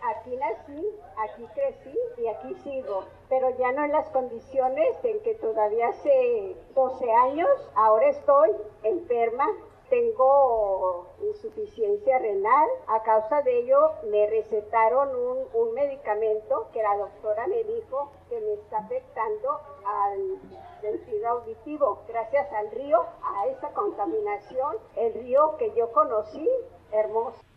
Aquí 0.01 0.31
nací, 0.31 0.83
aquí 1.29 1.43
crecí 1.55 1.99
y 2.19 2.27
aquí 2.27 2.55
sigo, 2.65 3.07
pero 3.29 3.57
ya 3.59 3.71
no 3.73 3.85
en 3.85 3.93
las 3.93 4.09
condiciones 4.09 4.89
en 5.05 5.23
que 5.23 5.35
todavía 5.35 5.89
hace 5.89 6.57
12 6.75 7.05
años, 7.29 7.49
ahora 7.77 8.09
estoy 8.09 8.51
enferma, 8.83 9.45
tengo 9.91 11.07
insuficiencia 11.21 12.19
renal, 12.19 12.69
a 12.87 13.03
causa 13.03 13.43
de 13.43 13.59
ello 13.59 13.93
me 14.11 14.27
recetaron 14.29 15.15
un, 15.15 15.39
un 15.53 15.75
medicamento 15.75 16.69
que 16.73 16.83
la 16.83 16.97
doctora 16.97 17.47
me 17.49 17.63
dijo 17.65 18.11
que 18.29 18.41
me 18.41 18.55
está 18.55 18.79
afectando 18.79 19.61
al 19.85 20.39
sentido 20.81 21.29
auditivo, 21.29 21.99
gracias 22.09 22.51
al 22.53 22.71
río, 22.71 23.05
a 23.23 23.47
esa 23.49 23.69
contaminación, 23.75 24.77
el 24.97 25.13
río 25.15 25.57
que 25.59 25.73
yo 25.75 25.93
conocí, 25.93 26.49
hermoso. 26.93 27.50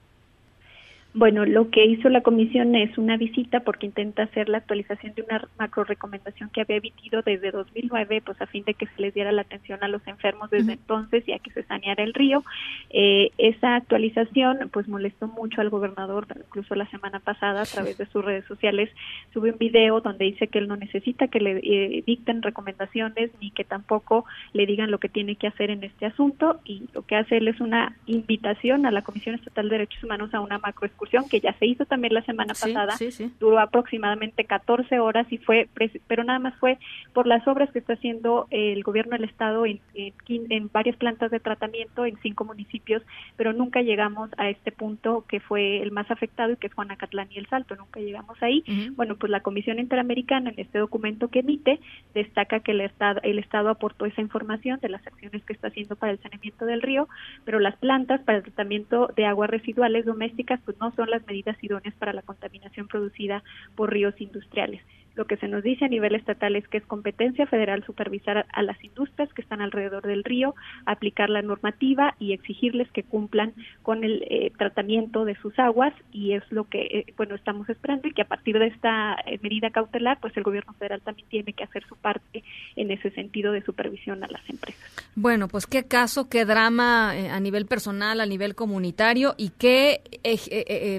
Bueno, 1.15 1.45
lo 1.45 1.69
que 1.69 1.85
hizo 1.85 2.09
la 2.09 2.21
comisión 2.21 2.75
es 2.75 2.97
una 2.97 3.17
visita 3.17 3.59
porque 3.59 3.85
intenta 3.85 4.23
hacer 4.23 4.49
la 4.49 4.57
actualización 4.57 5.13
de 5.13 5.21
una 5.21 5.47
macro 5.59 5.83
recomendación 5.83 6.49
que 6.49 6.61
había 6.61 6.77
emitido 6.77 7.21
desde 7.21 7.51
2009, 7.51 8.23
pues 8.25 8.41
a 8.41 8.47
fin 8.47 8.63
de 8.63 8.73
que 8.73 8.87
se 8.87 8.99
les 8.99 9.13
diera 9.13 9.31
la 9.31 9.43
atención 9.43 9.83
a 9.83 9.87
los 9.87 10.05
enfermos 10.07 10.49
desde 10.49 10.73
entonces 10.73 11.23
y 11.27 11.33
a 11.33 11.37
que 11.37 11.51
se 11.51 11.61
saneara 11.63 12.03
el 12.03 12.15
río. 12.15 12.43
Eh, 12.89 13.29
esa 13.37 13.75
actualización, 13.75 14.69
pues 14.71 14.87
molestó 14.87 15.27
mucho 15.27 15.61
al 15.61 15.69
gobernador, 15.69 16.25
incluso 16.35 16.73
la 16.73 16.87
semana 16.87 17.19
pasada 17.19 17.61
a 17.61 17.65
través 17.65 17.95
de 17.99 18.07
sus 18.07 18.25
redes 18.25 18.45
sociales 18.45 18.89
sube 19.33 19.51
un 19.51 19.59
video 19.59 20.01
donde 20.01 20.25
dice 20.25 20.47
que 20.47 20.57
él 20.57 20.67
no 20.67 20.77
necesita 20.77 21.27
que 21.27 21.39
le 21.39 21.59
eh, 21.63 22.03
dicten 22.07 22.41
recomendaciones 22.41 23.29
ni 23.39 23.51
que 23.51 23.63
tampoco 23.63 24.25
le 24.53 24.65
digan 24.65 24.89
lo 24.89 24.97
que 24.97 25.09
tiene 25.09 25.35
que 25.35 25.45
hacer 25.45 25.69
en 25.69 25.83
este 25.83 26.07
asunto 26.07 26.59
y 26.65 26.85
lo 26.93 27.03
que 27.03 27.17
hace 27.17 27.37
él 27.37 27.47
es 27.49 27.61
una 27.61 27.95
invitación 28.07 28.87
a 28.87 28.91
la 28.91 29.03
Comisión 29.03 29.35
Estatal 29.35 29.69
de 29.69 29.75
Derechos 29.75 30.03
Humanos 30.03 30.33
a 30.33 30.41
una 30.41 30.57
macro 30.57 30.87
que 31.29 31.39
ya 31.39 31.53
se 31.59 31.65
hizo 31.65 31.85
también 31.85 32.13
la 32.13 32.23
semana 32.23 32.53
pasada, 32.53 32.95
duró 33.39 33.59
aproximadamente 33.59 34.45
14 34.45 34.99
horas 34.99 35.27
y 35.31 35.37
fue, 35.37 35.69
pero 36.07 36.23
nada 36.23 36.39
más 36.39 36.55
fue 36.59 36.77
por 37.13 37.27
las 37.27 37.47
obras 37.47 37.71
que 37.71 37.79
está 37.79 37.93
haciendo 37.93 38.47
el 38.49 38.83
gobierno 38.83 39.11
del 39.11 39.25
estado 39.25 39.65
en, 39.65 39.79
en, 39.95 40.69
varias 40.71 40.95
plantas 40.97 41.31
de 41.31 41.39
tratamiento 41.39 42.05
en 42.05 42.17
cinco 42.21 42.45
municipios, 42.45 43.03
pero 43.35 43.53
nunca 43.53 43.81
llegamos 43.81 44.29
a 44.37 44.49
este 44.49 44.71
punto 44.71 45.25
que 45.27 45.39
fue 45.39 45.81
el 45.81 45.91
más 45.91 46.09
afectado 46.09 46.53
y 46.53 46.57
que 46.57 46.67
es 46.67 46.73
Juanacatlán 46.73 47.27
y 47.31 47.37
El 47.37 47.47
Salto, 47.47 47.75
nunca 47.75 47.99
llegamos 47.99 48.41
ahí. 48.41 48.63
Bueno, 48.95 49.15
pues 49.15 49.31
la 49.31 49.41
Comisión 49.41 49.79
Interamericana 49.79 50.49
en 50.49 50.59
este 50.59 50.79
documento 50.79 51.27
que 51.27 51.39
emite 51.39 51.79
destaca 52.13 52.61
que 52.61 52.71
el 52.71 52.81
estado, 52.81 53.19
el 53.23 53.39
estado 53.39 53.69
aportó 53.69 54.05
esa 54.05 54.21
información 54.21 54.79
de 54.81 54.89
las 54.89 55.05
acciones 55.05 55.43
que 55.43 55.53
está 55.53 55.67
haciendo 55.67 55.95
para 55.95 56.13
el 56.13 56.19
saneamiento 56.19 56.65
del 56.65 56.81
río, 56.81 57.07
pero 57.45 57.59
las 57.59 57.75
plantas 57.77 58.21
para 58.21 58.39
el 58.39 58.43
tratamiento 58.43 59.11
de 59.15 59.25
aguas 59.25 59.49
residuales 59.49 60.05
domésticas 60.05 60.59
pues 60.65 60.77
no 60.79 60.92
son 60.95 61.09
las 61.09 61.25
medidas 61.25 61.57
idóneas 61.61 61.95
para 61.95 62.13
la 62.13 62.21
contaminación 62.21 62.87
producida 62.87 63.43
por 63.75 63.91
ríos 63.91 64.19
industriales. 64.19 64.81
Lo 65.15 65.25
que 65.25 65.37
se 65.37 65.47
nos 65.47 65.63
dice 65.63 65.85
a 65.85 65.87
nivel 65.87 66.15
estatal 66.15 66.55
es 66.55 66.67
que 66.67 66.77
es 66.77 66.85
competencia 66.85 67.45
federal 67.45 67.83
supervisar 67.85 68.45
a, 68.51 68.63
las 68.63 68.83
industrias 68.83 69.31
que 69.33 69.41
están 69.41 69.61
alrededor 69.61 70.05
del 70.05 70.23
río, 70.23 70.55
aplicar 70.85 71.29
la 71.29 71.41
normativa 71.41 72.15
y 72.19 72.33
exigirles 72.33 72.89
que 72.91 73.03
cumplan 73.03 73.53
con 73.83 74.03
el 74.03 74.25
eh, 74.29 74.51
tratamiento 74.57 75.25
de 75.25 75.35
sus 75.35 75.57
aguas 75.59 75.93
y 76.11 76.33
es 76.33 76.43
lo 76.49 76.65
que 76.65 76.81
eh, 76.81 77.13
bueno 77.15 77.35
estamos 77.35 77.69
esperando 77.69 78.07
y 78.07 78.13
que 78.13 78.23
a 78.23 78.27
partir 78.27 78.57
de 78.57 78.67
esta 78.67 79.15
eh, 79.25 79.39
medida 79.41 79.69
cautelar 79.69 80.19
pues 80.19 80.35
el 80.35 80.43
gobierno 80.43 80.73
federal 80.73 81.01
también 81.01 81.27
tiene 81.29 81.53
que 81.53 81.63
hacer 81.63 81.85
su 81.87 81.95
parte 81.95 82.43
en 82.75 82.91
ese 82.91 83.11
sentido 83.11 83.51
de 83.51 83.61
supervisión 83.61 84.23
a 84.23 84.27
las 84.27 84.49
empresas. 84.49 84.81
Bueno, 85.15 85.47
pues 85.47 85.67
qué 85.67 85.83
caso, 85.83 86.27
qué 86.27 86.45
drama 86.45 87.11
a 87.11 87.39
nivel 87.39 87.65
personal, 87.67 88.19
a 88.19 88.25
nivel 88.25 88.55
comunitario 88.55 89.35
y 89.37 89.49
qué 89.49 90.01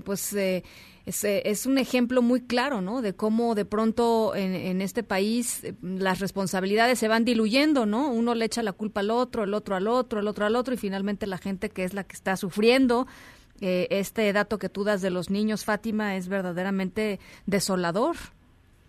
pues 0.05 0.37
eh, 1.07 1.43
es, 1.45 1.67
un 1.67 1.77
ejemplo 1.77 2.23
muy 2.23 2.41
claro, 2.41 2.81
¿no? 2.81 3.03
De 3.03 3.15
cómo 3.15 3.55
de 3.55 3.67
pronto 3.67 4.35
en, 4.35 4.81
este 4.81 5.03
país 5.03 5.63
eh, 5.63 5.75
las 5.83 6.19
responsabilidades 6.21 6.99
se 6.99 7.09
van 7.09 7.27
diluyendo, 7.27 7.85
¿no? 7.85 8.11
Uno 8.11 8.35
le 8.35 8.47
echa 8.47 8.63
la 8.63 8.73
culpa 8.73 9.01
al 9.01 9.11
otro, 9.11 9.45
el 9.45 9.53
otro 9.53 9.77
al 9.77 9.87
otro, 9.87 10.21
el 10.21 10.29
otro 10.29 10.47
al 10.47 10.57
otro, 10.57 10.73
y 10.73 10.79
finalmente 10.79 11.27
la 11.27 11.39
gente 11.39 11.69
que 11.69 11.85
es 11.85 11.93
la 11.93 12.05
que 12.05 12.15
está 12.15 12.37
sufriendo. 12.37 13.07
Eh, 13.61 13.87
este 13.91 14.33
dato 14.33 14.59
que 14.59 14.69
tú 14.69 14.83
das 14.83 15.03
de 15.03 15.11
los 15.11 15.29
niños, 15.29 15.65
Fátima, 15.65 16.17
es 16.17 16.29
verdaderamente 16.29 17.21
desolador. 17.47 18.17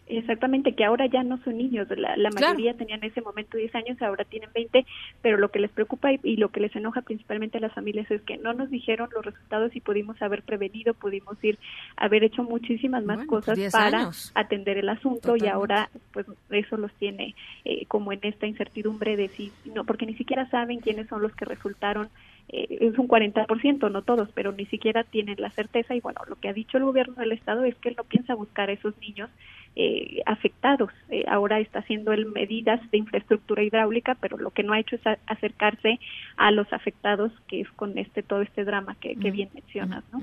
Exactamente, 0.07 0.73
que 0.73 0.85
ahora 0.85 1.07
ya 1.07 1.23
no 1.23 1.39
son 1.43 1.57
niños, 1.57 1.87
la, 1.97 2.29
mayoría 2.29 2.75
tenían 2.75 3.03
en 3.03 3.09
ese 3.09 3.21
momento 3.21 3.57
10 3.57 3.73
años, 3.73 3.99
ahora 4.03 4.23
tienen 4.23 4.51
20, 4.53 4.85
pero 5.23 5.37
lo 5.37 5.49
que 5.49 5.57
les 5.57 5.71
preocupa 5.71 6.11
y, 6.13 6.37
lo 6.37 6.49
que 6.49 6.59
les 6.59 6.75
enoja 6.75 7.01
principalmente 7.01 7.57
a 7.57 7.61
las 7.61 7.73
familias 7.73 8.09
es 8.11 8.21
que 8.21 8.37
no 8.37 8.53
nos 8.53 8.69
dijeron 8.69 9.09
los 9.15 9.25
resultados 9.25 9.75
y 9.75 9.81
pudimos 9.81 10.21
haber 10.21 10.43
prevenido, 10.43 10.93
pudimos 10.93 11.43
ir, 11.43 11.57
haber 11.97 12.23
hecho 12.23 12.43
muchísimas 12.43 13.03
más 13.03 13.25
cosas 13.25 13.57
para 13.71 14.11
atender 14.35 14.77
el 14.77 14.89
asunto 14.89 15.37
y 15.37 15.47
ahora 15.47 15.89
pues 16.13 16.27
eso 16.51 16.77
los 16.77 16.93
tiene 16.93 17.33
eh, 17.63 17.87
como 17.87 18.11
en 18.11 18.19
esta 18.21 18.45
incertidumbre 18.45 19.17
de 19.17 19.29
si, 19.29 19.51
no, 19.73 19.85
porque 19.85 20.05
ni 20.05 20.13
siquiera 20.13 20.47
saben 20.51 20.81
quiénes 20.81 21.07
son 21.07 21.23
los 21.23 21.35
que 21.35 21.45
resultaron 21.45 22.09
eh, 22.49 22.77
es 22.79 22.97
un 22.99 23.07
40%, 23.07 23.91
no 23.91 24.01
todos, 24.03 24.29
pero 24.33 24.51
ni 24.51 24.65
siquiera 24.67 25.03
tienen 25.03 25.37
la 25.39 25.49
certeza. 25.49 25.95
Y 25.95 25.99
bueno, 25.99 26.21
lo 26.27 26.35
que 26.35 26.49
ha 26.49 26.53
dicho 26.53 26.77
el 26.77 26.83
gobierno 26.83 27.15
del 27.15 27.31
estado 27.31 27.63
es 27.63 27.75
que 27.77 27.89
él 27.89 27.95
no 27.97 28.03
piensa 28.03 28.35
buscar 28.35 28.69
a 28.69 28.73
esos 28.73 28.95
niños 28.99 29.29
eh, 29.75 30.21
afectados. 30.25 30.89
Eh, 31.09 31.25
ahora 31.27 31.59
está 31.59 31.79
haciendo 31.79 32.13
el 32.13 32.25
medidas 32.27 32.79
de 32.91 32.97
infraestructura 32.97 33.63
hidráulica, 33.63 34.15
pero 34.15 34.37
lo 34.37 34.51
que 34.51 34.63
no 34.63 34.73
ha 34.73 34.79
hecho 34.79 34.95
es 34.95 35.01
acercarse 35.27 35.99
a 36.37 36.51
los 36.51 36.71
afectados, 36.71 37.31
que 37.47 37.61
es 37.61 37.69
con 37.71 37.97
este 37.97 38.23
todo 38.23 38.41
este 38.41 38.63
drama 38.63 38.95
que, 38.95 39.15
bien 39.15 39.49
mencionas. 39.53 40.03
¿no? 40.11 40.21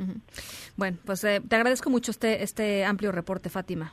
Bueno, 0.76 0.96
pues 1.04 1.22
eh, 1.24 1.40
te 1.46 1.56
agradezco 1.56 1.90
mucho 1.90 2.10
este, 2.10 2.42
este 2.42 2.84
amplio 2.84 3.12
reporte, 3.12 3.50
Fátima. 3.50 3.92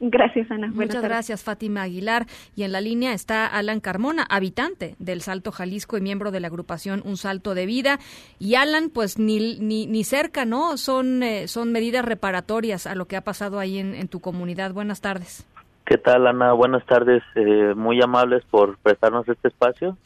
Gracias, 0.00 0.50
Ana. 0.50 0.68
Muchas 0.68 1.02
gracias, 1.02 1.44
Fátima 1.44 1.82
Aguilar. 1.82 2.24
Y 2.56 2.62
en 2.62 2.72
la 2.72 2.80
línea 2.80 3.12
está 3.12 3.46
Alan 3.46 3.80
Carmona, 3.80 4.24
habitante 4.30 4.94
del 4.98 5.20
Salto 5.20 5.52
Jalisco 5.52 5.98
y 5.98 6.00
miembro 6.00 6.30
de 6.30 6.40
la 6.40 6.46
agrupación 6.46 7.02
Un 7.04 7.18
Salto 7.18 7.54
de 7.54 7.66
Vida. 7.66 7.98
Y 8.38 8.54
Alan, 8.54 8.88
pues 8.88 9.18
ni, 9.18 9.58
ni, 9.58 9.86
ni 9.86 10.04
cerca, 10.04 10.46
¿no? 10.46 10.78
Son, 10.78 11.22
eh, 11.22 11.48
son 11.48 11.70
medidas 11.70 12.04
reparatorias 12.04 12.86
a 12.86 12.94
lo 12.94 13.04
que 13.04 13.16
ha 13.16 13.20
pasado 13.20 13.58
ahí 13.58 13.78
en, 13.78 14.08
tu 14.08 14.20
comunidad. 14.20 14.72
Buenas 14.72 15.02
tardes. 15.02 15.46
¿Qué 15.84 15.98
tal, 15.98 16.26
Ana? 16.26 16.54
Buenas 16.54 16.84
tardes. 16.86 17.22
Eh, 17.34 17.74
muy 17.76 18.00
amables 18.00 18.42
por 18.50 18.78
prestarnos 18.78 19.28
este 19.28 19.48
espacio. 19.48 19.98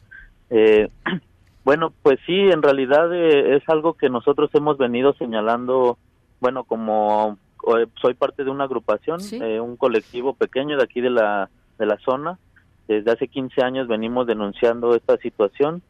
Eh, 0.49 0.89
bueno, 1.63 1.93
pues 2.01 2.19
sí, 2.25 2.33
en 2.33 2.61
realidad 2.61 3.13
es 3.15 3.63
algo 3.69 3.93
que 3.93 4.09
nosotros 4.09 4.49
hemos 4.53 4.77
venido 4.77 5.13
señalando, 5.13 5.97
bueno, 6.41 6.65
como 6.65 7.37
eh, 7.37 7.44
soy 8.01 8.13
parte 8.13 8.43
de 8.43 8.49
una 8.49 8.65
agrupación, 8.65 9.19
eh, 9.31 9.59
un 9.59 9.75
colectivo 9.75 10.33
pequeño 10.33 10.77
de 10.77 10.83
aquí 10.83 11.01
de 11.01 11.09
la, 11.09 11.49
de 11.77 11.85
la 11.85 11.97
zona. 11.97 12.37
Desde 12.87 13.11
hace 13.11 13.27
15 13.27 13.61
años 13.63 13.87
venimos 13.87 14.27
denunciando 14.27 14.95
esta 14.95 15.17
situación 15.17 15.81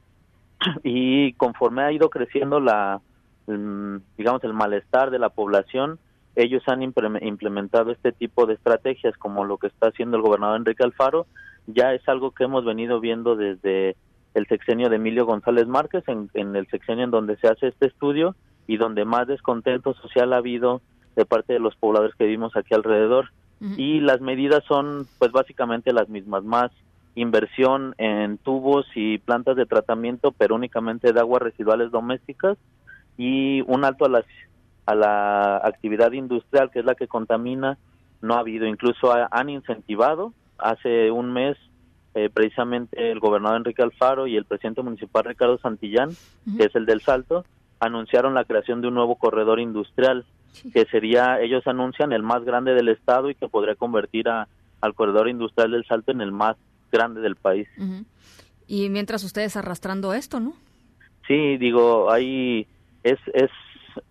y 0.83 1.33
conforme 1.33 1.83
ha 1.83 1.91
ido 1.91 2.09
creciendo 2.09 2.59
la, 2.59 3.01
digamos, 3.47 4.43
el 4.43 4.53
malestar 4.53 5.11
de 5.11 5.19
la 5.19 5.29
población, 5.29 5.99
ellos 6.35 6.63
han 6.67 6.81
implementado 6.81 7.91
este 7.91 8.11
tipo 8.11 8.45
de 8.45 8.55
estrategias 8.55 9.17
como 9.17 9.45
lo 9.45 9.57
que 9.57 9.67
está 9.67 9.87
haciendo 9.87 10.17
el 10.17 10.23
gobernador 10.23 10.57
Enrique 10.57 10.83
Alfaro. 10.83 11.27
Ya 11.67 11.93
es 11.93 12.07
algo 12.07 12.31
que 12.31 12.43
hemos 12.43 12.65
venido 12.65 12.99
viendo 12.99 13.35
desde 13.35 13.95
el 14.33 14.45
sexenio 14.47 14.89
de 14.89 14.97
Emilio 14.97 15.25
González 15.25 15.65
Márquez, 15.67 16.03
en, 16.07 16.29
en 16.33 16.55
el 16.55 16.67
sexenio 16.67 17.05
en 17.05 17.11
donde 17.11 17.37
se 17.37 17.47
hace 17.47 17.67
este 17.67 17.87
estudio 17.87 18.35
y 18.67 18.77
donde 18.77 19.05
más 19.05 19.27
descontento 19.27 19.93
social 19.93 20.33
ha 20.33 20.37
habido 20.37 20.81
de 21.15 21.25
parte 21.25 21.53
de 21.53 21.59
los 21.59 21.75
pobladores 21.75 22.15
que 22.15 22.25
vivimos 22.25 22.55
aquí 22.55 22.73
alrededor. 22.73 23.31
Y 23.77 23.99
las 24.01 24.21
medidas 24.21 24.63
son 24.65 25.07
pues 25.17 25.31
básicamente 25.31 25.91
las 25.91 26.07
mismas, 26.07 26.43
más 26.43 26.71
inversión 27.15 27.95
en 27.97 28.37
tubos 28.37 28.85
y 28.93 29.17
plantas 29.17 29.55
de 29.55 29.65
tratamiento, 29.65 30.33
pero 30.33 30.55
únicamente 30.55 31.13
de 31.13 31.19
aguas 31.19 31.41
residuales 31.41 31.89
domésticas, 31.89 32.57
y 33.17 33.61
un 33.61 33.85
alto 33.85 34.05
a 34.05 34.09
la, 34.09 34.25
a 34.85 34.95
la 34.95 35.57
actividad 35.57 36.11
industrial, 36.11 36.69
que 36.69 36.79
es 36.79 36.85
la 36.85 36.95
que 36.95 37.07
contamina, 37.07 37.77
no 38.21 38.35
ha 38.35 38.39
habido. 38.39 38.67
Incluso 38.67 39.13
han 39.31 39.49
incentivado 39.49 40.33
hace 40.57 41.09
un 41.11 41.33
mes 41.33 41.57
eh, 42.13 42.29
precisamente 42.33 43.11
el 43.11 43.19
gobernador 43.19 43.57
Enrique 43.57 43.81
Alfaro 43.81 44.27
y 44.27 44.37
el 44.37 44.45
presidente 44.45 44.81
municipal 44.81 45.23
Ricardo 45.23 45.57
Santillán, 45.57 46.11
que 46.57 46.65
es 46.65 46.75
el 46.75 46.85
del 46.85 47.01
Salto, 47.01 47.45
anunciaron 47.79 48.33
la 48.33 48.45
creación 48.45 48.81
de 48.81 48.87
un 48.87 48.95
nuevo 48.95 49.15
corredor 49.15 49.59
industrial, 49.59 50.25
que 50.73 50.85
sería, 50.85 51.41
ellos 51.41 51.65
anuncian, 51.67 52.13
el 52.13 52.23
más 52.23 52.43
grande 52.43 52.73
del 52.73 52.89
estado 52.89 53.29
y 53.29 53.35
que 53.35 53.47
podría 53.47 53.75
convertir 53.75 54.29
a, 54.29 54.47
al 54.81 54.93
corredor 54.93 55.27
industrial 55.29 55.71
del 55.71 55.85
Salto 55.85 56.11
en 56.11 56.21
el 56.21 56.31
más 56.31 56.55
grande 56.91 57.21
del 57.21 57.35
país. 57.35 57.67
Y 58.67 58.89
mientras 58.89 59.23
ustedes 59.23 59.57
arrastrando 59.57 60.13
esto, 60.13 60.39
¿no? 60.39 60.53
Sí, 61.27 61.57
digo, 61.57 62.11
ahí 62.11 62.67
es, 63.03 63.19
es 63.33 63.49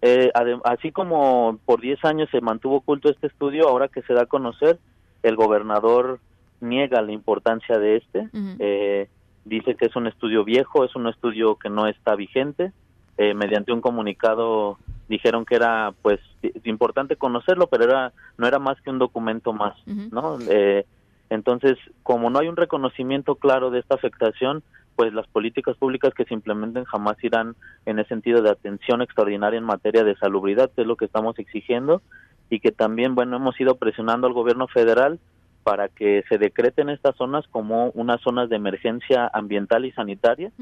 eh, 0.02 0.30
así 0.64 0.92
como 0.92 1.58
por 1.64 1.80
10 1.80 2.04
años 2.04 2.28
se 2.30 2.40
mantuvo 2.40 2.76
oculto 2.76 3.10
este 3.10 3.26
estudio, 3.26 3.68
ahora 3.68 3.88
que 3.88 4.02
se 4.02 4.14
da 4.14 4.22
a 4.22 4.26
conocer, 4.26 4.78
el 5.22 5.36
gobernador 5.36 6.20
niega 6.60 7.02
la 7.02 7.12
importancia 7.12 7.78
de 7.78 7.96
este, 7.96 8.28
eh, 8.58 9.08
dice 9.44 9.74
que 9.74 9.86
es 9.86 9.96
un 9.96 10.06
estudio 10.06 10.44
viejo, 10.44 10.84
es 10.84 10.94
un 10.96 11.08
estudio 11.08 11.56
que 11.56 11.68
no 11.68 11.86
está 11.86 12.14
vigente, 12.14 12.72
eh, 13.18 13.34
mediante 13.34 13.72
un 13.72 13.80
comunicado 13.80 14.78
dijeron 15.08 15.44
que 15.44 15.56
era 15.56 15.92
pues 16.02 16.20
importante 16.64 17.16
conocerlo, 17.16 17.66
pero 17.68 17.84
era 17.84 18.12
no 18.38 18.46
era 18.46 18.58
más 18.58 18.80
que 18.80 18.90
un 18.90 18.98
documento 18.98 19.52
más, 19.52 19.74
¿no? 19.86 20.38
Eh, 20.48 20.84
entonces, 21.30 21.78
como 22.02 22.30
no 22.30 22.38
hay 22.38 22.48
un 22.48 22.56
reconocimiento 22.56 23.36
claro 23.36 23.70
de 23.70 23.80
esta 23.80 23.94
afectación, 23.94 24.62
pues 24.96 25.12
las 25.12 25.26
políticas 25.26 25.76
públicas 25.76 26.14
que 26.14 26.24
se 26.24 26.34
implementen 26.34 26.84
jamás 26.84 27.22
irán 27.22 27.56
en 27.86 27.98
el 27.98 28.06
sentido 28.06 28.42
de 28.42 28.50
atención 28.50 29.02
extraordinaria 29.02 29.58
en 29.58 29.64
materia 29.64 30.04
de 30.04 30.16
salubridad, 30.16 30.70
que 30.70 30.82
es 30.82 30.86
lo 30.86 30.96
que 30.96 31.06
estamos 31.06 31.38
exigiendo, 31.38 32.02
y 32.50 32.60
que 32.60 32.72
también, 32.72 33.14
bueno, 33.14 33.36
hemos 33.36 33.58
ido 33.60 33.76
presionando 33.76 34.26
al 34.26 34.32
gobierno 34.32 34.68
federal 34.68 35.18
para 35.64 35.88
que 35.88 36.22
se 36.28 36.38
decreten 36.38 36.90
estas 36.90 37.16
zonas 37.16 37.46
como 37.50 37.88
unas 37.90 38.20
zonas 38.20 38.48
de 38.50 38.56
emergencia 38.56 39.30
ambiental 39.32 39.86
y 39.86 39.92
sanitaria. 39.92 40.52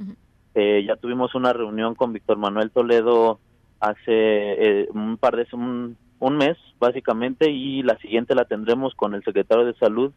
Eh, 0.55 0.85
ya 0.87 0.97
tuvimos 0.97 1.35
una 1.35 1.53
reunión 1.53 1.95
con 1.95 2.13
Víctor 2.13 2.39
Manuel 2.39 2.71
Toledo 2.71 3.41
hace 3.81 4.03
eh, 4.07 4.89
un 4.93 5.17
par 5.17 5.37
de 5.37 5.47
un, 5.53 5.97
un 6.19 6.37
mes 6.37 6.57
básicamente 6.79 7.51
y 7.51 7.83
la 7.83 7.97
siguiente 7.99 8.35
la 8.35 8.45
tendremos 8.45 8.95
con 8.95 9.15
el 9.15 9.25
secretario 9.25 9.65
de 9.65 9.75
salud 9.75 10.13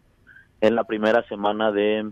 en 0.62 0.76
la 0.76 0.84
primera 0.84 1.28
semana 1.28 1.72
de 1.72 2.12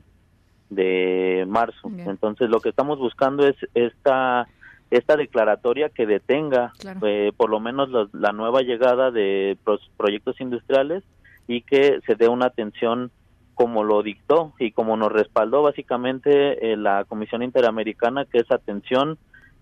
de 0.69 1.45
marzo. 1.47 1.91
Entonces 1.97 2.49
lo 2.49 2.59
que 2.59 2.69
estamos 2.69 2.99
buscando 2.99 3.47
es 3.47 3.55
esta 3.73 4.47
esta 4.91 5.15
declaratoria 5.15 5.89
que 5.89 6.05
detenga 6.05 6.71
eh, 7.03 7.31
por 7.35 7.49
lo 7.49 7.59
menos 7.59 7.89
la, 7.89 8.07
la 8.13 8.31
nueva 8.31 8.61
llegada 8.61 9.09
de 9.09 9.57
proyectos 9.97 10.39
industriales 10.39 11.03
y 11.47 11.61
que 11.61 11.99
se 12.05 12.15
dé 12.15 12.27
una 12.27 12.45
atención 12.45 13.09
como 13.55 13.83
lo 13.83 14.01
dictó 14.03 14.53
y 14.59 14.71
como 14.71 14.97
nos 14.97 15.11
respaldó 15.11 15.61
básicamente 15.61 16.71
eh, 16.71 16.77
la 16.77 17.05
Comisión 17.05 17.43
Interamericana, 17.43 18.25
que 18.25 18.39
es 18.39 18.51
atención 18.51 19.17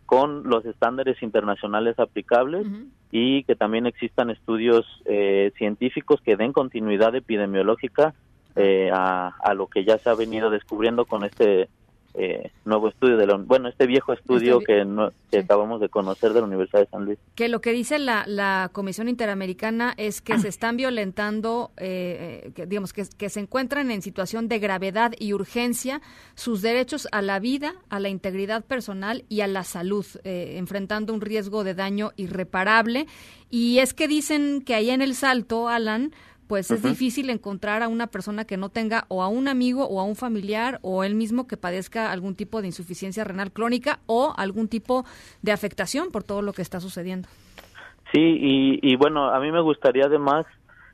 con 0.05 0.43
los 0.49 0.65
estándares 0.65 1.21
internacionales 1.23 1.97
aplicables 1.97 2.67
y 3.11 3.43
que 3.43 3.55
también 3.55 3.85
existan 3.85 4.29
estudios 4.29 4.85
eh, 5.05 5.53
científicos 5.57 6.19
que 6.21 6.35
den 6.35 6.51
continuidad 6.51 7.15
epidemiológica 7.15 8.13
eh, 8.57 8.89
a, 8.91 9.29
a, 9.41 9.53
lo 9.53 9.67
que 9.67 9.85
ya 9.85 9.97
se 9.99 10.09
ha 10.09 10.13
venido 10.13 10.49
descubriendo 10.49 11.05
con 11.05 11.23
este 11.23 11.69
eh, 12.13 12.51
nuevo 12.65 12.89
estudio 12.89 13.17
de 13.17 13.25
la, 13.25 13.35
bueno 13.37 13.69
este 13.69 13.85
viejo 13.87 14.13
estudio 14.13 14.59
este 14.59 14.73
que, 14.73 14.85
no, 14.85 15.11
que 15.31 15.39
acabamos 15.39 15.81
de 15.81 15.89
conocer 15.89 16.33
de 16.33 16.41
la 16.41 16.47
Universidad 16.47 16.81
de 16.81 16.87
San 16.87 17.05
Luis. 17.05 17.19
Que 17.35 17.49
lo 17.49 17.61
que 17.61 17.71
dice 17.71 17.99
la, 17.99 18.23
la 18.27 18.69
Comisión 18.73 19.09
Interamericana 19.09 19.93
es 19.97 20.21
que 20.21 20.37
se 20.39 20.47
están 20.47 20.77
violentando 20.77 21.71
eh, 21.77 22.43
eh, 22.45 22.51
que, 22.53 22.65
digamos 22.65 22.93
que, 22.93 23.05
que, 23.17 23.29
se 23.29 23.39
encuentran 23.39 23.91
en 23.91 24.01
situación 24.01 24.47
de 24.47 24.59
gravedad 24.59 25.13
y 25.19 25.33
urgencia 25.33 26.01
sus 26.35 26.61
derechos 26.61 27.07
a 27.11 27.21
la 27.21 27.39
vida 27.39 27.73
a 27.89 27.99
la 27.99 28.09
integridad 28.09 28.63
personal 28.63 29.25
y 29.29 29.41
a 29.41 29.47
la 29.47 29.63
salud 29.63 30.05
eh, 30.23 30.55
enfrentando 30.57 31.13
un 31.13 31.21
riesgo 31.21 31.63
de 31.63 31.73
daño 31.73 32.11
irreparable. 32.15 33.07
Y 33.49 33.79
es 33.79 33.93
que 33.93 34.07
dicen 34.07 34.61
que 34.61 34.75
ahí 34.75 34.89
en 34.89 35.01
el 35.01 35.15
Salto 35.15 35.67
Alan 35.67 36.13
pues 36.51 36.69
es 36.69 36.83
difícil 36.83 37.29
encontrar 37.29 37.81
a 37.81 37.87
una 37.87 38.07
persona 38.07 38.43
que 38.43 38.57
no 38.57 38.67
tenga 38.67 39.05
o 39.07 39.23
a 39.23 39.29
un 39.29 39.47
amigo 39.47 39.87
o 39.87 40.01
a 40.01 40.03
un 40.03 40.17
familiar 40.17 40.79
o 40.81 41.05
él 41.05 41.15
mismo 41.15 41.47
que 41.47 41.55
padezca 41.55 42.11
algún 42.11 42.35
tipo 42.35 42.59
de 42.59 42.67
insuficiencia 42.67 43.23
renal 43.23 43.53
crónica 43.53 43.99
o 44.05 44.33
algún 44.35 44.67
tipo 44.67 45.05
de 45.41 45.53
afectación 45.53 46.11
por 46.11 46.25
todo 46.25 46.41
lo 46.41 46.51
que 46.51 46.61
está 46.61 46.81
sucediendo. 46.81 47.29
Sí, 48.11 48.19
y, 48.19 48.79
y 48.81 48.97
bueno, 48.97 49.33
a 49.33 49.39
mí 49.39 49.49
me 49.49 49.61
gustaría 49.61 50.07
además, 50.07 50.45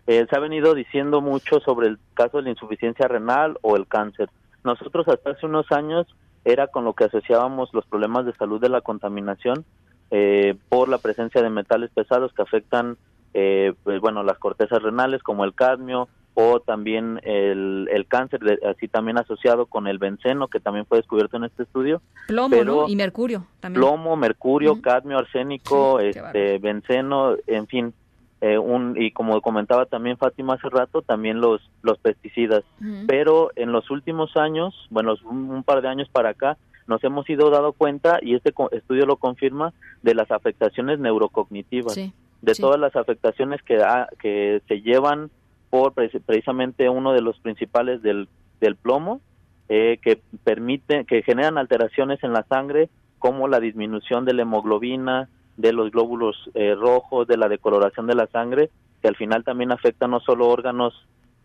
eh, 0.06 0.28
se 0.30 0.36
ha 0.36 0.40
venido 0.40 0.76
diciendo 0.76 1.22
mucho 1.22 1.60
sobre 1.62 1.88
el 1.88 1.98
caso 2.14 2.38
de 2.38 2.44
la 2.44 2.50
insuficiencia 2.52 3.08
renal 3.08 3.58
o 3.64 3.76
el 3.78 3.88
cáncer. 3.88 4.30
Nosotros 4.64 5.08
hasta 5.08 5.32
hace 5.32 5.48
unos 5.48 5.72
años 5.72 6.06
era 6.46 6.68
con 6.68 6.86
lo 6.86 6.94
que 6.94 7.06
asociábamos 7.06 7.74
los 7.74 7.88
problemas 7.88 8.28
de 8.28 8.34
salud 8.34 8.62
de 8.62 8.70
la 8.70 8.82
contaminación 8.82 9.66
eh, 10.12 10.56
por 10.70 10.88
la 10.88 11.00
presencia 11.00 11.42
de 11.42 11.50
metales 11.50 11.90
pesados 11.96 12.32
que 12.34 12.44
afectan 12.44 12.96
eh, 13.34 13.74
pues 13.84 14.00
bueno, 14.02 14.24
las 14.24 14.38
cortezas 14.38 14.82
renales 14.82 15.24
como 15.24 15.44
el 15.44 15.54
cadmio 15.54 16.08
o 16.40 16.60
también 16.60 17.20
el, 17.24 17.90
el 17.92 18.06
cáncer, 18.06 18.60
así 18.70 18.88
también 18.88 19.18
asociado 19.18 19.66
con 19.66 19.88
el 19.88 19.98
benceno, 19.98 20.48
que 20.48 20.60
también 20.60 20.86
fue 20.86 21.00
descubierto 21.00 21.38
en 21.38 21.46
este 21.46 21.64
estudio. 21.64 22.00
Plomo 22.28 22.88
y 22.88 22.96
mercurio 22.96 23.48
también. 23.60 23.82
Plomo, 23.82 24.16
mercurio, 24.16 24.80
cadmio, 24.80 25.18
arsénico, 25.18 26.00
este, 26.00 26.60
benceno, 26.60 27.36
en 27.48 27.66
fin. 27.66 27.94
Eh, 28.42 28.60
un, 28.60 28.96
y 29.02 29.10
como 29.14 29.42
comentaba 29.42 29.88
también 29.88 30.18
Fátima 30.18 30.54
hace 30.54 30.70
rato, 30.70 31.02
también 31.02 31.42
los, 31.42 31.60
los 31.82 31.98
pesticidas. 31.98 32.64
Pero 33.08 33.50
en 33.56 33.72
los 33.72 33.90
últimos 33.90 34.38
años, 34.38 34.76
bueno, 34.92 35.16
un, 35.26 35.50
un 35.50 35.64
par 35.64 35.82
de 35.82 35.88
años 35.88 36.08
para 36.08 36.30
acá, 36.30 36.56
nos 36.86 37.04
hemos 37.04 37.28
ido 37.32 37.50
dado 37.50 37.74
cuenta, 37.74 38.20
y 38.22 38.36
este 38.36 38.54
estudio 38.74 39.08
lo 39.08 39.16
confirma, 39.16 39.74
de 40.04 40.14
las 40.14 40.30
afectaciones 40.30 41.00
neurocognitivas. 41.00 41.96
Sí 41.96 42.14
de 42.42 42.54
todas 42.56 42.80
las 42.80 42.96
afectaciones 42.96 43.62
que, 43.64 43.84
que 44.20 44.62
se 44.68 44.82
llevan 44.82 45.30
por 45.70 45.94
precisamente 45.94 46.90
uno 46.90 47.14
de 47.14 47.22
los 47.22 47.40
principales 47.40 48.02
del, 48.02 48.28
del 48.60 48.76
plomo, 48.76 49.22
eh, 49.70 50.00
que 50.02 50.22
permite, 50.44 51.06
que 51.06 51.24
generan 51.24 51.58
alteraciones 51.58 52.24
en 52.24 52.34
la 52.34 52.44
sangre, 52.44 52.90
como 53.20 53.48
la 53.48 53.60
disminución 53.60 54.26
de 54.26 54.34
la 54.34 54.44
hemoglobina, 54.44 55.30
de 55.58 55.74
los 55.74 55.92
glóbulos 55.92 56.50
eh, 56.54 56.76
rojos, 56.76 57.28
de 57.28 57.38
la 57.38 57.50
decoloración 57.50 58.08
de 58.08 58.16
la 58.16 58.28
sangre, 58.28 58.70
que 59.02 59.08
al 59.08 59.16
final 59.16 59.44
también 59.44 59.72
afecta 59.72 60.08
no 60.08 60.20
solo 60.20 60.48
órganos 60.48 60.94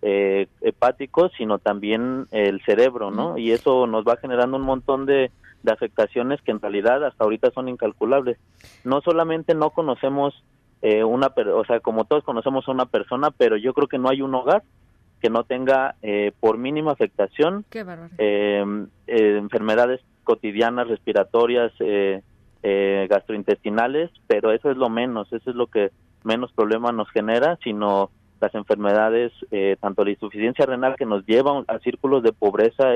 eh, 0.02 0.46
hepáticos, 0.60 1.32
sino 1.36 1.58
también 1.58 2.26
el 2.30 2.62
cerebro, 2.64 3.10
¿no? 3.10 3.38
Y 3.38 3.52
eso 3.52 3.86
nos 3.86 4.04
va 4.04 4.16
generando 4.16 4.56
un 4.56 4.64
montón 4.64 5.06
de, 5.06 5.30
de 5.62 5.72
afectaciones 5.72 6.40
que 6.42 6.50
en 6.50 6.60
realidad 6.60 7.04
hasta 7.04 7.24
ahorita 7.24 7.50
son 7.52 7.68
incalculables. 7.68 8.38
No 8.84 9.00
solamente 9.00 9.54
no 9.54 9.70
conocemos 9.70 10.34
eh, 10.82 11.04
una, 11.04 11.32
o 11.54 11.64
sea, 11.64 11.78
como 11.78 12.04
todos 12.04 12.24
conocemos 12.24 12.66
a 12.66 12.72
una 12.72 12.86
persona, 12.86 13.30
pero 13.30 13.56
yo 13.56 13.72
creo 13.72 13.86
que 13.86 13.98
no 13.98 14.08
hay 14.08 14.20
un 14.20 14.34
hogar 14.34 14.64
que 15.20 15.30
no 15.30 15.44
tenga 15.44 15.94
eh, 16.02 16.32
por 16.40 16.58
mínima 16.58 16.90
afectación 16.90 17.64
eh, 18.18 18.64
enfermedades 19.06 20.00
cotidianas, 20.24 20.88
respiratorias, 20.88 21.72
gastrointestinales, 23.08 24.10
pero 24.26 24.52
eso 24.52 24.70
es 24.70 24.76
lo 24.76 24.88
menos, 24.88 25.32
eso 25.32 25.50
es 25.50 25.56
lo 25.56 25.68
que 25.68 25.90
menos 26.24 26.52
problema 26.52 26.90
nos 26.90 27.08
genera, 27.10 27.58
sino 27.62 28.10
las 28.40 28.54
enfermedades, 28.54 29.32
tanto 29.80 30.04
la 30.04 30.10
insuficiencia 30.10 30.66
renal 30.66 30.96
que 30.96 31.06
nos 31.06 31.24
lleva 31.26 31.64
a 31.66 31.78
círculos 31.80 32.22
de 32.24 32.32
pobreza 32.32 32.94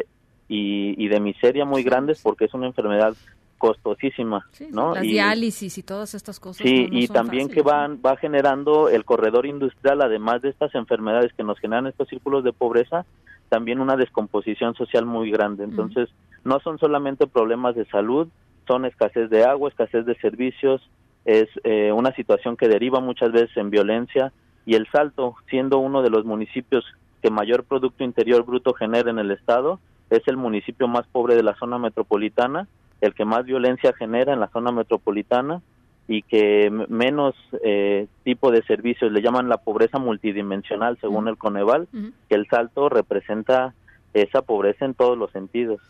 y, 0.49 1.05
y 1.05 1.09
de 1.09 1.21
miseria 1.21 1.65
muy 1.65 1.83
grandes 1.85 2.21
porque 2.23 2.45
es 2.47 2.55
una 2.55 2.67
enfermedad 2.67 3.15
costosísima, 3.59 4.47
¿no? 4.70 4.95
Las 4.95 5.03
diálisis 5.03 5.78
y 5.78 5.83
todas 5.83 6.15
estas 6.15 6.41
cosas. 6.41 6.62
Sí, 6.66 6.89
y 6.91 7.09
también 7.09 7.49
que 7.49 7.62
van 7.62 8.01
va 8.05 8.16
generando 8.16 8.89
el 8.89 9.05
corredor 9.05 9.47
industrial, 9.47 10.03
además 10.03 10.43
de 10.43 10.51
estas 10.51 10.74
enfermedades 10.74 11.33
que 11.33 11.43
nos 11.43 11.59
generan 11.59 11.87
estos 11.87 12.09
círculos 12.09 12.45
de 12.45 12.53
pobreza, 12.53 13.07
también 13.49 13.81
una 13.81 13.97
descomposición 13.97 14.74
social 14.74 15.07
muy 15.07 15.31
grande. 15.31 15.65
Entonces, 15.65 16.09
no 16.45 16.61
son 16.61 16.78
solamente 16.78 17.27
problemas 17.27 17.74
de 17.74 17.87
salud, 17.87 18.28
son 18.66 18.85
escasez 18.85 19.31
de 19.31 19.45
agua, 19.45 19.69
escasez 19.69 20.05
de 20.05 20.16
servicios, 20.16 20.83
es 21.24 21.49
eh, 21.65 21.93
una 21.93 22.12
situación 22.12 22.57
que 22.57 22.69
deriva 22.69 23.01
muchas 23.01 23.33
veces 23.33 23.57
en 23.57 23.70
violencia 23.70 24.33
y 24.65 24.74
el 24.74 24.87
Salto, 24.91 25.35
siendo 25.49 25.78
uno 25.78 26.03
de 26.03 26.11
los 26.11 26.24
municipios 26.24 26.85
que 27.23 27.31
mayor 27.31 27.65
Producto 27.65 28.05
Interior 28.05 28.45
Bruto 28.45 28.74
genera 28.74 29.11
en 29.11 29.19
el 29.19 29.31
Estado, 29.31 29.81
es 30.11 30.23
el 30.27 30.37
municipio 30.37 30.87
más 30.89 31.07
pobre 31.07 31.35
de 31.35 31.43
la 31.43 31.57
zona 31.57 31.78
metropolitana 31.78 32.69
el 33.01 33.14
que 33.14 33.24
más 33.24 33.44
violencia 33.44 33.93
genera 33.93 34.32
en 34.32 34.40
la 34.40 34.48
zona 34.48 34.73
metropolitana 34.73 35.62
y 36.09 36.23
que 36.23 36.70
menos 36.89 37.35
eh, 37.64 38.06
tipo 38.24 38.51
de 38.51 38.62
servicios 38.62 39.10
le 39.10 39.23
llaman 39.23 39.48
la 39.48 39.59
pobreza 39.59 39.98
multidimensional 39.98 40.98
según 41.01 41.28
el 41.28 41.36
Coneval, 41.36 41.89
que 42.28 42.35
el 42.35 42.47
salto 42.48 42.89
representa 42.89 43.74
esa 44.14 44.43
pobreza 44.43 44.85
en 44.85 44.94
todos 44.94 45.18
los 45.18 45.31
sentidos. 45.32 45.81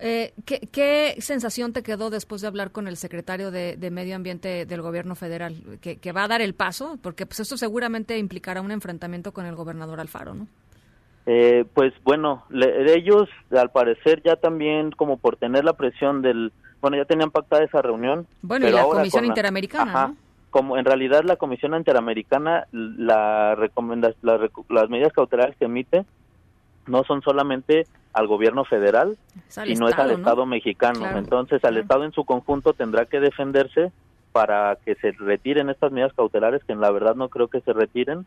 Eh, 0.00 0.32
¿qué, 0.44 1.16
sensación 1.18 1.72
te 1.72 1.82
quedó 1.82 2.08
después 2.08 2.40
de 2.40 2.46
hablar 2.46 2.70
con 2.70 2.86
el 2.86 2.96
secretario 2.96 3.50
de, 3.50 3.76
Medio 3.90 4.14
Ambiente 4.14 4.64
del 4.64 4.80
gobierno 4.80 5.16
federal? 5.16 5.56
Que, 5.80 6.12
va 6.12 6.24
a 6.24 6.28
dar 6.28 6.40
el 6.40 6.54
paso, 6.54 6.98
porque 7.02 7.26
pues 7.26 7.40
esto 7.40 7.56
seguramente 7.56 8.16
implicará 8.16 8.60
un 8.60 8.70
enfrentamiento 8.70 9.32
con 9.32 9.44
el 9.46 9.56
gobernador 9.56 9.98
Alfaro, 10.00 10.34
¿no? 10.34 10.46
Eh, 11.30 11.66
pues 11.74 11.92
bueno, 12.04 12.44
ellos 12.50 13.28
al 13.50 13.70
parecer 13.70 14.22
ya 14.24 14.36
también 14.36 14.92
como 14.92 15.18
por 15.18 15.36
tener 15.36 15.62
la 15.62 15.74
presión 15.74 16.22
del, 16.22 16.52
bueno, 16.80 16.96
ya 16.96 17.04
tenían 17.04 17.30
pactada 17.30 17.64
esa 17.64 17.82
reunión. 17.82 18.26
Bueno, 18.40 18.66
y 18.66 18.72
la 18.72 18.82
Comisión 18.82 19.26
Interamericana, 19.26 20.14
Como 20.48 20.78
en 20.78 20.86
realidad 20.86 21.24
la 21.24 21.36
Comisión 21.36 21.74
Interamericana, 21.74 22.66
la 22.72 23.54
recomienda, 23.56 24.14
las 24.22 24.88
medidas 24.88 25.12
cautelares 25.12 25.54
que 25.56 25.66
emite 25.66 26.06
no 26.86 27.04
son 27.04 27.20
solamente 27.20 27.86
al 28.14 28.26
gobierno 28.26 28.64
federal, 28.64 29.18
sino 29.48 29.86
es 29.86 29.98
al 29.98 30.12
Estado 30.12 30.46
mexicano. 30.46 31.06
Entonces, 31.14 31.62
al 31.62 31.76
Estado 31.76 32.04
en 32.04 32.12
su 32.12 32.24
conjunto 32.24 32.72
tendrá 32.72 33.04
que 33.04 33.20
defenderse 33.20 33.92
para 34.32 34.78
que 34.82 34.94
se 34.94 35.12
retiren 35.12 35.68
estas 35.68 35.92
medidas 35.92 36.14
cautelares, 36.14 36.64
que 36.64 36.72
en 36.72 36.80
la 36.80 36.90
verdad 36.90 37.16
no 37.16 37.28
creo 37.28 37.48
que 37.48 37.60
se 37.60 37.74
retiren, 37.74 38.24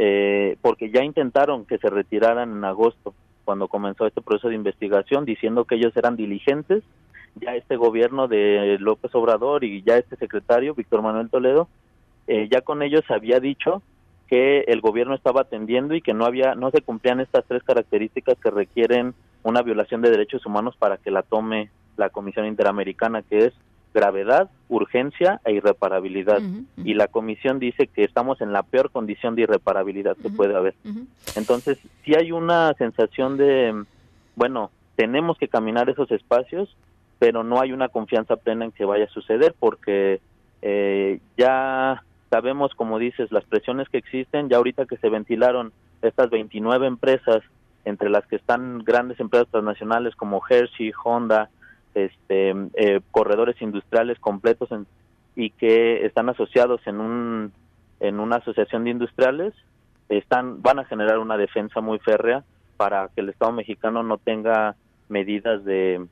eh, 0.00 0.56
porque 0.62 0.90
ya 0.90 1.02
intentaron 1.02 1.66
que 1.66 1.78
se 1.78 1.90
retiraran 1.90 2.52
en 2.52 2.64
agosto, 2.64 3.14
cuando 3.44 3.66
comenzó 3.66 4.06
este 4.06 4.22
proceso 4.22 4.48
de 4.48 4.54
investigación, 4.54 5.24
diciendo 5.24 5.64
que 5.64 5.74
ellos 5.74 5.96
eran 5.96 6.16
diligentes. 6.16 6.84
Ya 7.34 7.56
este 7.56 7.76
gobierno 7.76 8.28
de 8.28 8.76
López 8.78 9.14
Obrador 9.14 9.64
y 9.64 9.82
ya 9.82 9.96
este 9.96 10.16
secretario, 10.16 10.74
Víctor 10.74 11.02
Manuel 11.02 11.30
Toledo, 11.30 11.68
eh, 12.26 12.48
ya 12.50 12.60
con 12.60 12.82
ellos 12.82 13.02
había 13.08 13.40
dicho 13.40 13.82
que 14.28 14.60
el 14.68 14.80
gobierno 14.80 15.14
estaba 15.14 15.42
atendiendo 15.42 15.94
y 15.94 16.02
que 16.02 16.14
no 16.14 16.26
había 16.26 16.54
no 16.54 16.70
se 16.70 16.82
cumplían 16.82 17.20
estas 17.20 17.44
tres 17.46 17.62
características 17.62 18.38
que 18.38 18.50
requieren 18.50 19.14
una 19.42 19.62
violación 19.62 20.02
de 20.02 20.10
derechos 20.10 20.44
humanos 20.44 20.76
para 20.78 20.98
que 20.98 21.10
la 21.10 21.22
tome 21.22 21.70
la 21.96 22.10
Comisión 22.10 22.46
Interamericana, 22.46 23.22
que 23.22 23.46
es 23.46 23.54
gravedad, 23.98 24.48
urgencia 24.68 25.40
e 25.44 25.52
irreparabilidad. 25.52 26.40
Y 26.76 26.94
la 26.94 27.08
comisión 27.08 27.58
dice 27.58 27.88
que 27.88 28.04
estamos 28.04 28.40
en 28.40 28.52
la 28.52 28.62
peor 28.62 28.90
condición 28.90 29.34
de 29.34 29.42
irreparabilidad 29.42 30.16
que 30.16 30.30
puede 30.30 30.54
haber. 30.54 30.74
Entonces, 31.34 31.78
si 32.04 32.14
hay 32.14 32.30
una 32.30 32.72
sensación 32.74 33.36
de, 33.36 33.84
bueno, 34.36 34.70
tenemos 34.94 35.36
que 35.36 35.48
caminar 35.48 35.90
esos 35.90 36.10
espacios, 36.12 36.76
pero 37.18 37.42
no 37.42 37.60
hay 37.60 37.72
una 37.72 37.88
confianza 37.88 38.36
plena 38.36 38.66
en 38.66 38.72
que 38.72 38.84
vaya 38.84 39.06
a 39.06 39.16
suceder 39.18 39.54
porque 39.58 40.20
eh, 40.62 41.18
ya 41.36 42.04
sabemos, 42.30 42.74
como 42.74 43.00
dices, 43.00 43.32
las 43.32 43.44
presiones 43.44 43.88
que 43.88 43.98
existen, 43.98 44.48
ya 44.48 44.58
ahorita 44.58 44.86
que 44.86 44.96
se 44.98 45.08
ventilaron 45.08 45.72
estas 46.02 46.30
29 46.30 46.86
empresas, 46.86 47.42
entre 47.84 48.10
las 48.10 48.26
que 48.26 48.36
están 48.36 48.80
grandes 48.84 49.18
empresas 49.18 49.48
transnacionales 49.50 50.14
como 50.14 50.40
Hershey, 50.48 50.92
Honda, 51.04 51.48
este, 52.06 52.54
eh, 52.74 53.00
corredores 53.10 53.60
industriales 53.60 54.18
completos 54.18 54.68
y 55.36 55.50
que 55.50 56.04
están 56.06 56.28
asociados 56.28 56.80
en 56.86 57.00
un 57.00 57.52
en 58.00 58.20
una 58.20 58.36
asociación 58.36 58.84
de 58.84 58.90
industriales 58.90 59.54
están 60.08 60.62
van 60.62 60.78
a 60.78 60.84
generar 60.84 61.18
una 61.18 61.36
defensa 61.36 61.80
muy 61.80 61.98
férrea 61.98 62.44
para 62.76 63.08
que 63.14 63.20
el 63.20 63.28
Estado 63.28 63.52
mexicano 63.52 64.02
no 64.02 64.18
tenga 64.18 64.76
medidas 65.08 65.64
de 65.64 66.06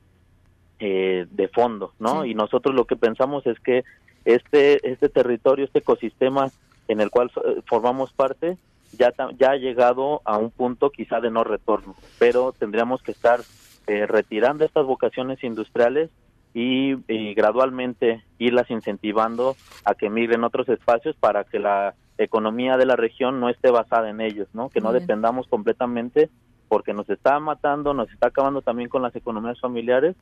eh, 0.79 1.25
de 1.31 1.47
fondo, 1.47 1.93
¿no? 1.99 2.25
Y 2.25 2.35
nosotros 2.35 2.75
lo 2.75 2.85
que 2.85 2.95
pensamos 2.95 3.47
es 3.47 3.59
que 3.59 3.83
este 4.25 4.89
este 4.89 5.09
territorio, 5.09 5.65
este 5.65 5.79
ecosistema 5.79 6.51
en 6.87 7.01
el 7.01 7.09
cual 7.09 7.31
formamos 7.65 8.13
parte 8.13 8.57
ya 8.97 9.13
ya 9.37 9.51
ha 9.51 9.55
llegado 9.55 10.21
a 10.25 10.37
un 10.37 10.51
punto 10.51 10.89
quizá 10.89 11.19
de 11.19 11.31
no 11.31 11.43
retorno, 11.43 11.95
pero 12.19 12.53
tendríamos 12.53 13.01
que 13.01 13.11
estar 13.11 13.39
eh, 13.87 14.05
retirando 14.05 14.65
estas 14.65 14.85
vocaciones 14.85 15.43
industriales 15.43 16.09
y, 16.53 16.95
gradualmente 17.35 18.23
irlas 18.39 18.69
incentivando 18.71 19.55
a 19.85 19.93
que 19.93 20.09
migren 20.09 20.43
otros 20.43 20.67
espacios 20.69 21.15
para 21.15 21.43
que 21.43 21.59
la 21.59 21.93
economía 22.17 22.77
de 22.77 22.85
la 22.85 22.95
región 22.95 23.39
no 23.39 23.49
esté 23.49 23.69
basada 23.69 24.09
en 24.09 24.21
ellos, 24.21 24.47
¿no? 24.53 24.69
Que 24.69 24.81
no 24.81 24.91
dependamos 24.91 25.47
completamente 25.47 26.29
porque 26.67 26.93
nos 26.93 27.09
está 27.09 27.39
matando, 27.39 27.93
nos 27.93 28.11
está 28.11 28.27
acabando 28.27 28.61
también 28.61 28.89
con 28.89 29.03
las 29.03 29.15
economías 29.15 29.59
familiares 29.59 30.15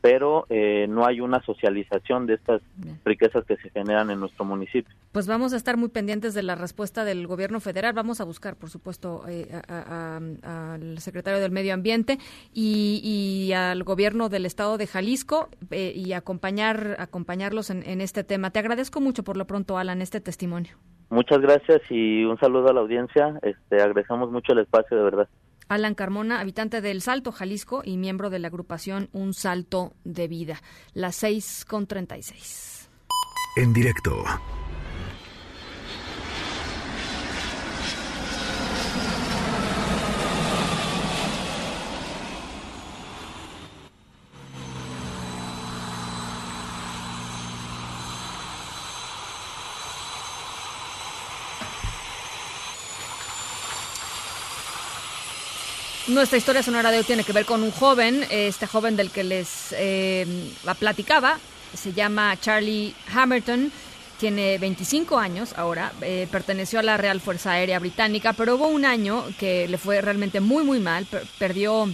pero 0.00 0.46
eh, 0.48 0.86
no 0.88 1.06
hay 1.06 1.20
una 1.20 1.42
socialización 1.42 2.26
de 2.26 2.34
estas 2.34 2.62
riquezas 3.04 3.44
que 3.44 3.56
se 3.56 3.70
generan 3.70 4.10
en 4.10 4.20
nuestro 4.20 4.44
municipio. 4.44 4.94
Pues 5.12 5.26
vamos 5.26 5.52
a 5.52 5.56
estar 5.56 5.76
muy 5.76 5.88
pendientes 5.88 6.34
de 6.34 6.42
la 6.42 6.54
respuesta 6.54 7.04
del 7.04 7.26
gobierno 7.26 7.60
federal. 7.60 7.92
Vamos 7.92 8.20
a 8.20 8.24
buscar, 8.24 8.56
por 8.56 8.70
supuesto, 8.70 9.24
eh, 9.28 9.48
al 9.68 10.98
secretario 10.98 11.40
del 11.40 11.50
Medio 11.50 11.74
Ambiente 11.74 12.18
y, 12.54 13.52
al 13.54 13.82
gobierno 13.84 14.28
del 14.28 14.46
Estado 14.46 14.78
de 14.78 14.86
Jalisco 14.86 15.48
eh, 15.70 15.92
y 15.94 16.12
acompañar 16.12 16.96
acompañarlos 16.98 17.70
en, 17.70 17.82
en 17.82 18.00
este 18.00 18.24
tema. 18.24 18.50
Te 18.50 18.58
agradezco 18.58 19.00
mucho 19.00 19.22
por 19.22 19.36
lo 19.36 19.46
pronto, 19.46 19.76
Alan, 19.76 20.00
este 20.00 20.20
testimonio. 20.20 20.76
Muchas 21.10 21.40
gracias 21.40 21.82
y 21.90 22.24
un 22.24 22.38
saludo 22.38 22.68
a 22.68 22.72
la 22.72 22.80
audiencia. 22.80 23.38
Este, 23.42 23.82
agradecemos 23.82 24.30
mucho 24.30 24.52
el 24.52 24.60
espacio, 24.60 24.96
de 24.96 25.02
verdad. 25.02 25.28
Alan 25.70 25.94
Carmona, 25.94 26.40
habitante 26.40 26.80
del 26.80 27.00
Salto, 27.00 27.30
Jalisco, 27.30 27.82
y 27.84 27.96
miembro 27.96 28.28
de 28.28 28.40
la 28.40 28.48
agrupación 28.48 29.08
Un 29.12 29.34
Salto 29.34 29.94
de 30.02 30.26
Vida. 30.26 30.60
Las 30.94 31.14
6 31.14 31.64
con 31.64 31.86
36. 31.86 32.88
En 33.56 33.72
directo. 33.72 34.24
Nuestra 56.20 56.36
historia 56.36 56.62
sonora 56.62 56.90
de 56.90 56.98
hoy 56.98 57.04
tiene 57.04 57.24
que 57.24 57.32
ver 57.32 57.46
con 57.46 57.62
un 57.62 57.70
joven, 57.70 58.26
este 58.28 58.66
joven 58.66 58.94
del 58.94 59.10
que 59.10 59.24
les 59.24 59.72
eh, 59.72 60.52
platicaba, 60.78 61.38
se 61.74 61.94
llama 61.94 62.38
Charlie 62.38 62.94
Hamilton, 63.10 63.72
tiene 64.18 64.58
25 64.58 65.18
años 65.18 65.54
ahora, 65.56 65.94
eh, 66.02 66.28
perteneció 66.30 66.78
a 66.78 66.82
la 66.82 66.98
Real 66.98 67.22
Fuerza 67.22 67.52
Aérea 67.52 67.78
Británica, 67.78 68.34
pero 68.34 68.56
hubo 68.56 68.66
un 68.66 68.84
año 68.84 69.24
que 69.38 69.66
le 69.66 69.78
fue 69.78 70.02
realmente 70.02 70.40
muy, 70.40 70.62
muy 70.62 70.78
mal, 70.78 71.06
perdió 71.38 71.88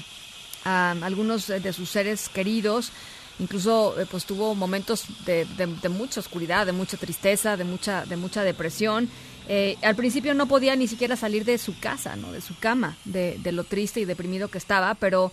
a 0.65 0.97
algunos 1.03 1.47
de 1.47 1.73
sus 1.73 1.89
seres 1.89 2.29
queridos, 2.29 2.91
incluso 3.39 3.99
eh, 4.01 4.07
pues 4.11 4.25
tuvo 4.25 4.55
momentos 4.55 5.05
de, 5.25 5.45
de, 5.45 5.89
mucha 5.89 6.21
oscuridad, 6.21 6.67
de 6.67 6.73
mucha 6.73 6.97
tristeza, 6.97 7.57
de 7.57 7.65
mucha, 7.65 8.05
de 8.07 8.17
mucha 8.17 8.43
depresión. 8.43 9.09
Eh, 9.49 9.77
al 9.83 9.95
principio 9.95 10.35
no 10.35 10.47
podía 10.47 10.75
ni 10.75 10.89
siquiera 10.89 11.17
salir 11.17 11.45
de 11.45 11.59
su 11.59 11.79
casa, 11.79 12.17
¿no? 12.17 12.33
De 12.33 12.41
su 12.41 12.59
cama, 12.59 12.97
de, 13.05 13.39
lo 13.53 13.65
triste 13.65 14.01
y 14.01 14.05
deprimido 14.05 14.49
que 14.49 14.59
estaba, 14.59 14.95
pero 14.95 15.31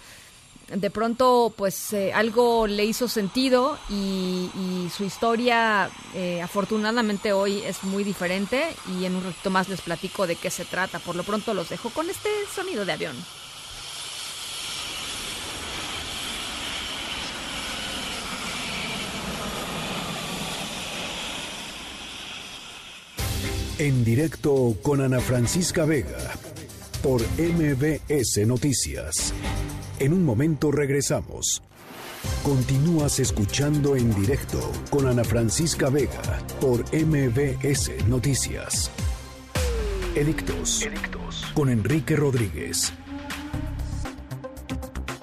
de 0.73 0.89
pronto 0.89 1.53
pues 1.55 1.93
eh, 1.93 2.13
algo 2.13 2.67
le 2.67 2.85
hizo 2.85 3.07
sentido 3.07 3.77
y, 3.89 4.49
su 4.95 5.03
historia 5.03 5.89
eh, 6.13 6.41
afortunadamente 6.41 7.33
hoy 7.33 7.61
es 7.61 7.83
muy 7.83 8.03
diferente 8.03 8.63
y 8.93 9.05
en 9.05 9.15
un 9.15 9.23
ratito 9.23 9.49
más 9.49 9.67
les 9.69 9.81
platico 9.81 10.27
de 10.27 10.35
qué 10.35 10.51
se 10.51 10.65
trata. 10.65 10.99
Por 10.99 11.15
lo 11.15 11.23
pronto 11.23 11.53
los 11.53 11.69
dejo 11.69 11.89
con 11.89 12.09
este 12.09 12.29
sonido 12.53 12.85
de 12.85 12.91
avión. 12.91 13.15
En 23.83 24.05
directo 24.05 24.77
con 24.81 25.01
Ana 25.01 25.19
Francisca 25.19 25.83
Vega 25.83 26.31
por 27.01 27.21
MBS 27.37 28.47
Noticias. 28.47 29.33
En 29.99 30.13
un 30.13 30.23
momento 30.23 30.71
regresamos. 30.71 31.61
Continúas 32.43 33.19
escuchando 33.19 33.97
en 33.97 34.15
directo 34.15 34.71
con 34.89 35.05
Ana 35.05 35.25
Francisca 35.25 35.89
Vega 35.89 36.39
por 36.61 36.85
MBS 36.95 38.07
Noticias. 38.07 38.89
Edictos. 40.15 40.87
Con 41.53 41.69
Enrique 41.69 42.15
Rodríguez. 42.15 42.93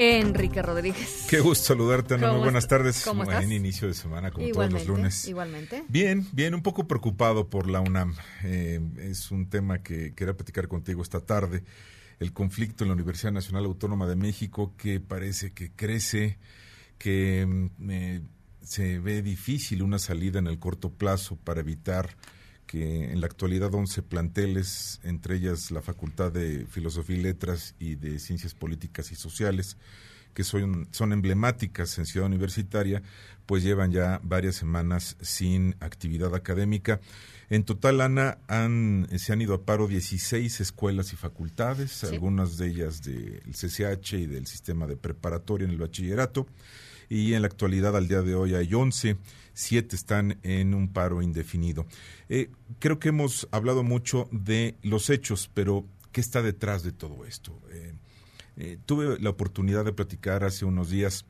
Enrique 0.00 0.62
Rodríguez. 0.62 1.26
Qué 1.28 1.40
gusto 1.40 1.66
saludarte, 1.66 2.14
Ana. 2.14 2.32
Muy 2.32 2.40
buenas 2.40 2.66
tardes. 2.66 3.04
¿Cómo 3.04 3.24
estás? 3.24 3.44
En 3.44 3.52
inicio 3.52 3.86
de 3.86 3.92
semana, 3.92 4.30
como 4.30 4.48
todos 4.48 4.72
los 4.72 4.86
lunes. 4.86 5.28
Igualmente. 5.28 5.84
Bien, 5.88 6.26
bien, 6.32 6.54
un 6.54 6.62
poco 6.62 6.88
preocupado 6.88 7.50
por 7.50 7.68
la 7.68 7.80
UNAM. 7.80 8.14
Eh, 8.42 8.80
es 8.96 9.30
un 9.30 9.50
tema 9.50 9.82
que 9.82 10.14
quería 10.14 10.32
platicar 10.34 10.68
contigo 10.68 11.02
esta 11.02 11.20
tarde. 11.20 11.64
El 12.18 12.32
conflicto 12.32 12.82
en 12.82 12.88
la 12.88 12.94
Universidad 12.94 13.32
Nacional 13.32 13.66
Autónoma 13.66 14.06
de 14.06 14.16
México, 14.16 14.74
que 14.78 15.00
parece 15.00 15.52
que 15.52 15.70
crece, 15.72 16.38
que 16.96 17.44
mm, 17.46 18.26
se 18.62 19.00
ve 19.00 19.20
difícil 19.20 19.82
una 19.82 19.98
salida 19.98 20.38
en 20.38 20.46
el 20.46 20.58
corto 20.58 20.94
plazo 20.94 21.36
para 21.36 21.60
evitar 21.60 22.16
que 22.70 23.10
en 23.10 23.20
la 23.20 23.26
actualidad 23.26 23.74
11 23.74 24.00
planteles, 24.02 25.00
entre 25.02 25.34
ellas 25.34 25.72
la 25.72 25.82
Facultad 25.82 26.30
de 26.30 26.66
Filosofía 26.66 27.16
y 27.16 27.22
Letras 27.22 27.74
y 27.80 27.96
de 27.96 28.20
Ciencias 28.20 28.54
Políticas 28.54 29.10
y 29.10 29.16
Sociales, 29.16 29.76
que 30.34 30.44
son, 30.44 30.86
son 30.92 31.12
emblemáticas 31.12 31.98
en 31.98 32.06
Ciudad 32.06 32.28
Universitaria, 32.28 33.02
pues 33.44 33.64
llevan 33.64 33.90
ya 33.90 34.20
varias 34.22 34.54
semanas 34.54 35.16
sin 35.20 35.74
actividad 35.80 36.32
académica. 36.32 37.00
En 37.48 37.64
total, 37.64 38.02
Ana, 38.02 38.38
han, 38.46 39.08
se 39.16 39.32
han 39.32 39.42
ido 39.42 39.54
a 39.54 39.64
paro 39.64 39.88
16 39.88 40.60
escuelas 40.60 41.12
y 41.12 41.16
facultades, 41.16 42.04
algunas 42.04 42.56
de 42.56 42.68
ellas 42.68 43.02
del 43.02 43.42
CCH 43.50 44.12
y 44.12 44.26
del 44.26 44.46
sistema 44.46 44.86
de 44.86 44.96
preparatoria 44.96 45.64
en 45.64 45.72
el 45.72 45.78
bachillerato. 45.78 46.46
Y 47.10 47.34
en 47.34 47.42
la 47.42 47.48
actualidad, 47.48 47.96
al 47.96 48.06
día 48.06 48.22
de 48.22 48.36
hoy, 48.36 48.54
hay 48.54 48.72
11, 48.72 49.16
siete 49.52 49.96
están 49.96 50.38
en 50.44 50.74
un 50.74 50.92
paro 50.92 51.22
indefinido. 51.22 51.84
Eh, 52.28 52.50
creo 52.78 53.00
que 53.00 53.08
hemos 53.08 53.48
hablado 53.50 53.82
mucho 53.82 54.28
de 54.30 54.76
los 54.82 55.10
hechos, 55.10 55.50
pero 55.52 55.84
¿qué 56.12 56.20
está 56.20 56.40
detrás 56.40 56.84
de 56.84 56.92
todo 56.92 57.26
esto? 57.26 57.60
Eh, 57.72 57.94
eh, 58.56 58.78
tuve 58.86 59.18
la 59.18 59.30
oportunidad 59.30 59.84
de 59.84 59.92
platicar 59.92 60.44
hace 60.44 60.64
unos 60.64 60.88
días 60.88 61.26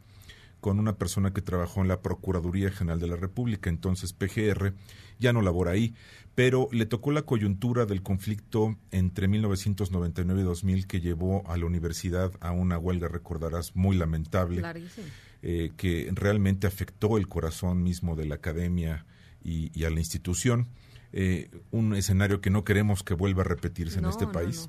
con 0.60 0.78
una 0.78 0.98
persona 0.98 1.32
que 1.32 1.40
trabajó 1.40 1.80
en 1.80 1.88
la 1.88 2.02
Procuraduría 2.02 2.70
General 2.70 3.00
de 3.00 3.08
la 3.08 3.16
República, 3.16 3.70
entonces 3.70 4.12
PGR, 4.12 4.74
ya 5.18 5.32
no 5.32 5.40
labora 5.40 5.70
ahí, 5.70 5.94
pero 6.34 6.68
le 6.72 6.84
tocó 6.84 7.12
la 7.12 7.22
coyuntura 7.22 7.86
del 7.86 8.02
conflicto 8.02 8.76
entre 8.90 9.28
1999 9.28 10.42
y 10.42 10.44
2000 10.44 10.86
que 10.86 11.00
llevó 11.00 11.42
a 11.50 11.56
la 11.56 11.64
universidad 11.64 12.32
a 12.40 12.52
una 12.52 12.78
huelga, 12.78 13.08
recordarás, 13.08 13.74
muy 13.74 13.96
lamentable, 13.96 14.62
eh, 15.42 15.72
que 15.76 16.10
realmente 16.12 16.66
afectó 16.66 17.16
el 17.16 17.28
corazón 17.28 17.82
mismo 17.82 18.16
de 18.16 18.26
la 18.26 18.36
academia 18.36 19.06
y, 19.42 19.84
a 19.84 19.90
la 19.90 19.98
institución. 19.98 20.68
Eh, 21.12 21.50
un 21.70 21.94
escenario 21.94 22.40
que 22.40 22.50
no 22.50 22.62
queremos 22.64 23.02
que 23.02 23.14
vuelva 23.14 23.42
a 23.42 23.46
repetirse 23.46 23.98
en 23.98 24.04
este 24.04 24.26
país. 24.26 24.68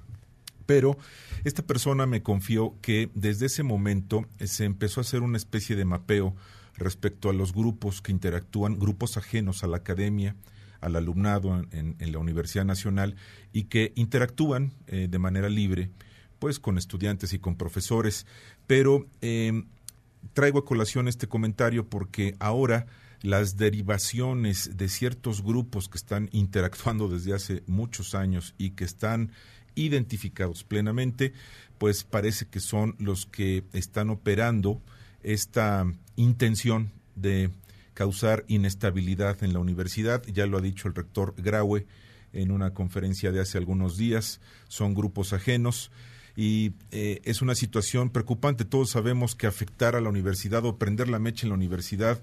Pero 0.65 0.97
esta 1.43 1.63
persona 1.63 2.05
me 2.05 2.23
confió 2.23 2.77
que 2.81 3.09
desde 3.13 3.47
ese 3.47 3.63
momento 3.63 4.25
se 4.39 4.65
empezó 4.65 5.01
a 5.01 5.03
hacer 5.03 5.21
una 5.21 5.37
especie 5.37 5.75
de 5.75 5.85
mapeo 5.85 6.35
respecto 6.75 7.29
a 7.29 7.33
los 7.33 7.53
grupos 7.53 8.01
que 8.01 8.11
interactúan, 8.11 8.79
grupos 8.79 9.17
ajenos 9.17 9.63
a 9.63 9.67
la 9.67 9.77
academia, 9.77 10.35
al 10.79 10.95
alumnado 10.95 11.63
en, 11.71 11.95
la 11.99 12.17
Universidad 12.17 12.65
Nacional 12.65 13.15
y 13.53 13.65
que 13.65 13.91
interactúan 13.95 14.73
eh, 14.87 15.07
de 15.09 15.19
manera 15.19 15.49
libre 15.49 15.91
pues 16.39 16.59
con 16.59 16.79
estudiantes 16.79 17.33
y 17.33 17.39
con 17.39 17.55
profesores. 17.55 18.25
Pero 18.65 19.05
traigo 20.33 20.59
a 20.59 20.65
colación 20.65 21.07
este 21.07 21.27
comentario 21.27 21.87
porque 21.87 22.35
ahora 22.39 22.87
las 23.21 23.57
derivaciones 23.57 24.77
de 24.77 24.89
ciertos 24.89 25.43
grupos 25.43 25.87
que 25.87 25.97
están 25.97 26.29
interactuando 26.31 27.07
desde 27.07 27.33
hace 27.33 27.63
muchos 27.67 28.15
años 28.15 28.55
y 28.57 28.71
que 28.71 28.83
están 28.83 29.31
identificados 29.75 30.63
plenamente, 30.63 31.33
pues 31.77 32.03
parece 32.03 32.47
que 32.47 32.59
son 32.59 32.95
los 32.99 33.25
que 33.25 33.63
están 33.73 34.09
operando 34.09 34.81
esta 35.23 35.85
intención 36.15 36.91
de 37.15 37.51
causar 37.93 38.43
inestabilidad 38.47 39.43
en 39.43 39.53
la 39.53 39.59
universidad. 39.59 40.23
Ya 40.25 40.45
lo 40.47 40.57
ha 40.57 40.61
dicho 40.61 40.87
el 40.87 40.95
rector 40.95 41.35
Graue 41.37 41.85
en 42.33 42.51
una 42.51 42.73
conferencia 42.73 43.31
de 43.31 43.39
hace 43.39 43.57
algunos 43.57 43.97
días. 43.97 44.41
Son 44.67 44.93
grupos 44.93 45.33
ajenos 45.33 45.91
y 46.35 46.73
eh, 46.91 47.21
es 47.23 47.41
una 47.41 47.55
situación 47.55 48.09
preocupante. 48.09 48.65
Todos 48.65 48.91
sabemos 48.91 49.35
que 49.35 49.47
afectar 49.47 49.95
a 49.95 50.01
la 50.01 50.09
universidad 50.09 50.65
o 50.65 50.77
prender 50.77 51.09
la 51.09 51.19
mecha 51.19 51.45
en 51.45 51.49
la 51.49 51.55
universidad 51.55 52.21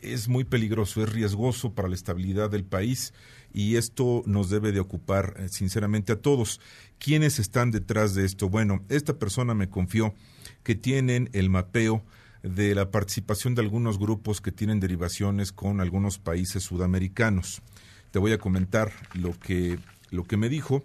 es 0.00 0.28
muy 0.28 0.44
peligroso, 0.44 1.02
es 1.02 1.12
riesgoso 1.12 1.72
para 1.72 1.88
la 1.88 1.94
estabilidad 1.94 2.50
del 2.50 2.64
país 2.64 3.14
y 3.52 3.76
esto 3.76 4.22
nos 4.26 4.50
debe 4.50 4.72
de 4.72 4.80
ocupar 4.80 5.34
eh, 5.38 5.48
sinceramente 5.48 6.12
a 6.12 6.20
todos. 6.20 6.60
¿Quiénes 6.98 7.38
están 7.38 7.70
detrás 7.70 8.14
de 8.14 8.24
esto? 8.24 8.48
Bueno, 8.48 8.84
esta 8.88 9.18
persona 9.18 9.54
me 9.54 9.68
confió 9.68 10.14
que 10.62 10.74
tienen 10.74 11.30
el 11.32 11.50
mapeo 11.50 12.04
de 12.42 12.74
la 12.74 12.90
participación 12.90 13.54
de 13.54 13.62
algunos 13.62 13.98
grupos 13.98 14.40
que 14.40 14.52
tienen 14.52 14.80
derivaciones 14.80 15.52
con 15.52 15.80
algunos 15.80 16.18
países 16.18 16.62
sudamericanos. 16.62 17.62
Te 18.10 18.18
voy 18.18 18.32
a 18.32 18.38
comentar 18.38 18.92
lo 19.14 19.38
que, 19.38 19.78
lo 20.10 20.24
que 20.24 20.36
me 20.36 20.48
dijo, 20.48 20.82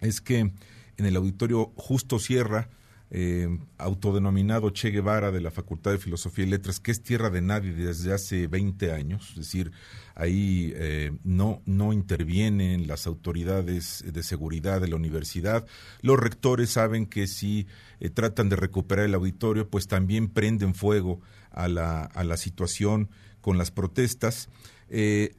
es 0.00 0.20
que 0.20 0.52
en 0.96 1.06
el 1.06 1.16
auditorio 1.16 1.72
Justo 1.76 2.18
Sierra, 2.18 2.68
eh, 3.16 3.48
autodenominado 3.78 4.70
Che 4.70 4.90
Guevara 4.90 5.30
de 5.30 5.40
la 5.40 5.52
Facultad 5.52 5.92
de 5.92 5.98
Filosofía 5.98 6.46
y 6.46 6.48
Letras, 6.48 6.80
que 6.80 6.90
es 6.90 7.00
tierra 7.00 7.30
de 7.30 7.42
nadie 7.42 7.72
desde 7.72 8.12
hace 8.12 8.48
20 8.48 8.90
años, 8.90 9.30
es 9.30 9.36
decir, 9.36 9.70
ahí 10.16 10.72
eh, 10.74 11.12
no, 11.22 11.62
no 11.64 11.92
intervienen 11.92 12.88
las 12.88 13.06
autoridades 13.06 14.02
de 14.04 14.22
seguridad 14.24 14.80
de 14.80 14.88
la 14.88 14.96
universidad. 14.96 15.64
Los 16.00 16.18
rectores 16.18 16.70
saben 16.70 17.06
que 17.06 17.28
si 17.28 17.68
eh, 18.00 18.10
tratan 18.10 18.48
de 18.48 18.56
recuperar 18.56 19.04
el 19.04 19.14
auditorio, 19.14 19.68
pues 19.68 19.86
también 19.86 20.28
prenden 20.28 20.74
fuego 20.74 21.20
a 21.52 21.68
la, 21.68 22.02
a 22.02 22.24
la 22.24 22.36
situación 22.36 23.10
con 23.40 23.58
las 23.58 23.70
protestas. 23.70 24.48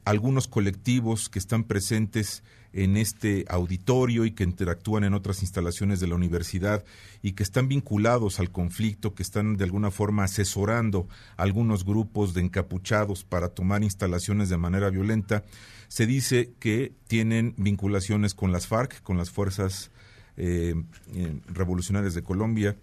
algunos 0.04 0.48
colectivos 0.48 1.28
que 1.28 1.38
están 1.38 1.64
presentes 1.64 2.42
en 2.72 2.96
este 2.96 3.44
auditorio 3.48 4.24
y 4.24 4.32
que 4.32 4.44
interactúan 4.44 5.04
en 5.04 5.14
otras 5.14 5.42
instalaciones 5.42 6.00
de 6.00 6.06
la 6.06 6.14
universidad 6.14 6.84
y 7.22 7.32
que 7.32 7.42
están 7.42 7.68
vinculados 7.68 8.40
al 8.40 8.50
conflicto, 8.50 9.14
que 9.14 9.22
están 9.22 9.56
de 9.56 9.64
alguna 9.64 9.90
forma 9.90 10.24
asesorando 10.24 11.08
algunos 11.36 11.84
grupos 11.84 12.34
de 12.34 12.42
encapuchados 12.42 13.24
para 13.24 13.48
tomar 13.48 13.82
instalaciones 13.82 14.48
de 14.48 14.56
manera 14.56 14.90
violenta, 14.90 15.44
se 15.88 16.06
dice 16.06 16.52
que 16.58 16.92
tienen 17.06 17.54
vinculaciones 17.56 18.34
con 18.34 18.52
las 18.52 18.66
FARC, 18.66 19.02
con 19.02 19.16
las 19.16 19.30
fuerzas 19.30 19.90
eh, 20.36 20.74
eh, 21.14 21.40
revolucionarias 21.46 22.14
de 22.14 22.22
Colombia 22.22 22.76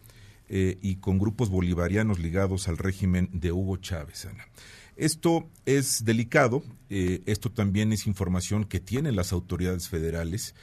eh, 0.50 0.78
y 0.82 0.96
con 0.96 1.20
grupos 1.20 1.50
bolivarianos 1.50 2.20
ligados 2.20 2.68
al 2.68 2.78
régimen 2.78 3.30
de 3.32 3.52
Hugo 3.52 3.78
Chávez. 3.78 4.28
Esto 4.96 5.50
es 5.66 6.06
delicado, 6.06 6.64
eh, 6.90 7.22
esto 7.26 7.52
también 7.52 7.92
es 7.94 8.06
información 8.06 8.66
que 8.66 8.80
tienen 8.80 9.16
las 9.16 9.34
autoridades 9.34 9.90
federales. 9.90 10.54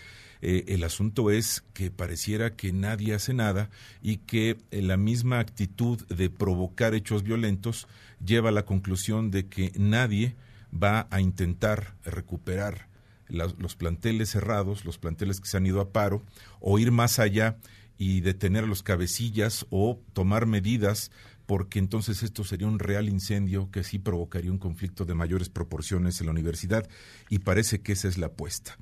Eh, 0.43 0.65
el 0.69 0.85
asunto 0.85 1.31
es 1.31 1.65
que 1.75 1.91
pareciera 1.91 2.55
que 2.55 2.73
nadie 2.73 3.15
hace 3.15 3.35
nada 3.35 3.71
y 4.01 4.19
que 4.19 4.57
eh, 4.71 4.83
la 4.83 4.97
misma 4.97 5.41
actitud 5.41 6.07
de 6.07 6.31
provocar 6.31 6.95
hechos 6.95 7.25
violentos 7.25 7.89
lleva 8.25 8.51
a 8.51 8.53
la 8.53 8.65
conclusión 8.65 9.31
de 9.31 9.49
que 9.49 9.73
nadie 9.77 10.37
va 10.73 11.09
a 11.11 11.21
intentar 11.21 11.97
recuperar 12.05 12.89
los 13.29 13.77
planteles 13.77 14.31
cerrados, 14.31 14.85
los 14.85 14.99
planteles 14.99 15.41
que 15.41 15.49
se 15.49 15.57
han 15.57 15.67
ido 15.67 15.81
a 15.81 15.93
paro, 15.93 16.23
o 16.59 16.79
ir 16.81 16.91
más 16.91 17.21
allá 17.21 17.59
y 17.97 18.23
detener 18.23 18.65
a 18.65 18.67
los 18.67 18.83
cabecillas 18.83 19.67
o 19.71 20.01
tomar 20.15 20.47
medidas 20.47 21.13
porque 21.51 21.81
entonces 21.81 22.23
esto 22.23 22.45
sería 22.45 22.69
un 22.69 22.79
real 22.79 23.09
incendio 23.09 23.73
que 23.73 23.83
sí 23.83 23.99
provocaría 23.99 24.53
un 24.53 24.59
conflicto 24.59 25.05
de 25.05 25.15
mayores 25.15 25.49
proporciones 25.49 26.21
en 26.21 26.27
la 26.27 26.31
universidad 26.31 26.89
y 27.29 27.41
parece 27.41 27.81
que 27.81 27.91
esa 27.91 28.07
es 28.07 28.19
la 28.19 28.27
apuesta. 28.27 28.79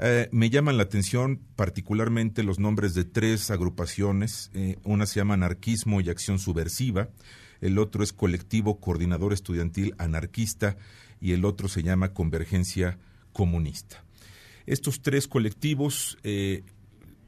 Eh, 0.00 0.28
me 0.32 0.50
llaman 0.50 0.78
la 0.78 0.82
atención 0.82 1.40
particularmente 1.54 2.42
los 2.42 2.58
nombres 2.58 2.94
de 2.94 3.04
tres 3.04 3.52
agrupaciones. 3.52 4.50
Eh, 4.52 4.78
una 4.82 5.06
se 5.06 5.20
llama 5.20 5.34
Anarquismo 5.34 6.00
y 6.00 6.10
Acción 6.10 6.40
Subversiva, 6.40 7.08
el 7.60 7.78
otro 7.78 8.02
es 8.02 8.12
Colectivo 8.12 8.80
Coordinador 8.80 9.32
Estudiantil 9.32 9.94
Anarquista 9.96 10.76
y 11.20 11.34
el 11.34 11.44
otro 11.44 11.68
se 11.68 11.84
llama 11.84 12.14
Convergencia 12.14 12.98
Comunista. 13.32 14.02
Estos 14.66 15.02
tres 15.02 15.28
colectivos 15.28 16.18
eh, 16.24 16.64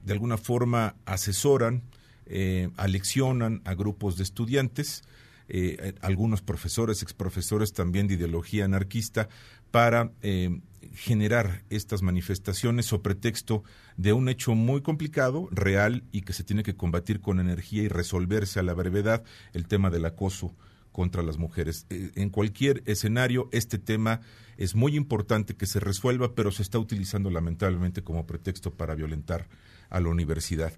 de 0.02 0.12
alguna 0.12 0.36
forma 0.36 0.96
asesoran, 1.04 1.84
eh, 2.32 2.70
aleccionan 2.76 3.60
a 3.64 3.74
grupos 3.74 4.16
de 4.16 4.22
estudiantes, 4.22 5.02
eh, 5.48 5.94
algunos 6.00 6.42
profesores, 6.42 7.02
exprofesores 7.02 7.72
también 7.72 8.06
de 8.06 8.14
ideología 8.14 8.64
anarquista, 8.64 9.28
para 9.72 10.12
eh, 10.22 10.60
generar 10.94 11.64
estas 11.70 12.02
manifestaciones 12.02 12.92
o 12.92 13.02
pretexto 13.02 13.64
de 13.96 14.12
un 14.12 14.28
hecho 14.28 14.54
muy 14.54 14.80
complicado, 14.80 15.48
real 15.50 16.04
y 16.12 16.22
que 16.22 16.32
se 16.32 16.44
tiene 16.44 16.62
que 16.62 16.76
combatir 16.76 17.20
con 17.20 17.40
energía 17.40 17.82
y 17.82 17.88
resolverse 17.88 18.60
a 18.60 18.62
la 18.62 18.74
brevedad, 18.74 19.24
el 19.52 19.66
tema 19.66 19.90
del 19.90 20.04
acoso 20.04 20.54
contra 20.92 21.22
las 21.22 21.38
mujeres. 21.38 21.86
en 21.90 22.30
cualquier 22.30 22.82
escenario, 22.86 23.48
este 23.52 23.78
tema 23.78 24.20
es 24.56 24.74
muy 24.74 24.96
importante 24.96 25.54
que 25.54 25.66
se 25.66 25.80
resuelva, 25.80 26.34
pero 26.34 26.50
se 26.50 26.62
está 26.62 26.78
utilizando 26.78 27.30
lamentablemente 27.30 28.02
como 28.02 28.26
pretexto 28.26 28.72
para 28.72 28.94
violentar 28.94 29.48
a 29.88 30.00
la 30.00 30.08
universidad. 30.08 30.72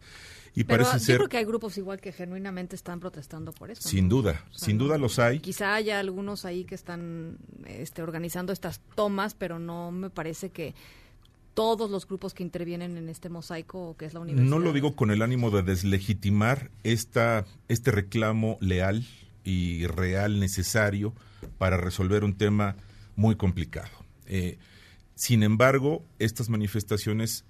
Y 0.55 0.64
Pero 0.64 0.84
parece 0.84 0.98
yo 0.98 1.05
ser. 1.06 1.16
creo 1.16 1.28
que 1.28 1.39
hay 1.39 1.44
grupos 1.44 1.78
igual 1.78 2.01
que 2.01 2.12
genuinamente 2.12 2.76
están 2.76 3.01
protestando 3.01 3.52
por 3.52 3.70
eso. 3.70 3.89
Sin 3.89 4.09
duda, 4.09 4.44
sin 4.51 4.76
duda 4.76 4.98
los 4.98 5.18
hay. 5.18 5.40
Quizá 5.40 5.74
haya 5.74 5.98
algunos 5.98 6.44
ahí 6.44 6.64
que 6.64 6.74
están 6.74 7.39
este, 7.66 8.02
organizando 8.02 8.52
estas 8.52 8.80
tomas, 8.94 9.34
pero 9.34 9.59
no 9.59 9.90
me 9.90 10.10
parece 10.10 10.51
que 10.51 10.74
todos 11.55 11.90
los 11.90 12.06
grupos 12.06 12.34
que 12.34 12.43
intervienen 12.43 12.97
en 12.97 13.09
este 13.09 13.28
mosaico 13.28 13.97
que 13.97 14.05
es 14.05 14.14
la 14.14 14.20
universidad. 14.20 14.51
No 14.51 14.59
lo 14.59 14.72
digo 14.72 14.94
con 14.94 15.10
el 15.10 15.22
ánimo 15.22 15.51
de 15.51 15.62
deslegitimar 15.62 16.70
esta, 16.82 17.47
este 17.68 17.90
reclamo 17.90 18.59
leal 18.60 19.06
y 19.44 19.86
real 19.86 20.40
necesario 20.40 21.14
para 21.59 21.77
resolver 21.77 22.24
un 22.24 22.36
tema 22.36 22.77
muy 23.16 23.36
complicado. 23.36 23.90
Eh, 24.27 24.59
sin 25.14 25.43
embargo, 25.43 26.05
estas 26.19 26.48
manifestaciones 26.48 27.44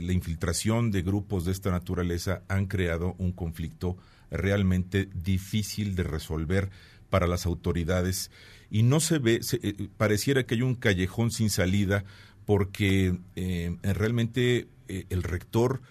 la 0.00 0.12
infiltración 0.12 0.90
de 0.90 1.02
grupos 1.02 1.44
de 1.44 1.52
esta 1.52 1.70
naturaleza 1.70 2.42
han 2.48 2.66
creado 2.66 3.14
un 3.18 3.32
conflicto 3.32 3.96
realmente 4.30 5.08
difícil 5.14 5.94
de 5.94 6.04
resolver 6.04 6.70
para 7.10 7.26
las 7.26 7.44
autoridades 7.44 8.30
y 8.70 8.82
no 8.84 9.00
se 9.00 9.18
ve, 9.18 9.40
eh, 9.62 9.88
pareciera 9.98 10.44
que 10.44 10.54
hay 10.54 10.62
un 10.62 10.74
callejón 10.74 11.30
sin 11.30 11.50
salida 11.50 12.04
porque 12.46 13.18
eh, 13.36 13.76
realmente 13.82 14.68
eh, 14.88 15.04
el 15.10 15.22
rector 15.22 15.82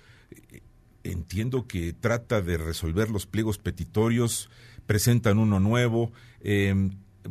entiendo 1.03 1.67
que 1.67 1.93
trata 1.93 2.41
de 2.41 2.57
resolver 2.57 3.09
los 3.09 3.25
pliegos 3.25 3.57
petitorios, 3.57 4.49
presentan 4.91 5.37
uno 5.37 5.61
nuevo, 5.61 6.11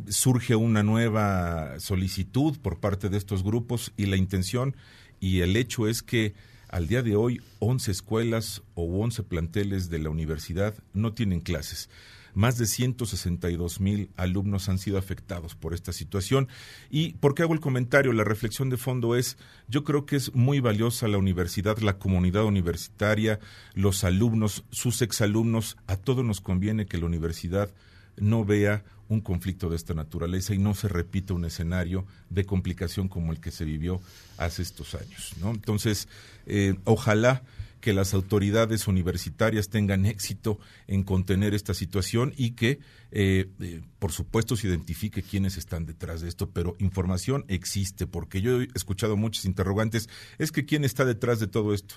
surge 0.07 0.55
una 0.55 0.81
nueva 0.81 1.79
solicitud 1.79 2.57
por 2.57 2.79
parte 2.79 3.07
de 3.07 3.19
estos 3.19 3.43
grupos 3.43 3.93
y 3.97 4.07
la 4.07 4.17
intención 4.17 4.75
y 5.19 5.41
el 5.41 5.55
hecho 5.55 5.87
es 5.87 6.01
que 6.01 6.33
al 6.69 6.87
día 6.87 7.03
de 7.03 7.15
hoy 7.15 7.39
11 7.59 7.91
escuelas 7.91 8.63
o 8.73 9.03
11 9.03 9.21
planteles 9.21 9.91
de 9.91 9.99
la 9.99 10.09
universidad 10.09 10.73
no 10.95 11.13
tienen 11.13 11.39
clases. 11.39 11.91
Más 12.33 12.57
de 12.57 12.65
162 12.65 13.79
mil 13.79 14.09
alumnos 14.17 14.69
han 14.69 14.77
sido 14.77 14.97
afectados 14.97 15.55
por 15.55 15.73
esta 15.73 15.93
situación. 15.93 16.47
¿Y 16.89 17.13
por 17.13 17.35
qué 17.35 17.43
hago 17.43 17.53
el 17.53 17.59
comentario? 17.59 18.13
La 18.13 18.23
reflexión 18.23 18.69
de 18.69 18.77
fondo 18.77 19.15
es, 19.15 19.37
yo 19.67 19.83
creo 19.83 20.05
que 20.05 20.15
es 20.15 20.33
muy 20.33 20.59
valiosa 20.59 21.07
la 21.07 21.17
universidad, 21.17 21.77
la 21.79 21.97
comunidad 21.97 22.45
universitaria, 22.45 23.39
los 23.73 24.03
alumnos, 24.03 24.63
sus 24.71 25.01
exalumnos, 25.01 25.77
a 25.87 25.97
todos 25.97 26.25
nos 26.25 26.41
conviene 26.41 26.85
que 26.85 26.97
la 26.97 27.05
universidad 27.05 27.69
no 28.17 28.45
vea 28.45 28.83
un 29.09 29.19
conflicto 29.19 29.69
de 29.69 29.75
esta 29.75 29.93
naturaleza 29.93 30.53
y 30.53 30.57
no 30.57 30.73
se 30.73 30.87
repita 30.87 31.33
un 31.33 31.43
escenario 31.43 32.05
de 32.29 32.45
complicación 32.45 33.09
como 33.09 33.33
el 33.33 33.41
que 33.41 33.51
se 33.51 33.65
vivió 33.65 33.99
hace 34.37 34.61
estos 34.61 34.95
años. 34.95 35.33
¿no? 35.41 35.51
Entonces, 35.51 36.07
eh, 36.45 36.75
ojalá 36.85 37.43
que 37.81 37.93
las 37.93 38.13
autoridades 38.13 38.87
universitarias 38.87 39.69
tengan 39.69 40.05
éxito 40.05 40.59
en 40.87 41.03
contener 41.03 41.53
esta 41.53 41.73
situación 41.73 42.33
y 42.37 42.51
que, 42.51 42.79
eh, 43.11 43.49
eh, 43.59 43.81
por 43.99 44.11
supuesto, 44.11 44.55
se 44.55 44.67
identifique 44.67 45.23
quiénes 45.23 45.57
están 45.57 45.85
detrás 45.85 46.21
de 46.21 46.29
esto, 46.29 46.49
pero 46.51 46.75
información 46.79 47.43
existe, 47.47 48.07
porque 48.07 48.41
yo 48.41 48.61
he 48.61 48.67
escuchado 48.75 49.17
muchos 49.17 49.45
interrogantes, 49.45 50.07
es 50.37 50.51
que 50.51 50.65
quién 50.65 50.85
está 50.85 51.03
detrás 51.03 51.39
de 51.39 51.47
todo 51.47 51.73
esto. 51.73 51.95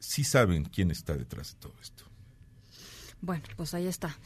Sí 0.00 0.24
saben 0.24 0.64
quién 0.64 0.90
está 0.90 1.14
detrás 1.14 1.52
de 1.52 1.60
todo 1.60 1.74
esto. 1.80 2.04
Bueno, 3.20 3.44
pues 3.56 3.72
ahí 3.74 3.86
está 3.86 4.16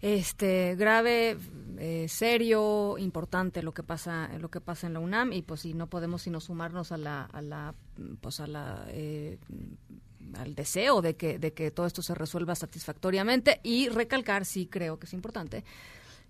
este 0.00 0.76
grave 0.76 1.36
eh, 1.78 2.06
serio 2.08 2.98
importante 2.98 3.62
lo 3.62 3.74
que 3.74 3.82
pasa 3.82 4.30
lo 4.38 4.48
que 4.48 4.60
pasa 4.60 4.86
en 4.86 4.94
la 4.94 5.00
UNAM 5.00 5.32
y 5.32 5.42
pues 5.42 5.62
si 5.62 5.74
no 5.74 5.88
podemos 5.88 6.22
sino 6.22 6.38
sumarnos 6.38 6.92
a 6.92 6.98
la 6.98 7.24
a 7.24 7.42
la 7.42 7.74
pues 8.20 8.38
a 8.38 8.46
la 8.46 8.86
al 10.36 10.54
deseo 10.54 11.02
de 11.02 11.16
que 11.16 11.38
de 11.38 11.52
que 11.52 11.70
todo 11.70 11.86
esto 11.86 12.02
se 12.02 12.14
resuelva 12.14 12.54
satisfactoriamente. 12.54 13.60
Y 13.62 13.88
recalcar 13.88 14.44
sí 14.44 14.66
creo 14.66 14.98
que 14.98 15.06
es 15.06 15.12
importante 15.12 15.64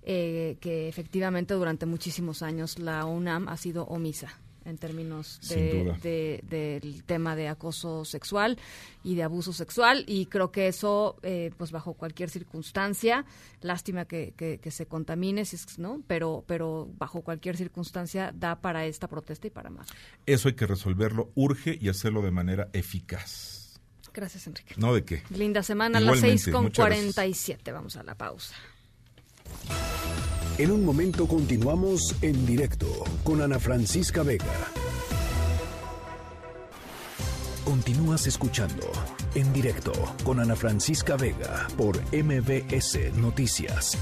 eh, 0.03 0.57
que 0.61 0.89
efectivamente 0.89 1.55
durante 1.55 1.85
muchísimos 1.85 2.43
años 2.43 2.79
la 2.79 3.05
UNAM 3.05 3.49
ha 3.49 3.57
sido 3.57 3.85
omisa 3.85 4.39
en 4.65 4.79
términos 4.79 5.41
de, 5.49 6.43
del 6.49 7.05
tema 7.05 7.35
de 7.35 7.49
acoso 7.49 8.05
sexual 8.05 8.59
y 9.03 9.15
de 9.15 9.23
abuso 9.23 9.53
sexual. 9.53 10.05
Y 10.07 10.27
creo 10.27 10.51
que 10.51 10.69
eso 10.69 11.17
eh, 11.23 11.51
pues 11.57 11.73
bajo 11.73 11.95
cualquier 11.95 12.31
circunstancia 12.31 13.25
lástima 13.61 14.05
que, 14.05 14.35
que, 14.37 14.71
se 14.71 14.87
contamine 14.87 15.43
no 15.79 16.03
pero 16.07 16.45
pero 16.47 16.89
bajo 16.99 17.23
cualquier 17.23 17.57
circunstancia 17.57 18.33
da 18.35 18.61
para 18.61 18.87
esta 18.87 19.09
protesta 19.09 19.47
y 19.47 19.51
para 19.51 19.71
más. 19.71 19.89
Eso 20.27 20.49
hay 20.49 20.55
que 20.55 20.67
resolverlo 20.67 21.33
urge 21.35 21.77
y 21.81 21.89
hacerlo 21.89 22.23
de 22.23 22.31
manera 22.31 22.69
eficaz 22.73 23.58
gracias 24.19 24.47
Enrique. 24.47 24.75
No 24.77 24.95
de 24.95 25.05
qué 25.05 25.23
linda 25.31 25.63
semana 25.63 25.99
a 25.99 26.01
las 26.01 26.21
seis 26.21 26.49
con 26.51 26.71
cuarenta 26.71 27.27
y 27.27 27.35
siete. 27.35 27.73
Vamos 27.73 27.97
a 27.97 28.03
la 28.03 28.15
pausa. 28.15 28.55
En 30.59 30.73
un 30.73 30.85
momento 30.85 31.29
continuamos 31.29 32.17
en 32.21 32.45
directo 32.45 33.05
con 33.23 33.41
Ana 33.41 33.61
Francisca 33.61 34.25
Vega. 34.25 34.45
Continúas 37.65 38.27
escuchando 38.27 38.91
en 39.35 39.53
directo 39.53 39.93
con 40.25 40.41
Ana 40.41 40.57
Francisca 40.57 41.17
Vega 41.17 41.69
por 41.77 41.97
MBS 42.13 43.15
Noticias. 43.15 43.97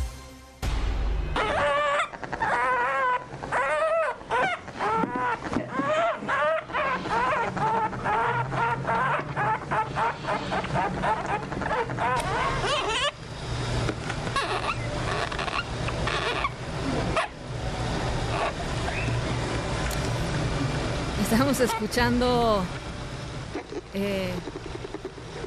Estamos 21.46 21.72
escuchando 21.72 22.64
eh, 23.94 24.32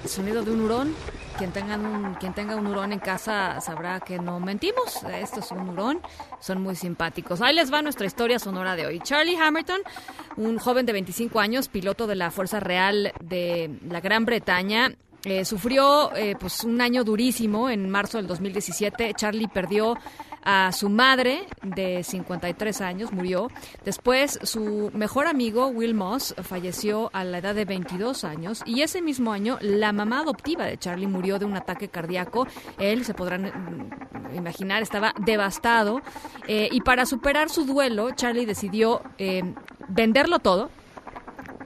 el 0.01 0.09
sonido 0.09 0.41
de 0.43 0.51
un 0.51 0.61
hurón. 0.61 0.95
Quien 1.37 1.51
tenga 1.51 1.75
un, 1.75 2.13
quien 2.13 2.33
tenga 2.33 2.55
un 2.55 2.67
hurón 2.67 2.93
en 2.93 2.99
casa 2.99 3.59
sabrá 3.59 3.99
que 3.99 4.17
no 4.17 4.39
mentimos. 4.39 5.03
Esto 5.13 5.41
es 5.41 5.51
un 5.51 5.67
hurón. 5.67 5.99
Son 6.39 6.61
muy 6.61 6.75
simpáticos. 6.77 7.41
Ahí 7.41 7.53
les 7.53 7.69
va 7.69 7.81
nuestra 7.81 8.05
historia 8.05 8.39
sonora 8.39 8.77
de 8.77 8.85
hoy. 8.85 9.01
Charlie 9.01 9.35
Hamilton, 9.35 9.81
un 10.37 10.57
joven 10.57 10.85
de 10.85 10.93
25 10.93 11.37
años, 11.37 11.67
piloto 11.67 12.07
de 12.07 12.15
la 12.15 12.31
Fuerza 12.31 12.61
Real 12.61 13.11
de 13.21 13.69
la 13.89 13.99
Gran 13.99 14.23
Bretaña, 14.23 14.95
eh, 15.25 15.43
sufrió 15.43 16.15
eh, 16.15 16.37
pues 16.39 16.63
un 16.63 16.79
año 16.79 17.03
durísimo 17.03 17.69
en 17.69 17.89
marzo 17.89 18.19
del 18.19 18.27
2017. 18.27 19.13
Charlie 19.15 19.49
perdió 19.49 19.97
a 20.51 20.71
su 20.71 20.89
madre 20.89 21.45
de 21.61 22.03
53 22.03 22.81
años, 22.81 23.11
murió. 23.11 23.51
Después 23.85 24.39
su 24.41 24.89
mejor 24.95 25.27
amigo 25.27 25.67
Will 25.67 25.93
Moss 25.93 26.33
falleció 26.41 27.11
a 27.13 27.23
la 27.23 27.37
edad 27.37 27.53
de 27.53 27.65
22 27.65 28.23
años 28.23 28.63
y 28.65 28.81
ese 28.81 28.99
mismo 28.99 29.31
año 29.31 29.59
la 29.61 29.93
mamá 29.93 30.21
adoptiva 30.21 30.65
de 30.65 30.79
Charlie 30.79 31.05
murió 31.05 31.37
de 31.37 31.45
un 31.45 31.55
ataque 31.55 31.89
cardíaco. 31.89 32.47
Él, 32.79 33.05
se 33.05 33.13
podrán 33.13 33.43
mm, 33.43 34.35
imaginar, 34.35 34.81
estaba 34.81 35.13
devastado 35.19 36.01
eh, 36.47 36.67
y 36.71 36.81
para 36.81 37.05
superar 37.05 37.49
su 37.49 37.65
duelo 37.65 38.09
Charlie 38.15 38.47
decidió 38.47 39.03
venderlo 39.87 40.39
todo 40.39 40.71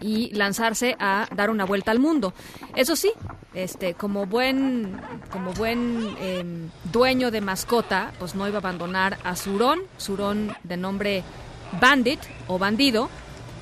y 0.04 0.30
lanzarse 0.34 0.98
a 1.00 1.28
dar 1.34 1.50
una 1.50 1.66
vuelta 1.66 1.92
al 1.92 2.00
mundo. 2.00 2.34
Eso 2.76 2.96
sí, 2.98 3.12
este, 3.54 3.94
como 3.94 4.26
buen, 4.26 5.00
como 5.32 5.54
buen 5.54 6.16
em, 6.20 6.70
dueño 6.92 7.32
de 7.32 7.40
mascota, 7.40 8.12
pues 8.20 8.36
no 8.36 8.46
iba 8.48 8.58
a 8.58 8.60
abandonar 8.60 9.18
a 9.24 9.36
Surón, 9.38 9.80
Surón 9.98 10.54
de 10.64 10.76
nombre 10.76 11.24
Bandit 11.80 12.20
o 12.48 12.60
Bandido, 12.60 13.10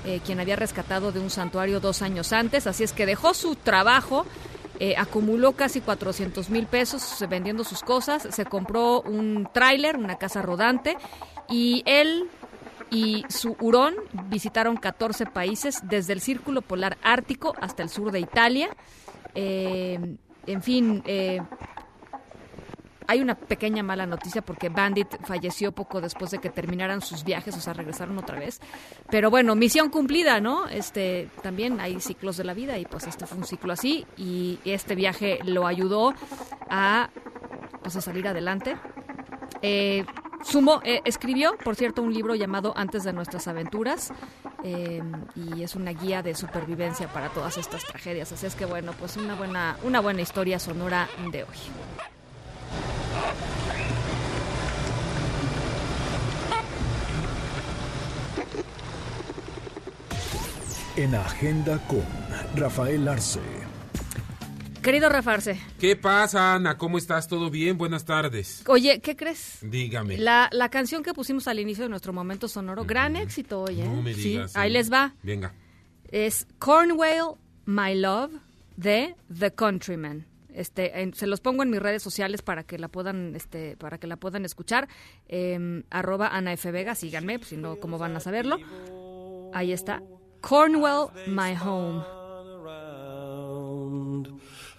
eh, 0.04 0.20
quien 0.26 0.40
había 0.40 0.56
rescatado 0.56 1.12
de 1.12 1.20
un 1.20 1.30
santuario 1.30 1.80
dos 1.80 2.02
años 2.02 2.34
antes, 2.34 2.66
así 2.66 2.84
es 2.84 2.92
que 2.92 3.06
dejó 3.06 3.36
su 3.36 3.56
trabajo, 3.56 4.26
eh, 4.80 4.96
acumuló 4.98 5.52
casi 5.52 5.80
400 5.80 6.50
mil 6.50 6.66
pesos 6.66 7.24
vendiendo 7.30 7.64
sus 7.64 7.84
cosas, 7.84 8.28
se 8.32 8.46
compró 8.46 9.02
un 9.02 9.48
tráiler, 9.54 9.96
una 9.96 10.18
casa 10.18 10.42
rodante, 10.42 10.98
y 11.48 11.84
él 11.86 12.30
y 12.92 13.24
su 13.30 13.56
hurón 13.62 13.96
visitaron 14.26 14.76
14 14.76 15.26
países, 15.26 15.80
desde 15.84 16.14
el 16.14 16.22
Círculo 16.22 16.62
Polar 16.62 16.98
Ártico 17.02 17.56
hasta 17.60 17.82
el 17.82 17.90
sur 17.90 18.12
de 18.12 18.20
Italia. 18.20 18.70
Eh, 19.34 20.18
en 20.46 20.62
fin, 20.62 21.02
eh, 21.06 21.42
hay 23.08 23.22
una 23.22 23.36
pequeña 23.36 23.82
mala 23.82 24.06
noticia 24.06 24.42
porque 24.42 24.70
Bandit 24.70 25.08
falleció 25.24 25.72
poco 25.72 26.02
después 26.02 26.32
de 26.32 26.40
que 26.40 26.50
terminaran 26.50 27.02
sus 27.02 27.24
viajes, 27.24 27.56
o 27.56 27.62
sea, 27.62 27.74
regresaron 27.74 28.18
otra 28.18 28.40
vez. 28.40 28.60
Pero 29.10 29.30
bueno, 29.30 29.56
misión 29.56 29.90
cumplida, 29.90 30.40
¿no? 30.40 30.68
Este, 30.68 31.30
también 31.42 31.80
hay 31.80 32.00
ciclos 32.00 32.38
de 32.38 32.44
la 32.44 32.54
vida 32.54 32.78
y 32.78 32.86
pues 32.86 33.08
este 33.08 33.26
fue 33.26 33.38
un 33.38 33.46
ciclo 33.46 33.74
así 33.74 34.06
y 34.18 34.60
este 34.66 34.96
viaje 34.96 35.40
lo 35.44 35.68
ayudó 35.68 36.14
a, 36.70 37.10
pues, 37.82 37.96
a 37.96 38.02
salir 38.02 38.28
adelante. 38.28 38.76
Eh, 39.62 40.06
Sumo 40.44 40.82
eh, 40.84 41.02
escribió, 41.06 41.56
por 41.64 41.76
cierto, 41.76 42.02
un 42.02 42.14
libro 42.14 42.36
llamado 42.36 42.74
Antes 42.76 43.04
de 43.04 43.14
nuestras 43.14 43.48
aventuras 43.48 44.12
eh, 44.64 45.02
y 45.36 45.64
es 45.64 45.76
una 45.76 45.92
guía 45.92 46.22
de 46.22 46.36
supervivencia 46.36 47.08
para 47.08 47.30
todas 47.30 47.58
estas 47.58 47.86
tragedias. 47.86 48.32
Así 48.32 48.46
es 48.46 48.56
que 48.56 48.66
bueno, 48.66 48.94
pues 49.00 49.18
una 49.18 49.36
buena, 49.36 49.78
una 49.84 50.00
buena 50.00 50.22
historia 50.22 50.60
sonora 50.60 51.08
de 51.32 51.44
hoy. 51.44 51.58
En 60.98 61.16
Agenda 61.16 61.80
con 61.88 62.04
Rafael 62.56 63.08
Arce. 63.08 63.61
Querido 64.82 65.10
Rafarse. 65.10 65.60
¿Qué 65.80 65.96
pasa, 65.96 66.56
Ana? 66.56 66.76
¿Cómo 66.78 66.98
estás? 66.98 67.28
¿Todo 67.28 67.52
bien? 67.52 67.78
Buenas 67.78 68.04
tardes. 68.04 68.64
Oye, 68.68 69.00
¿qué 69.00 69.16
crees? 69.16 69.60
Dígame. 69.62 70.18
La, 70.18 70.50
la 70.52 70.70
canción 70.70 71.04
que 71.04 71.14
pusimos 71.14 71.48
al 71.48 71.60
inicio 71.60 71.84
de 71.84 71.90
nuestro 71.90 72.14
momento 72.14 72.48
sonoro, 72.48 72.84
gran 72.84 73.16
éxito, 73.16 73.62
oye. 73.62 73.84
No 73.84 74.02
me 74.02 74.14
digas. 74.16 74.54
Sí, 74.54 74.58
ahí 74.60 74.72
les 74.72 74.92
va. 74.92 75.14
Venga. 75.22 75.54
Es 76.10 76.48
Cornwall 76.58 77.36
My 77.66 77.94
Love 77.94 78.32
de 78.76 79.16
The 79.38 79.52
Countryman. 79.52 80.26
Este, 80.52 81.12
se 81.14 81.28
los 81.28 81.42
pongo 81.42 81.62
en 81.62 81.70
mis 81.70 81.80
redes 81.80 82.02
sociales 82.02 82.42
para 82.42 82.64
que 82.64 82.80
la 82.80 82.88
puedan, 82.88 83.36
este, 83.36 83.78
para 83.78 84.00
que 84.00 84.08
la 84.08 84.18
puedan 84.18 84.46
escuchar. 84.46 84.90
Eh, 85.28 85.84
arroba 85.92 86.30
Ana 86.30 86.54
F. 86.54 86.72
Vega, 86.72 86.96
síganme, 86.96 87.38
pues, 87.38 87.50
si 87.50 87.58
no, 87.58 87.76
¿cómo 87.80 88.00
van 88.00 88.16
a 88.16 88.20
saberlo? 88.20 88.58
Ahí 89.54 89.72
está. 89.72 90.02
Cornwell, 90.42 91.08
My 91.28 91.56
Home. 91.64 92.04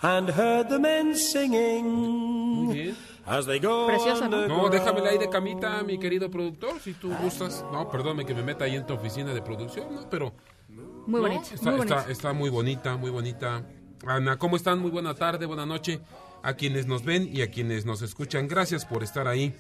And 0.03 0.29
heard 0.31 0.69
the 0.69 0.79
men 0.79 1.15
singing. 1.15 2.95
As 3.25 3.47
they 3.47 3.61
go 3.61 3.87
Preciosa, 3.87 4.29
¿no? 4.29 4.49
No, 4.49 4.69
déjamela 4.69 5.11
ahí 5.11 5.19
de 5.19 5.29
camita, 5.31 5.83
mi 5.85 5.97
querido 5.99 6.29
productor, 6.29 6.81
si 6.81 6.93
tú 6.95 7.13
gustas. 7.23 7.65
No, 7.73 7.89
perdóname 7.89 8.25
que 8.27 8.35
me 8.35 8.43
meta 8.43 8.65
ahí 8.65 8.75
en 8.75 8.85
tu 8.85 8.95
oficina 8.95 9.33
de 9.33 9.41
producción, 9.43 9.95
¿no? 9.95 10.11
Pero... 10.11 10.33
Muy 10.69 11.21
no, 11.21 11.29
bonita, 11.29 11.55
Está 11.55 11.71
muy 11.71 11.81
está- 11.81 11.95
bonita. 11.97 12.11
está 12.13 12.33
muy 12.33 12.51
bonita, 12.51 12.97
muy 12.97 13.11
bonita. 13.11 13.63
Ana, 14.07 14.39
¿cómo 14.39 14.57
están? 14.57 14.81
Muy 14.81 14.91
buena 14.91 15.15
tarde, 15.15 15.47
buena 15.47 15.67
noche 15.67 16.01
a 16.43 16.55
quienes 16.55 16.87
nos 16.87 17.05
ven 17.05 17.29
y 17.33 17.43
a 17.43 17.51
quienes 17.51 17.87
nos 17.87 18.03
escuchan. 18.03 18.49
Gracias 18.49 18.85
por 18.85 19.03
estar 19.05 19.29
ahí. 19.29 19.55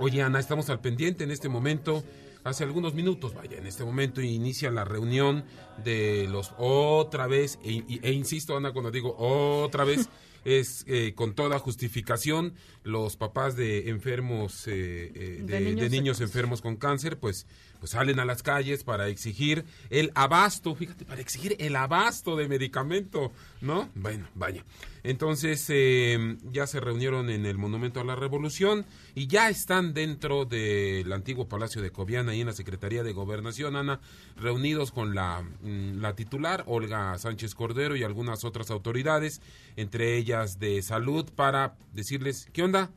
Oye, 0.00 0.22
Ana, 0.22 0.40
estamos 0.40 0.68
al 0.70 0.80
pendiente 0.80 1.22
en 1.24 1.30
este 1.30 1.48
momento. 1.48 2.02
Hace 2.48 2.64
algunos 2.64 2.94
minutos, 2.94 3.34
vaya, 3.34 3.58
en 3.58 3.66
este 3.66 3.84
momento 3.84 4.22
inicia 4.22 4.70
la 4.70 4.82
reunión 4.82 5.44
de 5.84 6.26
los 6.30 6.54
otra 6.56 7.26
vez, 7.26 7.58
e, 7.62 7.84
e 8.02 8.12
insisto, 8.12 8.56
Ana, 8.56 8.72
cuando 8.72 8.90
digo 8.90 9.14
otra 9.18 9.84
vez, 9.84 10.08
es 10.44 10.84
eh, 10.86 11.12
con 11.14 11.34
toda 11.34 11.58
justificación, 11.58 12.54
los 12.88 13.16
papás 13.16 13.56
de 13.56 13.90
enfermos, 13.90 14.66
eh, 14.66 15.12
eh, 15.14 15.42
de, 15.44 15.74
De 15.74 15.90
niños 15.90 16.18
de 16.18 16.24
enfermos 16.24 16.62
con 16.62 16.76
cáncer, 16.76 17.18
pues, 17.18 17.46
pues 17.78 17.92
salen 17.92 18.18
a 18.18 18.24
las 18.24 18.42
calles 18.42 18.82
para 18.82 19.08
exigir 19.08 19.64
el 19.90 20.10
abasto, 20.14 20.74
fíjate, 20.74 21.04
para 21.04 21.20
exigir 21.20 21.54
el 21.58 21.76
abasto 21.76 22.36
de 22.36 22.48
medicamento, 22.48 23.30
¿no? 23.60 23.88
Bueno, 23.94 24.26
vaya. 24.34 24.64
Entonces, 25.04 25.64
eh, 25.68 26.36
ya 26.50 26.66
se 26.66 26.80
reunieron 26.80 27.30
en 27.30 27.46
el 27.46 27.56
Monumento 27.56 28.00
a 28.00 28.04
la 28.04 28.16
Revolución 28.16 28.84
y 29.14 29.26
ya 29.26 29.48
están 29.48 29.94
dentro 29.94 30.44
del 30.44 31.12
antiguo 31.12 31.48
Palacio 31.48 31.80
de 31.80 31.92
Cobiana 31.92 32.34
y 32.34 32.40
en 32.40 32.48
la 32.48 32.52
Secretaría 32.52 33.02
de 33.02 33.12
Gobernación, 33.12 33.76
Ana, 33.76 34.00
reunidos 34.36 34.90
con 34.90 35.14
la, 35.14 35.42
mm, 35.42 36.00
la 36.00 36.14
titular, 36.14 36.64
Olga 36.66 37.16
Sánchez 37.18 37.54
Cordero, 37.54 37.96
y 37.96 38.02
algunas 38.02 38.44
otras 38.44 38.70
autoridades, 38.70 39.40
entre 39.76 40.16
ellas 40.16 40.27
de 40.28 40.82
salud, 40.82 41.24
para 41.34 41.76
decirles, 41.94 42.48
¿qué 42.52 42.62
onda? 42.62 42.90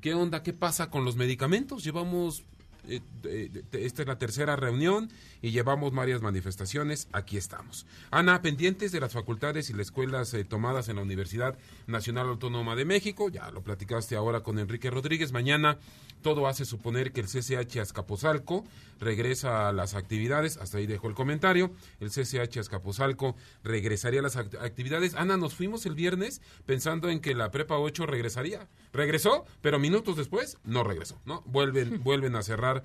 ¿Qué 0.00 0.14
onda? 0.14 0.42
¿Qué 0.42 0.52
pasa 0.52 0.90
con 0.90 1.04
los 1.04 1.14
medicamentos? 1.14 1.84
Llevamos, 1.84 2.42
eh, 2.88 3.00
eh, 3.22 3.62
esta 3.72 4.02
es 4.02 4.08
la 4.08 4.18
tercera 4.18 4.56
reunión 4.56 5.08
y 5.42 5.50
llevamos 5.50 5.92
varias 5.92 6.22
manifestaciones. 6.22 7.08
Aquí 7.12 7.36
estamos. 7.36 7.84
Ana, 8.10 8.40
pendientes 8.40 8.92
de 8.92 9.00
las 9.00 9.12
facultades 9.12 9.68
y 9.68 9.72
las 9.72 9.82
escuelas 9.88 10.32
eh, 10.34 10.44
tomadas 10.44 10.88
en 10.88 10.96
la 10.96 11.02
Universidad 11.02 11.58
Nacional 11.86 12.28
Autónoma 12.28 12.76
de 12.76 12.84
México. 12.84 13.28
Ya 13.28 13.50
lo 13.50 13.62
platicaste 13.62 14.16
ahora 14.16 14.42
con 14.42 14.58
Enrique 14.58 14.90
Rodríguez. 14.90 15.32
Mañana 15.32 15.78
todo 16.22 16.46
hace 16.46 16.64
suponer 16.64 17.12
que 17.12 17.20
el 17.20 17.26
CCH 17.26 17.78
Azcapotzalco 17.80 18.64
regresa 19.00 19.68
a 19.68 19.72
las 19.72 19.94
actividades. 19.94 20.56
Hasta 20.56 20.78
ahí 20.78 20.86
dejo 20.86 21.08
el 21.08 21.14
comentario. 21.14 21.72
El 22.00 22.10
CCH 22.10 22.58
Azcapotzalco 22.58 23.34
regresaría 23.64 24.20
a 24.20 24.22
las 24.22 24.36
act- 24.36 24.58
actividades. 24.62 25.14
Ana, 25.16 25.36
nos 25.36 25.54
fuimos 25.54 25.84
el 25.86 25.96
viernes 25.96 26.40
pensando 26.66 27.10
en 27.10 27.18
que 27.20 27.34
la 27.34 27.50
Prepa 27.50 27.76
8 27.78 28.06
regresaría. 28.06 28.68
Regresó, 28.92 29.44
pero 29.60 29.80
minutos 29.80 30.16
después 30.16 30.58
no 30.64 30.84
regresó, 30.84 31.20
¿no? 31.24 31.42
Vuelven, 31.46 32.00
vuelven 32.04 32.36
a 32.36 32.42
cerrar 32.42 32.84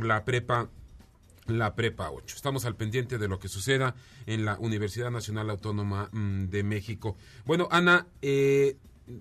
la 0.00 0.24
Prepa 0.24 0.70
la 1.48 1.74
Prepa 1.74 2.10
8. 2.10 2.36
Estamos 2.36 2.64
al 2.64 2.76
pendiente 2.76 3.18
de 3.18 3.28
lo 3.28 3.38
que 3.38 3.48
suceda 3.48 3.94
en 4.26 4.44
la 4.44 4.58
Universidad 4.58 5.10
Nacional 5.10 5.50
Autónoma 5.50 6.08
mm, 6.12 6.44
de 6.46 6.62
México. 6.62 7.16
Bueno, 7.44 7.68
Ana, 7.70 8.06
eh, 8.22 8.76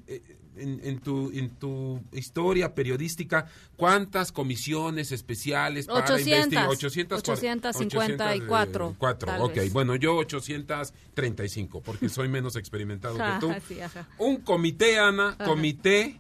eh, 0.08 0.22
en, 0.58 0.82
en 0.84 0.99
tu, 0.99 1.32
en 1.32 1.52
tu 1.52 2.02
historia 2.12 2.74
periodística, 2.74 3.48
¿cuántas 3.76 4.32
comisiones 4.32 5.12
especiales 5.12 5.86
para 5.86 5.99
800, 5.99 6.28
investigar? 6.28 6.68
800, 6.70 7.20
854, 7.20 8.95
Cuatro, 8.98 9.28
tal 9.28 9.41
ok. 9.41 9.56
vez. 9.56 9.74
Bueno, 9.74 9.95
yo 9.95 10.16
835, 10.18 11.82
porque 11.82 12.10
soy 12.10 12.28
menos 12.28 12.56
experimentado 12.56 13.18
que 13.18 13.24
tú. 13.40 13.54
Sí. 13.68 13.78
Un 14.18 14.38
comité, 14.38 14.99
Ana, 14.99 15.30
Ajá. 15.30 15.45
comité 15.45 16.20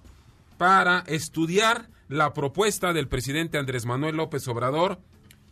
para 0.57 0.99
estudiar 1.07 1.89
la 2.07 2.33
propuesta 2.33 2.93
del 2.93 3.07
presidente 3.07 3.57
Andrés 3.57 3.85
Manuel 3.85 4.15
López 4.15 4.47
Obrador 4.47 4.99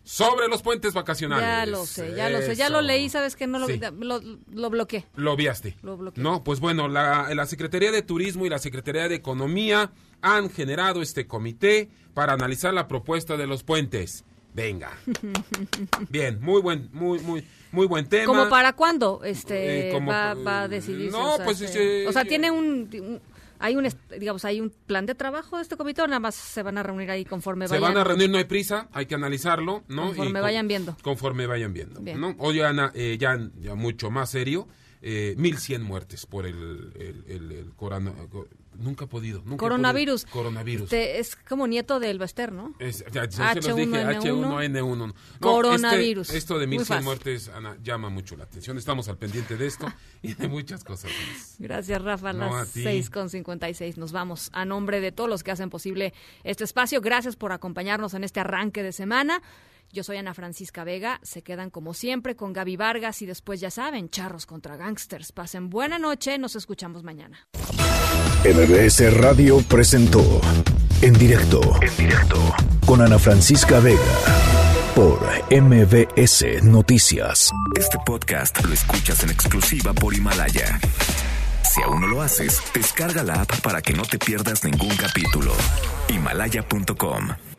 sobre 0.05 0.47
los 0.47 0.61
puentes 0.61 0.93
vacacionales. 0.93 1.45
Ya 1.45 1.65
lo 1.65 1.85
sé, 1.85 2.13
ya 2.15 2.29
lo 2.29 2.41
sé. 2.41 2.55
Ya 2.55 2.69
lo 2.69 2.81
leí, 2.81 3.09
¿sabes 3.09 3.35
que 3.35 3.47
No 3.47 3.59
lo, 3.59 3.67
Sí. 3.67 3.81
lo, 3.99 4.21
lo 4.53 4.69
bloqueé. 4.69 5.05
Lo 5.15 5.35
viaste. 5.35 5.75
Lo 5.81 5.97
bloqueé. 5.97 6.23
No, 6.23 6.43
pues 6.43 6.59
bueno, 6.61 6.87
la, 6.87 7.33
la 7.35 7.45
Secretaría 7.45 7.91
de 7.91 8.01
Turismo 8.03 8.45
y 8.45 8.49
la 8.49 8.59
Secretaría 8.59 9.09
de 9.09 9.15
Economía 9.15 9.91
han 10.21 10.49
generado 10.49 11.01
este 11.01 11.27
comité 11.27 11.89
para 12.13 12.31
analizar 12.33 12.73
la 12.73 12.87
propuesta 12.87 13.35
de 13.35 13.47
los 13.47 13.63
puentes. 13.63 14.23
Venga. 14.53 14.91
Bien, 16.09 16.39
muy 16.41 16.61
buen, 16.61 16.89
muy, 16.93 17.19
muy, 17.19 17.45
muy 17.71 17.87
buen 17.87 18.07
tema. 18.07 18.25
¿Como 18.27 18.47
para 18.49 18.73
cuándo 18.73 19.21
este 19.23 19.89
Eh, 19.89 19.91
como- 19.91 20.11
va, 20.11 20.33
va 20.33 20.61
a 20.63 20.67
decidirse? 20.67 21.11
no, 21.17 21.33
o 21.33 21.35
sea, 21.37 21.45
pues, 21.45 21.59
este, 21.61 22.07
o 22.07 22.11
sea, 22.13 22.23
tiene 22.23 22.51
un, 22.51 22.89
un- 22.93 23.21
hay 23.59 23.75
un 23.75 23.87
digamos 24.19 24.45
hay 24.45 24.61
un 24.61 24.69
plan 24.85 25.05
de 25.05 25.15
trabajo 25.15 25.57
de 25.57 25.63
este 25.63 25.77
comité 25.77 26.01
o 26.01 26.07
nada 26.07 26.19
más 26.19 26.35
se 26.35 26.61
van 26.63 26.77
a 26.77 26.83
reunir 26.83 27.09
ahí 27.11 27.25
conforme 27.25 27.67
Se 27.67 27.75
vayan. 27.75 27.93
van 27.93 28.01
a 28.01 28.03
reunir, 28.03 28.29
no 28.29 28.37
hay 28.37 28.43
prisa, 28.45 28.87
hay 28.91 29.05
que 29.05 29.15
analizarlo, 29.15 29.83
¿no? 29.87 30.07
Conforme 30.07 30.39
Y 30.39 30.41
vayan 30.41 30.67
viendo. 30.67 30.95
Conforme 31.01 31.47
vayan 31.47 31.73
viendo, 31.73 31.99
Bien. 32.01 32.19
¿no? 32.19 32.35
Ana, 32.65 32.91
eh, 32.95 33.17
ya, 33.19 33.37
ya 33.59 33.75
mucho 33.75 34.09
más 34.11 34.29
serio, 34.31 34.67
eh, 35.01 35.35
1100 35.37 35.83
muertes 35.83 36.25
por 36.25 36.45
el, 36.45 36.91
el, 36.95 37.23
el- 37.27 37.51
el 37.51 37.73
corona- 37.75 38.13
nunca 38.77 39.05
he 39.05 39.07
podido, 39.07 39.39
nunca 39.39 39.55
he 39.55 39.57
Coronavirus. 39.57 40.23
podido. 40.25 40.33
Coronavirus. 40.37 40.83
Este, 40.83 41.19
es 41.19 41.35
como 41.35 41.67
nieto 41.67 41.99
del 41.99 42.19
Bester, 42.19 42.51
¿no? 42.51 42.73
Es- 42.79 43.03
ya, 43.11 43.25
ya 43.25 43.53
se 43.53 43.67
los 43.69 43.75
dije, 43.75 43.91
H1N1. 43.91 44.21
H1N1. 44.21 44.97
No, 44.97 45.13
Coronavirus. 45.39 46.27
este- 46.27 46.37
esto 46.37 46.59
de 46.59 46.67
Muy 46.67 46.77
1100 46.77 46.87
fácil. 46.97 47.05
muertes, 47.05 47.49
Ana, 47.49 47.77
llama 47.83 48.09
mucho 48.09 48.35
la 48.35 48.43
atención. 48.45 48.77
Estamos 48.77 49.07
al 49.09 49.17
pendiente 49.17 49.57
de 49.57 49.67
esto 49.67 49.87
y 50.21 50.33
de 50.33 50.47
muchas 50.47 50.83
cosas 50.83 51.11
más. 51.11 51.55
Gracias, 51.59 52.01
Rafa. 52.01 52.33
No, 52.33 52.55
las 52.57 52.69
a 52.69 52.73
ti. 52.73 52.83
6 52.83 53.09
con 53.09 53.29
56. 53.29 53.97
Nos 53.97 54.11
vamos 54.11 54.49
a 54.53 54.65
nombre 54.65 55.01
de 55.01 55.11
todos 55.11 55.29
los 55.29 55.43
que 55.43 55.51
hacen 55.51 55.69
posible 55.69 56.13
este 56.43 56.63
espacio. 56.63 57.01
Gracias 57.01 57.35
por 57.35 57.51
acompañarnos 57.51 58.13
en 58.13 58.23
este 58.23 58.39
arranque 58.39 58.83
de 58.83 58.91
semana. 58.91 59.41
Yo 59.91 60.03
soy 60.03 60.17
Ana 60.17 60.33
Francisca 60.33 60.83
Vega. 60.83 61.19
Se 61.23 61.41
quedan 61.41 61.69
como 61.69 61.93
siempre 61.93 62.35
con 62.35 62.53
Gaby 62.53 62.75
Vargas 62.75 63.21
y 63.21 63.25
después 63.25 63.59
ya 63.59 63.71
saben, 63.71 64.09
charros 64.09 64.45
contra 64.45 64.75
gangsters. 64.75 65.31
Pasen 65.31 65.69
buena 65.69 65.99
noche. 65.99 66.37
Nos 66.37 66.55
escuchamos 66.55 67.03
mañana. 67.03 67.47
MBS 68.43 69.13
Radio 69.19 69.59
presentó 69.67 70.41
En 71.01 71.13
directo. 71.13 71.61
En 71.81 71.97
directo. 71.97 72.37
Con 72.85 73.01
Ana 73.01 73.17
Francisca 73.17 73.79
Vega. 73.79 73.99
Por 74.95 75.19
MBS 75.51 76.63
Noticias. 76.63 77.51
Este 77.75 77.97
podcast 78.05 78.63
lo 78.63 78.73
escuchas 78.73 79.23
en 79.23 79.31
exclusiva 79.31 79.93
por 79.93 80.13
Himalaya. 80.13 80.79
Si 81.63 81.81
aún 81.81 82.01
no 82.01 82.07
lo 82.07 82.21
haces, 82.21 82.61
descarga 82.73 83.23
la 83.23 83.41
app 83.41 83.59
para 83.61 83.81
que 83.81 83.93
no 83.93 84.03
te 84.03 84.17
pierdas 84.17 84.63
ningún 84.63 84.95
capítulo. 84.95 85.53
Himalaya.com 86.07 87.54